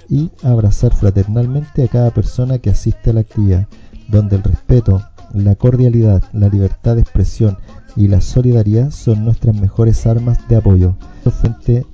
y 0.08 0.30
abrazar 0.42 0.94
fraternalmente 0.94 1.84
a 1.84 1.88
cada 1.88 2.10
persona 2.10 2.58
que 2.58 2.70
asiste 2.70 3.10
a 3.10 3.12
la 3.12 3.20
actividad, 3.20 3.66
donde 4.08 4.36
el 4.36 4.42
respeto, 4.42 5.02
la 5.34 5.54
cordialidad, 5.54 6.22
la 6.32 6.48
libertad 6.48 6.94
de 6.94 7.02
expresión 7.02 7.58
y 7.96 8.08
la 8.08 8.20
solidaridad 8.20 8.90
son 8.90 9.24
nuestras 9.24 9.54
mejores 9.54 10.06
armas 10.06 10.38
de 10.48 10.56
apoyo. 10.56 10.96
Frente 11.30 11.86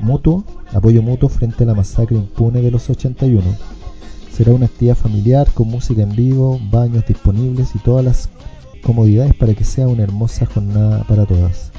mutuo, 0.00 0.44
apoyo 0.72 1.02
mutuo 1.02 1.28
frente 1.28 1.64
a 1.64 1.66
la 1.66 1.74
masacre 1.74 2.16
impune 2.16 2.60
de 2.62 2.70
los 2.70 2.88
81. 2.88 3.42
Será 4.32 4.52
una 4.52 4.66
actividad 4.66 4.96
familiar 4.96 5.50
con 5.52 5.68
música 5.68 6.02
en 6.02 6.14
vivo, 6.14 6.60
baños 6.70 7.04
disponibles 7.06 7.74
y 7.74 7.78
todas 7.80 8.04
las 8.04 8.28
comodidades 8.82 9.34
para 9.34 9.54
que 9.54 9.64
sea 9.64 9.88
una 9.88 10.04
hermosa 10.04 10.46
jornada 10.46 11.04
para 11.04 11.26
todas. 11.26 11.72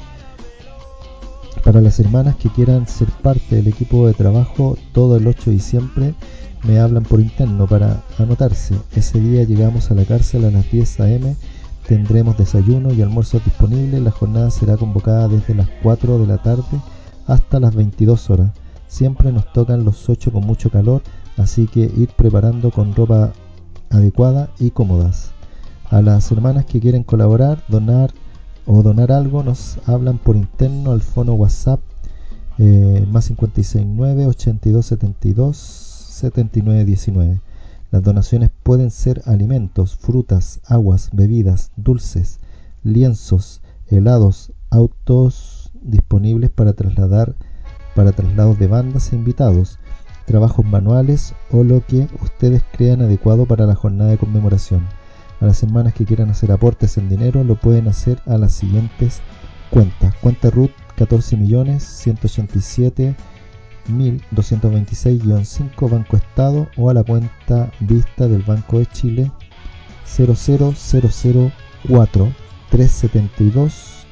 Para 1.64 1.80
las 1.80 1.98
hermanas 2.00 2.36
que 2.36 2.48
quieran 2.50 2.86
ser 2.86 3.08
parte 3.22 3.56
del 3.56 3.68
equipo 3.68 4.06
de 4.06 4.14
trabajo, 4.14 4.76
todo 4.92 5.16
el 5.16 5.26
8 5.26 5.50
de 5.50 5.52
diciembre 5.52 6.14
me 6.64 6.78
hablan 6.78 7.04
por 7.04 7.20
interno 7.20 7.66
para 7.66 8.02
anotarse. 8.18 8.74
Ese 8.94 9.20
día 9.20 9.44
llegamos 9.44 9.90
a 9.90 9.94
la 9.94 10.04
cárcel 10.04 10.44
a 10.44 10.50
las 10.50 10.70
10 10.70 11.00
am, 11.00 11.34
tendremos 11.90 12.38
desayuno 12.38 12.92
y 12.92 13.02
almuerzo 13.02 13.40
disponibles. 13.44 14.00
La 14.00 14.12
jornada 14.12 14.48
será 14.52 14.76
convocada 14.76 15.26
desde 15.26 15.56
las 15.56 15.68
4 15.82 16.20
de 16.20 16.26
la 16.28 16.38
tarde 16.38 16.80
hasta 17.26 17.58
las 17.58 17.74
22 17.74 18.30
horas. 18.30 18.52
Siempre 18.86 19.32
nos 19.32 19.52
tocan 19.52 19.84
los 19.84 20.08
8 20.08 20.30
con 20.30 20.46
mucho 20.46 20.70
calor, 20.70 21.02
así 21.36 21.66
que 21.66 21.80
ir 21.80 22.10
preparando 22.16 22.70
con 22.70 22.94
ropa 22.94 23.32
adecuada 23.90 24.50
y 24.60 24.70
cómodas. 24.70 25.32
A 25.90 26.00
las 26.00 26.30
hermanas 26.30 26.64
que 26.64 26.78
quieren 26.78 27.02
colaborar, 27.02 27.60
donar 27.66 28.12
o 28.66 28.84
donar 28.84 29.10
algo, 29.10 29.42
nos 29.42 29.78
hablan 29.84 30.18
por 30.18 30.36
interno 30.36 30.92
al 30.92 31.00
fono 31.00 31.32
WhatsApp 31.32 31.80
eh, 32.58 33.04
más 33.10 33.26
569 33.26 34.26
8272 34.26 35.56
7919. 35.56 37.40
Las 37.90 38.02
donaciones 38.02 38.50
pueden 38.62 38.90
ser 38.90 39.22
alimentos, 39.26 39.96
frutas, 39.96 40.60
aguas, 40.64 41.10
bebidas, 41.12 41.72
dulces, 41.76 42.38
lienzos, 42.84 43.62
helados, 43.88 44.52
autos 44.70 45.72
disponibles 45.82 46.50
para 46.50 46.72
trasladar 46.72 47.34
para 47.94 48.12
traslados 48.12 48.58
de 48.58 48.68
bandas 48.68 49.12
e 49.12 49.16
invitados, 49.16 49.78
trabajos 50.24 50.64
manuales 50.64 51.34
o 51.50 51.64
lo 51.64 51.84
que 51.84 52.06
ustedes 52.22 52.62
crean 52.72 53.02
adecuado 53.02 53.46
para 53.46 53.66
la 53.66 53.74
jornada 53.74 54.10
de 54.10 54.18
conmemoración. 54.18 54.86
A 55.40 55.46
las 55.46 55.62
hermanas 55.62 55.94
que 55.94 56.04
quieran 56.04 56.30
hacer 56.30 56.52
aportes 56.52 56.96
en 56.98 57.08
dinero 57.08 57.42
lo 57.42 57.56
pueden 57.56 57.88
hacer 57.88 58.22
a 58.26 58.38
las 58.38 58.52
siguientes 58.52 59.20
cuentas. 59.70 60.14
Cuenta 60.20 60.50
RUT 60.50 60.70
14.187.226-5 63.88 65.90
Banco 65.90 66.16
Estado 66.16 66.68
o 66.76 66.90
a 66.90 66.94
la 66.94 67.04
cuenta 67.04 67.70
vista 67.80 68.28
del 68.28 68.42
Banco 68.42 68.78
de 68.78 68.86
Chile 68.86 69.30
00004 70.06 72.32
372 72.70 74.06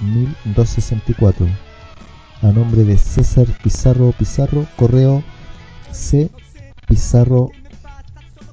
1264 0.00 1.46
a 2.42 2.52
nombre 2.52 2.84
de 2.84 2.98
César 2.98 3.46
Pizarro 3.62 4.12
Pizarro, 4.12 4.66
correo 4.76 5.24
c 5.90 6.30
pizarro 6.86 7.50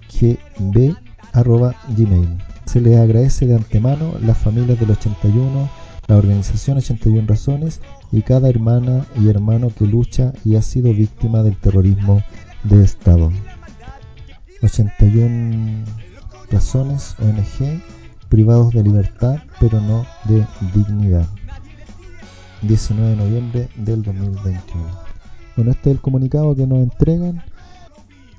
gb 0.09 0.95
arroba 1.33 1.75
gmail. 1.89 2.37
Se 2.65 2.79
les 2.79 2.97
agradece 2.97 3.45
de 3.45 3.55
antemano 3.55 4.13
las 4.21 4.37
familias 4.37 4.79
del 4.79 4.91
81, 4.91 5.69
la 6.07 6.17
organización 6.17 6.77
81 6.77 7.25
Razones 7.27 7.81
y 8.11 8.21
cada 8.21 8.49
hermana 8.49 9.05
y 9.15 9.29
hermano 9.29 9.69
que 9.69 9.85
lucha 9.85 10.33
y 10.43 10.55
ha 10.55 10.61
sido 10.61 10.93
víctima 10.93 11.43
del 11.43 11.55
terrorismo 11.57 12.21
de 12.63 12.83
Estado. 12.83 13.31
81 14.61 15.85
Razones 16.51 17.15
ONG 17.19 17.81
privados 18.29 18.73
de 18.73 18.83
libertad 18.83 19.37
pero 19.59 19.79
no 19.81 20.05
de 20.25 20.45
dignidad. 20.73 21.27
19 22.61 23.09
de 23.09 23.15
noviembre 23.15 23.69
del 23.75 24.03
2021. 24.03 24.85
Bueno, 25.55 25.71
este 25.71 25.89
es 25.89 25.95
el 25.95 26.01
comunicado 26.01 26.55
que 26.55 26.65
nos 26.65 26.79
entregan. 26.79 27.43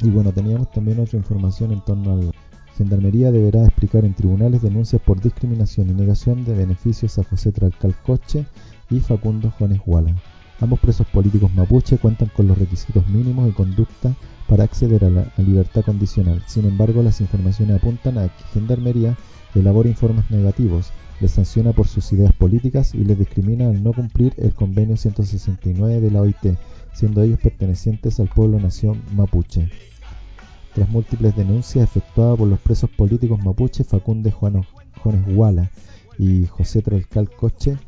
Y 0.00 0.10
bueno, 0.10 0.32
teníamos 0.32 0.70
también 0.70 0.98
otra 0.98 1.18
información 1.18 1.72
en 1.72 1.80
torno 1.82 2.14
al 2.14 2.32
Gendarmería 2.76 3.30
deberá 3.30 3.64
explicar 3.64 4.04
en 4.04 4.14
tribunales 4.14 4.60
denuncias 4.60 5.00
por 5.00 5.20
discriminación 5.20 5.88
y 5.90 5.92
negación 5.92 6.44
de 6.44 6.54
beneficios 6.54 7.18
a 7.18 7.24
José 7.24 7.52
Tralcalcoche 7.52 8.46
y 8.90 8.98
Facundo 8.98 9.52
Jones 9.56 9.80
Huala. 9.86 10.12
Ambos 10.60 10.80
presos 10.80 11.06
políticos 11.06 11.54
mapuche 11.54 11.98
cuentan 11.98 12.30
con 12.34 12.48
los 12.48 12.58
requisitos 12.58 13.08
mínimos 13.08 13.48
y 13.48 13.52
conducta 13.52 14.14
para 14.48 14.64
acceder 14.64 15.04
a 15.04 15.10
la 15.10 15.32
libertad 15.38 15.82
condicional. 15.84 16.42
Sin 16.46 16.64
embargo, 16.66 17.02
las 17.02 17.20
informaciones 17.20 17.76
apuntan 17.76 18.18
a 18.18 18.28
que 18.28 18.44
Gendarmería 18.52 19.16
elabora 19.54 19.88
informes 19.88 20.28
negativos, 20.30 20.90
les 21.20 21.30
sanciona 21.30 21.72
por 21.72 21.86
sus 21.86 22.12
ideas 22.12 22.32
políticas 22.32 22.92
y 22.92 23.04
les 23.04 23.16
discrimina 23.16 23.68
al 23.68 23.84
no 23.84 23.92
cumplir 23.92 24.34
el 24.36 24.52
convenio 24.52 24.96
169 24.96 26.00
de 26.00 26.10
la 26.10 26.22
OIT, 26.22 26.58
siendo 26.92 27.22
ellos 27.22 27.38
pertenecientes 27.40 28.18
al 28.18 28.28
pueblo 28.28 28.58
nación 28.58 29.00
mapuche 29.14 29.70
tras 30.74 30.88
múltiples 30.88 31.36
denuncias 31.36 31.84
efectuadas 31.84 32.38
por 32.38 32.48
los 32.48 32.58
presos 32.58 32.90
políticos 32.90 33.42
mapuche 33.42 33.84
Facunde 33.84 34.32
Juanes 34.32 34.66
Huala 35.28 35.70
y 36.18 36.46
José 36.46 36.82
Tralcal 36.82 37.30
Coche, 37.30 37.78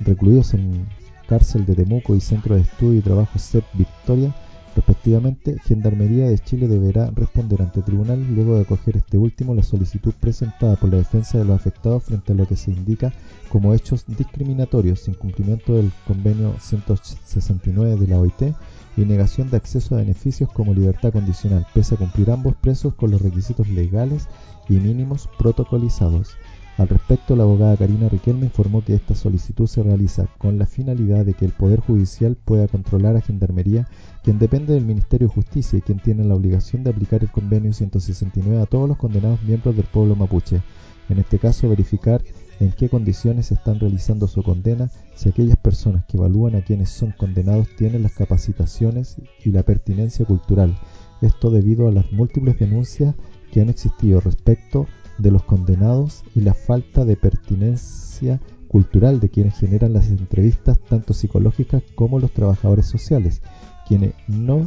recluidos 0.00 0.54
en 0.54 0.86
cárcel 1.28 1.64
de 1.64 1.74
Temuco 1.74 2.14
y 2.14 2.20
Centro 2.20 2.54
de 2.54 2.62
Estudio 2.62 2.98
y 2.98 3.02
Trabajo 3.02 3.38
CEP 3.38 3.64
Victoria, 3.74 4.34
respectivamente, 4.74 5.56
Gendarmería 5.64 6.28
de 6.28 6.38
Chile 6.38 6.68
deberá 6.68 7.10
responder 7.10 7.62
ante 7.62 7.80
tribunal 7.80 8.22
luego 8.34 8.56
de 8.56 8.62
acoger 8.62 8.98
este 8.98 9.16
último 9.16 9.54
la 9.54 9.62
solicitud 9.62 10.12
presentada 10.20 10.76
por 10.76 10.90
la 10.90 10.98
defensa 10.98 11.38
de 11.38 11.46
los 11.46 11.56
afectados 11.56 12.04
frente 12.04 12.32
a 12.32 12.36
lo 12.36 12.46
que 12.46 12.56
se 12.56 12.70
indica 12.70 13.12
como 13.48 13.72
hechos 13.72 14.04
discriminatorios, 14.06 15.08
incumplimiento 15.08 15.74
del 15.74 15.90
convenio 16.06 16.54
169 16.60 17.96
de 17.96 18.06
la 18.06 18.20
OIT 18.20 18.54
y 18.96 19.04
negación 19.04 19.50
de 19.50 19.58
acceso 19.58 19.94
a 19.94 19.98
beneficios 19.98 20.50
como 20.52 20.74
libertad 20.74 21.12
condicional, 21.12 21.66
pese 21.74 21.94
a 21.94 21.98
cumplir 21.98 22.30
ambos 22.30 22.56
presos 22.56 22.94
con 22.94 23.10
los 23.10 23.22
requisitos 23.22 23.68
legales 23.68 24.28
y 24.68 24.74
mínimos 24.74 25.28
protocolizados. 25.38 26.36
Al 26.78 26.88
respecto, 26.88 27.36
la 27.36 27.44
abogada 27.44 27.76
Karina 27.76 28.08
Riquelme 28.10 28.46
informó 28.46 28.84
que 28.84 28.94
esta 28.94 29.14
solicitud 29.14 29.66
se 29.66 29.82
realiza 29.82 30.26
con 30.36 30.58
la 30.58 30.66
finalidad 30.66 31.24
de 31.24 31.32
que 31.32 31.46
el 31.46 31.52
Poder 31.52 31.80
Judicial 31.80 32.36
pueda 32.36 32.68
controlar 32.68 33.16
a 33.16 33.22
Gendarmería, 33.22 33.88
quien 34.22 34.38
depende 34.38 34.74
del 34.74 34.84
Ministerio 34.84 35.28
de 35.28 35.34
Justicia 35.34 35.78
y 35.78 35.82
quien 35.82 36.00
tiene 36.00 36.24
la 36.24 36.34
obligación 36.34 36.84
de 36.84 36.90
aplicar 36.90 37.22
el 37.22 37.30
convenio 37.30 37.72
169 37.72 38.60
a 38.60 38.66
todos 38.66 38.88
los 38.88 38.98
condenados 38.98 39.42
miembros 39.42 39.74
del 39.74 39.86
pueblo 39.86 40.16
mapuche. 40.16 40.60
En 41.08 41.18
este 41.18 41.38
caso, 41.38 41.68
verificar 41.68 42.22
en 42.60 42.72
qué 42.72 42.88
condiciones 42.88 43.52
están 43.52 43.80
realizando 43.80 44.26
su 44.28 44.42
condena, 44.42 44.90
si 45.14 45.28
aquellas 45.28 45.56
personas 45.56 46.04
que 46.06 46.16
evalúan 46.16 46.54
a 46.56 46.62
quienes 46.62 46.90
son 46.90 47.12
condenados 47.12 47.68
tienen 47.76 48.02
las 48.02 48.12
capacitaciones 48.12 49.16
y 49.44 49.50
la 49.50 49.62
pertinencia 49.62 50.24
cultural. 50.24 50.78
Esto 51.20 51.50
debido 51.50 51.88
a 51.88 51.92
las 51.92 52.10
múltiples 52.12 52.58
denuncias 52.58 53.14
que 53.52 53.60
han 53.60 53.68
existido 53.68 54.20
respecto 54.20 54.86
de 55.18 55.30
los 55.30 55.44
condenados 55.44 56.22
y 56.34 56.40
la 56.40 56.54
falta 56.54 57.04
de 57.04 57.16
pertinencia 57.16 58.40
cultural 58.68 59.20
de 59.20 59.30
quienes 59.30 59.58
generan 59.58 59.92
las 59.92 60.08
entrevistas 60.08 60.78
tanto 60.88 61.14
psicológicas 61.14 61.82
como 61.94 62.18
los 62.18 62.32
trabajadores 62.32 62.86
sociales, 62.86 63.40
quienes 63.86 64.14
no 64.28 64.66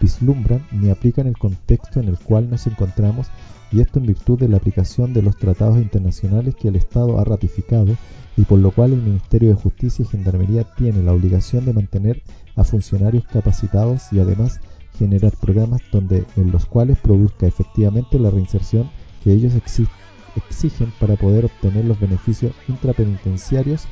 vislumbran 0.00 0.66
ni 0.72 0.90
aplican 0.90 1.26
el 1.26 1.38
contexto 1.38 2.00
en 2.00 2.08
el 2.08 2.18
cual 2.18 2.50
nos 2.50 2.66
encontramos 2.66 3.28
y 3.72 3.80
esto 3.80 3.98
en 3.98 4.06
virtud 4.06 4.38
de 4.38 4.48
la 4.48 4.58
aplicación 4.58 5.14
de 5.14 5.22
los 5.22 5.36
tratados 5.36 5.78
internacionales 5.78 6.54
que 6.54 6.68
el 6.68 6.76
Estado 6.76 7.18
ha 7.18 7.24
ratificado 7.24 7.96
y 8.36 8.42
por 8.42 8.58
lo 8.58 8.70
cual 8.70 8.92
el 8.92 9.02
Ministerio 9.02 9.48
de 9.48 9.54
Justicia 9.54 10.04
y 10.04 10.08
Gendarmería 10.08 10.64
tiene 10.76 11.02
la 11.02 11.12
obligación 11.12 11.64
de 11.64 11.72
mantener 11.72 12.22
a 12.56 12.64
funcionarios 12.64 13.24
capacitados 13.24 14.12
y 14.12 14.20
además 14.20 14.60
generar 14.98 15.32
programas 15.40 15.80
donde 15.90 16.24
en 16.36 16.50
los 16.50 16.66
cuales 16.66 16.98
produzca 16.98 17.46
efectivamente 17.46 18.18
la 18.18 18.30
reinserción 18.30 18.90
que 19.24 19.32
ellos 19.32 19.54
exigen 19.54 20.92
para 21.00 21.16
poder 21.16 21.46
obtener 21.46 21.84
los 21.84 21.98
beneficios 21.98 22.52
intrapenitenciarios 22.68 23.86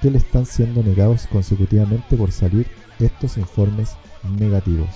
que 0.00 0.10
le 0.10 0.18
están 0.18 0.46
siendo 0.46 0.82
negados 0.82 1.26
consecutivamente 1.26 2.16
por 2.16 2.30
salir 2.30 2.66
estos 3.00 3.38
informes 3.38 3.96
negativos. 4.38 4.90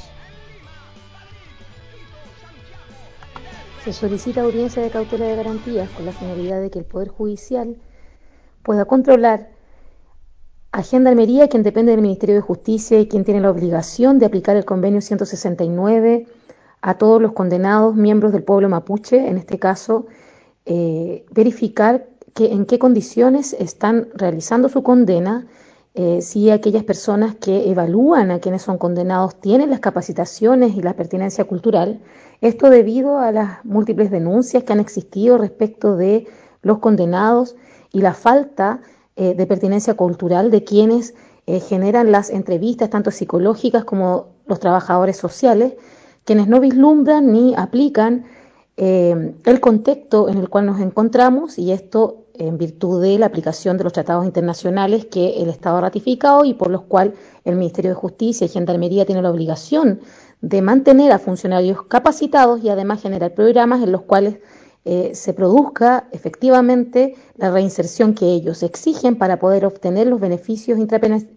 Se 3.85 3.95
solicita 3.95 4.43
audiencia 4.43 4.83
de 4.83 4.91
cautela 4.91 5.25
de 5.25 5.37
garantías 5.37 5.89
con 5.89 6.05
la 6.05 6.13
finalidad 6.13 6.61
de 6.61 6.71
que 6.71 6.79
el 6.79 6.85
Poder 6.85 7.09
Judicial 7.09 7.79
pueda 8.63 8.85
controlar 8.85 9.49
a 10.71 10.83
Gendarmería, 10.83 11.49
quien 11.49 11.63
depende 11.63 11.93
del 11.93 12.03
Ministerio 12.03 12.35
de 12.35 12.43
Justicia 12.43 13.01
y 13.01 13.09
quien 13.09 13.25
tiene 13.25 13.41
la 13.41 13.51
obligación 13.51 14.19
de 14.19 14.27
aplicar 14.27 14.57
el 14.57 14.67
convenio 14.67 15.01
169 15.01 16.27
a 16.83 16.99
todos 16.99 17.23
los 17.23 17.33
condenados 17.33 17.97
miembros 17.97 18.33
del 18.33 18.43
pueblo 18.43 18.69
mapuche, 18.69 19.29
en 19.29 19.39
este 19.39 19.59
caso, 19.59 20.07
eh, 20.67 21.25
verificar 21.31 22.07
que, 22.35 22.53
en 22.53 22.67
qué 22.67 22.79
condiciones 22.79 23.55
están 23.59 24.09
realizando 24.15 24.69
su 24.69 24.83
condena, 24.83 25.47
eh, 25.95 26.23
si 26.23 26.51
aquellas 26.51 26.85
personas 26.85 27.35
que 27.35 27.69
evalúan 27.69 28.31
a 28.31 28.39
quienes 28.39 28.63
son 28.63 28.79
condenados 28.79 29.41
tienen 29.41 29.71
las 29.71 29.81
capacitaciones 29.81 30.77
y 30.77 30.83
la 30.83 30.95
pertinencia 30.95 31.45
cultural, 31.45 32.01
esto 32.41 32.71
debido 32.71 33.19
a 33.19 33.33
las 33.33 33.65
múltiples 33.65 34.11
denuncias 34.11 34.63
que 34.63 34.73
han 34.73 34.79
existido 34.79 35.37
respecto 35.37 35.97
de 35.97 36.29
los 36.63 36.79
condenados 36.79 37.57
y 37.93 38.03
la 38.03 38.15
falta 38.15 38.83
eh, 39.17 39.35
de 39.35 39.47
pertinencia 39.47 39.95
cultural 39.95 40.53
de 40.53 40.63
quienes 40.63 41.15
eh, 41.47 41.59
generan 41.59 42.13
las 42.13 42.31
entrevistas, 42.31 42.91
tanto 42.91 43.11
psicológicas 43.11 43.85
como 43.85 44.29
los 44.47 44.61
trabajadores 44.61 45.17
sociales, 45.17 45.75
quienes 46.25 46.47
no 46.47 46.61
vislumbran 46.61 47.33
ni 47.33 47.55
aplican 47.57 48.27
el 48.77 49.61
contexto 49.61 50.31
en 50.31 50.39
el 50.39 50.49
cual 50.49 50.65
nos 50.65 50.81
encontramos 50.81 51.59
y 51.59 51.71
esto 51.71 52.25
en 52.41 52.59
virtud 52.59 53.03
de 53.03 53.19
la 53.19 53.27
aplicación 53.27 53.77
de 53.77 53.85
los 53.85 53.93
tratados 53.93 54.25
internacionales 54.25 55.07
que 55.07 55.43
el 55.43 55.49
Estado 55.49 55.77
ha 55.77 55.83
ratificado 55.83 56.45
y 56.45 56.55
por 56.55 56.71
los 56.71 56.83
cuales 56.83 57.15
el 57.45 57.57
Ministerio 57.57 57.91
de 57.91 57.95
Justicia 57.95 58.47
y 58.47 58.49
Gendarmería 58.49 59.05
tiene 59.05 59.23
la 59.23 59.31
obligación 59.31 60.01
de 60.41 60.63
mantener 60.63 61.13
a 61.13 61.19
funcionarios 61.19 61.83
capacitados 61.85 62.63
y 62.65 62.71
además 62.71 63.03
generar 63.03 63.35
programas 63.35 63.83
en 63.83 63.93
los 63.93 64.03
cuales 64.03 64.37
eh, 64.87 65.11
se 65.15 65.35
produzca 65.35 66.09
efectivamente 66.11 67.15
la 67.37 67.51
reinserción 67.51 68.15
que 68.15 68.27
ellos 68.27 68.63
exigen 68.63 69.17
para 69.17 69.39
poder 69.39 69.67
obtener 69.67 70.07
los 70.07 70.21
beneficios 70.21 70.79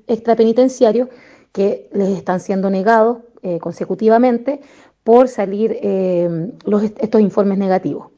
extrapenitenciarios 0.07 1.09
que 1.51 1.89
les 1.91 2.09
están 2.17 2.39
siendo 2.39 2.69
negados 2.69 3.17
eh, 3.41 3.59
consecutivamente 3.59 4.61
por 5.03 5.27
salir 5.27 5.77
eh, 5.81 6.53
los, 6.63 6.83
estos 6.83 7.19
informes 7.19 7.57
negativos. 7.57 8.12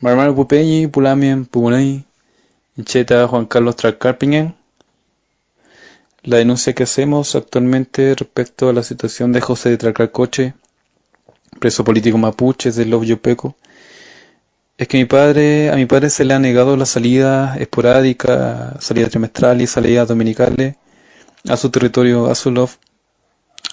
Marmar 0.00 0.34
Pupeñi, 0.34 0.86
Pulamien, 0.88 1.44
Pugunay, 1.46 2.04
Incheta, 2.76 3.26
Juan 3.28 3.46
Carlos 3.46 3.76
Tracarpingen. 3.76 4.54
La 6.22 6.38
denuncia 6.38 6.74
que 6.74 6.82
hacemos 6.82 7.34
actualmente 7.34 8.14
respecto 8.14 8.68
a 8.68 8.72
la 8.72 8.82
situación 8.82 9.32
de 9.32 9.40
José 9.40 9.70
de 9.70 9.76
Tracarcoche, 9.78 10.54
preso 11.60 11.84
político 11.84 12.18
mapuche 12.18 12.70
del 12.72 12.90
Lobo 12.90 13.04
Yopeco, 13.04 13.56
es 14.76 14.88
que 14.88 14.98
mi 14.98 15.04
padre, 15.04 15.70
a 15.70 15.76
mi 15.76 15.86
padre 15.86 16.10
se 16.10 16.24
le 16.24 16.34
ha 16.34 16.38
negado 16.38 16.76
la 16.76 16.86
salida 16.86 17.56
esporádica, 17.58 18.74
salida 18.80 19.08
trimestral 19.08 19.62
y 19.62 19.66
salida 19.66 20.04
dominicales 20.04 20.76
a 21.48 21.56
su 21.56 21.70
territorio 21.70 22.26
Azulov, 22.26 22.70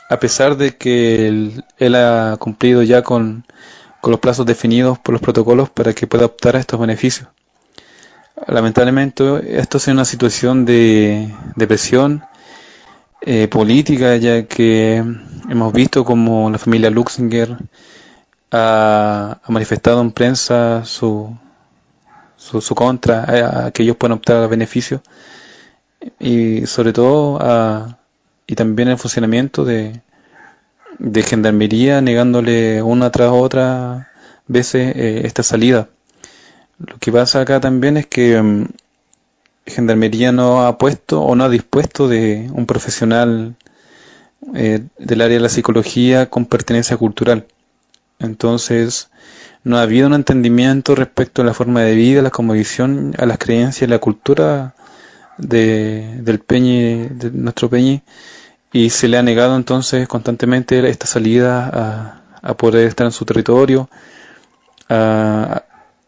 a 0.10 0.20
pesar 0.20 0.58
de 0.58 0.78
que 0.78 1.28
él, 1.28 1.96
ha 1.96 2.36
cumplido 2.40 2.84
ya 2.84 3.02
con, 3.02 3.46
con, 4.02 4.12
los 4.12 4.20
plazos 4.20 4.46
definidos 4.46 5.00
por 5.00 5.14
los 5.14 5.22
protocolos 5.22 5.70
para 5.70 5.94
que 5.94 6.08
pueda 6.08 6.26
optar 6.26 6.56
a 6.56 6.60
estos 6.60 6.80
beneficios. 6.80 7.30
Lamentablemente 8.48 9.60
esto 9.60 9.78
es 9.78 9.88
una 9.88 10.06
situación 10.06 10.66
de, 10.66 11.34
de 11.56 11.68
presión 11.68 12.24
eh, 13.22 13.48
política, 13.48 14.16
ya 14.18 14.48
que 14.48 15.04
hemos 15.50 15.74
visto 15.74 16.04
como 16.04 16.50
la 16.50 16.58
familia 16.58 16.90
Luxinger 16.90 17.56
ha, 18.52 19.40
manifestado 19.48 20.02
en 20.02 20.12
prensa 20.12 20.84
su, 20.86 21.38
su, 22.36 22.76
contra, 22.76 23.66
a, 23.68 23.72
que 23.72 23.84
ellos 23.84 23.96
puedan 23.98 24.18
optar 24.18 24.38
a 24.38 24.48
beneficios 24.48 25.02
y 26.20 26.66
sobre 26.66 26.94
todo 26.94 27.38
a, 27.40 28.00
y 28.48 28.56
también 28.56 28.90
el 28.90 28.98
funcionamiento 28.98 29.64
de, 29.64 30.02
de 31.02 31.24
gendarmería 31.24 32.00
negándole 32.02 32.82
una 32.84 33.12
tras 33.12 33.32
otra 33.32 34.12
veces 34.48 34.96
eh, 34.96 35.22
esta 35.26 35.42
salida. 35.44 35.90
Lo 36.78 36.98
que 37.00 37.12
pasa 37.12 37.42
acá 37.42 37.60
también 37.60 37.98
es 37.98 38.06
que 38.06 38.42
mm, 38.42 38.66
Gendarmería 39.66 40.32
no 40.32 40.66
ha 40.66 40.78
puesto 40.78 41.22
o 41.22 41.36
no 41.36 41.44
ha 41.44 41.50
dispuesto 41.50 42.08
de 42.08 42.50
un 42.54 42.66
profesional 42.66 43.56
eh, 44.56 44.82
del 44.98 45.22
área 45.22 45.38
de 45.38 45.44
la 45.44 45.50
psicología 45.50 46.30
con 46.30 46.46
pertenencia 46.46 46.98
cultural. 46.98 47.46
Entonces, 48.20 49.10
no 49.64 49.78
ha 49.78 49.84
habido 49.84 50.08
un 50.08 50.14
entendimiento 50.14 50.96
respecto 50.96 51.42
a 51.42 51.46
la 51.46 51.54
forma 51.54 51.82
de 51.82 51.96
vida, 51.96 52.22
la 52.22 52.32
cosmovisión, 52.32 53.14
a 53.18 53.26
las 53.26 53.38
creencias 53.38 53.88
y 53.88 53.92
la 53.92 54.00
cultura 54.00 54.74
de, 55.38 56.20
del 56.22 56.40
peñe, 56.40 57.10
de 57.12 57.32
nuestro 57.32 57.70
peñe, 57.70 58.04
y 58.74 58.90
se 58.90 59.08
le 59.08 59.18
ha 59.18 59.24
negado 59.24 59.56
entonces 59.56 60.08
constantemente 60.08 60.88
esta 60.90 61.06
salida 61.06 61.70
a, 61.74 62.22
a 62.42 62.54
poder 62.56 62.88
estar 62.88 63.06
en 63.06 63.12
su 63.12 63.26
territorio, 63.26 63.90
a, 64.90 65.64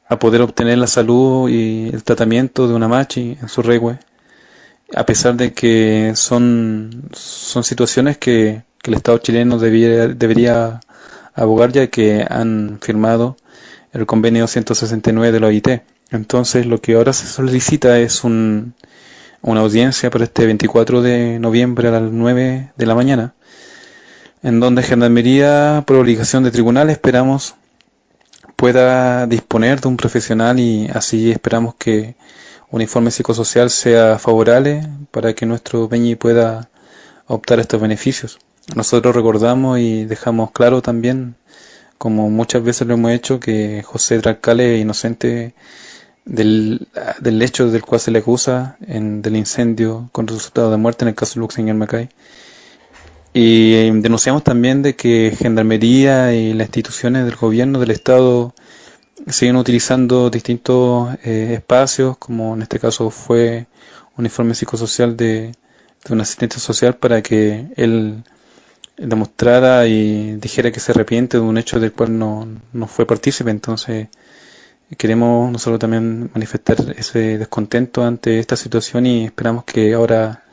a 0.08 0.20
poder 0.20 0.42
obtener 0.42 0.78
la 0.78 0.88
salud 0.88 1.50
y 1.50 1.90
el 1.90 2.04
tratamiento 2.04 2.68
de 2.68 2.74
una 2.74 2.88
machi 2.88 3.38
en 3.42 3.50
su 3.50 3.62
regue, 3.62 3.98
a 4.96 5.06
pesar 5.06 5.36
de 5.36 5.54
que 5.54 6.14
son, 6.16 7.10
son 7.14 7.64
situaciones 7.64 8.18
que, 8.18 8.64
el 8.84 8.96
Estado 8.96 9.18
chileno 9.20 9.60
debería 9.60 10.82
abogar 11.36 11.72
ya 11.72 11.88
que 11.88 12.26
han 12.30 12.80
firmado 12.82 13.38
el 13.94 14.06
convenio 14.06 14.46
169 14.46 15.32
de 15.32 15.40
la 15.40 15.48
OIT. 15.48 15.70
Entonces 16.12 16.66
lo 16.66 16.82
que 16.82 16.96
ahora 16.96 17.14
se 17.14 17.26
solicita 17.26 17.98
es 18.00 18.26
un, 18.26 18.74
una 19.44 19.62
audiencia 19.62 20.10
para 20.10 20.24
este 20.24 20.46
24 20.46 21.02
de 21.04 21.38
noviembre 21.38 21.90
a 21.90 21.92
las 21.92 22.02
9 22.02 22.72
de 22.76 22.86
la 22.86 22.96
mañana, 22.96 23.36
en 24.42 24.60
donde 24.60 24.82
Gendarmería, 24.82 25.84
por 25.86 25.98
obligación 25.98 26.44
de 26.44 26.52
tribunal, 26.52 26.90
esperamos 26.90 27.56
pueda 28.56 29.28
disponer 29.28 29.82
de 29.82 29.90
un 29.90 29.98
profesional 29.98 30.60
y 30.60 30.88
así 30.94 31.32
esperamos 31.32 31.76
que 31.76 32.16
un 32.72 32.82
informe 32.82 33.12
psicosocial 33.12 33.70
sea 33.70 34.18
favorable 34.20 34.88
para 35.12 35.34
que 35.34 35.46
nuestro 35.46 35.90
Peñi 35.90 36.16
pueda 36.16 36.70
optar 37.28 37.60
estos 37.60 37.82
beneficios. 37.82 38.40
Nosotros 38.74 39.14
recordamos 39.14 39.80
y 39.80 40.06
dejamos 40.06 40.52
claro 40.52 40.82
también, 40.82 41.36
como 41.98 42.30
muchas 42.30 42.64
veces 42.64 42.88
lo 42.88 42.94
hemos 42.94 43.12
hecho, 43.12 43.40
que 43.40 43.84
José 43.84 44.18
Dracale 44.20 44.76
es 44.76 44.82
inocente 44.82 45.54
del, 46.26 46.88
del 47.20 47.42
hecho 47.42 47.70
del 47.70 47.84
cual 47.84 48.00
se 48.00 48.12
le 48.12 48.20
acusa 48.20 48.78
en, 48.88 49.22
del 49.22 49.36
incendio 49.36 50.10
con 50.12 50.28
resultado 50.28 50.72
de 50.72 50.78
muerte 50.78 51.06
en 51.06 51.10
el 51.10 51.16
caso 51.16 51.40
de 51.40 51.70
en 51.70 51.78
Macay. 51.78 52.10
Y 53.34 53.74
eh, 53.74 53.92
denunciamos 53.96 54.44
también 54.44 54.84
de 54.84 54.96
que 54.96 55.36
Gendarmería 55.38 56.34
y 56.36 56.54
las 56.54 56.68
instituciones 56.68 57.26
del 57.26 57.36
gobierno 57.36 57.80
del 57.80 57.92
Estado 57.92 58.54
siguen 59.28 59.56
utilizando 59.56 60.30
distintos 60.30 61.16
eh, 61.24 61.54
espacios, 61.56 62.18
como 62.18 62.54
en 62.56 62.62
este 62.62 62.80
caso 62.80 63.10
fue 63.10 63.66
un 64.18 64.26
informe 64.26 64.54
psicosocial 64.54 65.18
de, 65.18 65.52
de 66.06 66.14
un 66.14 66.22
asistente 66.22 66.60
social 66.60 66.96
para 66.96 67.22
que 67.22 67.68
él 67.76 68.24
demostrara 68.98 69.88
y 69.88 70.36
dijera 70.36 70.72
que 70.72 70.80
se 70.80 70.92
arrepiente 70.92 71.38
de 71.38 71.44
un 71.44 71.58
hecho 71.58 71.80
del 71.80 71.94
cual 71.94 72.18
no, 72.18 72.48
no 72.72 72.88
fue 72.88 73.08
partícipe. 73.08 73.50
Entonces, 73.50 74.10
queremos 74.98 75.52
nosotros 75.52 75.80
también 75.80 76.30
manifestar 76.34 76.78
ese 76.98 77.38
descontento 77.38 78.04
ante 78.04 78.40
esta 78.40 78.56
situación 78.56 79.06
y 79.06 79.26
esperamos 79.26 79.64
que 79.64 79.94
ahora 79.94 80.44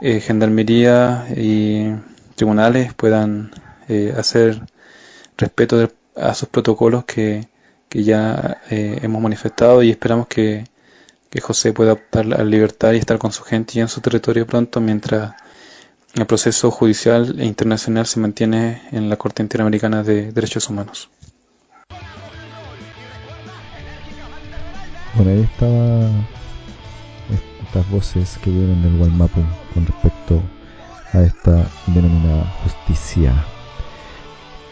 eh, 0.00 0.20
gendarmería 0.20 1.26
y 1.36 1.92
tribunales 2.36 2.94
puedan 2.94 3.50
eh, 3.88 4.14
hacer 4.16 4.60
respeto 5.36 5.90
a 6.16 6.34
sus 6.34 6.48
protocolos 6.48 7.04
que, 7.04 7.48
ya 7.90 8.60
eh, 8.70 8.98
hemos 9.02 9.22
manifestado 9.22 9.82
y 9.82 9.90
esperamos 9.90 10.26
que, 10.28 10.64
que 11.30 11.40
José 11.40 11.72
pueda 11.72 11.94
optar 11.94 12.26
a 12.26 12.38
la 12.38 12.44
libertad 12.44 12.92
y 12.92 12.98
estar 12.98 13.18
con 13.18 13.32
su 13.32 13.42
gente 13.42 13.78
y 13.78 13.80
en 13.80 13.88
su 13.88 14.00
territorio 14.00 14.46
pronto 14.46 14.80
mientras 14.80 15.32
el 16.14 16.26
proceso 16.26 16.70
judicial 16.70 17.38
e 17.40 17.44
internacional 17.44 18.06
se 18.06 18.20
mantiene 18.20 18.82
en 18.92 19.08
la 19.08 19.16
Corte 19.16 19.42
Interamericana 19.42 20.02
de 20.02 20.32
Derechos 20.32 20.68
Humanos. 20.68 21.10
Bueno, 25.14 25.30
ahí 25.30 25.40
estaba 25.40 26.10
estas 27.68 27.90
voces 27.90 28.38
que 28.42 28.50
vienen 28.50 28.82
del 28.82 28.98
Guaymapu 28.98 29.40
con 29.74 29.86
respecto 29.86 30.40
a 31.12 31.22
esta 31.22 31.66
denominada 31.86 32.44
justicia. 32.62 33.34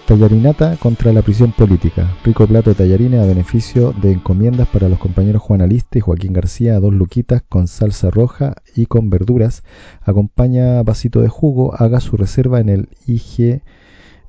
Tallarinata 0.06 0.76
contra 0.76 1.12
la 1.12 1.22
prisión 1.22 1.50
política. 1.50 2.08
Rico 2.24 2.46
plato 2.46 2.70
de 2.70 2.76
tallarines 2.76 3.20
a 3.20 3.26
beneficio 3.26 3.92
de 3.92 4.12
encomiendas 4.12 4.68
para 4.68 4.88
los 4.88 5.00
compañeros 5.00 5.42
Juan 5.42 5.62
Aliste 5.62 5.98
y 5.98 6.02
Joaquín 6.02 6.32
García, 6.32 6.78
dos 6.78 6.94
luquitas 6.94 7.42
con 7.48 7.66
salsa 7.66 8.10
roja 8.10 8.54
y 8.76 8.86
con 8.86 9.10
verduras. 9.10 9.64
Acompaña 10.02 10.82
vasito 10.84 11.20
de 11.22 11.28
jugo. 11.28 11.74
Haga 11.74 11.98
su 12.00 12.16
reserva 12.16 12.60
en 12.60 12.68
el 12.68 12.88
IG 13.06 13.62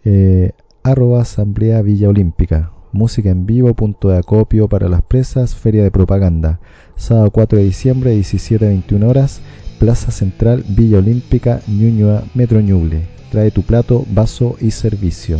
eh, 0.04 0.52
arroba 0.82 1.22
Asamblea 1.22 1.84
Villa 1.84 2.10
Olímpica. 2.10 2.72
Música 2.98 3.30
en 3.30 3.46
vivo, 3.46 3.76
punto 3.76 4.10
de 4.10 4.18
acopio 4.18 4.68
para 4.68 4.90
las 4.90 5.04
presas, 5.04 5.54
feria 5.54 5.84
de 5.84 5.92
propaganda. 5.92 6.60
Sábado 6.96 7.30
4 7.30 7.60
de 7.60 7.66
diciembre, 7.66 8.18
17-21 8.18 9.08
horas. 9.08 9.40
Plaza 9.78 10.10
Central, 10.10 10.66
Villa 10.68 10.98
Olímpica, 10.98 11.62
Ñuñoa, 11.68 12.24
Metro 12.34 12.60
Ñuble. 12.60 13.08
Trae 13.30 13.52
tu 13.52 13.62
plato, 13.62 14.04
vaso 14.10 14.56
y 14.60 14.72
servicio. 14.72 15.38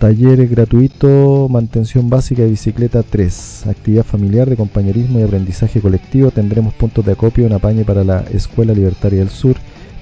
Taller 0.00 0.48
gratuito, 0.48 1.46
mantención 1.48 2.10
básica 2.10 2.42
de 2.42 2.50
bicicleta 2.50 3.04
3. 3.04 3.68
Actividad 3.68 4.02
familiar 4.02 4.50
de 4.50 4.56
compañerismo 4.56 5.20
y 5.20 5.22
aprendizaje 5.22 5.80
colectivo. 5.80 6.32
Tendremos 6.32 6.74
puntos 6.74 7.06
de 7.06 7.12
acopio 7.12 7.46
en 7.46 7.52
Apañe 7.52 7.84
para 7.84 8.02
la 8.02 8.24
Escuela 8.32 8.74
Libertaria 8.74 9.20
del 9.20 9.30
Sur. 9.30 9.54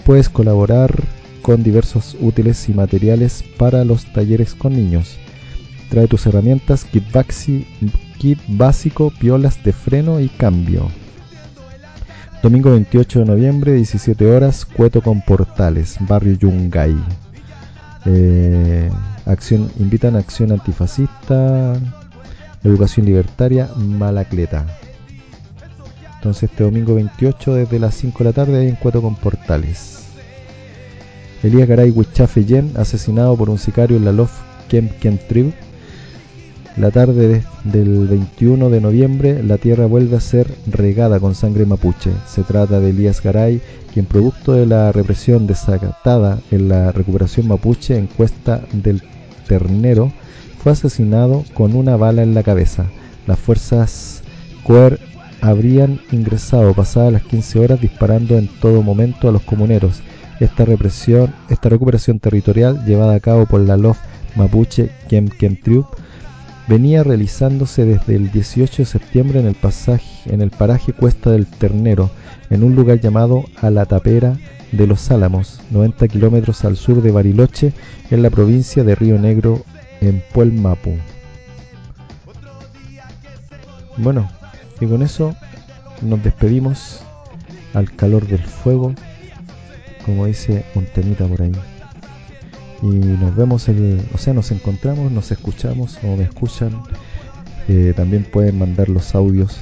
Puedes 0.06 0.30
colaborar 0.30 1.19
con 1.42 1.62
diversos 1.62 2.16
útiles 2.20 2.68
y 2.68 2.74
materiales 2.74 3.44
para 3.58 3.84
los 3.84 4.04
talleres 4.12 4.54
con 4.54 4.74
niños. 4.74 5.16
Trae 5.88 6.06
tus 6.06 6.26
herramientas, 6.26 6.84
kit, 6.84 7.04
kit 8.18 8.38
básico, 8.48 9.12
piolas 9.18 9.62
de 9.64 9.72
freno 9.72 10.20
y 10.20 10.28
cambio. 10.28 10.88
Domingo 12.42 12.70
28 12.70 13.20
de 13.20 13.24
noviembre, 13.26 13.74
17 13.74 14.26
horas, 14.26 14.64
Cueto 14.64 15.02
con 15.02 15.20
Portales, 15.20 15.96
Barrio 16.00 16.34
Yungay. 16.34 16.96
Eh, 18.06 18.88
acción, 19.26 19.70
invitan 19.78 20.16
a 20.16 20.20
acción 20.20 20.52
antifascista, 20.52 21.74
educación 22.64 23.06
libertaria, 23.06 23.68
malacleta. 23.76 24.64
Entonces 26.16 26.50
este 26.50 26.64
domingo 26.64 26.94
28 26.94 27.54
desde 27.54 27.78
las 27.78 27.94
5 27.94 28.18
de 28.18 28.24
la 28.24 28.32
tarde 28.32 28.58
hay 28.60 28.68
en 28.68 28.76
Cueto 28.76 29.02
con 29.02 29.16
Portales. 29.16 30.09
Elías 31.42 31.68
Garay 31.68 31.90
Huichafe 31.90 32.44
Yen, 32.44 32.72
asesinado 32.76 33.34
por 33.34 33.48
un 33.48 33.56
sicario 33.56 33.96
en 33.96 34.04
la 34.04 34.12
Lof 34.12 34.30
Kem 34.68 34.90
Tribu. 35.26 35.52
La 36.76 36.90
tarde 36.90 37.42
del 37.64 38.06
21 38.08 38.68
de 38.68 38.80
noviembre, 38.80 39.42
la 39.42 39.56
tierra 39.56 39.86
vuelve 39.86 40.16
a 40.16 40.20
ser 40.20 40.46
regada 40.66 41.18
con 41.18 41.34
sangre 41.34 41.64
mapuche. 41.64 42.10
Se 42.26 42.42
trata 42.42 42.78
de 42.78 42.90
Elías 42.90 43.22
Garay, 43.22 43.60
quien 43.92 44.04
producto 44.04 44.52
de 44.52 44.66
la 44.66 44.92
represión 44.92 45.46
desacatada 45.46 46.38
en 46.50 46.68
la 46.68 46.92
recuperación 46.92 47.48
mapuche 47.48 47.96
en 47.96 48.06
Cuesta 48.06 48.62
del 48.72 49.02
Ternero, 49.48 50.12
fue 50.62 50.72
asesinado 50.72 51.44
con 51.54 51.74
una 51.74 51.96
bala 51.96 52.22
en 52.22 52.34
la 52.34 52.42
cabeza. 52.42 52.84
Las 53.26 53.38
fuerzas 53.38 54.22
COER 54.62 55.00
habrían 55.40 56.00
ingresado 56.12 56.74
pasadas 56.74 57.14
las 57.14 57.22
15 57.22 57.58
horas 57.60 57.80
disparando 57.80 58.36
en 58.36 58.46
todo 58.60 58.82
momento 58.82 59.28
a 59.28 59.32
los 59.32 59.42
comuneros. 59.42 60.02
Esta 60.40 60.64
represión, 60.64 61.34
esta 61.50 61.68
recuperación 61.68 62.18
territorial 62.18 62.84
llevada 62.86 63.14
a 63.14 63.20
cabo 63.20 63.46
por 63.46 63.60
la 63.60 63.76
LOF 63.76 63.98
mapuche 64.36 64.90
Kem 65.08 65.28
Triub 65.28 65.86
venía 66.66 67.02
realizándose 67.02 67.84
desde 67.84 68.14
el 68.14 68.30
18 68.30 68.82
de 68.82 68.86
septiembre 68.86 69.40
en 69.40 69.46
el, 69.46 69.54
pasaje, 69.54 70.32
en 70.32 70.40
el 70.40 70.50
paraje 70.50 70.92
Cuesta 70.92 71.30
del 71.30 71.46
Ternero, 71.46 72.10
en 72.48 72.62
un 72.62 72.76
lugar 72.76 73.00
llamado 73.00 73.44
Alatapera 73.60 74.38
de 74.72 74.86
los 74.86 75.10
Álamos, 75.10 75.60
90 75.70 76.08
kilómetros 76.08 76.64
al 76.64 76.76
sur 76.76 77.02
de 77.02 77.10
Bariloche, 77.10 77.72
en 78.10 78.22
la 78.22 78.30
provincia 78.30 78.84
de 78.84 78.94
Río 78.94 79.18
Negro, 79.18 79.64
en 80.00 80.22
Puelmapu. 80.32 80.94
Bueno, 83.96 84.30
y 84.80 84.86
con 84.86 85.02
eso 85.02 85.34
nos 86.02 86.22
despedimos 86.22 87.00
al 87.74 87.94
calor 87.96 88.26
del 88.26 88.44
fuego, 88.44 88.94
como 90.10 90.26
dice 90.26 90.64
un 90.74 90.84
temita 90.86 91.26
por 91.26 91.42
ahí 91.42 91.52
y 92.82 92.86
nos 92.86 93.36
vemos, 93.36 93.68
el, 93.68 94.00
o 94.14 94.18
sea, 94.18 94.32
nos 94.32 94.50
encontramos, 94.50 95.12
nos 95.12 95.30
escuchamos 95.30 95.98
o 96.02 96.16
me 96.16 96.24
escuchan. 96.24 96.70
Eh, 97.68 97.92
también 97.94 98.24
pueden 98.24 98.58
mandar 98.58 98.88
los 98.88 99.14
audios 99.14 99.58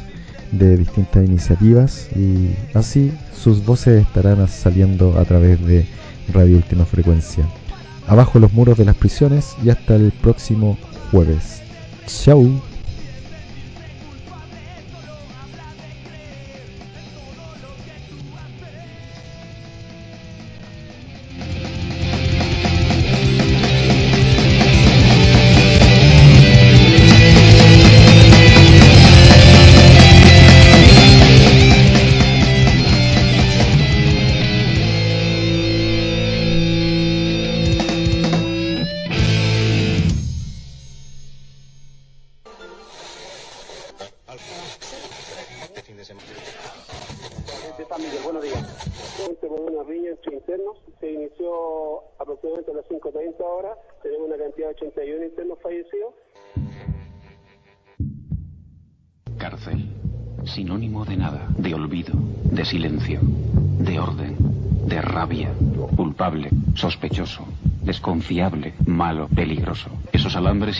de 0.53 0.77
distintas 0.77 1.27
iniciativas 1.27 2.09
y 2.17 2.55
así 2.75 3.13
sus 3.35 3.65
voces 3.65 4.03
estarán 4.07 4.47
saliendo 4.49 5.19
a 5.19 5.25
través 5.25 5.65
de 5.67 5.85
Radio 6.33 6.57
Última 6.57 6.85
Frecuencia. 6.85 7.45
Abajo 8.07 8.39
los 8.39 8.53
muros 8.53 8.79
de 8.79 8.85
las 8.85 8.97
prisiones 8.97 9.55
y 9.65 9.71
hasta 9.71 9.97
el 9.97 10.13
próximo 10.13 10.79
jueves. 11.11 11.61
Chau. 12.07 12.49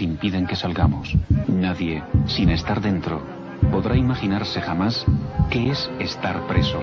Impiden 0.03 0.47
que 0.47 0.55
salgamos. 0.55 1.17
Nadie, 1.49 2.03
sin 2.27 2.51
estar 2.51 2.81
dentro, 2.83 3.23
podrá 3.73 3.97
imaginarse 3.97 4.61
jamás 4.61 5.07
qué 5.51 5.71
es 5.71 5.91
estar 5.99 6.47
preso. 6.47 6.79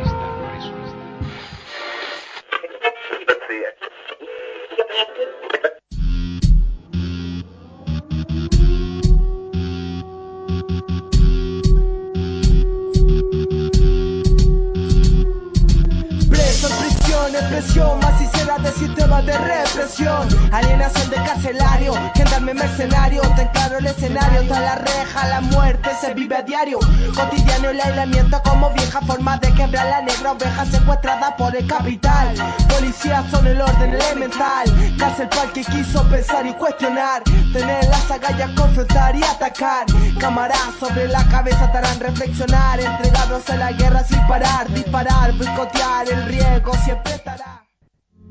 Carcelario, 21.46 21.94
gendarme 22.16 22.54
mercenario, 22.54 23.22
ten 23.36 23.48
claro 23.50 23.78
el 23.78 23.86
escenario, 23.86 24.42
toda 24.48 24.62
la 24.62 24.76
reja, 24.76 25.28
la 25.28 25.42
muerte 25.42 25.90
se 26.02 26.14
vive 26.14 26.36
a 26.36 26.42
diario, 26.42 26.80
cotidiano 27.16 27.70
el 27.70 27.80
aislamiento 27.80 28.42
como 28.44 28.72
vieja 28.72 29.00
forma 29.02 29.38
de 29.38 29.54
quebrar 29.54 29.86
la 29.86 30.02
negra 30.02 30.32
oveja 30.32 30.66
secuestrada 30.66 31.36
por 31.38 31.56
el 31.56 31.68
capital, 31.68 32.36
policías 32.68 33.30
son 33.30 33.46
el 33.46 33.62
orden 33.62 33.94
elemental, 33.94 34.96
cárcel 34.98 35.30
para 35.30 35.44
el 35.44 35.52
que 35.52 35.64
quiso 35.66 36.04
pensar 36.10 36.48
y 36.48 36.54
cuestionar, 36.54 37.24
tener 37.54 37.86
las 37.90 38.10
agallas, 38.10 38.50
confrontar 38.52 39.16
y 39.16 39.24
atacar, 39.24 39.86
cámaras 40.20 40.60
sobre 40.80 41.08
la 41.08 41.24
cabeza 41.28 41.72
te 41.72 41.78
harán 41.78 42.00
reflexionar, 42.00 42.80
entregados 42.80 43.48
a 43.52 43.56
la 43.56 43.72
guerra 43.72 44.04
sin 44.04 44.26
parar, 44.28 44.68
disparar, 44.74 45.32
boicotear, 45.38 46.10
el 46.10 46.26
riesgo 46.26 46.74
siempre 46.86 47.14
estará. 47.14 47.64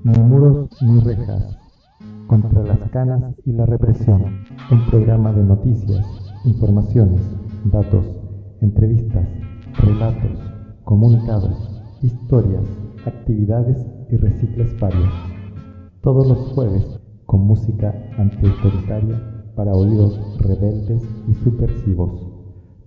Ni 0.02 0.18
muros 0.18 0.68
ni 0.82 1.00
rejas 1.00 1.63
contra 2.26 2.62
las 2.62 2.78
canas 2.90 3.34
y 3.44 3.52
la 3.52 3.66
represión. 3.66 4.22
Un 4.70 4.86
programa 4.86 5.32
de 5.32 5.44
noticias, 5.44 6.06
informaciones, 6.44 7.20
datos, 7.64 8.06
entrevistas, 8.60 9.26
relatos, 9.80 10.38
comunicados 10.84 11.74
historias, 12.04 12.64
actividades 13.06 13.78
y 14.10 14.16
recicles 14.16 14.78
varios. 14.78 15.08
Todos 16.02 16.26
los 16.26 16.38
jueves 16.52 17.00
con 17.26 17.46
música 17.46 17.94
antiautoritaria 18.18 19.18
para 19.56 19.72
oídos 19.72 20.20
rebeldes 20.38 21.02
y 21.28 21.34
subversivos 21.34 22.30